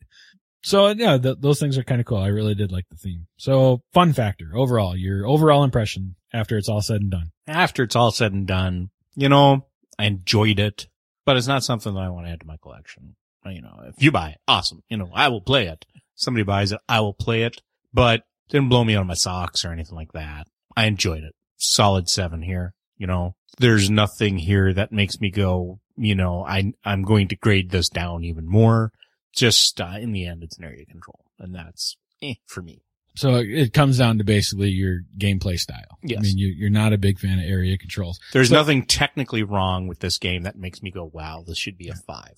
so 0.62 0.88
yeah, 0.88 1.18
th- 1.18 1.38
those 1.40 1.60
things 1.60 1.78
are 1.78 1.84
kind 1.84 2.00
of 2.00 2.06
cool. 2.06 2.18
I 2.18 2.28
really 2.28 2.54
did 2.54 2.72
like 2.72 2.88
the 2.90 2.96
theme. 2.96 3.26
So 3.36 3.82
fun 3.92 4.12
factor 4.12 4.50
overall, 4.54 4.96
your 4.96 5.26
overall 5.26 5.64
impression 5.64 6.16
after 6.32 6.56
it's 6.56 6.68
all 6.68 6.82
said 6.82 7.00
and 7.00 7.10
done. 7.10 7.30
After 7.46 7.84
it's 7.84 7.96
all 7.96 8.10
said 8.10 8.32
and 8.32 8.46
done, 8.46 8.90
you 9.14 9.28
know, 9.28 9.66
I 9.98 10.04
enjoyed 10.04 10.58
it, 10.58 10.88
but 11.24 11.36
it's 11.36 11.46
not 11.46 11.64
something 11.64 11.94
that 11.94 12.00
I 12.00 12.10
want 12.10 12.26
to 12.26 12.32
add 12.32 12.40
to 12.40 12.46
my 12.46 12.56
collection. 12.58 13.16
Uh, 13.44 13.50
you 13.50 13.62
know, 13.62 13.82
if 13.86 14.02
you 14.02 14.10
buy 14.10 14.30
it, 14.30 14.38
awesome. 14.48 14.82
You 14.88 14.98
know, 14.98 15.10
I 15.14 15.28
will 15.28 15.40
play 15.40 15.66
it. 15.66 15.86
Somebody 16.14 16.44
buys 16.44 16.72
it, 16.72 16.80
I 16.88 17.00
will 17.00 17.14
play 17.14 17.42
it, 17.42 17.60
but 17.92 18.24
didn't 18.48 18.68
blow 18.68 18.84
me 18.84 18.96
out 18.96 19.02
of 19.02 19.06
my 19.06 19.14
socks 19.14 19.64
or 19.64 19.72
anything 19.72 19.94
like 19.94 20.12
that. 20.12 20.46
I 20.76 20.86
enjoyed 20.86 21.24
it. 21.24 21.34
Solid 21.56 22.08
seven 22.08 22.42
here. 22.42 22.74
You 22.96 23.06
know, 23.06 23.34
there's 23.58 23.90
nothing 23.90 24.38
here 24.38 24.72
that 24.72 24.92
makes 24.92 25.20
me 25.20 25.30
go, 25.30 25.80
you 25.96 26.14
know, 26.14 26.44
I, 26.44 26.72
I'm 26.84 27.02
going 27.02 27.28
to 27.28 27.36
grade 27.36 27.70
this 27.70 27.88
down 27.88 28.24
even 28.24 28.46
more. 28.46 28.92
Just, 29.34 29.80
uh, 29.80 29.94
in 30.00 30.12
the 30.12 30.26
end, 30.26 30.42
it's 30.42 30.56
an 30.58 30.64
area 30.64 30.84
control 30.86 31.24
and 31.38 31.54
that's 31.54 31.96
eh, 32.22 32.34
for 32.46 32.62
me. 32.62 32.82
So 33.14 33.36
it 33.36 33.72
comes 33.72 33.96
down 33.98 34.18
to 34.18 34.24
basically 34.24 34.68
your 34.68 35.00
gameplay 35.18 35.58
style. 35.58 35.98
Yes. 36.02 36.18
I 36.18 36.22
mean, 36.22 36.36
you, 36.38 36.48
you're 36.48 36.68
not 36.70 36.92
a 36.92 36.98
big 36.98 37.18
fan 37.18 37.38
of 37.38 37.46
area 37.46 37.78
controls. 37.78 38.20
There's 38.32 38.50
So- 38.50 38.56
nothing 38.56 38.84
technically 38.84 39.42
wrong 39.42 39.86
with 39.86 40.00
this 40.00 40.18
game 40.18 40.42
that 40.42 40.56
makes 40.58 40.82
me 40.82 40.90
go, 40.90 41.10
wow, 41.12 41.42
this 41.46 41.56
should 41.58 41.78
be 41.78 41.88
a 41.88 41.94
five. 41.94 42.34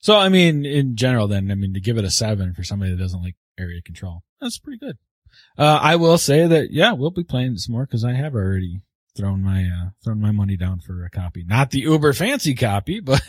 So, 0.00 0.16
I 0.16 0.28
mean, 0.28 0.64
in 0.64 0.94
general, 0.96 1.26
then, 1.28 1.50
I 1.50 1.54
mean, 1.54 1.74
to 1.74 1.80
give 1.80 1.96
it 1.96 2.04
a 2.04 2.10
seven 2.10 2.54
for 2.54 2.62
somebody 2.64 2.90
that 2.92 2.98
doesn't 2.98 3.22
like 3.22 3.36
area 3.58 3.80
control, 3.82 4.22
that's 4.40 4.58
pretty 4.58 4.78
good. 4.78 4.98
Uh, 5.58 5.78
I 5.82 5.96
will 5.96 6.18
say 6.18 6.46
that, 6.46 6.70
yeah, 6.70 6.92
we'll 6.92 7.10
be 7.10 7.24
playing 7.24 7.56
some 7.56 7.72
more 7.74 7.86
because 7.86 8.04
I 8.04 8.12
have 8.12 8.34
already 8.34 8.80
thrown 9.16 9.42
my, 9.42 9.62
uh, 9.62 9.90
thrown 10.04 10.20
my 10.20 10.30
money 10.30 10.56
down 10.56 10.80
for 10.80 11.04
a 11.04 11.10
copy. 11.10 11.44
Not 11.44 11.70
the 11.70 11.80
uber 11.80 12.12
fancy 12.12 12.54
copy, 12.54 13.00
but, 13.04 13.22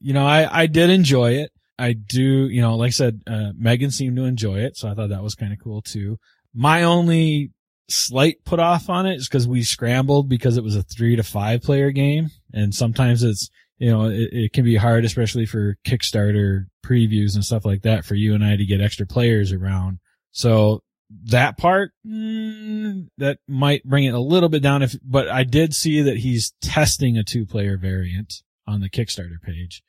you 0.00 0.12
know, 0.12 0.26
I, 0.26 0.62
I 0.62 0.66
did 0.66 0.90
enjoy 0.90 1.34
it. 1.34 1.52
I 1.78 1.92
do, 1.92 2.48
you 2.48 2.62
know, 2.62 2.76
like 2.76 2.88
I 2.88 2.90
said, 2.90 3.22
uh, 3.26 3.52
Megan 3.56 3.90
seemed 3.90 4.16
to 4.16 4.24
enjoy 4.24 4.60
it. 4.60 4.76
So 4.76 4.88
I 4.88 4.94
thought 4.94 5.10
that 5.10 5.22
was 5.22 5.34
kind 5.34 5.52
of 5.52 5.58
cool 5.58 5.82
too. 5.82 6.18
My 6.54 6.84
only 6.84 7.50
slight 7.88 8.44
put 8.44 8.58
off 8.58 8.88
on 8.88 9.06
it 9.06 9.16
is 9.16 9.28
because 9.28 9.46
we 9.46 9.62
scrambled 9.62 10.28
because 10.28 10.56
it 10.56 10.64
was 10.64 10.76
a 10.76 10.82
three 10.82 11.16
to 11.16 11.22
five 11.22 11.62
player 11.62 11.90
game. 11.90 12.30
And 12.52 12.74
sometimes 12.74 13.22
it's, 13.22 13.50
you 13.78 13.90
know, 13.90 14.06
it, 14.06 14.30
it 14.32 14.52
can 14.52 14.64
be 14.64 14.76
hard, 14.76 15.04
especially 15.04 15.44
for 15.44 15.76
Kickstarter 15.84 16.66
previews 16.84 17.34
and 17.34 17.44
stuff 17.44 17.64
like 17.64 17.82
that 17.82 18.04
for 18.04 18.14
you 18.14 18.34
and 18.34 18.44
I 18.44 18.56
to 18.56 18.64
get 18.64 18.80
extra 18.80 19.06
players 19.06 19.52
around. 19.52 19.98
So 20.32 20.82
that 21.26 21.56
part, 21.56 21.92
mm, 22.06 23.08
that 23.18 23.38
might 23.46 23.84
bring 23.84 24.04
it 24.04 24.14
a 24.14 24.20
little 24.20 24.48
bit 24.48 24.62
down 24.62 24.82
if, 24.82 24.96
but 25.02 25.28
I 25.28 25.44
did 25.44 25.74
see 25.74 26.02
that 26.02 26.18
he's 26.18 26.52
testing 26.60 27.16
a 27.16 27.24
two 27.24 27.46
player 27.46 27.76
variant 27.76 28.42
on 28.66 28.80
the 28.80 28.90
Kickstarter 28.90 29.40
page. 29.42 29.82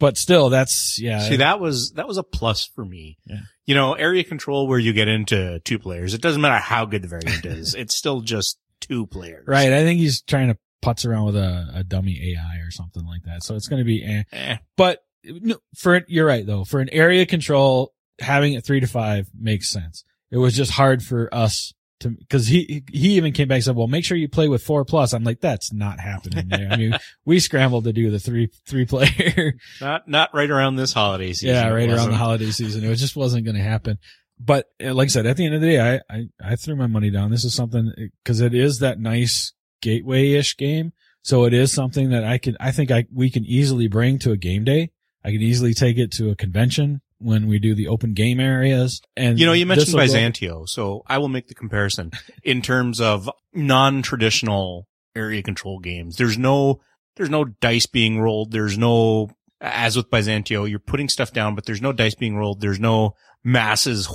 But 0.00 0.18
still, 0.18 0.50
that's, 0.50 0.98
yeah. 1.00 1.20
See, 1.20 1.36
that 1.36 1.60
was, 1.60 1.92
that 1.92 2.08
was 2.08 2.18
a 2.18 2.24
plus 2.24 2.66
for 2.66 2.84
me. 2.84 3.16
Yeah. 3.26 3.42
You 3.64 3.76
know, 3.76 3.94
area 3.94 4.24
control 4.24 4.66
where 4.66 4.78
you 4.78 4.92
get 4.92 5.06
into 5.06 5.60
two 5.60 5.78
players, 5.78 6.14
it 6.14 6.20
doesn't 6.20 6.42
matter 6.42 6.56
how 6.56 6.84
good 6.84 7.02
the 7.02 7.08
variant 7.08 7.46
is. 7.46 7.74
It's 7.78 7.94
still 7.94 8.20
just 8.20 8.58
two 8.80 9.06
players. 9.06 9.46
Right. 9.46 9.72
I 9.72 9.82
think 9.84 10.00
he's 10.00 10.20
trying 10.22 10.48
to 10.48 10.58
putz 10.82 11.06
around 11.06 11.26
with 11.26 11.36
a, 11.36 11.70
a 11.76 11.84
dummy 11.84 12.32
AI 12.32 12.58
or 12.66 12.70
something 12.70 13.06
like 13.06 13.22
that. 13.24 13.44
So 13.44 13.54
it's 13.54 13.68
going 13.68 13.80
to 13.80 13.84
be, 13.84 14.04
eh. 14.04 14.24
Eh, 14.32 14.56
but 14.76 15.04
no, 15.24 15.56
for, 15.76 16.02
you're 16.08 16.26
right 16.26 16.44
though. 16.44 16.64
For 16.64 16.80
an 16.80 16.90
area 16.90 17.24
control, 17.24 17.94
having 18.20 18.54
it 18.54 18.64
three 18.64 18.80
to 18.80 18.86
five 18.86 19.28
makes 19.38 19.70
sense. 19.70 20.04
It 20.34 20.38
was 20.38 20.56
just 20.56 20.72
hard 20.72 21.00
for 21.00 21.32
us 21.32 21.72
to, 22.00 22.16
cause 22.28 22.48
he, 22.48 22.82
he 22.90 23.10
even 23.10 23.32
came 23.32 23.46
back 23.46 23.58
and 23.58 23.64
said, 23.64 23.76
well, 23.76 23.86
make 23.86 24.04
sure 24.04 24.16
you 24.16 24.28
play 24.28 24.48
with 24.48 24.64
four 24.64 24.84
plus. 24.84 25.12
I'm 25.12 25.22
like, 25.22 25.40
that's 25.40 25.72
not 25.72 26.00
happening 26.00 26.48
there. 26.48 26.66
I 26.72 26.76
mean, 26.76 26.98
we 27.24 27.38
scrambled 27.38 27.84
to 27.84 27.92
do 27.92 28.10
the 28.10 28.18
three, 28.18 28.50
three 28.66 28.84
player. 28.84 29.54
not, 29.80 30.08
not 30.08 30.34
right 30.34 30.50
around 30.50 30.74
this 30.74 30.92
holiday 30.92 31.32
season. 31.32 31.54
yeah, 31.54 31.68
right 31.68 31.88
around 31.88 32.10
the 32.10 32.16
holiday 32.16 32.50
season. 32.50 32.82
It 32.82 32.96
just 32.96 33.14
wasn't 33.14 33.44
going 33.44 33.54
to 33.54 33.62
happen. 33.62 33.98
But 34.40 34.66
uh, 34.84 34.92
like 34.92 35.06
I 35.06 35.10
said, 35.10 35.26
at 35.26 35.36
the 35.36 35.46
end 35.46 35.54
of 35.54 35.60
the 35.60 35.68
day, 35.68 35.80
I, 35.80 36.00
I, 36.12 36.24
I 36.42 36.56
threw 36.56 36.74
my 36.74 36.88
money 36.88 37.10
down. 37.10 37.30
This 37.30 37.44
is 37.44 37.54
something 37.54 37.92
because 38.24 38.40
it 38.40 38.54
is 38.54 38.80
that 38.80 38.98
nice 38.98 39.52
gateway-ish 39.80 40.56
game. 40.56 40.92
So 41.22 41.44
it 41.44 41.54
is 41.54 41.72
something 41.72 42.10
that 42.10 42.24
I 42.24 42.38
could, 42.38 42.56
I 42.58 42.72
think 42.72 42.90
I, 42.90 43.06
we 43.14 43.30
can 43.30 43.44
easily 43.44 43.86
bring 43.86 44.18
to 44.18 44.32
a 44.32 44.36
game 44.36 44.64
day. 44.64 44.90
I 45.24 45.30
can 45.30 45.40
easily 45.40 45.72
take 45.72 45.96
it 45.96 46.10
to 46.14 46.30
a 46.30 46.34
convention 46.34 47.00
when 47.18 47.46
we 47.46 47.58
do 47.58 47.74
the 47.74 47.88
open 47.88 48.12
game 48.12 48.40
areas. 48.40 49.00
And 49.16 49.38
You 49.38 49.46
know, 49.46 49.52
you 49.52 49.66
mentioned 49.66 49.86
this'll 49.88 49.98
go- 49.98 50.64
so 50.66 51.02
I 51.06 51.18
will 51.18 51.28
make 51.28 51.48
the 51.48 51.54
comparison 51.54 52.10
in 52.42 52.62
terms 52.62 53.00
of 53.00 53.30
non-traditional 53.52 54.86
area 55.16 55.42
control 55.42 55.78
games. 55.78 56.16
There's 56.16 56.38
no, 56.38 56.80
there's 57.16 57.30
no 57.30 57.44
dice 57.44 57.86
being 57.86 58.20
rolled. 58.20 58.50
There's 58.50 58.76
no, 58.76 59.30
as 59.60 59.96
with 59.96 60.10
Byzantio, 60.10 60.68
you're 60.68 60.78
putting 60.78 61.08
stuff 61.08 61.32
down, 61.32 61.54
but 61.54 61.64
there's 61.66 61.82
no 61.82 61.92
dice 61.92 62.14
being 62.14 62.36
rolled. 62.36 62.60
There's 62.60 62.80
no 62.80 63.14
masses, 63.44 64.08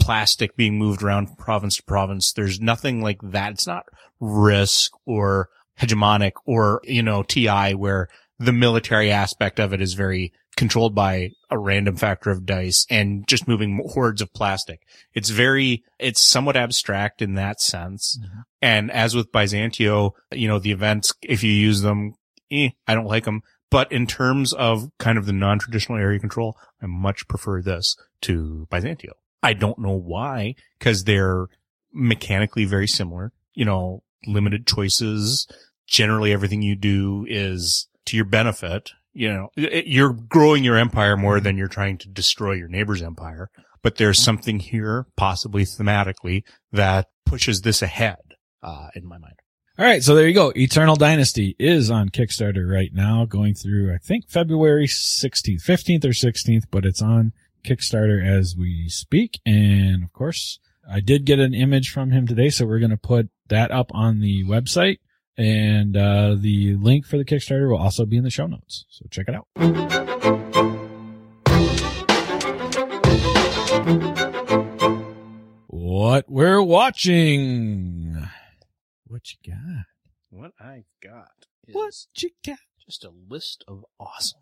plastic 0.00 0.56
being 0.56 0.78
moved 0.78 1.02
around 1.02 1.26
from 1.26 1.36
province 1.36 1.76
to 1.76 1.82
province. 1.82 2.32
There's 2.32 2.60
nothing 2.60 3.02
like 3.02 3.18
that. 3.22 3.52
It's 3.52 3.66
not 3.66 3.84
risk 4.20 4.92
or 5.04 5.50
hegemonic 5.78 6.32
or, 6.46 6.80
you 6.84 7.02
know, 7.02 7.22
TI 7.22 7.74
where 7.74 8.08
the 8.38 8.52
military 8.52 9.10
aspect 9.10 9.58
of 9.60 9.72
it 9.72 9.80
is 9.82 9.94
very 9.94 10.32
controlled 10.56 10.94
by 10.94 11.30
a 11.50 11.58
random 11.58 11.96
factor 11.96 12.30
of 12.30 12.46
dice 12.46 12.86
and 12.90 13.26
just 13.28 13.46
moving 13.46 13.82
hordes 13.90 14.22
of 14.22 14.32
plastic. 14.32 14.86
It's 15.12 15.30
very, 15.30 15.84
it's 15.98 16.20
somewhat 16.20 16.56
abstract 16.56 17.20
in 17.20 17.34
that 17.34 17.60
sense. 17.60 18.18
Mhm. 18.18 18.42
And 18.62 18.90
as 18.90 19.14
with 19.14 19.32
Byzantio, 19.32 20.12
you 20.32 20.48
know, 20.48 20.58
the 20.58 20.72
events, 20.72 21.12
if 21.22 21.42
you 21.44 21.52
use 21.52 21.82
them, 21.82 22.14
eh, 22.50 22.70
I 22.86 22.94
don't 22.94 23.06
like 23.06 23.24
them. 23.24 23.42
But 23.70 23.90
in 23.92 24.06
terms 24.06 24.52
of 24.52 24.90
kind 24.98 25.18
of 25.18 25.26
the 25.26 25.32
non-traditional 25.32 25.98
area 25.98 26.18
control, 26.18 26.56
I 26.80 26.86
much 26.86 27.28
prefer 27.28 27.60
this 27.60 27.96
to 28.22 28.66
Byzantio. 28.70 29.12
I 29.42 29.52
don't 29.52 29.78
know 29.78 29.96
why, 29.96 30.54
cause 30.80 31.04
they're 31.04 31.46
mechanically 31.92 32.64
very 32.64 32.88
similar, 32.88 33.32
you 33.54 33.64
know, 33.64 34.02
limited 34.26 34.66
choices. 34.66 35.46
Generally 35.86 36.32
everything 36.32 36.62
you 36.62 36.76
do 36.76 37.26
is 37.28 37.88
to 38.06 38.16
your 38.16 38.24
benefit. 38.24 38.92
You 39.16 39.32
know, 39.32 39.48
it- 39.56 39.86
you're 39.86 40.12
growing 40.12 40.62
your 40.62 40.76
empire 40.76 41.16
more 41.16 41.40
than 41.40 41.56
you're 41.56 41.68
trying 41.68 41.96
to 41.98 42.08
destroy 42.08 42.52
your 42.52 42.68
neighbor's 42.68 43.02
empire. 43.02 43.48
But 43.82 43.96
there's 43.96 44.18
something 44.18 44.60
here, 44.60 45.06
possibly 45.16 45.64
thematically, 45.64 46.42
that 46.72 47.06
pushes 47.24 47.62
this 47.62 47.82
ahead, 47.82 48.18
uh, 48.62 48.88
in 48.94 49.06
my 49.06 49.16
mind. 49.18 49.36
All 49.78 49.84
right, 49.84 50.02
so 50.02 50.14
there 50.14 50.26
you 50.26 50.34
go. 50.34 50.52
Eternal 50.56 50.96
Dynasty 50.96 51.54
is 51.58 51.90
on 51.90 52.08
Kickstarter 52.08 52.70
right 52.70 52.90
now, 52.92 53.24
going 53.26 53.54
through 53.54 53.94
I 53.94 53.98
think 53.98 54.28
February 54.28 54.86
16th, 54.86 55.62
15th 55.62 56.04
or 56.04 56.12
16th, 56.12 56.64
but 56.70 56.84
it's 56.84 57.02
on 57.02 57.32
Kickstarter 57.64 58.24
as 58.26 58.54
we 58.58 58.88
speak. 58.88 59.40
And 59.46 60.02
of 60.02 60.12
course, 60.12 60.58
I 60.90 61.00
did 61.00 61.24
get 61.24 61.40
an 61.40 61.54
image 61.54 61.90
from 61.90 62.10
him 62.10 62.26
today, 62.26 62.48
so 62.50 62.66
we're 62.66 62.78
going 62.78 62.90
to 62.90 62.96
put 62.96 63.28
that 63.48 63.70
up 63.70 63.90
on 63.92 64.20
the 64.20 64.44
website. 64.44 64.98
And 65.38 65.96
uh, 65.96 66.36
the 66.38 66.76
link 66.76 67.04
for 67.06 67.18
the 67.18 67.24
Kickstarter 67.24 67.68
will 67.70 67.78
also 67.78 68.06
be 68.06 68.16
in 68.16 68.24
the 68.24 68.30
show 68.30 68.46
notes. 68.46 68.86
So 68.88 69.04
check 69.10 69.26
it 69.28 69.34
out. 69.34 69.46
What 75.68 76.24
we're 76.30 76.62
watching. 76.62 78.16
What 79.06 79.22
you 79.30 79.52
got? 79.52 79.84
What 80.30 80.52
I 80.58 80.84
got 81.02 81.46
is 81.68 81.74
What 81.74 81.92
you 82.16 82.30
got? 82.44 82.58
just 82.84 83.04
a 83.04 83.10
list 83.28 83.64
of 83.68 83.84
awesome. 84.00 84.40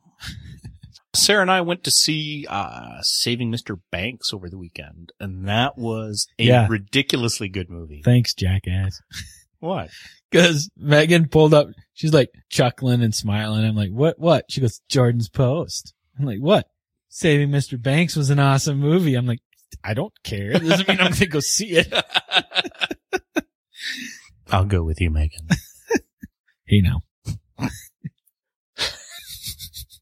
Sarah 1.14 1.42
and 1.42 1.50
I 1.50 1.60
went 1.62 1.82
to 1.84 1.90
see 1.90 2.46
uh 2.48 3.00
Saving 3.02 3.50
Mr. 3.50 3.80
Banks 3.90 4.32
over 4.32 4.48
the 4.48 4.58
weekend, 4.58 5.12
and 5.18 5.48
that 5.48 5.76
was 5.76 6.26
a 6.38 6.44
Yeah. 6.44 6.66
ridiculously 6.68 7.48
good 7.48 7.68
movie. 7.70 8.02
Thanks, 8.04 8.32
jackass. 8.34 9.00
what? 9.64 9.90
Cause 10.32 10.70
Megan 10.76 11.28
pulled 11.28 11.54
up, 11.54 11.68
she's 11.94 12.12
like 12.12 12.30
chuckling 12.50 13.02
and 13.02 13.14
smiling. 13.14 13.64
I'm 13.64 13.76
like, 13.76 13.90
what, 13.90 14.18
what? 14.18 14.44
She 14.48 14.60
goes, 14.60 14.80
Jordan's 14.88 15.28
Post. 15.28 15.94
I'm 16.18 16.26
like, 16.26 16.40
what? 16.40 16.66
Saving 17.08 17.50
Mr. 17.50 17.80
Banks 17.80 18.16
was 18.16 18.30
an 18.30 18.38
awesome 18.38 18.78
movie. 18.78 19.14
I'm 19.14 19.26
like, 19.26 19.40
I 19.82 19.94
don't 19.94 20.12
care. 20.22 20.52
It 20.52 20.62
doesn't 20.62 20.88
mean 20.88 20.98
I'm 20.98 21.06
going 21.06 21.14
to 21.14 21.26
go 21.26 21.40
see 21.40 21.70
it. 21.70 21.92
I'll 24.50 24.66
go 24.66 24.84
with 24.84 25.00
you, 25.00 25.10
Megan. 25.10 25.48
Hey 26.66 26.80
now. 26.80 27.02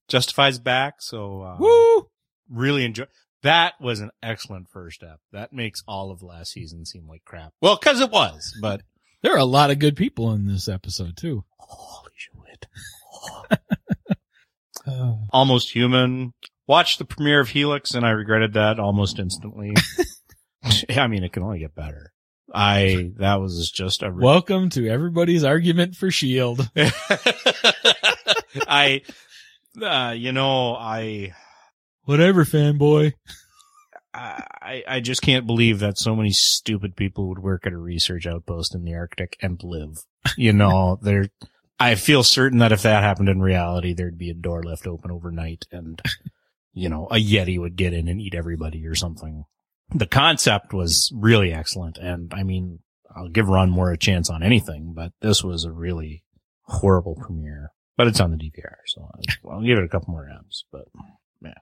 Justified's 0.08 0.60
back, 0.60 1.00
so 1.00 1.42
uh, 1.42 1.56
Woo! 1.58 2.06
really 2.48 2.84
enjoy. 2.84 3.06
That 3.42 3.74
was 3.80 3.98
an 4.00 4.10
excellent 4.22 4.68
first 4.68 4.96
step. 4.96 5.18
That 5.32 5.52
makes 5.52 5.82
all 5.88 6.12
of 6.12 6.22
last 6.22 6.52
season 6.52 6.86
seem 6.86 7.08
like 7.08 7.24
crap. 7.24 7.52
Well, 7.60 7.76
because 7.76 8.00
it 8.00 8.12
was, 8.12 8.56
but 8.62 8.82
There 9.22 9.32
are 9.34 9.38
a 9.38 9.44
lot 9.44 9.70
of 9.70 9.78
good 9.78 9.96
people 9.96 10.32
in 10.32 10.46
this 10.46 10.68
episode 10.68 11.16
too. 11.16 11.44
holy 11.56 12.10
shit. 12.16 12.66
Oh. 14.86 15.18
Almost 15.32 15.70
Human. 15.72 16.32
Watched 16.66 16.98
the 16.98 17.04
premiere 17.04 17.40
of 17.40 17.48
Helix 17.48 17.94
and 17.94 18.04
I 18.04 18.10
regretted 18.10 18.54
that 18.54 18.78
almost 18.78 19.18
instantly. 19.18 19.74
I 20.90 21.06
mean, 21.06 21.24
it 21.24 21.32
can 21.32 21.42
only 21.42 21.58
get 21.60 21.74
better. 21.74 22.12
I, 22.54 23.10
that 23.18 23.40
was 23.40 23.70
just 23.70 24.02
a, 24.02 24.10
re- 24.10 24.24
Welcome 24.24 24.70
to 24.70 24.88
everybody's 24.88 25.44
argument 25.44 25.96
for 25.96 26.10
Shield. 26.10 26.68
I, 28.66 29.02
uh, 29.80 30.14
you 30.16 30.32
know, 30.32 30.74
I, 30.74 31.32
Whatever, 32.04 32.44
fanboy. 32.44 33.12
I, 34.14 34.84
I 34.86 35.00
just 35.00 35.22
can't 35.22 35.46
believe 35.46 35.78
that 35.78 35.98
so 35.98 36.14
many 36.14 36.30
stupid 36.30 36.96
people 36.96 37.28
would 37.28 37.38
work 37.38 37.66
at 37.66 37.72
a 37.72 37.78
research 37.78 38.26
outpost 38.26 38.74
in 38.74 38.84
the 38.84 38.94
Arctic 38.94 39.36
and 39.40 39.62
live. 39.62 40.04
You 40.36 40.52
know, 40.52 40.98
there, 41.00 41.30
I 41.80 41.94
feel 41.94 42.22
certain 42.22 42.58
that 42.58 42.72
if 42.72 42.82
that 42.82 43.02
happened 43.02 43.28
in 43.28 43.40
reality, 43.40 43.94
there'd 43.94 44.18
be 44.18 44.30
a 44.30 44.34
door 44.34 44.62
left 44.62 44.86
open 44.86 45.10
overnight 45.10 45.66
and, 45.72 46.00
you 46.74 46.88
know, 46.88 47.06
a 47.10 47.16
Yeti 47.16 47.58
would 47.58 47.76
get 47.76 47.94
in 47.94 48.08
and 48.08 48.20
eat 48.20 48.34
everybody 48.34 48.86
or 48.86 48.94
something. 48.94 49.44
The 49.94 50.06
concept 50.06 50.72
was 50.72 51.10
really 51.14 51.52
excellent. 51.52 51.98
And 51.98 52.32
I 52.34 52.42
mean, 52.42 52.80
I'll 53.14 53.28
give 53.28 53.48
Ron 53.48 53.70
Moore 53.70 53.92
a 53.92 53.98
chance 53.98 54.30
on 54.30 54.42
anything, 54.42 54.92
but 54.94 55.12
this 55.20 55.42
was 55.42 55.64
a 55.64 55.72
really 55.72 56.22
horrible 56.62 57.14
premiere, 57.14 57.72
but 57.96 58.06
it's 58.06 58.20
on 58.20 58.30
the 58.30 58.36
DVR. 58.36 58.76
So 58.86 59.10
I'll, 59.14 59.52
I'll 59.52 59.62
give 59.62 59.78
it 59.78 59.84
a 59.84 59.88
couple 59.88 60.12
more 60.12 60.28
M's, 60.28 60.64
but 60.70 60.84
yeah, 61.42 61.54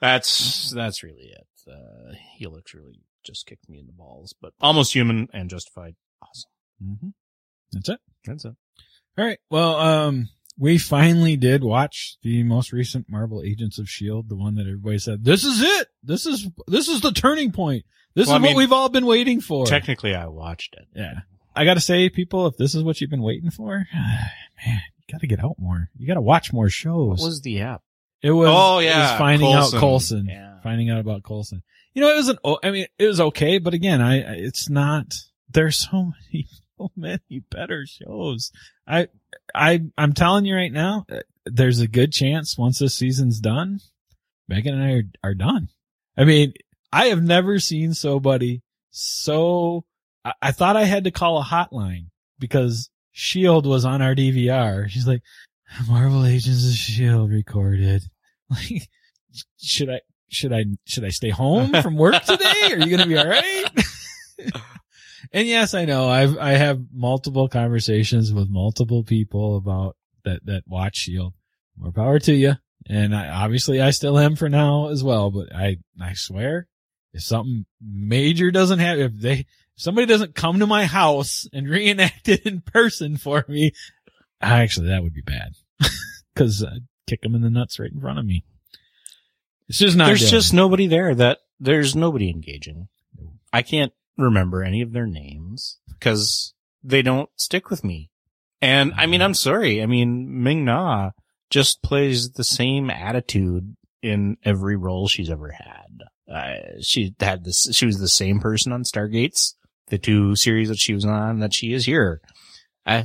that's, 0.00 0.70
that's 0.70 1.02
really 1.02 1.32
it. 1.32 1.46
Uh, 1.68 2.14
Helix 2.36 2.74
really 2.74 3.00
just 3.24 3.46
kicked 3.46 3.68
me 3.68 3.78
in 3.78 3.86
the 3.86 3.92
balls, 3.92 4.34
but 4.40 4.52
almost 4.60 4.92
human 4.94 5.28
and 5.32 5.50
justified. 5.50 5.94
Awesome. 6.22 6.50
Mm-hmm. 6.82 7.08
That's 7.72 7.88
it. 7.88 8.00
That's 8.24 8.44
it. 8.44 8.54
All 9.18 9.24
right. 9.24 9.38
Well, 9.50 9.76
um, 9.76 10.28
we 10.58 10.78
finally 10.78 11.36
did 11.36 11.64
watch 11.64 12.16
the 12.22 12.42
most 12.42 12.72
recent 12.72 13.06
Marvel 13.10 13.42
Agents 13.42 13.78
of 13.78 13.88
Shield, 13.88 14.28
the 14.28 14.36
one 14.36 14.54
that 14.56 14.62
everybody 14.66 14.98
said, 14.98 15.24
this 15.24 15.44
is 15.44 15.60
it. 15.62 15.88
This 16.02 16.26
is, 16.26 16.48
this 16.66 16.88
is 16.88 17.00
the 17.00 17.12
turning 17.12 17.52
point. 17.52 17.84
This 18.14 18.28
Well, 18.28 18.36
is 18.36 18.42
I 18.44 18.46
what 18.46 18.56
we've 18.56 18.72
all 18.72 18.88
been 18.88 19.06
waiting 19.06 19.40
for. 19.40 19.66
Technically, 19.66 20.14
I 20.14 20.26
watched 20.26 20.74
it. 20.74 20.86
Yeah. 20.94 21.20
I 21.54 21.64
gotta 21.64 21.80
say, 21.80 22.08
people, 22.10 22.46
if 22.46 22.56
this 22.56 22.74
is 22.74 22.82
what 22.82 23.00
you've 23.00 23.10
been 23.10 23.22
waiting 23.22 23.50
for, 23.50 23.86
man, 23.94 24.80
you 24.96 25.04
gotta 25.12 25.26
get 25.26 25.42
out 25.42 25.56
more. 25.58 25.90
You 25.96 26.06
gotta 26.06 26.20
watch 26.20 26.52
more 26.52 26.68
shows. 26.68 27.20
What 27.20 27.26
was 27.28 27.40
the 27.42 27.60
app? 27.60 27.82
It 28.22 28.30
was, 28.30 28.48
Oh, 28.50 28.78
it 28.78 28.84
yeah, 28.86 29.12
was 29.12 29.18
finding 29.18 29.52
Coulson. 29.52 29.76
out 29.76 29.80
Coulson. 29.80 30.26
Yeah. 30.28 30.60
Finding 30.62 30.90
out 30.90 31.00
about 31.00 31.22
Coulson. 31.22 31.62
You 31.94 32.02
know, 32.02 32.10
it 32.12 32.16
was 32.16 32.28
an, 32.28 32.38
oh, 32.44 32.58
I 32.62 32.70
mean, 32.70 32.86
it 32.98 33.06
was 33.06 33.20
okay, 33.20 33.58
but 33.58 33.74
again, 33.74 34.00
I, 34.00 34.16
I- 34.22 34.36
it's 34.36 34.68
not, 34.68 35.14
there's 35.50 35.76
so 35.78 36.12
many, 36.32 36.46
so 36.78 36.90
many 36.96 37.42
better 37.50 37.86
shows. 37.86 38.52
I, 38.86 39.08
I, 39.54 39.82
I'm 39.96 40.12
telling 40.12 40.44
you 40.44 40.54
right 40.56 40.72
now, 40.72 41.06
uh, 41.10 41.20
there's 41.44 41.80
a 41.80 41.86
good 41.88 42.12
chance 42.12 42.58
once 42.58 42.78
this 42.78 42.94
season's 42.96 43.38
done, 43.40 43.80
Megan 44.48 44.74
and 44.74 44.82
I 44.82 44.92
are, 45.24 45.30
are 45.30 45.34
done. 45.34 45.68
I 46.16 46.24
mean, 46.24 46.52
I 46.92 47.06
have 47.06 47.22
never 47.22 47.58
seen 47.58 47.94
somebody 47.94 48.62
so, 48.90 49.84
I, 50.24 50.32
I 50.42 50.52
thought 50.52 50.76
I 50.76 50.84
had 50.84 51.04
to 51.04 51.10
call 51.10 51.38
a 51.40 51.44
hotline 51.44 52.06
because 52.38 52.90
Shield 53.12 53.66
was 53.66 53.84
on 53.84 54.02
our 54.02 54.14
DVR. 54.14 54.88
She's 54.88 55.06
like, 55.06 55.22
Marvel 55.88 56.24
Agents 56.26 56.66
of 56.66 56.74
Shield 56.74 57.30
recorded. 57.30 58.02
Like, 58.48 58.88
should 59.60 59.90
I, 59.90 60.02
should 60.28 60.52
I, 60.52 60.66
should 60.84 61.04
I 61.04 61.08
stay 61.08 61.30
home 61.30 61.72
from 61.82 61.96
work 61.96 62.22
today? 62.22 62.70
Are 62.70 62.78
you 62.78 62.86
going 62.86 63.00
to 63.00 63.06
be 63.08 63.18
all 63.18 63.26
right? 63.26 63.64
and 65.32 65.48
yes, 65.48 65.74
I 65.74 65.84
know 65.84 66.08
I've, 66.08 66.38
I 66.38 66.52
have 66.52 66.80
multiple 66.94 67.48
conversations 67.48 68.32
with 68.32 68.48
multiple 68.48 69.02
people 69.02 69.56
about 69.56 69.96
that, 70.24 70.46
that 70.46 70.62
watch 70.68 70.94
Shield. 70.94 71.34
More 71.76 71.90
power 71.90 72.20
to 72.20 72.32
you. 72.32 72.52
And 72.88 73.16
I, 73.16 73.30
obviously 73.30 73.80
I 73.80 73.90
still 73.90 74.16
am 74.16 74.36
for 74.36 74.48
now 74.48 74.90
as 74.90 75.02
well, 75.02 75.32
but 75.32 75.52
I, 75.52 75.78
I 76.00 76.12
swear 76.14 76.68
if 77.12 77.22
something 77.22 77.66
major 77.80 78.52
doesn't 78.52 78.78
happen, 78.78 79.02
if 79.02 79.20
they, 79.20 79.32
if 79.40 79.46
somebody 79.74 80.06
doesn't 80.06 80.36
come 80.36 80.60
to 80.60 80.66
my 80.68 80.84
house 80.84 81.48
and 81.52 81.68
reenact 81.68 82.28
it 82.28 82.46
in 82.46 82.60
person 82.60 83.16
for 83.16 83.44
me, 83.48 83.72
actually 84.40 84.88
that 84.88 85.02
would 85.02 85.14
be 85.14 85.22
bad 85.22 85.52
because 86.34 86.62
uh, 86.62 86.76
kick 87.06 87.22
them 87.22 87.34
in 87.34 87.42
the 87.42 87.50
nuts 87.50 87.78
right 87.78 87.92
in 87.92 88.00
front 88.00 88.18
of 88.18 88.26
me. 88.26 88.44
It's 89.68 89.78
just 89.78 89.96
not. 89.96 90.06
There's 90.06 90.22
good. 90.22 90.30
just 90.30 90.54
nobody 90.54 90.86
there 90.86 91.14
that 91.14 91.38
there's 91.58 91.96
nobody 91.96 92.30
engaging. 92.30 92.88
I 93.52 93.62
can't 93.62 93.92
remember 94.16 94.62
any 94.62 94.82
of 94.82 94.92
their 94.92 95.06
names 95.06 95.78
because 95.88 96.54
they 96.82 97.02
don't 97.02 97.30
stick 97.36 97.70
with 97.70 97.84
me. 97.84 98.10
And 98.62 98.92
I 98.96 99.06
mean, 99.06 99.22
I'm 99.22 99.34
sorry. 99.34 99.82
I 99.82 99.86
mean, 99.86 100.42
Ming 100.42 100.64
Na 100.64 101.10
just 101.50 101.82
plays 101.82 102.32
the 102.32 102.44
same 102.44 102.90
attitude 102.90 103.76
in 104.02 104.36
every 104.44 104.76
role 104.76 105.08
she's 105.08 105.30
ever 105.30 105.50
had. 105.50 106.02
Uh, 106.32 106.80
she 106.80 107.14
had 107.20 107.44
this, 107.44 107.68
she 107.72 107.86
was 107.86 107.98
the 107.98 108.08
same 108.08 108.40
person 108.40 108.72
on 108.72 108.82
Stargates, 108.82 109.54
the 109.88 109.98
two 109.98 110.34
series 110.34 110.68
that 110.68 110.78
she 110.78 110.94
was 110.94 111.04
on 111.04 111.40
that 111.40 111.54
she 111.54 111.72
is 111.72 111.86
here. 111.86 112.20
I, 112.84 113.04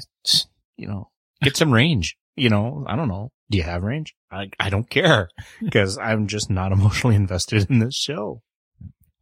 you 0.78 0.88
know, 0.88 1.11
get 1.42 1.58
some 1.58 1.72
range, 1.72 2.18
you 2.36 2.50
know, 2.50 2.86
I 2.88 2.96
don't 2.96 3.08
know. 3.08 3.32
Do 3.50 3.58
you 3.58 3.64
have 3.64 3.84
range? 3.84 4.16
I, 4.32 4.50
I 4.60 4.70
don't 4.70 4.90
care 4.90 5.30
because 5.62 5.98
I'm 5.98 6.28
just 6.28 6.50
not 6.50 6.72
emotionally 6.72 7.16
invested 7.18 7.70
in 7.70 7.80
this 7.80 7.96
show. 7.96 8.42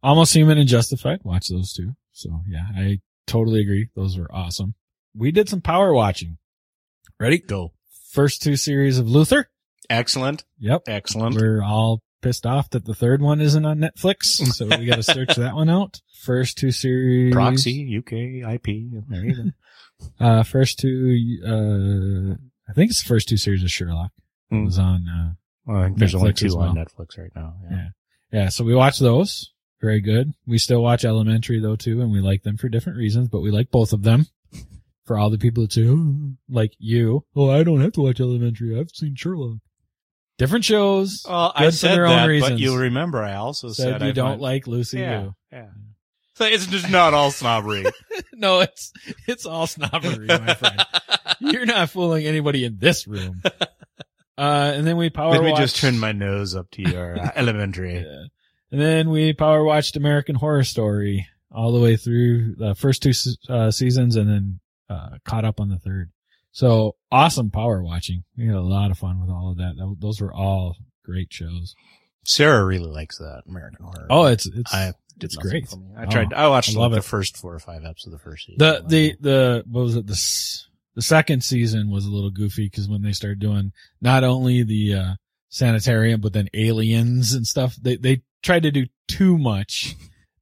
Almost 0.02 0.34
Human 0.34 0.58
and 0.58 0.68
Justified. 0.68 1.20
Watch 1.24 1.48
those 1.48 1.72
two. 1.72 1.92
So 2.12 2.40
yeah, 2.48 2.66
I 2.76 3.00
totally 3.26 3.60
agree. 3.60 3.88
Those 3.94 4.16
were 4.16 4.32
awesome. 4.32 4.74
We 5.14 5.32
did 5.32 5.48
some 5.48 5.60
power 5.60 5.92
watching. 5.92 6.38
Ready? 7.18 7.38
Go. 7.38 7.72
First 8.12 8.42
two 8.42 8.56
series 8.56 8.98
of 8.98 9.08
Luther. 9.08 9.50
Excellent. 9.90 10.44
Yep. 10.58 10.82
Excellent. 10.86 11.36
We're 11.36 11.62
all 11.62 12.00
pissed 12.20 12.46
off 12.46 12.70
that 12.70 12.84
the 12.84 12.94
third 12.94 13.20
one 13.22 13.40
isn't 13.40 13.64
on 13.64 13.78
Netflix, 13.78 14.24
so 14.54 14.66
we 14.78 14.86
got 14.86 14.96
to 14.96 15.02
search 15.02 15.34
that 15.36 15.54
one 15.54 15.68
out. 15.70 16.00
First 16.22 16.58
two 16.58 16.70
series. 16.70 17.32
Proxy, 17.32 17.96
UK, 17.98 18.12
IP. 18.54 18.66
There 19.08 19.24
you 19.24 19.34
go. 19.34 19.42
Uh, 20.18 20.42
first 20.42 20.78
two, 20.78 21.38
uh, 21.46 22.34
I 22.70 22.72
think 22.72 22.90
it's 22.90 23.02
the 23.02 23.08
first 23.08 23.28
two 23.28 23.36
series 23.36 23.62
of 23.62 23.70
Sherlock. 23.70 24.12
It 24.50 24.54
Hmm. 24.56 24.64
was 24.64 24.78
on, 24.78 25.06
uh, 25.06 25.32
Well, 25.66 25.92
there's 25.94 26.14
only 26.14 26.32
two 26.32 26.58
on. 26.58 26.74
Netflix 26.74 27.18
right 27.18 27.30
now. 27.36 27.54
Yeah. 27.70 27.76
Yeah. 27.76 27.88
yeah, 28.32 28.48
so 28.48 28.64
we 28.64 28.74
watch 28.74 28.98
those. 28.98 29.52
Very 29.82 30.00
good. 30.00 30.32
We 30.46 30.56
still 30.56 30.82
watch 30.82 31.04
Elementary 31.04 31.60
though 31.60 31.76
too, 31.76 32.00
and 32.00 32.10
we 32.12 32.20
like 32.20 32.44
them 32.44 32.56
for 32.56 32.70
different 32.70 32.96
reasons, 32.96 33.28
but 33.28 33.40
we 33.42 33.50
like 33.50 33.70
both 33.70 33.92
of 33.92 34.02
them. 34.02 34.26
For 35.04 35.18
all 35.18 35.28
the 35.28 35.36
people 35.38 35.64
that 35.64 35.72
say, 35.72 35.86
oh, 35.88 36.32
like 36.48 36.72
you, 36.78 37.24
oh, 37.36 37.50
I 37.50 37.62
don't 37.62 37.80
have 37.82 37.92
to 37.92 38.00
watch 38.02 38.20
Elementary. 38.20 38.78
I've 38.78 38.90
seen 38.90 39.16
Sherlock. 39.16 39.58
Different 40.40 40.64
shows. 40.64 41.24
Well, 41.28 41.52
Good 41.56 41.62
I 41.62 41.66
for 41.66 41.76
said 41.76 41.94
their 41.94 42.06
own 42.06 42.16
that, 42.40 42.40
but 42.40 42.58
you'll 42.58 42.78
remember 42.78 43.22
I 43.22 43.34
also 43.34 43.68
said 43.68 43.92
said 43.92 44.02
you 44.02 44.08
I 44.08 44.12
don't 44.12 44.30
find- 44.32 44.40
like 44.40 44.66
Lucy 44.66 44.98
Yeah. 44.98 45.20
Liu. 45.20 45.34
Yeah. 45.52 45.66
So 46.34 46.46
it's 46.46 46.66
just 46.66 46.90
not 46.90 47.12
all 47.12 47.30
snobbery. 47.30 47.84
no, 48.32 48.60
it's 48.60 48.90
it's 49.28 49.44
all 49.44 49.66
snobbery, 49.66 50.26
my 50.26 50.54
friend. 50.60 50.82
You're 51.40 51.66
not 51.66 51.90
fooling 51.90 52.24
anybody 52.26 52.64
in 52.64 52.78
this 52.78 53.06
room. 53.06 53.42
Uh, 54.38 54.72
and 54.74 54.86
then 54.86 54.96
we 54.96 55.10
power 55.10 55.32
Let 55.32 55.42
me 55.42 55.50
watched- 55.50 55.60
just 55.60 55.76
turn 55.76 55.98
my 55.98 56.12
nose 56.12 56.56
up 56.56 56.70
to 56.70 56.80
your 56.90 57.18
uh, 57.20 57.30
elementary. 57.36 57.96
Yeah. 57.96 58.22
And 58.72 58.80
then 58.80 59.10
we 59.10 59.34
power 59.34 59.62
watched 59.62 59.96
American 59.96 60.34
Horror 60.34 60.64
Story 60.64 61.26
all 61.52 61.72
the 61.72 61.80
way 61.80 61.96
through 61.98 62.54
the 62.54 62.74
first 62.74 63.02
two 63.02 63.12
uh, 63.50 63.70
seasons 63.70 64.16
and 64.16 64.30
then 64.30 64.60
uh, 64.88 65.18
caught 65.26 65.44
up 65.44 65.60
on 65.60 65.68
the 65.68 65.76
third. 65.78 66.10
So 66.52 66.96
awesome 67.12 67.50
power 67.50 67.82
watching. 67.82 68.24
We 68.36 68.46
had 68.46 68.56
a 68.56 68.60
lot 68.60 68.90
of 68.90 68.98
fun 68.98 69.20
with 69.20 69.30
all 69.30 69.50
of 69.52 69.58
that. 69.58 69.74
Tho- 69.78 69.96
Those 69.98 70.20
were 70.20 70.32
all 70.34 70.76
great 71.04 71.32
shows. 71.32 71.74
Sarah 72.24 72.64
really 72.64 72.90
likes 72.90 73.18
that 73.18 73.42
American 73.48 73.84
Horror. 73.84 74.06
Oh, 74.10 74.24
it's 74.26 74.46
it's 74.46 74.72
I 74.74 74.92
did 75.18 75.26
it's 75.26 75.36
great. 75.36 75.68
for 75.68 75.76
me. 75.76 75.86
I 75.96 76.04
Oh, 76.04 76.10
tried. 76.10 76.32
I 76.34 76.48
watched 76.48 76.76
I 76.76 76.80
like 76.80 76.92
it. 76.92 76.94
the 76.96 77.02
first 77.02 77.36
four 77.36 77.54
or 77.54 77.58
five 77.58 77.84
episodes 77.84 78.06
of 78.06 78.12
the 78.12 78.18
first 78.18 78.46
season. 78.46 78.58
the 78.58 78.84
the 78.86 79.16
the 79.20 79.64
what 79.68 79.82
was 79.82 79.96
it 79.96 80.06
the 80.06 80.20
the 80.96 81.02
second 81.02 81.42
season 81.44 81.90
was 81.90 82.04
a 82.04 82.10
little 82.10 82.30
goofy 82.30 82.66
because 82.66 82.88
when 82.88 83.02
they 83.02 83.12
started 83.12 83.38
doing 83.38 83.72
not 84.00 84.24
only 84.24 84.62
the 84.64 84.94
uh 84.94 85.14
sanitarium 85.48 86.20
but 86.20 86.32
then 86.32 86.48
aliens 86.54 87.32
and 87.32 87.46
stuff 87.46 87.74
they 87.80 87.96
they 87.96 88.22
tried 88.42 88.62
to 88.64 88.70
do 88.70 88.86
too 89.08 89.36
much 89.38 89.94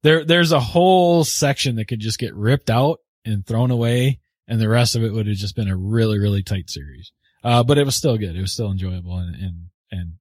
there 0.03 0.23
there's 0.23 0.51
a 0.51 0.59
whole 0.59 1.23
section 1.23 1.75
that 1.77 1.85
could 1.85 1.99
just 1.99 2.19
get 2.19 2.33
ripped 2.35 2.69
out 2.69 2.99
and 3.25 3.45
thrown 3.45 3.71
away 3.71 4.18
and 4.49 4.59
the 4.59 4.67
rest 4.67 4.95
of 4.95 5.03
it 5.03 5.13
would 5.13 5.27
have 5.27 5.37
just 5.37 5.55
been 5.55 5.69
a 5.69 5.77
really 5.77 6.19
really 6.19 6.43
tight 6.43 6.69
series 6.69 7.11
uh 7.43 7.63
but 7.63 7.77
it 7.77 7.85
was 7.85 7.95
still 7.95 8.17
good 8.17 8.35
it 8.35 8.41
was 8.41 8.51
still 8.51 8.71
enjoyable 8.71 9.17
and 9.17 9.35
and 9.35 9.65
and 9.91 10.13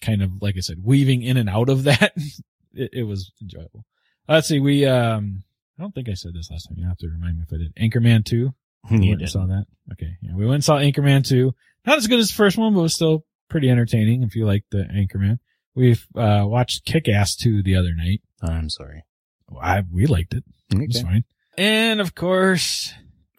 kind 0.00 0.22
of 0.22 0.30
like 0.40 0.54
i 0.56 0.60
said 0.60 0.78
weaving 0.82 1.22
in 1.22 1.36
and 1.36 1.48
out 1.50 1.68
of 1.68 1.84
that 1.84 2.12
it, 2.72 2.90
it 2.92 3.02
was 3.02 3.32
enjoyable 3.42 3.84
let's 4.28 4.48
see 4.48 4.60
we 4.60 4.86
um 4.86 5.42
I 5.78 5.82
don't 5.82 5.94
think 5.94 6.08
I 6.08 6.14
said 6.14 6.34
this 6.34 6.50
last 6.50 6.68
time. 6.68 6.78
You 6.78 6.86
have 6.86 6.98
to 6.98 7.08
remind 7.08 7.36
me 7.36 7.44
if 7.46 7.52
I 7.52 7.58
did. 7.58 7.74
Anchorman 7.76 8.24
2. 8.24 8.54
We 8.90 8.98
you 9.00 9.08
went 9.10 9.22
and 9.22 9.30
saw 9.30 9.46
that. 9.46 9.66
Okay. 9.92 10.16
Yeah. 10.22 10.34
We 10.34 10.44
went 10.44 10.56
and 10.56 10.64
saw 10.64 10.76
Anchorman 10.76 11.26
2. 11.26 11.52
Not 11.86 11.98
as 11.98 12.06
good 12.06 12.20
as 12.20 12.28
the 12.28 12.34
first 12.34 12.56
one, 12.56 12.74
but 12.74 12.80
it 12.80 12.84
was 12.84 12.94
still 12.94 13.24
pretty 13.48 13.68
entertaining 13.70 14.22
if 14.22 14.36
you 14.36 14.46
like 14.46 14.64
the 14.70 14.84
Anchorman. 14.84 15.38
We've, 15.74 16.06
uh, 16.14 16.44
watched 16.46 16.84
Kick-Ass 16.84 17.34
2 17.36 17.62
the 17.64 17.74
other 17.74 17.92
night. 17.94 18.22
I'm 18.40 18.70
sorry. 18.70 19.02
I, 19.60 19.82
we 19.90 20.06
liked 20.06 20.34
it. 20.34 20.44
It 20.70 20.86
was 20.86 21.02
fine. 21.02 21.24
And 21.58 22.00
of 22.00 22.14
course, 22.14 22.92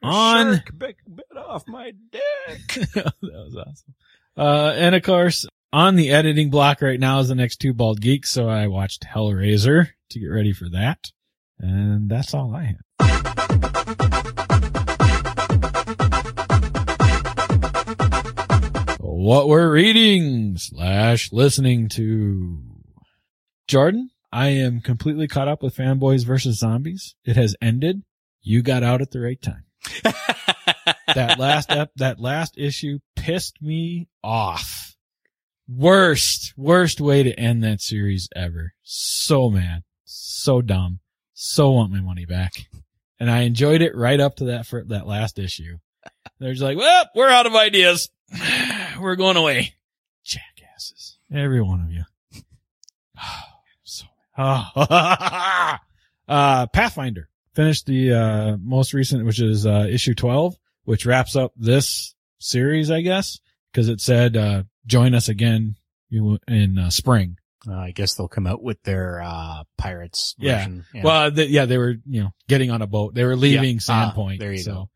on, 0.06 0.54
Shark 0.54 0.78
bit, 0.78 0.96
off 1.38 1.68
my 1.68 1.94
dick. 2.12 2.68
that 2.94 3.14
was 3.22 3.56
awesome. 3.56 3.94
Uh, 4.38 4.74
and 4.76 4.96
of 4.96 5.04
course, 5.04 5.46
on 5.72 5.96
the 5.96 6.12
editing 6.12 6.50
block 6.50 6.82
right 6.82 7.00
now 7.00 7.20
is 7.20 7.30
the 7.30 7.36
next 7.36 7.58
two 7.58 7.74
bald 7.74 8.02
geeks. 8.02 8.32
So 8.32 8.50
I 8.50 8.68
watched 8.68 9.06
Hellraiser 9.06 9.90
to 10.10 10.20
get 10.20 10.28
ready 10.28 10.54
for 10.54 10.70
that. 10.70 11.12
And 11.60 12.10
that's 12.10 12.34
all 12.34 12.56
I 12.56 12.64
have. 12.64 12.82
What 19.00 19.48
we're 19.48 19.72
reading 19.72 20.58
slash 20.58 21.32
listening 21.32 21.90
to. 21.90 22.62
Jordan, 23.68 24.12
I 24.32 24.50
am 24.50 24.82
completely 24.82 25.28
caught 25.28 25.48
up 25.48 25.64
with 25.64 25.76
Fanboys 25.76 26.26
versus 26.26 26.60
Zombies. 26.60 27.16
It 27.26 27.36
has 27.36 27.56
ended. 27.62 28.04
You 28.42 28.62
got 28.62 28.84
out 28.84 29.02
at 29.02 29.10
the 29.12 29.22
right 29.22 29.42
time 29.42 29.65
that 31.16 31.40
last 31.40 31.72
ep- 31.72 31.92
that 31.96 32.20
last 32.20 32.58
issue 32.58 33.00
pissed 33.16 33.62
me 33.62 34.08
off. 34.24 34.96
Worst, 35.68 36.54
worst 36.56 37.02
way 37.02 37.24
to 37.24 37.34
end 37.34 37.64
that 37.64 37.82
series 37.82 38.30
ever. 38.36 38.74
So 38.84 39.50
mad, 39.50 39.84
so 40.04 40.62
dumb, 40.62 41.00
so 41.34 41.72
want 41.72 41.92
my 41.92 42.02
money 42.02 42.26
back. 42.26 42.54
And 43.20 43.32
I 43.32 43.42
enjoyed 43.42 43.82
it 43.82 43.96
right 43.96 44.20
up 44.20 44.36
to 44.38 44.46
that 44.46 44.68
for 44.68 44.84
that 44.86 45.08
last 45.08 45.40
issue. 45.40 45.78
They're 46.40 46.52
just 46.52 46.62
like, 46.64 46.78
well, 46.78 47.06
we're 47.16 47.30
out 47.30 47.48
of 47.48 47.56
ideas. 47.56 48.10
We're 49.00 49.16
going 49.16 49.38
away. 49.38 49.76
Jackasses. 50.24 51.18
Every 51.34 51.62
one 51.62 51.82
of 51.82 51.92
you. 51.92 52.04
so, 53.84 54.06
uh, 54.38 55.78
Pathfinder 56.68 57.30
finished 57.56 57.86
the, 57.86 58.14
uh, 58.14 58.58
most 58.62 58.94
recent, 58.94 59.26
which 59.26 59.42
is, 59.42 59.66
uh, 59.66 59.88
issue 59.90 60.14
12 60.14 60.56
which 60.86 61.06
wraps 61.06 61.36
up 61.36 61.52
this 61.58 62.16
series, 62.40 62.90
I 62.92 63.02
guess, 63.02 63.40
because 63.72 63.90
it 63.90 64.00
said, 64.00 64.38
uh, 64.38 64.64
join 64.86 65.14
us 65.16 65.28
again 65.30 65.76
in 66.12 66.78
uh, 66.78 66.90
spring. 66.92 67.38
Uh, 67.68 67.74
I 67.74 67.92
guess 67.92 68.14
they'll 68.14 68.28
come 68.28 68.46
out 68.46 68.62
with 68.62 68.82
their 68.84 69.20
uh 69.24 69.64
pirates. 69.78 70.36
Yeah. 70.38 70.58
Version. 70.60 70.86
yeah. 70.94 71.04
Well, 71.04 71.32
th- 71.32 71.50
yeah, 71.50 71.66
they 71.66 71.80
were, 71.80 71.96
you 72.06 72.22
know, 72.24 72.30
getting 72.48 72.70
on 72.70 72.84
a 72.84 72.88
boat. 72.88 73.16
They 73.16 73.24
were 73.24 73.36
leaving 73.36 73.78
Yeah. 73.78 73.82
Ah, 73.90 74.14
Sandpoint. 74.16 74.38
there 74.40 74.52
you 74.52 74.60
so, 74.60 74.72
go. 74.74 74.90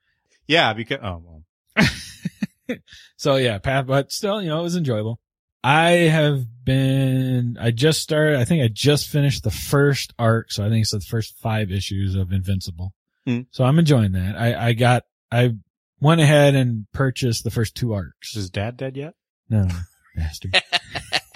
yeah, 0.47 0.73
because 0.73 0.99
oh 1.01 1.43
well. 1.75 2.77
so 3.17 3.37
yeah, 3.37 3.57
Path, 3.57 3.87
but 3.87 4.11
still, 4.11 4.39
you 4.41 4.49
know, 4.49 4.59
it 4.59 4.63
was 4.63 4.75
enjoyable. 4.75 5.19
I 5.63 5.89
have 5.91 6.45
been, 6.63 7.57
I 7.59 7.71
just 7.71 8.01
started, 8.01 8.39
I 8.39 8.45
think 8.45 8.63
I 8.63 8.69
just 8.69 9.09
finished 9.09 9.43
the 9.43 9.51
first 9.51 10.13
arc. 10.17 10.51
So 10.51 10.65
I 10.65 10.69
think 10.69 10.81
it's 10.81 10.91
the 10.91 11.01
first 11.01 11.37
five 11.39 11.71
issues 11.71 12.15
of 12.15 12.31
Invincible. 12.31 12.93
Hmm. 13.25 13.41
So 13.51 13.63
I'm 13.63 13.79
enjoying 13.79 14.13
that. 14.13 14.35
I, 14.37 14.69
I 14.69 14.73
got, 14.73 15.03
I 15.31 15.55
went 15.99 16.21
ahead 16.21 16.55
and 16.55 16.87
purchased 16.93 17.43
the 17.43 17.51
first 17.51 17.75
two 17.75 17.93
arcs. 17.93 18.35
Is 18.35 18.49
dad 18.49 18.77
dead 18.77 18.95
yet? 18.95 19.15
No, 19.49 19.67
bastard. 20.15 20.55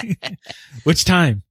Which 0.84 1.06
time? 1.06 1.44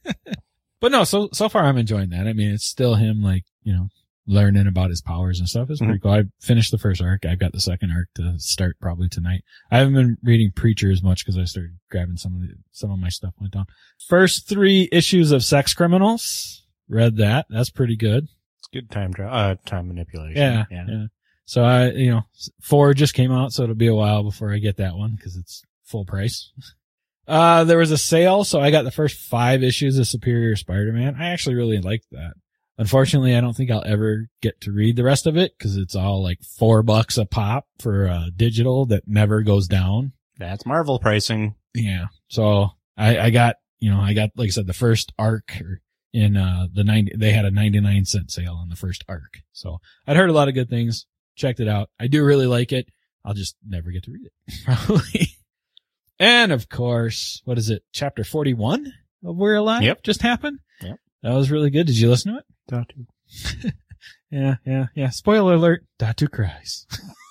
but 0.80 0.92
no, 0.92 1.04
so 1.04 1.28
so 1.32 1.48
far 1.48 1.64
I'm 1.64 1.78
enjoying 1.78 2.10
that. 2.10 2.26
I 2.26 2.32
mean, 2.32 2.50
it's 2.50 2.66
still 2.66 2.94
him 2.94 3.22
like, 3.22 3.44
you 3.62 3.72
know, 3.72 3.88
learning 4.30 4.66
about 4.66 4.90
his 4.90 5.02
powers 5.02 5.40
and 5.40 5.48
stuff. 5.48 5.70
is 5.70 5.80
pretty 5.80 5.98
cool. 5.98 6.12
I 6.12 6.22
finished 6.40 6.70
the 6.70 6.78
first 6.78 7.02
arc. 7.02 7.26
I've 7.26 7.40
got 7.40 7.52
the 7.52 7.60
second 7.60 7.90
arc 7.90 8.08
to 8.14 8.38
start 8.38 8.76
probably 8.80 9.08
tonight. 9.08 9.42
I 9.70 9.78
haven't 9.78 9.94
been 9.94 10.16
reading 10.22 10.52
Preacher 10.54 10.90
as 10.90 11.02
much 11.02 11.24
because 11.24 11.36
I 11.36 11.44
started 11.44 11.78
grabbing 11.90 12.16
some 12.16 12.34
of 12.36 12.40
the, 12.42 12.54
some 12.70 12.90
of 12.90 12.98
my 12.98 13.08
stuff 13.08 13.34
went 13.40 13.52
down. 13.54 13.66
First 14.08 14.48
three 14.48 14.88
issues 14.92 15.32
of 15.32 15.42
Sex 15.42 15.74
Criminals. 15.74 16.66
Read 16.88 17.16
that. 17.16 17.46
That's 17.50 17.70
pretty 17.70 17.96
good. 17.96 18.28
It's 18.58 18.68
good 18.72 18.90
time 18.90 19.12
tra- 19.12 19.30
uh 19.30 19.54
time 19.66 19.88
manipulation. 19.88 20.40
Yeah. 20.40 20.64
yeah. 20.70 20.84
Yeah. 20.88 21.06
So 21.44 21.64
I, 21.64 21.90
you 21.90 22.10
know, 22.12 22.22
four 22.62 22.94
just 22.94 23.14
came 23.14 23.32
out, 23.32 23.52
so 23.52 23.64
it'll 23.64 23.74
be 23.74 23.88
a 23.88 23.94
while 23.94 24.22
before 24.22 24.52
I 24.52 24.58
get 24.58 24.76
that 24.76 24.94
one 24.94 25.16
because 25.16 25.36
it's 25.36 25.62
full 25.84 26.04
price. 26.04 26.52
Uh, 27.28 27.62
there 27.62 27.78
was 27.78 27.92
a 27.92 27.98
sale, 27.98 28.42
so 28.42 28.60
I 28.60 28.72
got 28.72 28.82
the 28.82 28.90
first 28.90 29.16
five 29.16 29.62
issues 29.62 29.96
of 29.98 30.08
Superior 30.08 30.56
Spider-Man. 30.56 31.14
I 31.16 31.28
actually 31.28 31.54
really 31.54 31.78
liked 31.78 32.06
that. 32.10 32.32
Unfortunately, 32.80 33.36
I 33.36 33.42
don't 33.42 33.54
think 33.54 33.70
I'll 33.70 33.84
ever 33.84 34.30
get 34.40 34.58
to 34.62 34.72
read 34.72 34.96
the 34.96 35.04
rest 35.04 35.26
of 35.26 35.36
it 35.36 35.52
because 35.58 35.76
it's 35.76 35.94
all 35.94 36.22
like 36.22 36.38
four 36.42 36.82
bucks 36.82 37.18
a 37.18 37.26
pop 37.26 37.66
for 37.78 38.08
uh, 38.08 38.30
digital 38.34 38.86
that 38.86 39.02
never 39.06 39.42
goes 39.42 39.68
down. 39.68 40.12
That's 40.38 40.64
Marvel 40.64 40.98
pricing. 40.98 41.56
Yeah. 41.74 42.06
So 42.28 42.70
I, 42.96 43.18
I 43.18 43.30
got, 43.30 43.56
you 43.80 43.90
know, 43.90 44.00
I 44.00 44.14
got, 44.14 44.30
like 44.34 44.46
I 44.46 44.50
said, 44.50 44.66
the 44.66 44.72
first 44.72 45.12
arc 45.18 45.52
in, 46.14 46.38
uh, 46.38 46.68
the 46.72 46.82
90, 46.82 47.16
they 47.18 47.32
had 47.32 47.44
a 47.44 47.50
99 47.50 48.06
cent 48.06 48.30
sale 48.30 48.54
on 48.54 48.70
the 48.70 48.76
first 48.76 49.04
arc. 49.06 49.40
So 49.52 49.76
I'd 50.06 50.16
heard 50.16 50.30
a 50.30 50.32
lot 50.32 50.48
of 50.48 50.54
good 50.54 50.70
things, 50.70 51.04
checked 51.36 51.60
it 51.60 51.68
out. 51.68 51.90
I 52.00 52.06
do 52.06 52.24
really 52.24 52.46
like 52.46 52.72
it. 52.72 52.88
I'll 53.26 53.34
just 53.34 53.56
never 53.68 53.90
get 53.90 54.04
to 54.04 54.10
read 54.12 54.24
it. 54.24 54.54
Probably. 54.64 55.28
And 56.18 56.50
of 56.50 56.70
course, 56.70 57.42
what 57.44 57.58
is 57.58 57.68
it? 57.68 57.82
Chapter 57.92 58.24
41 58.24 58.90
of 59.24 59.36
We're 59.36 59.56
Alive 59.56 59.82
Yep. 59.82 60.02
just 60.02 60.22
happened. 60.22 60.60
Yep. 60.80 60.96
That 61.22 61.34
was 61.34 61.50
really 61.50 61.70
good. 61.70 61.86
Did 61.86 61.98
you 61.98 62.08
listen 62.08 62.32
to 62.32 62.38
it? 62.38 62.44
Datu. 62.70 63.72
Yeah, 64.30 64.56
yeah, 64.64 64.86
yeah. 64.94 65.10
Spoiler 65.10 65.54
alert. 65.54 65.84
Datu 65.98 66.30
cries. 66.30 66.86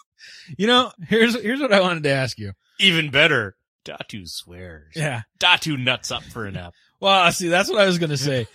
you 0.57 0.67
know, 0.67 0.91
here's, 1.07 1.41
here's 1.41 1.61
what 1.61 1.73
I 1.73 1.79
wanted 1.79 2.03
to 2.03 2.09
ask 2.09 2.37
you. 2.37 2.51
Even 2.79 3.09
better, 3.09 3.55
Datu 3.85 4.27
swears. 4.27 4.93
Yeah. 4.95 5.21
Datu 5.39 5.81
nuts 5.81 6.11
up 6.11 6.23
for 6.23 6.45
a 6.45 6.51
nap. 6.51 6.73
Well, 7.01 7.31
see, 7.31 7.47
that's 7.47 7.69
what 7.69 7.79
I 7.79 7.85
was 7.85 7.97
going 7.97 8.09
to 8.09 8.17
say. 8.17 8.45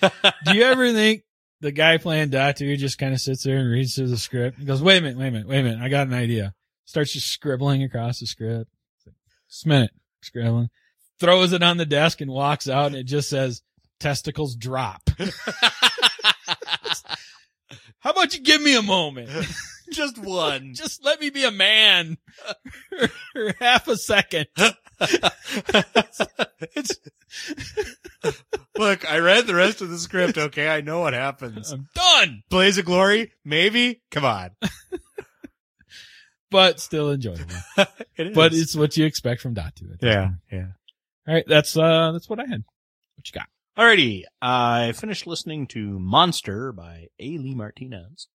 Do 0.45 0.55
you 0.55 0.65
ever 0.65 0.93
think 0.93 1.23
the 1.63 1.73
guy 1.73 1.97
playing 1.97 2.29
Datu 2.29 2.77
just 2.77 2.99
kind 2.99 3.15
of 3.15 3.21
sits 3.21 3.43
there 3.43 3.57
and 3.57 3.71
reads 3.71 3.95
through 3.95 4.09
the 4.09 4.19
script? 4.19 4.59
He 4.59 4.67
goes, 4.67 4.83
wait 4.83 4.99
a 4.99 5.01
minute, 5.01 5.17
wait 5.17 5.29
a 5.29 5.31
minute, 5.31 5.49
wait 5.49 5.61
a 5.61 5.63
minute. 5.63 5.81
I 5.81 5.89
got 5.89 6.09
an 6.09 6.13
idea. 6.13 6.53
Starts 6.85 7.15
just 7.15 7.29
scribbling 7.29 7.83
across 7.83 8.21
the 8.21 8.27
script. 8.27 8.71
Just 9.49 9.65
a 9.65 9.69
minute, 9.71 9.93
scribbling. 10.21 10.69
Throws 11.19 11.55
it 11.55 11.63
on 11.63 11.79
the 11.79 11.87
desk 11.87 12.21
and 12.21 12.31
walks 12.31 12.69
out 12.69 12.89
and 12.89 12.97
it 12.97 13.05
just 13.05 13.31
says, 13.31 13.63
testicles 14.05 14.55
drop. 14.55 15.01
How 18.01 18.11
about 18.11 18.35
you 18.35 18.43
give 18.43 18.61
me 18.61 18.77
a 18.77 18.83
moment? 18.83 19.31
Just 19.91 20.19
one. 20.19 20.75
Just 20.77 21.03
let 21.03 21.23
me 21.23 21.31
be 21.31 21.45
a 21.45 21.51
man 21.51 22.19
for 23.33 23.55
half 23.61 23.89
a 23.89 23.97
second. 23.97 24.47
it's 26.75 27.01
look. 28.77 29.11
I 29.11 29.21
read 29.21 29.47
the 29.47 29.55
rest 29.55 29.81
of 29.81 29.89
the 29.89 29.99
script. 29.99 30.37
Okay, 30.37 30.69
I 30.69 30.83
know 30.83 31.01
what 31.01 31.15
happens. 31.15 31.73
I'm 31.73 31.89
done, 31.95 32.43
Blaze 32.51 32.77
of 32.77 32.85
Glory, 32.85 33.33
maybe. 33.43 34.03
Come 34.11 34.27
on, 34.27 34.51
but 36.51 36.79
still 36.79 37.11
enjoyable. 37.11 37.45
it 38.19 38.27
is. 38.27 38.35
But 38.35 38.53
it's 38.53 38.77
what 38.77 38.99
you 38.99 39.07
expect 39.07 39.41
from 39.41 39.57
at 39.57 39.75
this 39.77 39.97
yeah, 40.03 40.27
point. 40.27 40.35
yeah. 40.53 40.67
All 41.27 41.35
right, 41.35 41.45
that's 41.47 41.75
uh 41.75 42.13
that's 42.13 42.29
what 42.29 42.39
I 42.39 42.45
had. 42.45 42.65
What 43.17 43.27
you 43.27 43.33
got? 43.33 43.49
Alrighty, 43.77 44.23
I 44.41 44.93
finished 44.93 45.27
listening 45.27 45.67
to 45.69 45.99
Monster 45.99 46.71
by 46.71 47.09
A. 47.19 47.39
Lee 47.39 47.57
Martinez, 47.57 48.29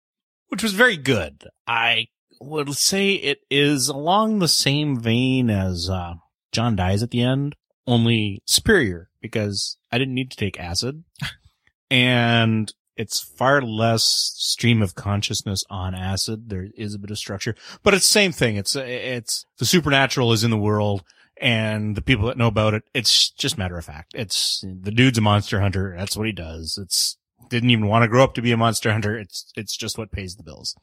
which 0.49 0.61
was 0.61 0.73
very 0.73 0.97
good. 0.97 1.45
I 1.65 2.07
would 2.41 2.73
say 2.75 3.11
it 3.11 3.39
is 3.49 3.87
along 3.87 4.39
the 4.39 4.49
same 4.49 4.99
vein 4.99 5.49
as 5.49 5.89
uh, 5.89 6.15
John 6.51 6.75
Dies 6.75 7.01
at 7.03 7.11
the 7.11 7.21
End, 7.21 7.55
only 7.87 8.41
superior 8.45 9.11
because 9.21 9.77
I 9.93 9.97
didn't 9.97 10.13
need 10.13 10.29
to 10.31 10.37
take 10.37 10.59
acid, 10.59 11.05
and 11.89 12.73
it's 12.97 13.21
far 13.21 13.61
less 13.61 14.03
stream 14.03 14.81
of 14.81 14.95
consciousness 14.95 15.63
on 15.69 15.95
acid. 15.95 16.49
There 16.49 16.67
is 16.75 16.93
a 16.93 16.99
bit 16.99 17.11
of 17.11 17.17
structure, 17.17 17.55
but 17.81 17.93
it's 17.93 18.05
the 18.05 18.11
same 18.11 18.33
thing. 18.33 18.57
It's 18.57 18.75
it's 18.75 19.45
the 19.57 19.65
supernatural 19.65 20.33
is 20.33 20.43
in 20.43 20.51
the 20.51 20.57
world 20.57 21.05
and 21.41 21.95
the 21.95 22.01
people 22.01 22.27
that 22.27 22.37
know 22.37 22.47
about 22.47 22.73
it, 22.73 22.83
it's 22.93 23.29
just 23.31 23.57
matter 23.57 23.77
of 23.77 23.85
fact. 23.85 24.13
It's 24.15 24.63
the 24.63 24.91
dude's 24.91 25.17
a 25.17 25.21
monster 25.21 25.59
hunter. 25.61 25.95
That's 25.97 26.17
what 26.17 26.27
he 26.27 26.33
does. 26.33 26.77
It's 26.81 27.17
didn't 27.49 27.69
even 27.71 27.87
want 27.87 28.03
to 28.03 28.07
grow 28.07 28.23
up 28.23 28.35
to 28.35 28.41
be 28.41 28.51
a 28.51 28.57
monster 28.57 28.91
hunter. 28.91 29.17
It's 29.17 29.51
it's 29.55 29.75
just 29.75 29.97
what 29.97 30.11
pays 30.11 30.35
the 30.35 30.43
bills. 30.43 30.75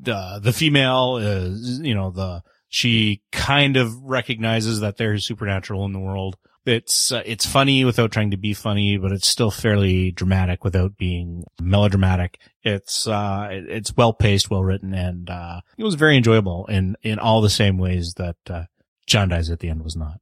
The 0.00 0.40
the 0.42 0.52
female 0.52 1.16
is 1.16 1.80
you 1.80 1.94
know 1.94 2.10
the 2.10 2.42
she 2.68 3.22
kind 3.32 3.76
of 3.76 3.94
recognizes 4.02 4.80
that 4.80 4.96
there's 4.96 5.26
supernatural 5.26 5.84
in 5.84 5.92
the 5.92 5.98
world. 6.00 6.36
It's 6.64 7.10
uh, 7.10 7.22
it's 7.26 7.44
funny 7.44 7.84
without 7.84 8.12
trying 8.12 8.30
to 8.30 8.36
be 8.36 8.54
funny, 8.54 8.96
but 8.96 9.10
it's 9.10 9.26
still 9.26 9.50
fairly 9.50 10.12
dramatic 10.12 10.62
without 10.62 10.96
being 10.96 11.44
melodramatic. 11.60 12.38
It's 12.62 13.08
uh 13.08 13.48
it's 13.50 13.96
well 13.96 14.12
paced, 14.12 14.48
well 14.48 14.62
written, 14.62 14.94
and 14.94 15.28
uh 15.28 15.60
it 15.76 15.84
was 15.84 15.96
very 15.96 16.16
enjoyable 16.16 16.66
in 16.66 16.96
in 17.02 17.18
all 17.18 17.40
the 17.40 17.50
same 17.50 17.78
ways 17.78 18.14
that 18.14 18.36
uh, 18.48 18.64
John 19.12 19.28
Dies 19.28 19.50
at 19.50 19.58
the 19.58 19.68
End 19.68 19.84
was 19.84 19.94
not. 19.94 20.20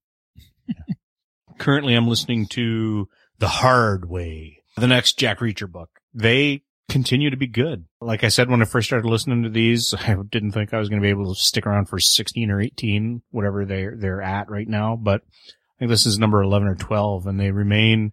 Yeah. 0.67 0.75
Currently, 1.61 1.95
I'm 1.95 2.09
listening 2.09 2.47
to 2.49 3.09
The 3.39 3.47
Hard 3.47 4.11
Way, 4.11 4.65
the 4.77 4.89
next 4.89 5.17
Jack 5.17 5.39
Reacher 5.39 5.71
book. 5.71 5.91
They 6.12 6.65
continue 6.89 7.31
to 7.31 7.37
be 7.37 7.47
good. 7.47 7.85
Like 8.01 8.25
I 8.25 8.29
said, 8.31 8.51
when 8.51 8.61
I 8.61 8.65
first 8.65 8.89
started 8.89 9.09
listening 9.09 9.45
to 9.45 9.49
these, 9.49 9.95
I 10.09 10.17
didn't 10.29 10.51
think 10.51 10.75
I 10.75 10.81
was 10.81 10.89
going 10.89 11.01
to 11.01 11.07
be 11.07 11.11
able 11.11 11.33
to 11.33 11.41
stick 11.41 11.69
around 11.69 11.87
for 11.87 12.01
16 12.01 12.51
or 12.51 12.61
18, 12.61 13.23
whatever 13.31 13.65
they're, 13.65 13.95
they're 13.97 14.23
at 14.23 14.51
right 14.51 14.67
now. 14.67 14.97
But 14.97 15.23
I 15.23 15.79
think 15.79 15.91
this 15.91 16.05
is 16.05 16.19
number 16.19 16.43
11 16.43 16.67
or 16.67 16.75
12 16.75 17.29
and 17.29 17.39
they 17.39 17.53
remain, 17.53 18.11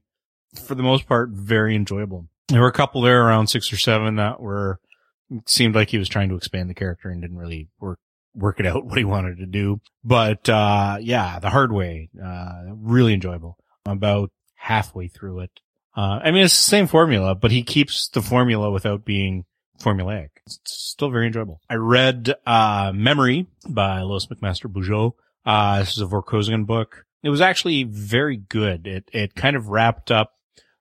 for 0.64 0.76
the 0.76 0.84
most 0.84 1.08
part, 1.08 1.32
very 1.32 1.76
enjoyable. 1.76 2.28
There 2.50 2.62
were 2.62 2.68
a 2.68 2.72
couple 2.72 3.02
there 3.02 3.26
around 3.26 3.48
six 3.48 3.74
or 3.74 3.78
seven 3.78 4.18
that 4.18 4.40
were, 4.40 4.80
seemed 5.48 5.74
like 5.74 5.90
he 5.90 5.98
was 5.98 6.08
trying 6.08 6.30
to 6.30 6.36
expand 6.36 6.70
the 6.70 6.76
character 6.76 7.10
and 7.10 7.20
didn't 7.20 7.40
really 7.40 7.68
work 7.80 7.98
work 8.38 8.60
it 8.60 8.66
out 8.66 8.86
what 8.86 8.98
he 8.98 9.04
wanted 9.04 9.38
to 9.40 9.46
do. 9.46 9.82
But 10.04 10.48
uh 10.48 10.98
yeah, 11.02 11.40
the 11.40 11.50
hard 11.50 11.72
way, 11.72 12.10
uh 12.24 12.64
really 12.76 13.14
enjoyable. 13.14 13.58
I'm 13.86 13.98
about 13.98 14.32
halfway 14.56 15.08
through 15.08 15.42
it. 15.42 15.52
Uh 15.96 16.20
I 16.24 16.32
mean 16.32 16.46
it's 16.46 16.56
the 16.56 16.70
same 16.70 16.88
formula, 16.88 17.36
but 17.36 17.52
he 17.52 17.64
keeps 17.64 18.10
the 18.10 18.22
formula 18.22 18.72
without 18.72 19.04
being 19.06 19.46
formulaic. 19.82 20.30
It's 20.46 20.60
still 20.66 21.10
very 21.10 21.28
enjoyable. 21.28 21.62
I 21.70 21.76
read 21.76 22.34
uh 22.46 22.92
Memory 22.94 23.48
by 23.68 24.02
Lois 24.02 24.28
McMaster 24.28 24.72
Bujold. 24.72 25.14
Uh 25.46 25.80
this 25.80 25.94
is 25.94 26.02
a 26.02 26.06
Vorkosigan 26.06 26.66
book. 26.66 27.06
It 27.24 27.30
was 27.30 27.42
actually 27.42 27.84
very 27.84 28.38
good. 28.38 28.88
It 28.88 29.10
it 29.12 29.36
kind 29.36 29.56
of 29.56 29.68
wrapped 29.68 30.12
up 30.12 30.34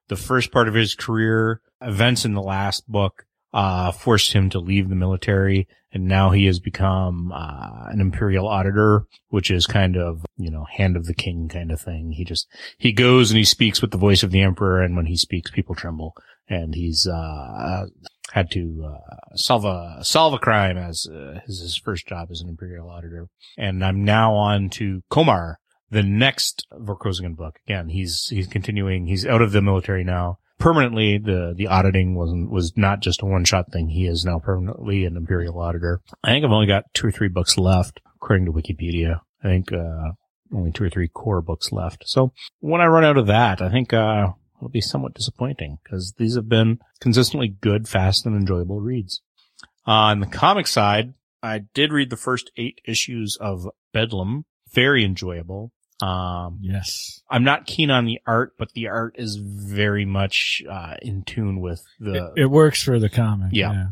the 0.07 0.15
first 0.15 0.51
part 0.51 0.67
of 0.67 0.73
his 0.73 0.95
career. 0.95 1.61
Events 1.81 2.25
in 2.25 2.33
the 2.33 2.41
last 2.41 2.89
book 2.89 3.25
uh 3.53 3.91
forced 3.91 4.33
him 4.33 4.49
to 4.49 4.59
leave 4.59 4.89
the 4.89 4.95
military 4.95 5.67
and 5.97 6.07
now 6.07 6.29
he 6.29 6.45
has 6.45 6.59
become 6.59 7.31
uh, 7.33 7.87
an 7.87 7.99
imperial 7.99 8.47
auditor, 8.47 9.07
which 9.29 9.49
is 9.49 9.65
kind 9.65 9.97
of 9.97 10.23
you 10.37 10.51
know 10.51 10.65
hand 10.71 10.95
of 10.95 11.05
the 11.05 11.13
king 11.13 11.49
kind 11.49 11.71
of 11.71 11.81
thing. 11.81 12.11
He 12.11 12.23
just 12.23 12.47
he 12.77 12.91
goes 12.93 13.31
and 13.31 13.37
he 13.39 13.43
speaks 13.43 13.81
with 13.81 13.89
the 13.89 13.97
voice 13.97 14.21
of 14.21 14.29
the 14.29 14.41
emperor, 14.41 14.81
and 14.81 14.95
when 14.95 15.07
he 15.07 15.17
speaks, 15.17 15.49
people 15.49 15.73
tremble. 15.73 16.15
And 16.47 16.75
he's 16.75 17.07
uh, 17.07 17.87
had 18.31 18.51
to 18.51 18.85
uh, 18.85 19.35
solve 19.35 19.65
a 19.65 20.03
solve 20.03 20.35
a 20.35 20.37
crime 20.37 20.77
as 20.77 21.07
uh, 21.11 21.39
his, 21.47 21.61
his 21.61 21.75
first 21.75 22.07
job 22.07 22.29
as 22.29 22.41
an 22.41 22.49
imperial 22.49 22.89
auditor. 22.89 23.27
And 23.57 23.83
I'm 23.83 24.05
now 24.05 24.35
on 24.35 24.69
to 24.71 25.01
Komar, 25.11 25.55
the 25.89 26.03
next 26.03 26.67
Vorkosigan 26.71 27.35
book. 27.35 27.57
Again, 27.65 27.89
he's 27.89 28.27
he's 28.27 28.47
continuing. 28.47 29.07
He's 29.07 29.25
out 29.25 29.41
of 29.41 29.51
the 29.51 29.63
military 29.63 30.03
now 30.03 30.37
permanently 30.59 31.17
the 31.17 31.53
the 31.55 31.67
auditing 31.67 32.15
wasn't 32.15 32.49
was 32.49 32.73
not 32.75 33.01
just 33.01 33.21
a 33.21 33.25
one 33.25 33.45
shot 33.45 33.71
thing. 33.71 33.89
He 33.89 34.07
is 34.07 34.25
now 34.25 34.39
permanently 34.39 35.05
an 35.05 35.17
imperial 35.17 35.59
auditor. 35.59 36.01
I 36.23 36.29
think 36.29 36.45
I've 36.45 36.51
only 36.51 36.67
got 36.67 36.93
two 36.93 37.07
or 37.07 37.11
three 37.11 37.27
books 37.27 37.57
left, 37.57 38.01
according 38.15 38.45
to 38.45 38.51
Wikipedia. 38.51 39.21
I 39.43 39.47
think 39.47 39.71
uh 39.71 40.11
only 40.53 40.71
two 40.71 40.85
or 40.85 40.89
three 40.89 41.09
core 41.09 41.41
books 41.41 41.71
left. 41.71 42.03
So 42.07 42.31
when 42.59 42.81
I 42.81 42.87
run 42.87 43.03
out 43.03 43.17
of 43.17 43.27
that, 43.27 43.61
I 43.61 43.69
think 43.69 43.93
uh 43.93 44.29
it'll 44.57 44.69
be 44.69 44.81
somewhat 44.81 45.13
disappointing 45.13 45.77
because 45.83 46.13
these 46.17 46.35
have 46.35 46.49
been 46.49 46.79
consistently 46.99 47.47
good, 47.47 47.87
fast, 47.87 48.25
and 48.25 48.35
enjoyable 48.35 48.81
reads. 48.81 49.21
Uh, 49.87 49.91
on 49.91 50.19
the 50.19 50.27
comic 50.27 50.67
side, 50.67 51.13
I 51.41 51.59
did 51.73 51.93
read 51.93 52.09
the 52.09 52.17
first 52.17 52.51
eight 52.57 52.81
issues 52.85 53.37
of 53.39 53.67
Bedlam. 53.93 54.45
Very 54.73 55.05
enjoyable. 55.05 55.71
Um, 56.01 56.59
Yes. 56.61 57.21
I'm 57.29 57.43
not 57.43 57.65
keen 57.65 57.89
on 57.89 58.05
the 58.05 58.19
art, 58.25 58.53
but 58.57 58.73
the 58.73 58.87
art 58.87 59.15
is 59.17 59.35
very 59.37 60.05
much 60.05 60.61
uh, 60.69 60.95
in 61.01 61.23
tune 61.23 61.59
with 61.59 61.83
the. 61.99 62.31
It, 62.35 62.43
it 62.43 62.45
works 62.47 62.81
for 62.83 62.99
the 62.99 63.09
comic. 63.09 63.49
Yeah. 63.51 63.87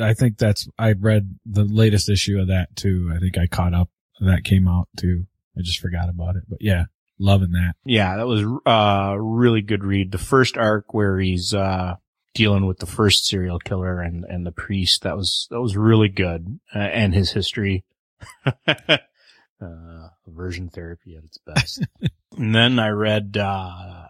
I 0.00 0.14
think 0.14 0.38
that's, 0.38 0.68
I 0.78 0.92
read 0.92 1.38
the 1.44 1.64
latest 1.64 2.08
issue 2.08 2.38
of 2.38 2.46
that 2.48 2.76
too. 2.76 3.10
I 3.14 3.18
think 3.18 3.36
I 3.36 3.46
caught 3.48 3.74
up. 3.74 3.90
That 4.20 4.44
came 4.44 4.68
out 4.68 4.88
too. 4.96 5.26
I 5.56 5.62
just 5.62 5.80
forgot 5.80 6.08
about 6.08 6.36
it, 6.36 6.44
but 6.48 6.58
yeah, 6.60 6.84
loving 7.18 7.50
that. 7.52 7.74
yeah, 7.84 8.16
that 8.16 8.26
was 8.28 8.44
uh 8.64 9.16
really 9.18 9.60
good 9.60 9.82
read. 9.84 10.12
The 10.12 10.18
first 10.18 10.56
arc 10.56 10.94
where 10.94 11.18
he's 11.18 11.52
uh 11.54 11.96
dealing 12.34 12.66
with 12.66 12.78
the 12.78 12.86
first 12.86 13.26
serial 13.26 13.58
killer 13.58 14.00
and 14.00 14.24
and 14.24 14.46
the 14.46 14.52
priest 14.52 15.02
that 15.02 15.16
was 15.16 15.48
that 15.50 15.60
was 15.60 15.76
really 15.76 16.08
good, 16.08 16.60
uh, 16.74 16.78
and 16.78 17.12
his 17.14 17.32
history. 17.32 17.84
uh, 18.66 20.08
aversion 20.28 20.68
therapy 20.68 21.16
at 21.16 21.24
its 21.24 21.38
best. 21.38 21.86
and 22.36 22.54
then 22.54 22.78
I 22.78 22.88
read. 22.88 23.36
uh 23.36 24.04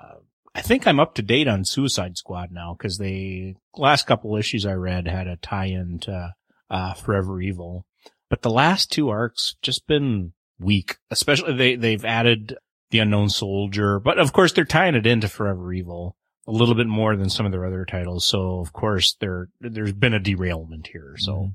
I 0.55 0.61
think 0.61 0.89
I'm 0.89 0.99
up 0.99 1.15
to 1.15 1.23
date 1.23 1.47
on 1.47 1.65
Suicide 1.65 2.16
Squad 2.16 2.51
now 2.51 2.74
because 2.77 2.99
the 2.99 3.55
last 3.77 4.09
couple 4.09 4.36
issues 4.36 4.66
I 4.66 4.73
read 4.73 5.07
had 5.07 5.28
a 5.28 5.36
tie-in 5.36 6.01
to 6.01 6.35
uh, 6.69 6.95
Forever 6.95 7.40
Evil, 7.40 7.86
but 8.28 8.43
the 8.43 8.51
last 8.51 8.90
two 8.90 9.09
arcs 9.09 9.55
just 9.62 9.86
been 9.86 10.32
weak. 10.59 10.97
Especially 11.12 11.55
they 11.55 11.77
they've 11.77 12.05
added 12.05 12.57
the 12.90 12.99
Unknown 12.99 13.28
Soldier, 13.28 14.01
but 14.01 14.19
of 14.19 14.32
course 14.32 14.53
they're 14.53 14.65
tying 14.65 14.97
it 14.97 15.07
into 15.07 15.28
Forever 15.28 15.73
Evil 15.73 16.16
a 16.49 16.51
little 16.51 16.74
bit 16.74 16.89
more 16.89 17.15
than 17.15 17.31
some 17.31 17.47
of 17.47 17.53
their 17.53 17.65
other 17.65 17.85
titles. 17.85 18.24
So 18.24 18.59
of 18.59 18.73
course 18.73 19.16
there 19.20 19.51
there's 19.61 19.93
been 19.93 20.15
a 20.15 20.19
derailment 20.19 20.89
here. 20.89 21.15
So. 21.19 21.51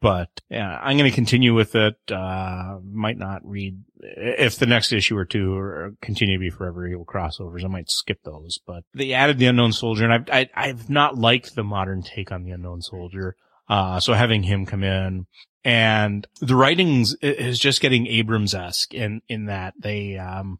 But 0.00 0.28
yeah, 0.48 0.78
I'm 0.82 0.96
going 0.96 1.10
to 1.10 1.14
continue 1.14 1.54
with 1.54 1.74
it. 1.74 1.96
Uh, 2.10 2.78
might 2.82 3.18
not 3.18 3.42
read 3.44 3.82
if 4.00 4.58
the 4.58 4.64
next 4.66 4.92
issue 4.92 5.16
or 5.16 5.26
two 5.26 5.54
or 5.54 5.94
continue 6.00 6.36
to 6.36 6.40
be 6.40 6.48
Forever 6.48 6.86
Evil 6.86 7.04
crossovers. 7.04 7.64
I 7.64 7.68
might 7.68 7.90
skip 7.90 8.22
those. 8.24 8.58
But 8.66 8.84
they 8.94 9.12
added 9.12 9.38
the 9.38 9.46
Unknown 9.46 9.72
Soldier, 9.72 10.04
and 10.04 10.14
I've 10.14 10.30
I, 10.30 10.48
I've 10.54 10.88
not 10.88 11.18
liked 11.18 11.54
the 11.54 11.64
modern 11.64 12.02
take 12.02 12.32
on 12.32 12.44
the 12.44 12.52
Unknown 12.52 12.80
Soldier. 12.80 13.36
Uh, 13.68 14.00
so 14.00 14.14
having 14.14 14.42
him 14.42 14.66
come 14.66 14.82
in 14.82 15.26
And 15.64 16.26
the 16.40 16.56
writings 16.56 17.14
is 17.20 17.58
just 17.58 17.82
getting 17.82 18.06
Abrams-esque 18.06 18.94
in, 18.94 19.20
in 19.28 19.46
that 19.46 19.74
they, 19.78 20.16
um, 20.16 20.58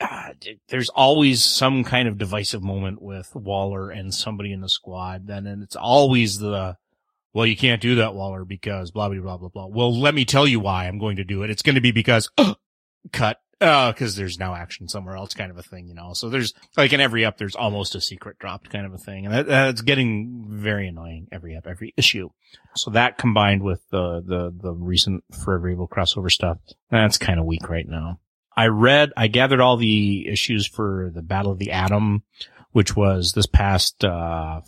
uh, 0.00 0.34
there's 0.68 0.90
always 0.90 1.42
some 1.42 1.82
kind 1.82 2.08
of 2.08 2.18
divisive 2.18 2.62
moment 2.62 3.00
with 3.00 3.34
Waller 3.34 3.90
and 3.90 4.12
somebody 4.12 4.52
in 4.52 4.60
the 4.60 4.68
squad. 4.68 5.26
Then, 5.26 5.46
and 5.46 5.62
it's 5.62 5.76
always 5.76 6.38
the, 6.38 6.76
well, 7.32 7.46
you 7.46 7.56
can't 7.56 7.82
do 7.82 7.96
that, 7.96 8.14
Waller, 8.14 8.44
because 8.44 8.90
blah, 8.90 9.08
blah, 9.08 9.20
blah, 9.20 9.36
blah, 9.36 9.48
blah. 9.48 9.66
Well, 9.66 9.98
let 9.98 10.14
me 10.14 10.24
tell 10.24 10.46
you 10.46 10.60
why 10.60 10.86
I'm 10.86 10.98
going 10.98 11.16
to 11.16 11.24
do 11.24 11.42
it. 11.42 11.50
It's 11.50 11.62
going 11.62 11.74
to 11.74 11.80
be 11.80 11.92
because, 11.92 12.30
cut, 13.12 13.40
uh, 13.60 13.92
cause 13.92 14.14
there's 14.16 14.38
now 14.38 14.54
action 14.54 14.88
somewhere 14.88 15.16
else 15.16 15.34
kind 15.34 15.50
of 15.50 15.58
a 15.58 15.62
thing, 15.62 15.88
you 15.88 15.94
know? 15.94 16.12
So 16.14 16.28
there's, 16.28 16.54
like 16.76 16.92
in 16.92 17.00
every 17.00 17.24
up, 17.24 17.36
there's 17.36 17.56
almost 17.56 17.94
a 17.94 18.00
secret 18.00 18.38
dropped 18.38 18.70
kind 18.70 18.86
of 18.86 18.94
a 18.94 18.98
thing. 18.98 19.26
And 19.26 19.34
that, 19.34 19.46
that's 19.46 19.82
getting 19.82 20.46
very 20.48 20.88
annoying 20.88 21.28
every 21.32 21.56
up, 21.56 21.66
every 21.66 21.92
issue. 21.96 22.30
So 22.76 22.92
that 22.92 23.18
combined 23.18 23.62
with 23.62 23.82
the, 23.90 24.22
the, 24.24 24.54
the 24.56 24.72
recent 24.72 25.24
Forever 25.44 25.70
Evil 25.70 25.88
crossover 25.88 26.30
stuff, 26.30 26.58
that's 26.90 27.18
kind 27.18 27.38
of 27.38 27.46
weak 27.46 27.68
right 27.68 27.86
now. 27.86 28.20
I 28.56 28.66
read, 28.66 29.12
I 29.16 29.28
gathered 29.28 29.60
all 29.60 29.76
the 29.76 30.26
issues 30.28 30.66
for 30.66 31.10
the 31.14 31.22
Battle 31.22 31.52
of 31.52 31.58
the 31.58 31.72
Atom, 31.72 32.22
which 32.72 32.96
was 32.96 33.32
this 33.32 33.46
past, 33.46 34.04
uh, 34.04 34.60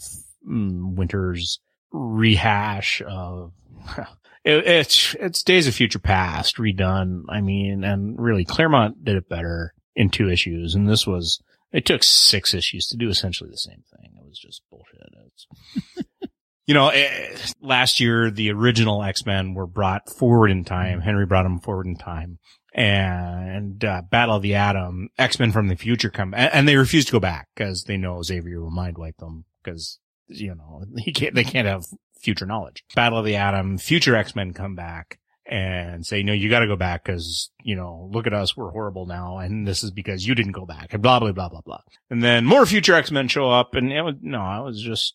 mm, 0.49 0.95
winter's 0.95 1.61
rehash 1.93 3.03
of, 3.07 3.53
it, 4.45 4.67
it's, 4.67 5.15
it's 5.19 5.43
Days 5.43 5.67
of 5.67 5.75
Future 5.75 5.99
Past 5.99 6.57
redone. 6.57 7.25
I 7.29 7.41
mean, 7.41 7.85
and 7.85 8.21
really 8.21 8.45
Claremont 8.45 9.05
did 9.05 9.17
it 9.17 9.29
better 9.29 9.75
in 9.95 10.11
two 10.11 10.29
issues. 10.29 10.75
And 10.75 10.89
this 10.89 11.07
was, 11.07 11.43
it 11.73 11.87
took 11.87 12.03
six 12.03 12.55
issues 12.55 12.87
to 12.89 12.97
do 12.97 13.09
essentially 13.09 13.51
the 13.51 13.57
same 13.57 13.85
thing. 13.97 14.13
It 14.17 14.27
was 14.27 14.39
just 14.39 14.63
bullshit. 14.71 15.01
It's, 15.27 16.31
you 16.67 16.75
know, 16.75 16.89
eh, 16.89 17.37
last 17.61 18.01
year, 18.01 18.31
the 18.31 18.51
original 18.51 19.03
X-Men 19.03 19.55
were 19.55 19.67
brought 19.67 20.09
forward 20.09 20.51
in 20.51 20.65
time. 20.65 21.01
Henry 21.01 21.27
brought 21.27 21.45
them 21.45 21.61
forward 21.61 21.87
in 21.87 21.97
time 21.97 22.39
and 22.73 23.85
uh, 23.85 24.03
Battle 24.11 24.37
of 24.37 24.43
the 24.43 24.55
Atom, 24.55 25.09
X 25.19 25.39
Men 25.39 25.53
from 25.53 25.69
the 25.69 25.77
future 25.77 26.11
come, 26.11 26.35
and, 26.35 26.53
and 26.53 26.69
they 26.69 26.77
refuse 26.77 27.05
to 27.07 27.13
go 27.13 27.21
back 27.21 27.49
because 27.55 27.85
they 27.85 27.97
know 27.97 28.23
Xavier 28.23 28.61
will 28.61 28.71
mind 28.71 28.97
wipe 28.99 29.17
them 29.17 29.45
because 29.63 29.99
you 30.31 30.55
know 30.55 30.85
he 30.99 31.13
can't, 31.13 31.35
they 31.35 31.45
can't 31.45 31.69
have 31.69 31.85
future 32.21 32.47
knowledge. 32.47 32.85
Battle 32.95 33.19
of 33.19 33.25
the 33.25 33.37
Atom, 33.37 33.79
future 33.79 34.17
X 34.17 34.35
Men 34.35 34.53
come 34.53 34.75
back 34.75 35.19
and 35.47 36.07
say, 36.07 36.23
no, 36.23 36.33
you 36.33 36.49
got 36.49 36.61
to 36.61 36.67
go 36.67 36.77
back 36.77 37.05
because 37.05 37.51
you 37.63 37.75
know 37.75 38.09
look 38.13 38.27
at 38.27 38.35
us, 38.35 38.57
we're 38.57 38.71
horrible 38.71 39.07
now, 39.07 39.39
and 39.39 39.67
this 39.67 39.83
is 39.83 39.91
because 39.91 40.27
you 40.27 40.35
didn't 40.35 40.53
go 40.53 40.65
back, 40.65 40.93
and 40.93 41.03
blah 41.03 41.19
blah 41.19 41.33
blah 41.33 41.49
blah 41.49 41.63
blah. 41.63 41.81
And 42.09 42.23
then 42.23 42.47
more 42.47 42.67
future 42.67 42.95
X 42.95 43.11
Men 43.11 43.29
show 43.29 43.51
up, 43.51 43.75
and 43.75 43.93
it 43.93 44.03
was 44.03 44.17
no, 44.21 44.41
I 44.41 44.61
was 44.61 44.81
just. 44.81 45.15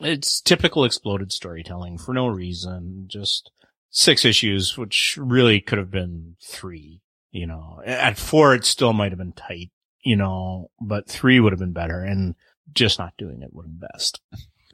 It's 0.00 0.40
typical 0.40 0.84
exploded 0.84 1.30
storytelling 1.30 1.98
for 1.98 2.12
no 2.12 2.26
reason. 2.26 3.04
Just 3.06 3.52
six 3.90 4.24
issues, 4.24 4.76
which 4.76 5.16
really 5.20 5.60
could 5.60 5.78
have 5.78 5.92
been 5.92 6.34
three. 6.42 7.00
You 7.30 7.46
know, 7.46 7.80
at 7.86 8.18
four, 8.18 8.54
it 8.54 8.64
still 8.64 8.92
might 8.92 9.12
have 9.12 9.18
been 9.18 9.32
tight, 9.32 9.70
you 10.04 10.16
know, 10.16 10.70
but 10.80 11.08
three 11.08 11.38
would 11.38 11.52
have 11.52 11.60
been 11.60 11.72
better 11.72 12.00
and 12.00 12.34
just 12.72 12.98
not 12.98 13.14
doing 13.18 13.42
it 13.42 13.52
would 13.52 13.66
invest. 13.66 14.20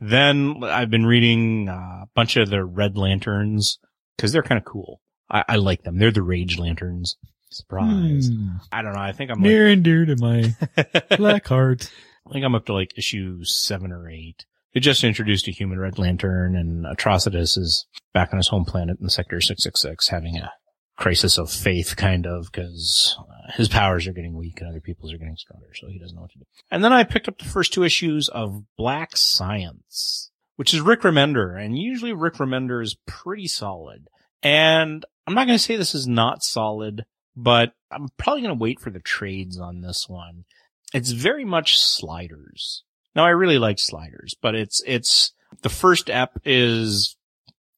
Then 0.01 0.62
I've 0.65 0.91
been 0.91 1.07
reading 1.07 1.69
uh, 1.69 1.73
a 2.03 2.09
bunch 2.15 2.37
of 2.37 2.49
the 2.49 2.65
Red 2.65 2.97
Lanterns 2.97 3.79
because 4.17 4.33
they're 4.33 4.43
kind 4.43 4.59
of 4.59 4.65
cool. 4.65 5.01
I, 5.31 5.45
I 5.49 5.57
like 5.57 5.83
them. 5.83 5.99
They're 5.99 6.11
the 6.11 6.23
Rage 6.23 6.59
Lanterns. 6.59 7.17
Surprise. 7.51 8.29
Hmm. 8.29 8.49
I 8.73 8.83
don't 8.83 8.95
know. 8.95 9.01
I 9.01 9.12
think 9.12 9.31
I'm 9.31 9.41
Near 9.41 9.67
and 9.67 9.83
dear 9.83 10.07
to 10.07 10.17
my 10.17 10.55
like, 10.77 11.09
black 11.17 11.47
heart. 11.49 11.91
I 12.27 12.33
think 12.33 12.45
I'm 12.45 12.55
up 12.55 12.67
to 12.67 12.73
like 12.73 12.97
issue 12.97 13.45
seven 13.45 13.93
or 13.93 14.09
eight. 14.09 14.47
They 14.73 14.81
just 14.81 15.03
introduced 15.03 15.49
a 15.49 15.51
human 15.51 15.81
Red 15.81 15.99
Lantern 15.99 16.55
and 16.55 16.85
Atrocitus 16.85 17.59
is 17.59 17.87
back 18.15 18.33
on 18.33 18.37
his 18.37 18.49
home 18.49 18.65
planet 18.65 18.99
in 19.01 19.09
Sector 19.09 19.41
666 19.41 20.09
having 20.09 20.37
a 20.37 20.53
crisis 21.01 21.39
of 21.39 21.51
faith 21.51 21.97
kind 21.97 22.27
of 22.27 22.52
because 22.52 23.16
uh, 23.18 23.52
his 23.52 23.68
powers 23.68 24.06
are 24.06 24.12
getting 24.12 24.36
weak 24.36 24.60
and 24.60 24.68
other 24.68 24.81
people's 24.81 25.12
are 25.12 25.18
getting 25.18 25.36
stronger. 25.36 25.68
So 25.74 25.89
he 25.89 25.98
doesn't 25.98 26.14
know 26.14 26.22
what 26.22 26.32
to 26.32 26.39
do. 26.39 26.44
And 26.70 26.85
then 26.85 26.93
I 26.93 27.05
picked 27.05 27.27
up 27.27 27.39
the 27.39 27.48
first 27.48 27.72
two 27.72 27.82
issues 27.82 28.28
of 28.28 28.62
Black 28.77 29.16
Science, 29.16 30.31
which 30.56 30.74
is 30.74 30.81
Rick 30.82 31.01
Remender. 31.01 31.59
And 31.59 31.77
usually 31.77 32.12
Rick 32.12 32.35
Remender 32.35 32.82
is 32.82 32.97
pretty 33.06 33.48
solid. 33.48 34.09
And 34.43 35.05
I'm 35.27 35.35
not 35.35 35.47
going 35.47 35.59
to 35.59 35.62
say 35.62 35.77
this 35.77 35.94
is 35.94 36.06
not 36.06 36.43
solid, 36.43 37.05
but 37.35 37.72
I'm 37.90 38.09
probably 38.18 38.43
going 38.43 38.56
to 38.56 38.62
wait 38.62 38.78
for 38.78 38.90
the 38.90 39.01
trades 39.01 39.59
on 39.59 39.81
this 39.81 40.06
one. 40.06 40.44
It's 40.93 41.12
very 41.12 41.44
much 41.44 41.78
sliders. 41.78 42.85
Now 43.16 43.24
I 43.24 43.31
really 43.31 43.59
like 43.59 43.78
sliders, 43.78 44.35
but 44.40 44.55
it's, 44.55 44.82
it's, 44.86 45.32
the 45.62 45.68
first 45.68 46.09
ep 46.09 46.39
is 46.44 47.16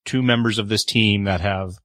two 0.04 0.22
members 0.22 0.58
of 0.58 0.68
this 0.68 0.84
team 0.84 1.24
that 1.24 1.40
have, 1.40 1.76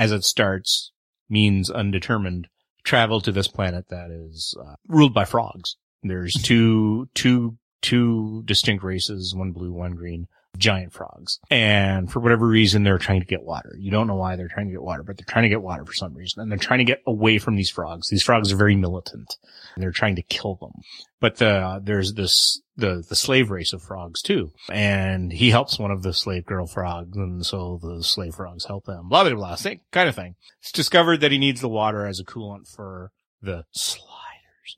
as 0.00 0.12
it 0.12 0.24
starts, 0.24 0.92
means 1.28 1.70
undetermined, 1.70 2.48
travel 2.84 3.20
to 3.20 3.30
this 3.30 3.48
planet 3.48 3.84
that 3.90 4.10
is 4.10 4.54
uh, 4.58 4.74
ruled 4.88 5.12
by 5.12 5.26
frogs. 5.26 5.76
There's 6.02 6.32
two, 6.32 7.10
two, 7.14 7.58
two 7.82 8.42
distinct 8.46 8.82
races, 8.82 9.34
one 9.34 9.52
blue, 9.52 9.72
one 9.72 9.92
green, 9.92 10.26
giant 10.56 10.92
frogs. 10.92 11.38
And 11.50 12.10
for 12.10 12.20
whatever 12.20 12.46
reason, 12.46 12.82
they're 12.82 12.98
trying 12.98 13.20
to 13.20 13.26
get 13.26 13.42
water. 13.42 13.74
You 13.78 13.90
don't 13.90 14.06
know 14.06 14.16
why 14.16 14.36
they're 14.36 14.48
trying 14.48 14.66
to 14.66 14.72
get 14.72 14.82
water, 14.82 15.02
but 15.02 15.16
they're 15.16 15.26
trying 15.26 15.44
to 15.44 15.48
get 15.48 15.62
water 15.62 15.84
for 15.84 15.94
some 15.94 16.14
reason. 16.14 16.42
And 16.42 16.50
they're 16.50 16.58
trying 16.58 16.78
to 16.78 16.84
get 16.84 17.02
away 17.06 17.38
from 17.38 17.56
these 17.56 17.70
frogs. 17.70 18.08
These 18.08 18.22
frogs 18.22 18.52
are 18.52 18.56
very 18.56 18.76
militant. 18.76 19.36
And 19.74 19.82
they're 19.82 19.92
trying 19.92 20.16
to 20.16 20.22
kill 20.22 20.56
them. 20.56 20.72
But 21.20 21.36
the, 21.36 21.80
there's 21.82 22.14
this, 22.14 22.60
the, 22.76 23.04
the 23.08 23.16
slave 23.16 23.50
race 23.50 23.72
of 23.72 23.82
frogs 23.82 24.22
too. 24.22 24.52
And 24.70 25.32
he 25.32 25.50
helps 25.50 25.78
one 25.78 25.90
of 25.90 26.02
the 26.02 26.12
slave 26.12 26.46
girl 26.46 26.66
frogs. 26.66 27.16
And 27.16 27.44
so 27.44 27.78
the 27.82 28.02
slave 28.02 28.34
frogs 28.34 28.66
help 28.66 28.86
them. 28.86 29.08
Blah, 29.08 29.24
blah, 29.24 29.34
blah. 29.34 29.54
Same 29.54 29.80
kind 29.90 30.08
of 30.08 30.14
thing. 30.14 30.36
It's 30.60 30.72
discovered 30.72 31.20
that 31.20 31.32
he 31.32 31.38
needs 31.38 31.60
the 31.60 31.68
water 31.68 32.06
as 32.06 32.20
a 32.20 32.24
coolant 32.24 32.68
for 32.68 33.12
the 33.42 33.64
sliders 33.72 34.10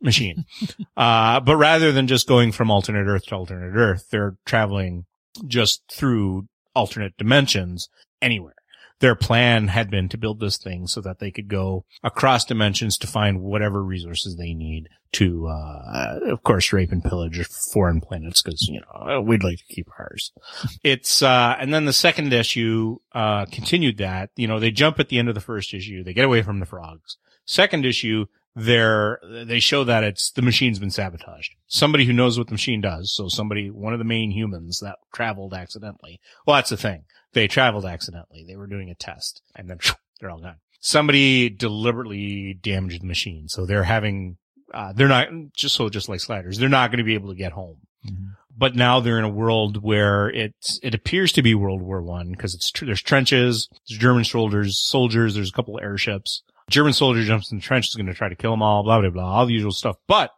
machine. 0.00 0.44
uh, 0.96 1.40
but 1.40 1.56
rather 1.56 1.92
than 1.92 2.06
just 2.06 2.28
going 2.28 2.52
from 2.52 2.70
alternate 2.70 3.06
Earth 3.06 3.26
to 3.26 3.36
alternate 3.36 3.74
Earth, 3.74 4.08
they're 4.10 4.36
traveling 4.44 5.06
just 5.46 5.82
through 5.90 6.48
alternate 6.74 7.16
dimensions 7.16 7.88
anywhere. 8.20 8.54
Their 9.00 9.16
plan 9.16 9.66
had 9.66 9.90
been 9.90 10.08
to 10.10 10.16
build 10.16 10.38
this 10.38 10.56
thing 10.56 10.86
so 10.86 11.00
that 11.00 11.18
they 11.18 11.32
could 11.32 11.48
go 11.48 11.84
across 12.04 12.44
dimensions 12.44 12.96
to 12.98 13.08
find 13.08 13.40
whatever 13.40 13.82
resources 13.82 14.36
they 14.36 14.54
need 14.54 14.88
to, 15.14 15.48
uh, 15.48 16.20
of 16.26 16.44
course, 16.44 16.72
rape 16.72 16.92
and 16.92 17.02
pillage 17.02 17.44
foreign 17.72 18.00
planets 18.00 18.42
because, 18.42 18.68
you 18.68 18.80
know, 18.80 19.20
we'd 19.20 19.42
like 19.42 19.58
to 19.58 19.74
keep 19.74 19.88
ours. 19.98 20.32
It's, 20.84 21.20
uh, 21.20 21.56
and 21.58 21.74
then 21.74 21.84
the 21.84 21.92
second 21.92 22.32
issue, 22.32 22.98
uh, 23.12 23.46
continued 23.46 23.98
that, 23.98 24.30
you 24.36 24.46
know, 24.46 24.60
they 24.60 24.70
jump 24.70 25.00
at 25.00 25.08
the 25.08 25.18
end 25.18 25.28
of 25.28 25.34
the 25.34 25.40
first 25.40 25.74
issue. 25.74 26.02
They 26.04 26.14
get 26.14 26.24
away 26.24 26.42
from 26.42 26.60
the 26.60 26.66
frogs. 26.66 27.18
Second 27.44 27.84
issue, 27.84 28.26
they're, 28.54 29.18
they 29.22 29.60
show 29.60 29.84
that 29.84 30.04
it's, 30.04 30.30
the 30.30 30.42
machine's 30.42 30.78
been 30.78 30.90
sabotaged. 30.90 31.54
Somebody 31.66 32.04
who 32.04 32.12
knows 32.12 32.36
what 32.38 32.48
the 32.48 32.54
machine 32.54 32.80
does. 32.80 33.12
So 33.12 33.28
somebody, 33.28 33.70
one 33.70 33.92
of 33.92 33.98
the 33.98 34.04
main 34.04 34.30
humans 34.30 34.80
that 34.80 34.96
traveled 35.14 35.54
accidentally. 35.54 36.20
Well, 36.46 36.56
that's 36.56 36.70
the 36.70 36.76
thing. 36.76 37.04
They 37.32 37.48
traveled 37.48 37.86
accidentally. 37.86 38.44
They 38.46 38.56
were 38.56 38.66
doing 38.66 38.90
a 38.90 38.94
test 38.94 39.42
and 39.56 39.70
then 39.70 39.78
they're 40.20 40.30
all 40.30 40.40
gone. 40.40 40.56
Somebody 40.80 41.48
deliberately 41.48 42.54
damaged 42.54 43.02
the 43.02 43.06
machine. 43.06 43.48
So 43.48 43.64
they're 43.64 43.84
having, 43.84 44.36
uh, 44.74 44.92
they're 44.92 45.08
not 45.08 45.28
just 45.54 45.74
so 45.76 45.88
just 45.88 46.08
like 46.08 46.20
sliders. 46.20 46.58
They're 46.58 46.68
not 46.68 46.90
going 46.90 46.98
to 46.98 47.04
be 47.04 47.14
able 47.14 47.30
to 47.30 47.36
get 47.36 47.52
home. 47.52 47.78
But 48.56 48.74
now 48.74 49.00
they're 49.00 49.18
in 49.18 49.24
a 49.24 49.28
world 49.28 49.82
where 49.82 50.28
it's, 50.28 50.78
it 50.82 50.94
appears 50.94 51.32
to 51.32 51.42
be 51.42 51.54
World 51.54 51.80
War 51.80 52.02
One 52.02 52.32
because 52.32 52.54
it's, 52.54 52.70
tr- 52.70 52.84
there's 52.84 53.00
trenches, 53.00 53.68
there's 53.88 53.98
German 53.98 54.24
soldiers, 54.24 54.78
soldiers, 54.78 55.34
there's 55.34 55.48
a 55.50 55.52
couple 55.52 55.78
airships. 55.80 56.42
German 56.72 56.92
soldier 56.92 57.22
jumps 57.22 57.52
in 57.52 57.58
the 57.58 57.62
trench 57.62 57.88
is 57.88 57.94
going 57.94 58.06
to 58.06 58.14
try 58.14 58.28
to 58.28 58.34
kill 58.34 58.50
them 58.52 58.62
all, 58.62 58.82
blah, 58.82 59.00
blah, 59.00 59.10
blah, 59.10 59.24
all 59.24 59.46
the 59.46 59.52
usual 59.52 59.72
stuff. 59.72 59.96
But 60.08 60.30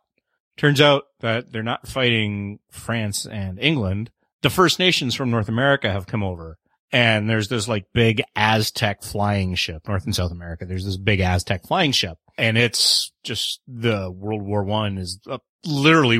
turns 0.56 0.80
out 0.80 1.04
that 1.20 1.52
they're 1.52 1.62
not 1.62 1.86
fighting 1.88 2.58
France 2.70 3.26
and 3.26 3.58
England. 3.58 4.10
The 4.42 4.50
First 4.50 4.78
Nations 4.78 5.14
from 5.14 5.30
North 5.30 5.48
America 5.48 5.90
have 5.90 6.06
come 6.06 6.22
over 6.22 6.58
and 6.92 7.28
there's 7.28 7.48
this 7.48 7.66
like 7.66 7.86
big 7.92 8.22
Aztec 8.36 9.02
flying 9.02 9.54
ship, 9.54 9.88
North 9.88 10.04
and 10.04 10.14
South 10.14 10.32
America. 10.32 10.66
There's 10.66 10.84
this 10.84 10.96
big 10.96 11.20
Aztec 11.20 11.66
flying 11.66 11.92
ship 11.92 12.18
and 12.36 12.58
it's 12.58 13.12
just 13.22 13.60
the 13.66 14.10
World 14.10 14.42
War 14.42 14.64
One 14.64 14.98
is 14.98 15.18
uh, 15.28 15.38
literally 15.64 16.18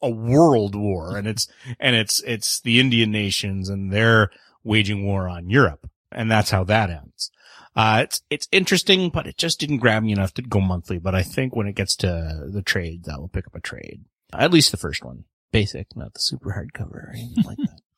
a 0.00 0.10
world 0.10 0.74
war 0.74 1.16
and 1.16 1.26
it's, 1.26 1.48
and 1.78 1.94
it's, 1.94 2.22
it's 2.22 2.60
the 2.60 2.80
Indian 2.80 3.10
nations 3.10 3.68
and 3.68 3.92
they're 3.92 4.30
waging 4.64 5.04
war 5.04 5.28
on 5.28 5.50
Europe. 5.50 5.88
And 6.10 6.30
that's 6.30 6.50
how 6.50 6.64
that 6.64 6.88
ends. 6.88 7.30
Uh, 7.78 8.00
it's, 8.02 8.22
it's 8.28 8.48
interesting, 8.50 9.08
but 9.08 9.28
it 9.28 9.38
just 9.38 9.60
didn't 9.60 9.78
grab 9.78 10.02
me 10.02 10.10
enough 10.10 10.34
to 10.34 10.42
go 10.42 10.60
monthly. 10.60 10.98
But 10.98 11.14
I 11.14 11.22
think 11.22 11.54
when 11.54 11.68
it 11.68 11.76
gets 11.76 11.94
to 11.98 12.48
the 12.52 12.60
trades, 12.60 13.08
I 13.08 13.16
will 13.18 13.28
pick 13.28 13.46
up 13.46 13.54
a 13.54 13.60
trade. 13.60 14.04
At 14.32 14.50
least 14.50 14.72
the 14.72 14.76
first 14.76 15.04
one. 15.04 15.26
Basic, 15.52 15.86
not 15.94 16.12
the 16.12 16.18
super 16.18 16.50
hardcover 16.50 16.90
or 16.90 17.12
anything 17.14 17.44
like 17.44 17.56
that. 17.58 17.80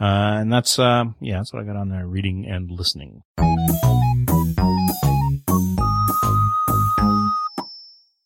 Uh, 0.00 0.38
and 0.38 0.52
that's, 0.52 0.78
uh, 0.78 1.06
yeah, 1.20 1.38
that's 1.38 1.52
what 1.52 1.60
I 1.60 1.66
got 1.66 1.74
on 1.74 1.88
there, 1.88 2.06
reading 2.06 2.46
and 2.46 2.70
listening. 2.70 3.24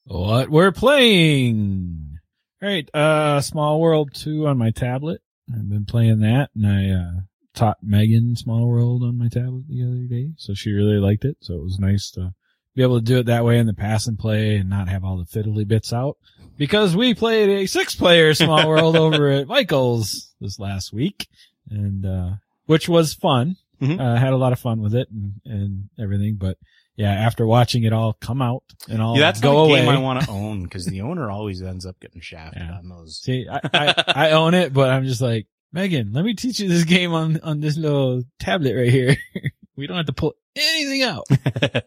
What 0.05 0.51
we're 0.51 0.71
playing. 0.71 2.19
All 2.63 2.69
right, 2.69 2.95
uh, 2.95 3.41
Small 3.41 3.81
World 3.81 4.11
2 4.13 4.47
on 4.47 4.59
my 4.59 4.71
tablet. 4.71 5.23
I've 5.51 5.67
been 5.67 5.87
playing 5.87 6.21
that 6.21 6.51
and 6.55 6.67
I, 6.67 6.91
uh, 6.91 7.21
taught 7.55 7.79
Megan 7.83 8.37
Small 8.37 8.67
World 8.67 9.03
on 9.03 9.19
my 9.19 9.29
tablet 9.29 9.65
the 9.69 9.83
other 9.85 10.03
day, 10.09 10.31
so 10.37 10.55
she 10.55 10.71
really 10.73 10.99
liked 10.99 11.25
it. 11.25 11.37
So 11.41 11.55
it 11.55 11.63
was 11.63 11.79
nice 11.79 12.11
to 12.13 12.35
be 12.75 12.83
able 12.83 12.99
to 12.99 13.05
do 13.05 13.19
it 13.19 13.27
that 13.27 13.45
way 13.45 13.59
in 13.59 13.67
the 13.67 13.75
pass 13.75 14.07
and 14.07 14.19
play 14.19 14.57
and 14.57 14.71
not 14.71 14.89
have 14.89 15.05
all 15.05 15.19
the 15.19 15.25
fiddly 15.25 15.67
bits 15.67 15.93
out. 15.93 16.17
Because 16.57 16.95
we 16.97 17.15
played 17.15 17.49
a 17.49 17.67
six 17.67 17.95
player 17.95 18.33
Small 18.35 18.69
World 18.69 18.97
over 18.97 19.29
at 19.31 19.47
Michael's 19.49 20.33
this 20.41 20.59
last 20.59 20.93
week, 20.93 21.29
and 21.71 22.05
uh, 22.07 22.31
which 22.67 22.89
was 22.89 23.15
fun. 23.15 23.57
Mhm. 23.81 23.99
Uh, 24.01 24.17
had 24.17 24.33
a 24.33 24.37
lot 24.37 24.53
of 24.53 24.61
fun 24.61 24.81
with 24.81 24.95
it 24.95 25.09
and, 25.11 25.33
and 25.45 25.89
everything, 25.99 26.37
but 26.37 26.57
yeah, 26.95 27.11
after 27.11 27.45
watching 27.47 27.83
it 27.83 27.93
all 27.93 28.13
come 28.13 28.41
out 28.41 28.63
and 28.89 29.03
all 29.03 29.17
Yeah, 29.17 29.23
that's 29.23 29.41
go 29.41 29.65
away. 29.65 29.81
game 29.81 29.89
I 29.89 29.99
want 29.99 30.23
to 30.25 30.31
own 30.31 30.63
because 30.63 30.87
the 30.87 31.01
owner 31.01 31.29
always 31.31 31.61
ends 31.63 31.85
up 31.85 31.99
getting 31.99 32.21
shafted 32.21 32.63
Yeah. 32.63 32.77
on 32.79 32.89
those. 32.89 33.21
See, 33.21 33.47
I, 33.51 33.61
I, 33.75 34.05
I 34.29 34.31
own 34.33 34.55
it, 34.55 34.73
but 34.73 34.91
I'm 34.91 35.05
just 35.05 35.21
like, 35.21 35.49
Megan, 35.73 36.13
let 36.13 36.25
me 36.25 36.35
teach 36.35 36.61
you 36.61 36.69
this 36.69 36.85
game 36.85 37.13
on, 37.13 37.41
on 37.43 37.61
this 37.61 37.77
little 37.77 38.23
tablet 38.39 38.77
right 38.77 38.91
here. 38.91 39.17
we 39.77 39.87
don't 39.87 39.97
have 39.97 40.07
to 40.07 40.13
pull 40.13 40.35
anything 40.57 41.03
out. 41.03 41.27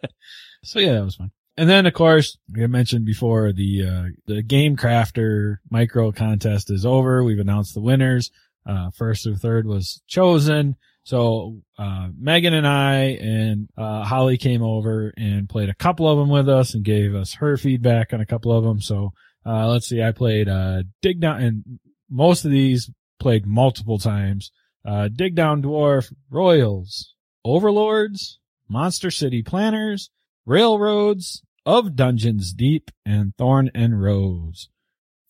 So 0.66 0.80
yeah, 0.80 0.94
that 0.94 1.06
was 1.06 1.16
fun. 1.16 1.32
And 1.58 1.70
then 1.70 1.86
of 1.86 1.94
course, 1.94 2.38
we 2.52 2.62
had 2.62 2.72
mentioned 2.72 3.06
before 3.06 3.54
the, 3.54 3.86
uh, 3.88 4.04
the 4.26 4.42
game 4.42 4.76
crafter 4.76 5.58
micro 5.70 6.12
contest 6.12 6.72
is 6.72 6.86
over. 6.86 7.24
We've 7.24 7.40
announced 7.40 7.76
the 7.76 7.82
winners. 7.82 8.32
Uh, 8.66 8.90
first 8.90 9.24
through 9.24 9.36
third 9.36 9.68
was 9.68 10.02
chosen. 10.08 10.76
So, 11.04 11.62
uh, 11.78 12.08
Megan 12.20 12.56
and 12.56 12.68
I 12.68 12.96
and, 13.22 13.70
uh, 13.78 14.04
Holly 14.04 14.40
came 14.40 14.64
over 14.64 15.14
and 15.16 15.48
played 15.48 15.70
a 15.70 15.76
couple 15.76 16.10
of 16.10 16.18
them 16.18 16.30
with 16.30 16.50
us 16.50 16.74
and 16.74 16.84
gave 16.84 17.14
us 17.14 17.36
her 17.36 17.58
feedback 17.58 18.12
on 18.12 18.22
a 18.22 18.26
couple 18.26 18.52
of 18.52 18.64
them. 18.64 18.82
So, 18.82 19.14
uh, 19.46 19.68
let's 19.68 19.88
see, 19.88 20.02
I 20.02 20.14
played, 20.14 20.50
uh, 20.50 20.82
Dig 21.04 21.22
Down 21.22 21.44
and 21.44 21.80
most 22.10 22.44
of 22.44 22.50
these 22.50 22.90
played 23.20 23.46
multiple 23.46 23.98
times. 23.98 24.52
Uh, 24.86 25.10
Dig 25.14 25.36
Down 25.36 25.62
Dwarf, 25.62 26.14
Royals, 26.30 27.16
Overlords, 27.44 28.40
Monster 28.70 29.12
City 29.12 29.42
Planners, 29.42 30.10
Railroads, 30.46 31.44
Of 31.66 31.96
Dungeons 31.96 32.54
Deep, 32.54 32.92
and 33.06 33.34
Thorn 33.38 33.72
and 33.74 34.02
Rose. 34.02 34.70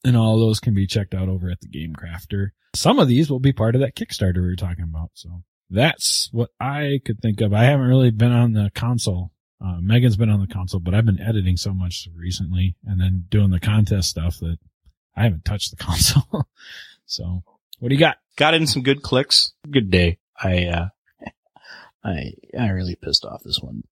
And 0.04 0.16
all 0.18 0.38
those 0.40 0.60
can 0.60 0.74
be 0.74 0.88
checked 0.88 1.16
out 1.16 1.30
over 1.30 1.50
at 1.50 1.62
the 1.62 1.68
Game 1.68 1.94
Crafter. 1.96 2.50
Some 2.76 3.00
of 3.00 3.08
these 3.08 3.30
will 3.30 3.40
be 3.40 3.54
part 3.54 3.76
of 3.76 3.82
that 3.82 3.96
Kickstarter 3.96 4.36
we 4.42 4.48
were 4.48 4.56
talking 4.56 4.84
about. 4.84 5.12
So 5.14 5.44
that's 5.70 6.30
what 6.32 6.50
I 6.60 7.00
could 7.06 7.22
think 7.22 7.42
of. 7.42 7.54
I 7.54 7.64
haven't 7.64 7.88
really 7.88 8.12
been 8.12 8.32
on 8.32 8.54
the 8.54 8.72
console. 8.76 9.32
Uh, 9.64 9.80
Megan's 9.82 10.18
been 10.18 10.30
on 10.30 10.42
the 10.42 10.54
console, 10.54 10.82
but 10.82 10.94
I've 10.94 11.06
been 11.06 11.22
editing 11.22 11.58
so 11.58 11.74
much 11.74 12.08
recently 12.14 12.76
and 12.86 13.00
then 13.00 13.26
doing 13.30 13.50
the 13.50 13.60
contest 13.60 14.10
stuff 14.10 14.38
that 14.40 14.58
I 15.16 15.24
haven't 15.24 15.46
touched 15.46 15.72
the 15.72 15.78
console. 15.84 16.48
so 17.06 17.44
what 17.80 17.90
do 17.90 17.96
you 17.96 18.00
got? 18.00 18.18
Got 18.38 18.54
in 18.54 18.68
some 18.68 18.84
good 18.84 19.02
clicks. 19.02 19.54
Good 19.70 19.90
day. 19.90 20.18
I, 20.42 20.66
uh, 20.66 20.88
I, 22.04 22.34
I 22.58 22.70
really 22.70 22.96
pissed 22.96 23.26
off 23.26 23.44
this 23.44 23.60
one. 23.62 23.84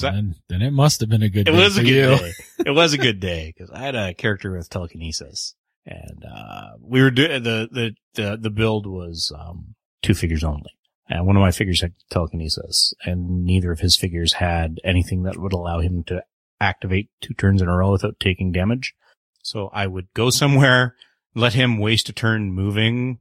Then, 0.00 0.34
then 0.48 0.60
it 0.60 0.72
must 0.72 1.00
have 1.00 1.08
been 1.08 1.22
a 1.22 1.28
good 1.28 1.48
it 1.48 1.52
day 1.52 1.56
was 1.58 1.76
a 1.76 1.80
for 1.80 1.86
good 1.86 1.94
you. 1.94 2.16
day. 2.16 2.32
It 2.66 2.74
was 2.74 2.92
a 2.94 2.98
good 2.98 3.20
day 3.20 3.52
because 3.54 3.70
I 3.70 3.78
had 3.78 3.94
a 3.94 4.12
character 4.12 4.52
with 4.52 4.68
telekinesis 4.68 5.54
and, 5.86 6.24
uh, 6.24 6.70
we 6.80 7.00
were 7.00 7.10
doing 7.12 7.42
the, 7.42 7.68
the, 7.70 7.94
the, 8.14 8.36
the 8.36 8.50
build 8.50 8.86
was, 8.86 9.32
um, 9.38 9.74
two 10.02 10.14
figures 10.14 10.42
only. 10.42 10.70
And 11.08 11.26
one 11.26 11.36
of 11.36 11.42
my 11.42 11.52
figures 11.52 11.80
had 11.80 11.92
telekinesis 12.10 12.92
and 13.04 13.44
neither 13.44 13.70
of 13.70 13.80
his 13.80 13.96
figures 13.96 14.34
had 14.34 14.80
anything 14.82 15.22
that 15.24 15.36
would 15.36 15.52
allow 15.52 15.80
him 15.80 16.02
to 16.04 16.24
activate 16.60 17.10
two 17.20 17.34
turns 17.34 17.62
in 17.62 17.68
a 17.68 17.76
row 17.76 17.92
without 17.92 18.18
taking 18.18 18.50
damage. 18.50 18.94
So 19.42 19.70
I 19.72 19.86
would 19.86 20.08
go 20.14 20.30
somewhere, 20.30 20.96
let 21.34 21.54
him 21.54 21.78
waste 21.78 22.08
a 22.08 22.12
turn 22.12 22.52
moving 22.52 23.18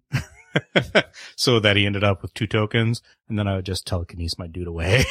so 1.36 1.60
that 1.60 1.76
he 1.76 1.86
ended 1.86 2.04
up 2.04 2.22
with 2.22 2.34
two 2.34 2.48
tokens 2.48 3.02
and 3.28 3.38
then 3.38 3.48
I 3.48 3.56
would 3.56 3.66
just 3.66 3.88
telekinesis 3.88 4.38
my 4.38 4.48
dude 4.48 4.68
away. 4.68 5.06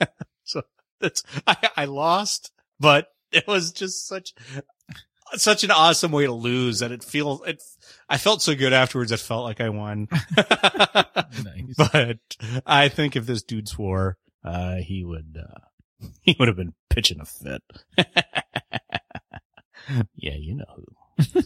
so 0.44 0.62
that's, 1.00 1.22
I, 1.46 1.56
I 1.76 1.84
lost, 1.86 2.52
but 2.80 3.08
it 3.32 3.46
was 3.46 3.72
just 3.72 4.06
such, 4.06 4.34
such 5.34 5.64
an 5.64 5.70
awesome 5.70 6.12
way 6.12 6.26
to 6.26 6.32
lose 6.32 6.80
that 6.80 6.92
it 6.92 7.04
feels, 7.04 7.46
it, 7.46 7.62
I 8.08 8.18
felt 8.18 8.42
so 8.42 8.54
good 8.54 8.72
afterwards. 8.72 9.12
It 9.12 9.20
felt 9.20 9.44
like 9.44 9.60
I 9.60 9.68
won. 9.70 10.08
Nice. 11.42 11.74
But 11.76 12.18
I 12.64 12.88
think 12.88 13.16
if 13.16 13.26
this 13.26 13.42
dude 13.42 13.68
swore, 13.68 14.16
uh, 14.44 14.76
he 14.76 15.04
would, 15.04 15.36
uh, 15.36 16.06
he 16.22 16.36
would 16.38 16.46
have 16.46 16.56
been 16.56 16.74
pitching 16.90 17.20
a 17.20 17.24
fit. 17.24 17.62
yeah, 20.14 20.34
you 20.36 20.56
know 20.56 20.64
who. 20.76 21.42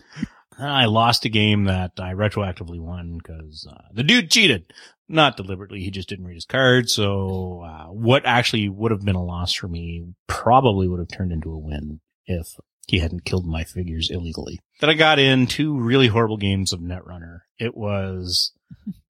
I 0.59 0.87
lost 0.87 1.25
a 1.25 1.29
game 1.29 1.65
that 1.65 1.93
I 1.99 2.15
retroactively 2.15 2.81
won 2.81 3.19
because, 3.19 3.67
uh, 3.71 3.83
the 3.93 4.03
dude 4.03 4.31
cheated. 4.31 4.73
Not 5.09 5.37
deliberately. 5.37 5.81
He 5.81 5.91
just 5.91 6.09
didn't 6.09 6.27
read 6.27 6.35
his 6.35 6.45
card. 6.45 6.91
So, 6.91 7.63
uh, 7.65 7.87
what 7.87 8.27
actually 8.27 8.69
would 8.69 8.91
have 8.91 9.05
been 9.05 9.15
a 9.15 9.25
loss 9.25 9.55
for 9.55 9.69
me 9.69 10.05
probably 10.27 10.87
would 10.87 10.99
have 10.99 11.09
turned 11.09 11.33
into 11.33 11.51
a 11.51 11.59
win 11.59 12.01
if 12.27 12.49
he 12.87 12.99
hadn't 12.99 13.25
killed 13.25 13.47
my 13.47 13.65
figures 13.65 14.11
illegally. 14.11 14.59
Then 14.81 14.91
I 14.91 14.95
got 14.95 15.19
in 15.19 15.47
two 15.47 15.79
really 15.79 16.09
horrible 16.09 16.37
games 16.37 16.73
of 16.73 16.81
Netrunner. 16.81 17.41
It 17.59 17.77
was 17.77 18.53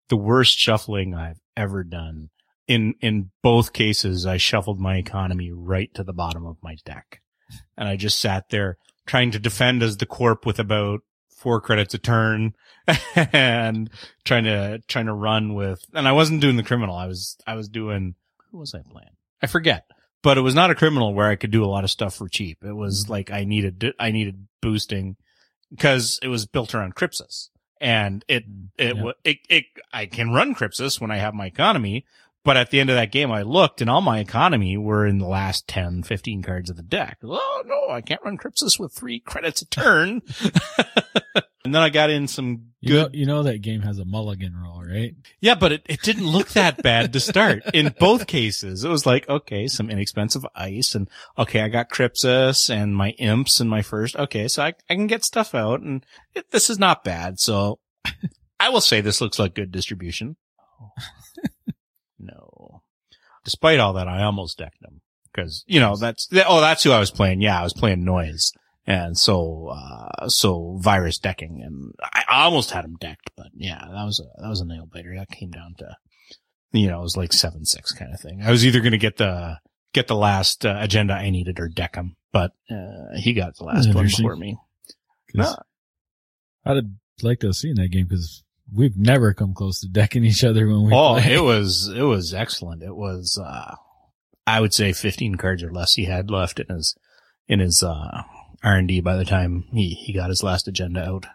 the 0.08 0.16
worst 0.16 0.58
shuffling 0.58 1.14
I've 1.14 1.40
ever 1.56 1.84
done. 1.84 2.30
In, 2.66 2.94
in 3.00 3.30
both 3.42 3.72
cases, 3.72 4.26
I 4.26 4.36
shuffled 4.36 4.78
my 4.78 4.96
economy 4.96 5.50
right 5.52 5.92
to 5.94 6.04
the 6.04 6.12
bottom 6.12 6.44
of 6.44 6.56
my 6.62 6.76
deck. 6.84 7.20
And 7.76 7.88
I 7.88 7.96
just 7.96 8.18
sat 8.18 8.50
there 8.50 8.76
trying 9.06 9.30
to 9.30 9.38
defend 9.38 9.82
as 9.82 9.96
the 9.96 10.06
corp 10.06 10.44
with 10.44 10.58
about 10.58 11.00
four 11.38 11.60
credits 11.60 11.94
a 11.94 11.98
turn 11.98 12.54
and 13.32 13.90
trying 14.24 14.44
to, 14.44 14.80
trying 14.88 15.06
to 15.06 15.14
run 15.14 15.54
with, 15.54 15.84
and 15.94 16.06
I 16.06 16.12
wasn't 16.12 16.40
doing 16.40 16.56
the 16.56 16.62
criminal. 16.62 16.96
I 16.96 17.06
was, 17.06 17.36
I 17.46 17.54
was 17.54 17.68
doing, 17.68 18.14
who 18.50 18.58
was 18.58 18.74
I 18.74 18.80
playing? 18.90 19.16
I 19.42 19.46
forget, 19.46 19.86
but 20.22 20.36
it 20.36 20.42
was 20.42 20.54
not 20.54 20.70
a 20.70 20.74
criminal 20.74 21.14
where 21.14 21.28
I 21.28 21.36
could 21.36 21.50
do 21.50 21.64
a 21.64 21.66
lot 21.66 21.84
of 21.84 21.90
stuff 21.90 22.16
for 22.16 22.28
cheap. 22.28 22.58
It 22.62 22.74
was 22.74 23.04
mm-hmm. 23.04 23.12
like 23.12 23.30
I 23.30 23.44
needed, 23.44 23.94
I 23.98 24.10
needed 24.10 24.48
boosting 24.60 25.16
because 25.70 26.18
it 26.22 26.28
was 26.28 26.46
built 26.46 26.74
around 26.74 26.94
Crypsis 26.94 27.50
and 27.80 28.24
it, 28.28 28.44
mm-hmm. 28.48 28.66
it, 28.78 28.96
Yeah. 28.96 29.12
it, 29.24 29.38
it, 29.48 29.64
I 29.92 30.06
can 30.06 30.30
run 30.30 30.54
Crypsis 30.54 31.00
when 31.00 31.10
I 31.10 31.18
have 31.18 31.34
my 31.34 31.46
economy, 31.46 32.04
but 32.44 32.56
at 32.56 32.70
the 32.70 32.80
end 32.80 32.90
of 32.90 32.96
that 32.96 33.12
game, 33.12 33.30
I 33.30 33.42
looked 33.42 33.80
and 33.80 33.90
all 33.90 34.00
my 34.00 34.20
economy 34.20 34.76
were 34.76 35.06
in 35.06 35.18
the 35.18 35.26
last 35.26 35.68
10, 35.68 36.02
15 36.02 36.42
cards 36.42 36.70
of 36.70 36.76
the 36.76 36.82
deck. 36.82 37.18
Oh 37.22 37.62
no, 37.66 37.92
I 37.92 38.00
can't 38.00 38.22
run 38.24 38.38
Crypsis 38.38 38.78
with 38.78 38.92
three 38.92 39.20
credits 39.20 39.62
a 39.62 39.66
turn. 39.66 40.22
and 41.64 41.74
then 41.74 41.82
I 41.82 41.90
got 41.90 42.10
in 42.10 42.28
some 42.28 42.68
You 42.80 42.94
know, 42.94 43.04
good, 43.04 43.14
you 43.14 43.26
know 43.26 43.42
that 43.42 43.60
game 43.60 43.82
has 43.82 43.98
a 43.98 44.04
mulligan 44.04 44.56
roll, 44.56 44.82
right? 44.82 45.14
yeah, 45.40 45.56
but 45.56 45.72
it, 45.72 45.82
it 45.86 46.00
didn't 46.02 46.26
look 46.26 46.48
that 46.50 46.82
bad 46.82 47.12
to 47.12 47.20
start. 47.20 47.64
In 47.74 47.94
both 48.00 48.26
cases, 48.26 48.84
it 48.84 48.88
was 48.88 49.04
like, 49.04 49.28
okay, 49.28 49.66
some 49.66 49.90
inexpensive 49.90 50.46
ice 50.54 50.94
and 50.94 51.10
okay, 51.36 51.60
I 51.60 51.68
got 51.68 51.90
Crypsis 51.90 52.70
and 52.70 52.96
my 52.96 53.10
imps 53.10 53.60
and 53.60 53.68
my 53.68 53.82
first. 53.82 54.16
Okay, 54.16 54.48
so 54.48 54.62
I, 54.62 54.74
I 54.88 54.94
can 54.94 55.06
get 55.06 55.24
stuff 55.24 55.54
out 55.54 55.80
and 55.80 56.06
it, 56.34 56.50
this 56.50 56.70
is 56.70 56.78
not 56.78 57.04
bad. 57.04 57.40
So 57.40 57.80
I 58.60 58.70
will 58.70 58.80
say 58.80 59.00
this 59.00 59.20
looks 59.20 59.38
like 59.38 59.54
good 59.54 59.72
distribution. 59.72 60.36
Despite 63.44 63.80
all 63.80 63.94
that, 63.94 64.08
I 64.08 64.22
almost 64.22 64.58
decked 64.58 64.82
him 64.82 65.00
because, 65.32 65.64
you 65.66 65.80
know, 65.80 65.96
that's, 65.96 66.28
oh, 66.46 66.60
that's 66.60 66.82
who 66.82 66.90
I 66.90 66.98
was 66.98 67.10
playing. 67.10 67.40
Yeah, 67.40 67.58
I 67.58 67.62
was 67.62 67.72
playing 67.72 68.04
noise. 68.04 68.52
And 68.86 69.18
so, 69.18 69.68
uh, 69.68 70.28
so 70.28 70.78
virus 70.80 71.18
decking 71.18 71.62
and 71.62 71.92
I 72.02 72.42
almost 72.44 72.70
had 72.70 72.84
him 72.84 72.96
decked, 72.98 73.30
but 73.36 73.48
yeah, 73.54 73.78
that 73.80 74.04
was 74.04 74.20
a, 74.20 74.42
that 74.42 74.48
was 74.48 74.60
a 74.60 74.64
nail 74.64 74.88
biter. 74.90 75.14
That 75.16 75.28
came 75.28 75.50
down 75.50 75.74
to, 75.78 75.96
you 76.72 76.88
know, 76.88 77.00
it 77.00 77.02
was 77.02 77.16
like 77.16 77.32
seven, 77.32 77.64
six 77.64 77.92
kind 77.92 78.12
of 78.14 78.20
thing. 78.20 78.42
I 78.42 78.50
was 78.50 78.64
either 78.64 78.80
going 78.80 78.92
to 78.92 78.98
get 78.98 79.18
the, 79.18 79.58
get 79.92 80.08
the 80.08 80.16
last 80.16 80.64
uh, 80.64 80.78
agenda 80.80 81.14
I 81.14 81.30
needed 81.30 81.60
or 81.60 81.68
deck 81.68 81.96
him, 81.96 82.16
but, 82.32 82.52
uh, 82.70 83.16
he 83.16 83.34
got 83.34 83.56
the 83.56 83.64
last 83.64 83.94
one 83.94 84.06
before 84.06 84.36
me. 84.36 84.56
I'd 86.64 86.84
like 87.22 87.40
to 87.40 87.48
have 87.48 87.56
seen 87.56 87.74
that 87.74 87.90
game 87.90 88.06
because 88.08 88.42
we've 88.74 88.96
never 88.96 89.32
come 89.34 89.54
close 89.54 89.80
to 89.80 89.88
decking 89.88 90.24
each 90.24 90.44
other 90.44 90.66
when 90.66 90.84
we 90.84 90.92
oh, 90.94 91.14
play. 91.20 91.34
it 91.34 91.42
was, 91.42 91.88
it 91.88 92.02
was 92.02 92.34
excellent. 92.34 92.82
It 92.82 92.94
was, 92.94 93.40
uh, 93.42 93.74
I 94.46 94.60
would 94.60 94.74
say 94.74 94.92
15 94.92 95.36
cards 95.36 95.62
or 95.62 95.72
less 95.72 95.94
he 95.94 96.04
had 96.04 96.30
left 96.30 96.60
in 96.60 96.68
his, 96.74 96.96
in 97.46 97.60
his, 97.60 97.82
uh, 97.82 98.22
R&D 98.62 99.00
by 99.00 99.16
the 99.16 99.24
time 99.24 99.64
he, 99.72 99.90
he 99.90 100.12
got 100.12 100.30
his 100.30 100.42
last 100.42 100.66
agenda 100.68 101.04
out. 101.06 101.26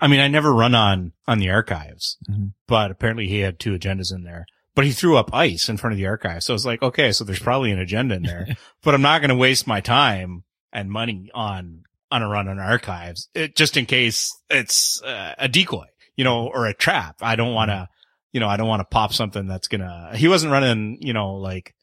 I 0.00 0.08
mean, 0.08 0.20
I 0.20 0.28
never 0.28 0.52
run 0.52 0.74
on, 0.74 1.12
on 1.26 1.38
the 1.38 1.50
archives, 1.50 2.18
Mhm. 2.30 2.52
but 2.66 2.90
apparently 2.90 3.28
he 3.28 3.40
had 3.40 3.58
two 3.58 3.72
agendas 3.72 4.12
in 4.14 4.24
there, 4.24 4.44
but 4.74 4.84
he 4.84 4.92
threw 4.92 5.16
up 5.16 5.32
ice 5.32 5.68
in 5.68 5.76
front 5.78 5.92
of 5.92 5.96
the 5.98 6.06
archive. 6.06 6.42
So 6.42 6.54
it's 6.54 6.66
like, 6.66 6.82
okay, 6.82 7.12
so 7.12 7.24
there's 7.24 7.38
probably 7.38 7.70
an 7.72 7.78
agenda 7.78 8.16
in 8.16 8.22
there, 8.24 8.46
but 8.82 8.94
I'm 8.94 9.00
not 9.02 9.20
going 9.20 9.30
to 9.30 9.34
waste 9.36 9.66
my 9.66 9.80
time 9.80 10.44
and 10.72 10.90
money 10.90 11.30
on, 11.32 11.84
on 12.10 12.22
a 12.22 12.28
run 12.28 12.48
on 12.48 12.58
archives, 12.58 13.28
it, 13.34 13.56
just 13.56 13.76
in 13.76 13.86
case 13.86 14.30
it's 14.50 15.00
uh, 15.02 15.34
a 15.38 15.48
decoy, 15.48 15.86
you 16.16 16.24
know, 16.24 16.48
or 16.48 16.66
a 16.66 16.74
trap. 16.74 17.16
I 17.20 17.36
don't 17.36 17.54
want 17.54 17.70
to, 17.70 17.88
you 18.32 18.40
know, 18.40 18.48
I 18.48 18.56
don't 18.56 18.68
want 18.68 18.80
to 18.80 18.84
pop 18.84 19.12
something 19.12 19.46
that's 19.46 19.68
gonna, 19.68 20.12
he 20.16 20.28
wasn't 20.28 20.52
running, 20.52 20.98
you 21.00 21.12
know, 21.12 21.34
like 21.34 21.74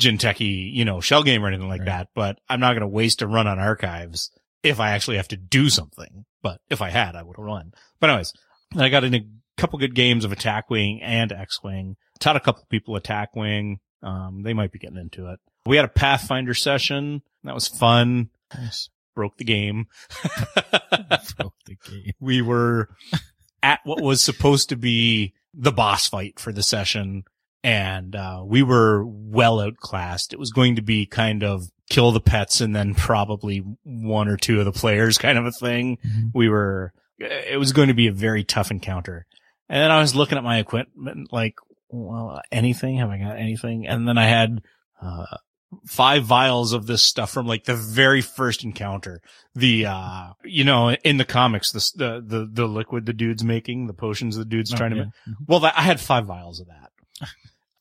Jinteki, 0.00 0.72
you 0.74 0.84
know, 0.84 1.00
shell 1.00 1.22
game 1.22 1.44
or 1.44 1.48
anything 1.48 1.68
like 1.68 1.80
Right. 1.80 1.86
that, 1.86 2.08
but 2.14 2.38
I'm 2.48 2.60
not 2.60 2.72
going 2.72 2.80
to 2.82 2.86
waste 2.88 3.22
a 3.22 3.26
run 3.26 3.46
on 3.46 3.58
archives 3.58 4.30
if 4.62 4.80
I 4.80 4.90
actually 4.92 5.16
have 5.18 5.28
to 5.28 5.36
do 5.36 5.68
something. 5.68 6.24
But 6.42 6.60
if 6.70 6.80
I 6.80 6.90
had, 6.90 7.16
I 7.16 7.22
would 7.22 7.36
have 7.36 7.44
run. 7.44 7.72
But 8.00 8.10
anyways, 8.10 8.32
I 8.76 8.88
got 8.88 9.04
in 9.04 9.14
a 9.14 9.26
couple 9.58 9.78
good 9.78 9.94
games 9.94 10.24
of 10.24 10.32
attack 10.32 10.70
wing 10.70 11.02
and 11.02 11.32
X 11.32 11.62
wing. 11.62 11.96
Taught 12.18 12.36
a 12.36 12.40
couple 12.40 12.64
people 12.70 12.96
attack 12.96 13.36
wing. 13.36 13.80
Um, 14.02 14.42
they 14.42 14.54
might 14.54 14.72
be 14.72 14.78
getting 14.78 14.96
into 14.96 15.30
it. 15.30 15.38
We 15.66 15.76
had 15.76 15.84
a 15.84 15.88
Pathfinder 15.88 16.54
session. 16.54 17.20
That 17.44 17.54
was 17.54 17.68
fun. 17.68 18.30
Nice. 18.54 18.88
Broke 19.14 19.36
the 19.36 19.44
game. 19.44 19.86
Broke 21.36 21.54
the 21.66 21.76
game. 21.88 22.12
we 22.20 22.40
were 22.42 22.88
at 23.62 23.80
what 23.84 24.00
was 24.00 24.20
supposed 24.22 24.68
to 24.70 24.76
be 24.76 25.34
the 25.54 25.72
boss 25.72 26.08
fight 26.08 26.38
for 26.38 26.52
the 26.52 26.62
session 26.62 27.24
and 27.62 28.16
uh, 28.16 28.42
we 28.44 28.62
were 28.62 29.04
well 29.04 29.60
outclassed. 29.60 30.32
It 30.32 30.38
was 30.38 30.50
going 30.50 30.76
to 30.76 30.82
be 30.82 31.04
kind 31.04 31.42
of 31.44 31.70
kill 31.90 32.10
the 32.12 32.20
pets 32.20 32.60
and 32.62 32.74
then 32.74 32.94
probably 32.94 33.58
one 33.82 34.28
or 34.28 34.36
two 34.38 34.60
of 34.60 34.64
the 34.64 34.72
players 34.72 35.18
kind 35.18 35.36
of 35.36 35.44
a 35.44 35.52
thing. 35.52 35.98
Mhm. 36.06 36.30
We 36.32 36.48
were, 36.48 36.92
it 37.18 37.58
was 37.58 37.72
going 37.72 37.88
to 37.88 37.94
be 37.94 38.06
a 38.06 38.12
very 38.12 38.44
tough 38.44 38.70
encounter. 38.70 39.26
And 39.68 39.82
then 39.82 39.90
I 39.90 40.00
was 40.00 40.14
looking 40.14 40.38
at 40.38 40.44
my 40.44 40.58
equipment 40.58 41.32
like, 41.32 41.56
well, 41.90 42.40
anything? 42.50 42.96
Have 42.96 43.10
I 43.10 43.18
got 43.18 43.36
anything? 43.36 43.86
And 43.86 44.08
then 44.08 44.16
I 44.16 44.26
had, 44.26 44.62
uh, 45.02 45.36
five 45.86 46.24
vials 46.24 46.72
of 46.72 46.86
this 46.86 47.02
stuff 47.02 47.30
from 47.30 47.46
like 47.46 47.64
the 47.64 47.74
very 47.74 48.20
first 48.20 48.64
encounter. 48.64 49.20
The, 49.54 49.86
uh, 49.86 50.30
you 50.44 50.64
know, 50.64 50.90
in 50.92 51.16
the 51.16 51.24
comics, 51.24 51.72
the, 51.72 51.90
the, 51.96 52.24
the, 52.26 52.48
the 52.50 52.66
liquid 52.66 53.06
the 53.06 53.12
dude's 53.12 53.44
making, 53.44 53.86
the 53.86 53.92
potions 53.94 54.36
the 54.36 54.44
dude's 54.44 54.72
Oh, 54.72 54.76
trying 54.76 54.90
to 54.90 54.96
yeah. 54.96 55.04
make. 55.26 55.36
Well, 55.46 55.60
that, 55.60 55.74
I 55.76 55.82
had 55.82 56.00
five 56.00 56.26
vials 56.26 56.60
of 56.60 56.66
that. 56.68 56.90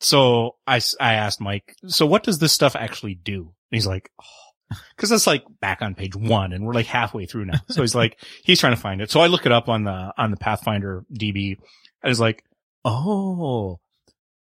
So 0.02 0.56
I, 0.66 0.80
I 1.02 1.16
asked 1.16 1.42
Mike, 1.42 1.76
so 1.88 2.06
what 2.06 2.24
does 2.24 2.40
this 2.40 2.54
stuff 2.54 2.74
actually 2.78 3.16
do? 3.16 3.40
And 3.42 3.52
he's 3.72 3.86
like, 3.86 4.10
oh, 4.22 4.78
cause 4.96 5.10
that's 5.10 5.28
like 5.28 5.44
back 5.60 5.82
on 5.82 5.94
page 5.94 6.16
one 6.16 6.54
and 6.54 6.66
we're 6.66 6.74
like 6.74 6.86
halfway 6.86 7.26
through 7.26 7.44
now. 7.48 7.60
So 7.68 7.82
he's 7.82 7.96
like, 7.96 8.18
he's 8.46 8.62
trying 8.62 8.74
to 8.76 8.80
find 8.82 9.02
it. 9.02 9.12
So 9.12 9.20
I 9.20 9.28
look 9.28 9.46
it 9.46 9.52
up 9.52 9.68
on 9.68 9.84
the, 9.84 10.14
on 10.18 10.32
the 10.32 10.38
Pathfinder 10.38 11.04
DB. 11.14 11.58
and 12.02 12.10
was 12.10 12.22
like, 12.22 12.46
oh, 12.86 13.82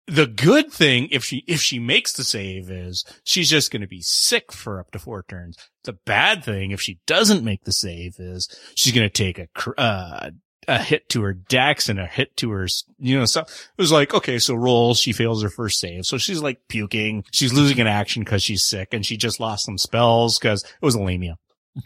the 0.09 0.27
good 0.27 0.71
thing 0.71 1.07
if 1.11 1.23
she, 1.23 1.43
if 1.47 1.61
she 1.61 1.79
makes 1.79 2.13
the 2.13 2.23
save 2.23 2.69
is 2.69 3.05
she's 3.23 3.49
just 3.49 3.71
going 3.71 3.81
to 3.81 3.87
be 3.87 4.01
sick 4.01 4.51
for 4.51 4.79
up 4.79 4.91
to 4.91 4.99
four 4.99 5.23
turns. 5.27 5.57
The 5.83 5.93
bad 5.93 6.43
thing 6.43 6.71
if 6.71 6.81
she 6.81 6.99
doesn't 7.05 7.43
make 7.43 7.63
the 7.63 7.71
save 7.71 8.15
is 8.19 8.47
she's 8.75 8.93
going 8.93 9.09
to 9.09 9.13
take 9.13 9.39
a, 9.39 9.47
uh, 9.79 10.31
a 10.67 10.77
hit 10.77 11.09
to 11.09 11.23
her 11.23 11.33
dex 11.33 11.89
and 11.89 11.99
a 11.99 12.05
hit 12.05 12.35
to 12.37 12.51
her, 12.51 12.67
you 12.99 13.17
know, 13.17 13.25
so 13.25 13.41
it 13.41 13.47
was 13.77 13.91
like, 13.91 14.13
okay, 14.13 14.39
so 14.39 14.55
roll, 14.55 14.93
she 14.93 15.13
fails 15.13 15.41
her 15.41 15.49
first 15.49 15.79
save. 15.79 16.05
So 16.05 16.17
she's 16.17 16.41
like 16.41 16.59
puking. 16.67 17.23
She's 17.31 17.53
losing 17.53 17.79
an 17.79 17.87
action 17.87 18.23
because 18.23 18.43
she's 18.43 18.63
sick 18.63 18.93
and 18.93 19.05
she 19.05 19.17
just 19.17 19.39
lost 19.39 19.65
some 19.65 19.77
spells 19.77 20.37
because 20.37 20.63
it 20.63 20.85
was 20.85 20.95
alemia. 20.95 21.35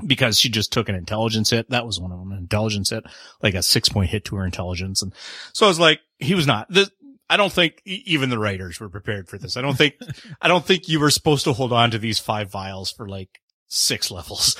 Because 0.05 0.39
she 0.39 0.49
just 0.49 0.73
took 0.73 0.89
an 0.89 0.95
intelligence 0.95 1.49
hit. 1.51 1.69
That 1.69 1.85
was 1.85 1.99
one 1.99 2.11
of 2.11 2.19
them, 2.19 2.31
an 2.31 2.39
intelligence 2.39 2.89
hit, 2.89 3.03
like 3.41 3.53
a 3.53 3.61
six 3.61 3.89
point 3.89 4.09
hit 4.09 4.25
to 4.25 4.37
her 4.37 4.45
intelligence. 4.45 5.01
And 5.01 5.13
so 5.53 5.65
I 5.65 5.69
was 5.69 5.79
like, 5.79 5.99
he 6.19 6.35
was 6.35 6.47
not, 6.47 6.67
this, 6.69 6.89
I 7.33 7.37
don't 7.37 7.51
think 7.51 7.81
even 7.83 8.29
the 8.29 8.37
writers 8.37 8.79
were 8.79 8.89
prepared 8.89 9.27
for 9.27 9.39
this. 9.39 9.57
I 9.57 9.63
don't 9.63 9.75
think, 9.75 9.95
I 10.39 10.47
don't 10.47 10.63
think 10.63 10.87
you 10.87 10.99
were 10.99 11.09
supposed 11.09 11.45
to 11.45 11.53
hold 11.53 11.73
on 11.73 11.89
to 11.89 11.97
these 11.97 12.19
five 12.19 12.51
vials 12.51 12.91
for 12.91 13.09
like 13.09 13.41
six 13.69 14.11
levels. 14.11 14.55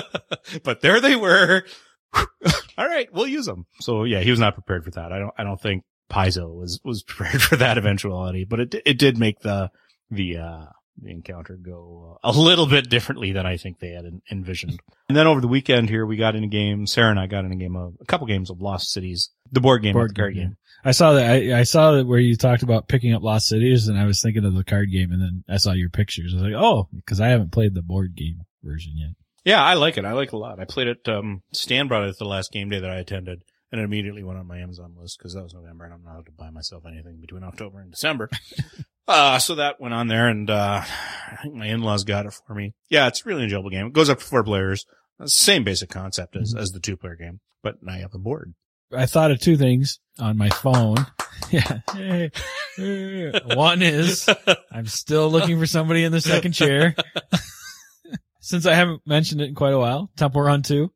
but 0.64 0.80
there 0.80 1.02
they 1.02 1.16
were. 1.16 1.64
All 2.78 2.88
right, 2.88 3.12
we'll 3.12 3.26
use 3.26 3.44
them. 3.44 3.66
So 3.80 4.04
yeah, 4.04 4.20
he 4.20 4.30
was 4.30 4.40
not 4.40 4.54
prepared 4.54 4.86
for 4.86 4.90
that. 4.92 5.12
I 5.12 5.18
don't, 5.18 5.34
I 5.36 5.44
don't 5.44 5.60
think 5.60 5.84
Paizo 6.10 6.50
was, 6.58 6.80
was 6.82 7.02
prepared 7.06 7.42
for 7.42 7.56
that 7.56 7.76
eventuality, 7.76 8.46
but 8.48 8.60
it, 8.60 8.74
it 8.86 8.98
did 8.98 9.18
make 9.18 9.40
the, 9.40 9.70
the, 10.10 10.38
uh, 10.38 10.64
the 11.02 11.10
encounter 11.10 11.58
go 11.62 12.18
a 12.24 12.32
little 12.32 12.66
bit 12.66 12.88
differently 12.88 13.32
than 13.32 13.44
I 13.44 13.58
think 13.58 13.80
they 13.80 13.90
had 13.90 14.06
envisioned. 14.32 14.80
And 15.10 15.16
then 15.16 15.26
over 15.26 15.42
the 15.42 15.46
weekend 15.46 15.90
here, 15.90 16.06
we 16.06 16.16
got 16.16 16.36
in 16.36 16.42
a 16.42 16.48
game, 16.48 16.86
Sarah 16.86 17.10
and 17.10 17.20
I 17.20 17.26
got 17.26 17.44
in 17.44 17.52
a 17.52 17.56
game 17.56 17.76
of, 17.76 17.96
a 18.00 18.06
couple 18.06 18.26
games 18.26 18.48
of 18.48 18.62
Lost 18.62 18.90
Cities, 18.90 19.30
the 19.52 19.60
board 19.60 19.82
game, 19.82 19.92
Board 19.92 20.12
the 20.12 20.14
card 20.14 20.34
game, 20.34 20.42
game. 20.42 20.56
I 20.84 20.92
saw 20.92 21.12
that. 21.14 21.30
I, 21.30 21.60
I 21.60 21.62
saw 21.64 21.92
that 21.92 22.06
where 22.06 22.18
you 22.18 22.36
talked 22.36 22.62
about 22.62 22.88
picking 22.88 23.12
up 23.12 23.22
Lost 23.22 23.48
Cities, 23.48 23.88
and 23.88 23.98
I 23.98 24.06
was 24.06 24.22
thinking 24.22 24.44
of 24.44 24.54
the 24.54 24.64
card 24.64 24.90
game, 24.90 25.12
and 25.12 25.20
then 25.20 25.44
I 25.48 25.56
saw 25.56 25.72
your 25.72 25.90
pictures. 25.90 26.32
I 26.32 26.36
was 26.36 26.44
like, 26.44 26.62
oh, 26.62 26.88
because 26.94 27.20
I 27.20 27.28
haven't 27.28 27.52
played 27.52 27.74
the 27.74 27.82
board 27.82 28.14
game 28.14 28.42
version 28.62 28.92
yet. 28.96 29.10
Yeah, 29.44 29.62
I 29.62 29.74
like 29.74 29.96
it. 29.96 30.04
I 30.04 30.12
like 30.12 30.28
it 30.28 30.34
a 30.34 30.38
lot. 30.38 30.60
I 30.60 30.64
played 30.64 30.88
it, 30.88 31.08
um, 31.08 31.42
Stan 31.52 31.88
brought 31.88 32.08
it 32.08 32.18
the 32.18 32.24
last 32.24 32.52
game 32.52 32.68
day 32.68 32.80
that 32.80 32.90
I 32.90 32.98
attended 32.98 33.42
and 33.70 33.80
it 33.80 33.84
immediately 33.84 34.22
went 34.22 34.38
on 34.38 34.46
my 34.46 34.58
Amazon 34.58 34.94
list 34.98 35.18
because 35.18 35.34
that 35.34 35.42
was 35.42 35.54
November 35.54 35.84
and 35.84 35.94
I'm 35.94 36.04
not 36.04 36.14
allowed 36.14 36.26
to 36.26 36.32
buy 36.32 36.50
myself 36.50 36.84
anything 36.86 37.18
between 37.20 37.44
October 37.44 37.80
and 37.80 37.90
December. 37.90 38.30
uh, 39.08 39.38
so 39.38 39.56
that 39.56 39.80
went 39.80 39.94
on 39.94 40.08
there 40.08 40.28
and, 40.28 40.48
uh, 40.48 40.82
I 40.82 41.36
think 41.42 41.54
my 41.54 41.66
in-laws 41.66 42.04
got 42.04 42.26
it 42.26 42.34
for 42.46 42.54
me. 42.54 42.74
Yeah, 42.88 43.08
it's 43.08 43.24
a 43.24 43.28
really 43.28 43.44
enjoyable 43.44 43.70
game. 43.70 43.86
It 43.86 43.92
goes 43.92 44.10
up 44.10 44.18
to 44.18 44.24
four 44.24 44.42
players. 44.42 44.86
Same 45.24 45.64
basic 45.64 45.90
concept 45.90 46.36
as, 46.36 46.54
as 46.56 46.70
the 46.70 46.80
two 46.80 46.96
player 46.96 47.16
game, 47.16 47.40
but 47.62 47.82
now 47.82 47.96
you 47.96 48.02
have 48.02 48.14
a 48.14 48.18
board. 48.18 48.54
I 48.92 49.06
thought 49.06 49.30
of 49.30 49.40
two 49.40 49.56
things 49.56 49.98
on 50.18 50.36
my 50.36 50.48
phone. 50.50 50.96
yeah. 51.50 52.28
One 53.54 53.82
is 53.82 54.28
I'm 54.72 54.86
still 54.86 55.30
looking 55.30 55.58
for 55.58 55.66
somebody 55.66 56.04
in 56.04 56.12
the 56.12 56.20
second 56.20 56.52
chair. 56.52 56.94
Since 58.40 58.66
I 58.66 58.74
haven't 58.74 59.02
mentioned 59.06 59.40
it 59.40 59.48
in 59.48 59.54
quite 59.54 59.74
a 59.74 59.78
while, 59.78 60.10
Temple 60.16 60.40
Run 60.42 60.62
2. 60.62 60.90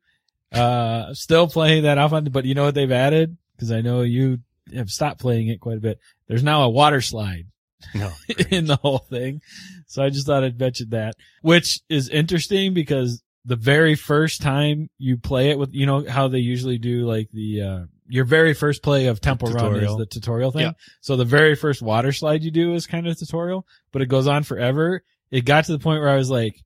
Uh, 0.51 1.13
still 1.13 1.47
playing 1.47 1.83
that 1.83 1.97
off 1.97 2.13
on, 2.13 2.25
but 2.25 2.45
you 2.45 2.55
know 2.55 2.63
what 2.63 2.75
they've 2.75 2.91
added? 2.91 3.37
Cause 3.59 3.71
I 3.71 3.81
know 3.81 4.01
you 4.01 4.39
have 4.75 4.89
stopped 4.89 5.19
playing 5.19 5.47
it 5.47 5.59
quite 5.59 5.77
a 5.77 5.81
bit. 5.81 5.99
There's 6.27 6.43
now 6.43 6.63
a 6.63 6.69
water 6.69 7.01
slide 7.01 7.45
No. 7.93 8.11
in 8.49 8.65
the 8.65 8.77
whole 8.77 8.99
thing. 8.99 9.41
So 9.87 10.03
I 10.03 10.09
just 10.09 10.25
thought 10.25 10.43
I'd 10.43 10.59
mention 10.59 10.89
that, 10.89 11.15
which 11.41 11.81
is 11.89 12.09
interesting 12.09 12.73
because 12.73 13.21
the 13.45 13.55
very 13.55 13.95
first 13.95 14.41
time 14.41 14.89
you 14.97 15.17
play 15.17 15.49
it 15.49 15.59
with, 15.59 15.73
you 15.73 15.85
know, 15.85 16.07
how 16.07 16.27
they 16.27 16.39
usually 16.39 16.77
do 16.77 17.05
like 17.05 17.29
the, 17.31 17.61
uh, 17.61 17.79
your 18.07 18.25
very 18.25 18.53
first 18.53 18.83
play 18.83 19.07
of 19.07 19.21
Temple 19.21 19.51
Run 19.51 19.75
is 19.75 19.95
the 19.95 20.05
tutorial 20.05 20.51
thing. 20.51 20.61
Yeah. 20.61 20.71
So 21.01 21.15
the 21.15 21.25
very 21.25 21.55
first 21.55 21.81
water 21.81 22.11
slide 22.11 22.43
you 22.43 22.51
do 22.51 22.73
is 22.73 22.87
kind 22.87 23.07
of 23.07 23.17
tutorial, 23.17 23.65
but 23.91 24.01
it 24.01 24.07
goes 24.07 24.27
on 24.27 24.43
forever. 24.43 25.03
It 25.31 25.45
got 25.45 25.65
to 25.65 25.71
the 25.71 25.79
point 25.79 26.01
where 26.01 26.09
I 26.09 26.15
was 26.15 26.29
like, 26.29 26.61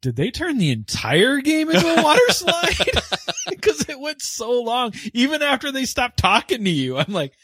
did 0.00 0.16
they 0.16 0.30
turn 0.30 0.58
the 0.58 0.70
entire 0.70 1.38
game 1.38 1.70
into 1.70 1.86
a 1.86 2.02
water 2.02 2.20
slide? 2.30 2.76
Because 3.48 3.88
it 3.88 3.98
went 3.98 4.22
so 4.22 4.62
long. 4.62 4.92
Even 5.12 5.42
after 5.42 5.70
they 5.72 5.84
stopped 5.84 6.16
talking 6.16 6.64
to 6.64 6.70
you, 6.70 6.96
I'm 6.96 7.12
like, 7.12 7.34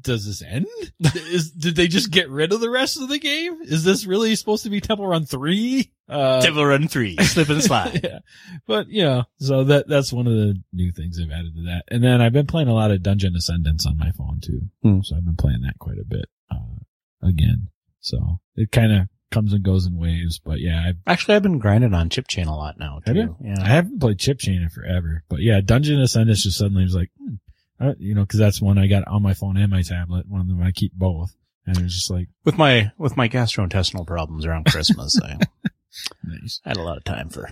does 0.00 0.26
this 0.26 0.42
end? 0.42 0.66
Is, 1.14 1.50
did 1.52 1.76
they 1.76 1.86
just 1.86 2.10
get 2.10 2.28
rid 2.30 2.52
of 2.52 2.60
the 2.60 2.70
rest 2.70 3.00
of 3.00 3.08
the 3.08 3.18
game? 3.18 3.60
Is 3.62 3.84
this 3.84 4.06
really 4.06 4.34
supposed 4.36 4.64
to 4.64 4.70
be 4.70 4.80
Temple 4.80 5.06
Run 5.06 5.24
3? 5.26 5.90
Uh, 6.08 6.40
Devil 6.40 6.66
Run 6.66 6.88
3, 6.88 7.16
slip 7.22 7.48
and 7.48 7.62
slide. 7.62 8.00
yeah. 8.04 8.18
But, 8.66 8.88
you 8.88 9.04
know, 9.04 9.24
so 9.38 9.64
that, 9.64 9.88
that's 9.88 10.12
one 10.12 10.26
of 10.26 10.34
the 10.34 10.60
new 10.72 10.92
things 10.92 11.18
they've 11.18 11.30
added 11.30 11.54
to 11.56 11.62
that. 11.62 11.84
And 11.88 12.04
then 12.04 12.20
I've 12.20 12.32
been 12.32 12.46
playing 12.46 12.68
a 12.68 12.74
lot 12.74 12.90
of 12.90 13.02
Dungeon 13.02 13.34
Ascendants 13.36 13.86
on 13.86 13.96
my 13.96 14.10
phone 14.12 14.40
too. 14.42 14.62
Hmm. 14.82 15.00
So 15.02 15.16
I've 15.16 15.24
been 15.24 15.36
playing 15.36 15.62
that 15.62 15.78
quite 15.78 15.98
a 15.98 16.04
bit, 16.04 16.26
uh, 16.50 17.26
again. 17.26 17.68
So 18.00 18.40
it 18.56 18.70
kind 18.70 18.92
of 18.92 19.08
comes 19.30 19.52
and 19.52 19.64
goes 19.64 19.86
in 19.86 19.98
waves, 19.98 20.38
but 20.38 20.60
yeah, 20.60 20.84
I've 20.86 20.96
Actually, 21.06 21.34
I've 21.34 21.42
been 21.42 21.58
grinding 21.58 21.94
on 21.94 22.08
Chip 22.08 22.28
Chain 22.28 22.46
a 22.46 22.56
lot 22.56 22.78
now. 22.78 23.00
Too. 23.04 23.36
Yeah. 23.40 23.60
I 23.60 23.66
haven't 23.66 23.98
played 23.98 24.18
Chip 24.18 24.38
Chain 24.38 24.62
in 24.62 24.68
forever, 24.68 25.24
but 25.28 25.40
yeah, 25.40 25.60
Dungeon 25.60 26.00
Ascendants 26.00 26.44
just 26.44 26.58
suddenly 26.58 26.84
was 26.84 26.94
like, 26.94 27.10
hmm, 27.18 27.34
I, 27.80 27.94
you 27.98 28.14
know, 28.14 28.24
cause 28.24 28.38
that's 28.38 28.62
one 28.62 28.78
I 28.78 28.86
got 28.86 29.08
on 29.08 29.22
my 29.22 29.34
phone 29.34 29.56
and 29.56 29.70
my 29.70 29.82
tablet. 29.82 30.28
One 30.28 30.40
of 30.40 30.48
them 30.48 30.62
I 30.62 30.70
keep 30.70 30.92
both. 30.92 31.34
And 31.66 31.78
it 31.78 31.82
was 31.82 31.94
just 31.94 32.10
like, 32.10 32.28
with 32.44 32.58
my, 32.58 32.92
with 32.98 33.16
my 33.16 33.28
gastrointestinal 33.28 34.06
problems 34.06 34.44
around 34.44 34.66
Christmas, 34.66 35.18
I 35.20 35.38
nice. 36.22 36.60
had 36.64 36.76
a 36.76 36.82
lot 36.82 36.96
of 36.96 37.04
time 37.04 37.28
for, 37.28 37.48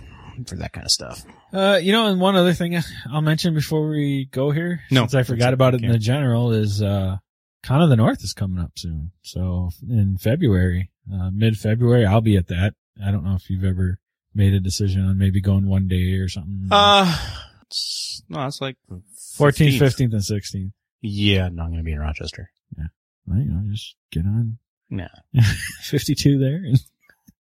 for 0.47 0.55
that 0.57 0.73
kind 0.73 0.85
of 0.85 0.91
stuff. 0.91 1.23
Uh, 1.51 1.79
you 1.81 1.91
know, 1.91 2.07
and 2.07 2.19
one 2.19 2.35
other 2.35 2.53
thing 2.53 2.77
I'll 3.11 3.21
mention 3.21 3.53
before 3.53 3.87
we 3.89 4.25
go 4.31 4.51
here, 4.51 4.81
No, 4.91 5.01
since 5.01 5.15
I 5.15 5.23
forgot 5.23 5.53
about 5.53 5.73
it 5.75 5.83
in 5.83 5.91
the 5.91 5.97
general 5.99 6.51
is, 6.51 6.81
uh, 6.81 7.17
Con 7.63 7.81
of 7.81 7.89
the 7.89 7.95
North 7.95 8.23
is 8.23 8.33
coming 8.33 8.59
up 8.61 8.71
soon. 8.75 9.11
So 9.21 9.69
in 9.89 10.17
February, 10.17 10.91
uh, 11.11 11.29
mid 11.33 11.57
February, 11.57 12.05
I'll 12.05 12.19
be 12.21 12.35
at 12.35 12.47
that. 12.47 12.73
I 13.03 13.11
don't 13.11 13.23
know 13.23 13.35
if 13.35 13.49
you've 13.49 13.63
ever 13.63 13.99
made 14.35 14.53
a 14.53 14.59
decision 14.59 15.05
on 15.05 15.17
maybe 15.17 15.39
going 15.41 15.67
one 15.67 15.87
day 15.87 16.13
or 16.15 16.27
something. 16.27 16.67
Uh, 16.69 17.15
it's, 17.67 18.21
no, 18.27 18.45
it's 18.47 18.59
like 18.59 18.75
14th, 18.89 19.79
15th, 19.79 19.99
and 19.99 20.13
16th. 20.15 20.71
Yeah, 21.01 21.49
no, 21.49 21.63
I'm 21.63 21.69
going 21.69 21.77
to 21.77 21.83
be 21.83 21.91
in 21.93 21.99
Rochester. 21.99 22.49
Well, 23.25 23.39
you 23.39 23.45
know, 23.45 23.71
just 23.71 23.95
get 24.11 24.25
on 24.25 24.57
No, 24.89 25.07
52 25.83 26.37
there. 26.39 26.61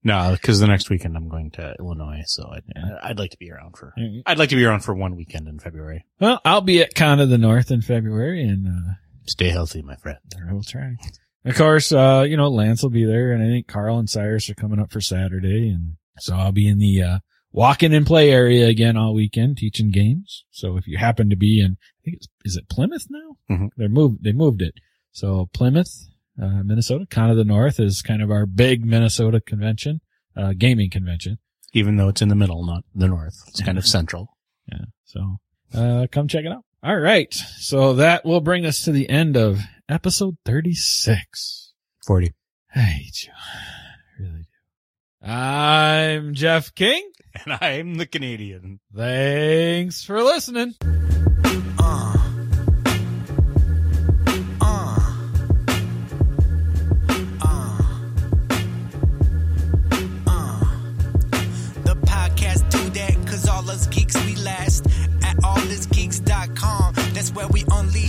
No, 0.04 0.32
because 0.32 0.60
the 0.60 0.66
next 0.66 0.90
weekend 0.90 1.16
I'm 1.16 1.28
going 1.28 1.50
to 1.52 1.74
Illinois, 1.78 2.22
so 2.26 2.48
I'd, 2.50 2.64
I'd 3.02 3.18
like 3.18 3.30
to 3.32 3.36
be 3.38 3.50
around 3.50 3.76
for. 3.76 3.94
I'd 4.26 4.38
like 4.38 4.48
to 4.50 4.56
be 4.56 4.64
around 4.64 4.80
for 4.80 4.94
one 4.94 5.16
weekend 5.16 5.48
in 5.48 5.58
February. 5.58 6.04
Well, 6.20 6.40
I'll 6.44 6.60
be 6.60 6.80
at 6.82 6.94
Con 6.94 7.20
of 7.20 7.28
the 7.28 7.38
North 7.38 7.70
in 7.70 7.82
February 7.82 8.42
and, 8.42 8.66
uh, 8.66 8.92
Stay 9.26 9.50
healthy, 9.50 9.82
my 9.82 9.94
friend. 9.96 10.18
I 10.48 10.52
will 10.52 10.64
try. 10.64 10.96
Of 11.44 11.54
course, 11.56 11.92
uh, 11.92 12.24
you 12.28 12.36
know, 12.36 12.48
Lance 12.48 12.82
will 12.82 12.90
be 12.90 13.04
there 13.04 13.32
and 13.32 13.42
I 13.42 13.46
think 13.46 13.68
Carl 13.68 13.98
and 13.98 14.10
Cyrus 14.10 14.50
are 14.50 14.54
coming 14.54 14.80
up 14.80 14.90
for 14.92 15.00
Saturday. 15.00 15.68
And 15.68 15.94
so 16.18 16.34
I'll 16.34 16.50
be 16.52 16.66
in 16.66 16.78
the, 16.78 17.02
uh, 17.02 17.18
walk-in 17.52 17.92
and 17.92 18.06
play 18.06 18.30
area 18.30 18.66
again 18.66 18.96
all 18.96 19.14
weekend 19.14 19.58
teaching 19.58 19.90
games. 19.90 20.44
So 20.50 20.76
if 20.76 20.86
you 20.88 20.98
happen 20.98 21.30
to 21.30 21.36
be 21.36 21.60
in, 21.60 21.72
I 21.72 22.00
think 22.04 22.16
it's, 22.16 22.28
is 22.44 22.56
it 22.56 22.68
Plymouth 22.68 23.06
now? 23.10 23.36
Mhm. 23.56 23.68
They're 23.76 23.88
moved, 23.88 24.24
they 24.24 24.32
moved 24.32 24.62
it. 24.62 24.74
So 25.12 25.48
Plymouth, 25.52 26.08
uh, 26.40 26.62
Minnesota, 26.64 27.06
Con 27.08 27.30
of 27.30 27.36
the 27.36 27.44
North 27.44 27.80
is 27.80 28.02
kind 28.02 28.22
of 28.22 28.30
our 28.30 28.46
big 28.46 28.84
Minnesota 28.84 29.40
convention, 29.40 30.00
uh, 30.36 30.52
gaming 30.56 30.90
convention. 30.90 31.38
Even 31.74 31.96
though 31.96 32.08
it's 32.08 32.20
in 32.22 32.28
the 32.28 32.34
middle, 32.34 32.64
not 32.66 32.84
the 32.94 33.08
north. 33.08 33.42
It's 33.48 33.62
kind 33.62 33.78
of 33.78 33.86
central. 33.86 34.36
Yeah. 34.70 34.84
So, 35.06 35.38
uh, 35.74 36.06
come 36.12 36.28
check 36.28 36.44
it 36.44 36.52
out. 36.52 36.64
All 36.82 36.98
right. 36.98 37.32
So 37.32 37.94
that 37.94 38.24
will 38.24 38.40
bring 38.40 38.66
us 38.66 38.82
to 38.84 38.92
the 38.92 39.08
end 39.08 39.36
of 39.36 39.60
episode 39.88 40.36
36. 40.44 41.72
40. 42.04 42.34
I 42.74 42.78
hate 42.78 43.24
you. 43.24 43.32
I 43.32 44.22
really 44.22 44.40
do. 45.22 45.30
I'm 45.30 46.34
Jeff 46.34 46.74
King. 46.74 47.08
And 47.46 47.58
I'm 47.62 47.94
the 47.94 48.04
Canadian. 48.04 48.80
Thanks 48.94 50.04
for 50.04 50.22
listening. 50.22 50.74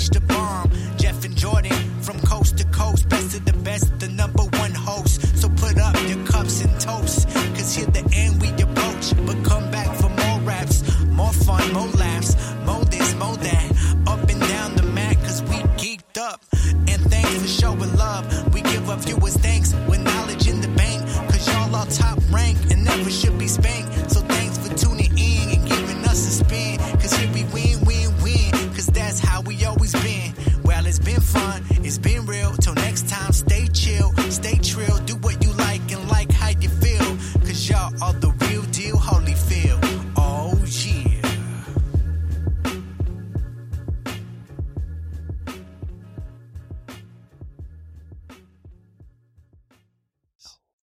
We 0.03 0.07
unleash 0.07 0.09
the 0.09 0.21
bomb. 0.33 0.71
Jeff 0.97 1.25
and 1.25 1.35
Jordan 1.35 1.71
from 2.01 2.19
coast 2.21 2.57
to 2.57 2.65
coast, 2.65 3.07
best 3.09 3.37
of 3.37 3.45
the 3.45 3.53
best, 3.63 3.99
the 3.99 4.09
number 4.09 4.43
one 4.43 4.71
host. 4.71 5.21
So 5.37 5.49
put 5.49 5.77
up 5.77 5.95
your 6.07 6.25
cups 6.25 6.63
and 6.63 6.79
toast, 6.79 7.29
cause 7.55 7.75
here 7.75 7.87
the 7.87 8.03
end 8.13 8.41
we 8.41 8.49
approach. 8.61 9.13
But 9.25 9.43
come 9.43 9.69
back 9.71 9.95
for 9.97 10.09
more 10.09 10.39
raps, 10.41 10.83
more 11.07 11.33
fun, 11.33 11.73
more 11.73 11.87
laughs, 11.97 12.35
more 12.65 12.85
this, 12.85 13.15
more 13.15 13.37
that. 13.37 13.71
Up 14.07 14.29
and 14.29 14.41
down 14.41 14.75
the 14.75 14.83
mat, 14.83 15.17
cause 15.17 15.41
we 15.43 15.57
geeked 15.81 16.17
up. 16.17 16.41
And 16.87 17.01
thanks 17.11 17.41
for 17.41 17.47
showing 17.47 17.95
love. 17.95 18.53
We 18.53 18.61
give 18.61 18.89
our 18.89 18.97
viewers 18.97 19.35
thanks 19.37 19.73
with 19.87 20.01
knowledge 20.01 20.47
in 20.47 20.61
the 20.61 20.69
bank, 20.69 21.01
cause 21.29 21.47
y'all 21.47 21.75
are 21.75 21.87
top 21.87 22.19
rank 22.31 22.57
and 22.71 22.83
never 22.83 23.09
should 23.09 23.37
be 23.37 23.47
spanked. 23.47 24.11
So 24.11 24.22
fun, 31.23 31.63
it's 31.83 31.97
been 31.97 32.25
real. 32.25 32.51
Till 32.57 32.73
next 32.75 33.07
time, 33.09 33.31
stay 33.31 33.67
chill, 33.67 34.11
stay 34.29 34.57
trill, 34.57 34.97
do 35.05 35.15
what 35.17 35.41
you 35.43 35.51
like 35.53 35.81
and 35.91 36.07
like 36.09 36.31
how 36.31 36.49
you 36.49 36.69
feel, 36.69 37.17
cause 37.41 37.69
y'all 37.69 37.93
are 38.03 38.13
the 38.13 38.31
real 38.47 38.63
deal, 38.71 38.97
Holyfield. 38.97 39.81
Oh, 40.17 40.53
yeah. 40.65 41.21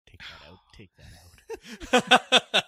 Take 0.06 0.20
that 0.20 0.40
out. 0.48 0.58
Take 0.76 0.90
that 0.96 2.54
out. 2.54 2.62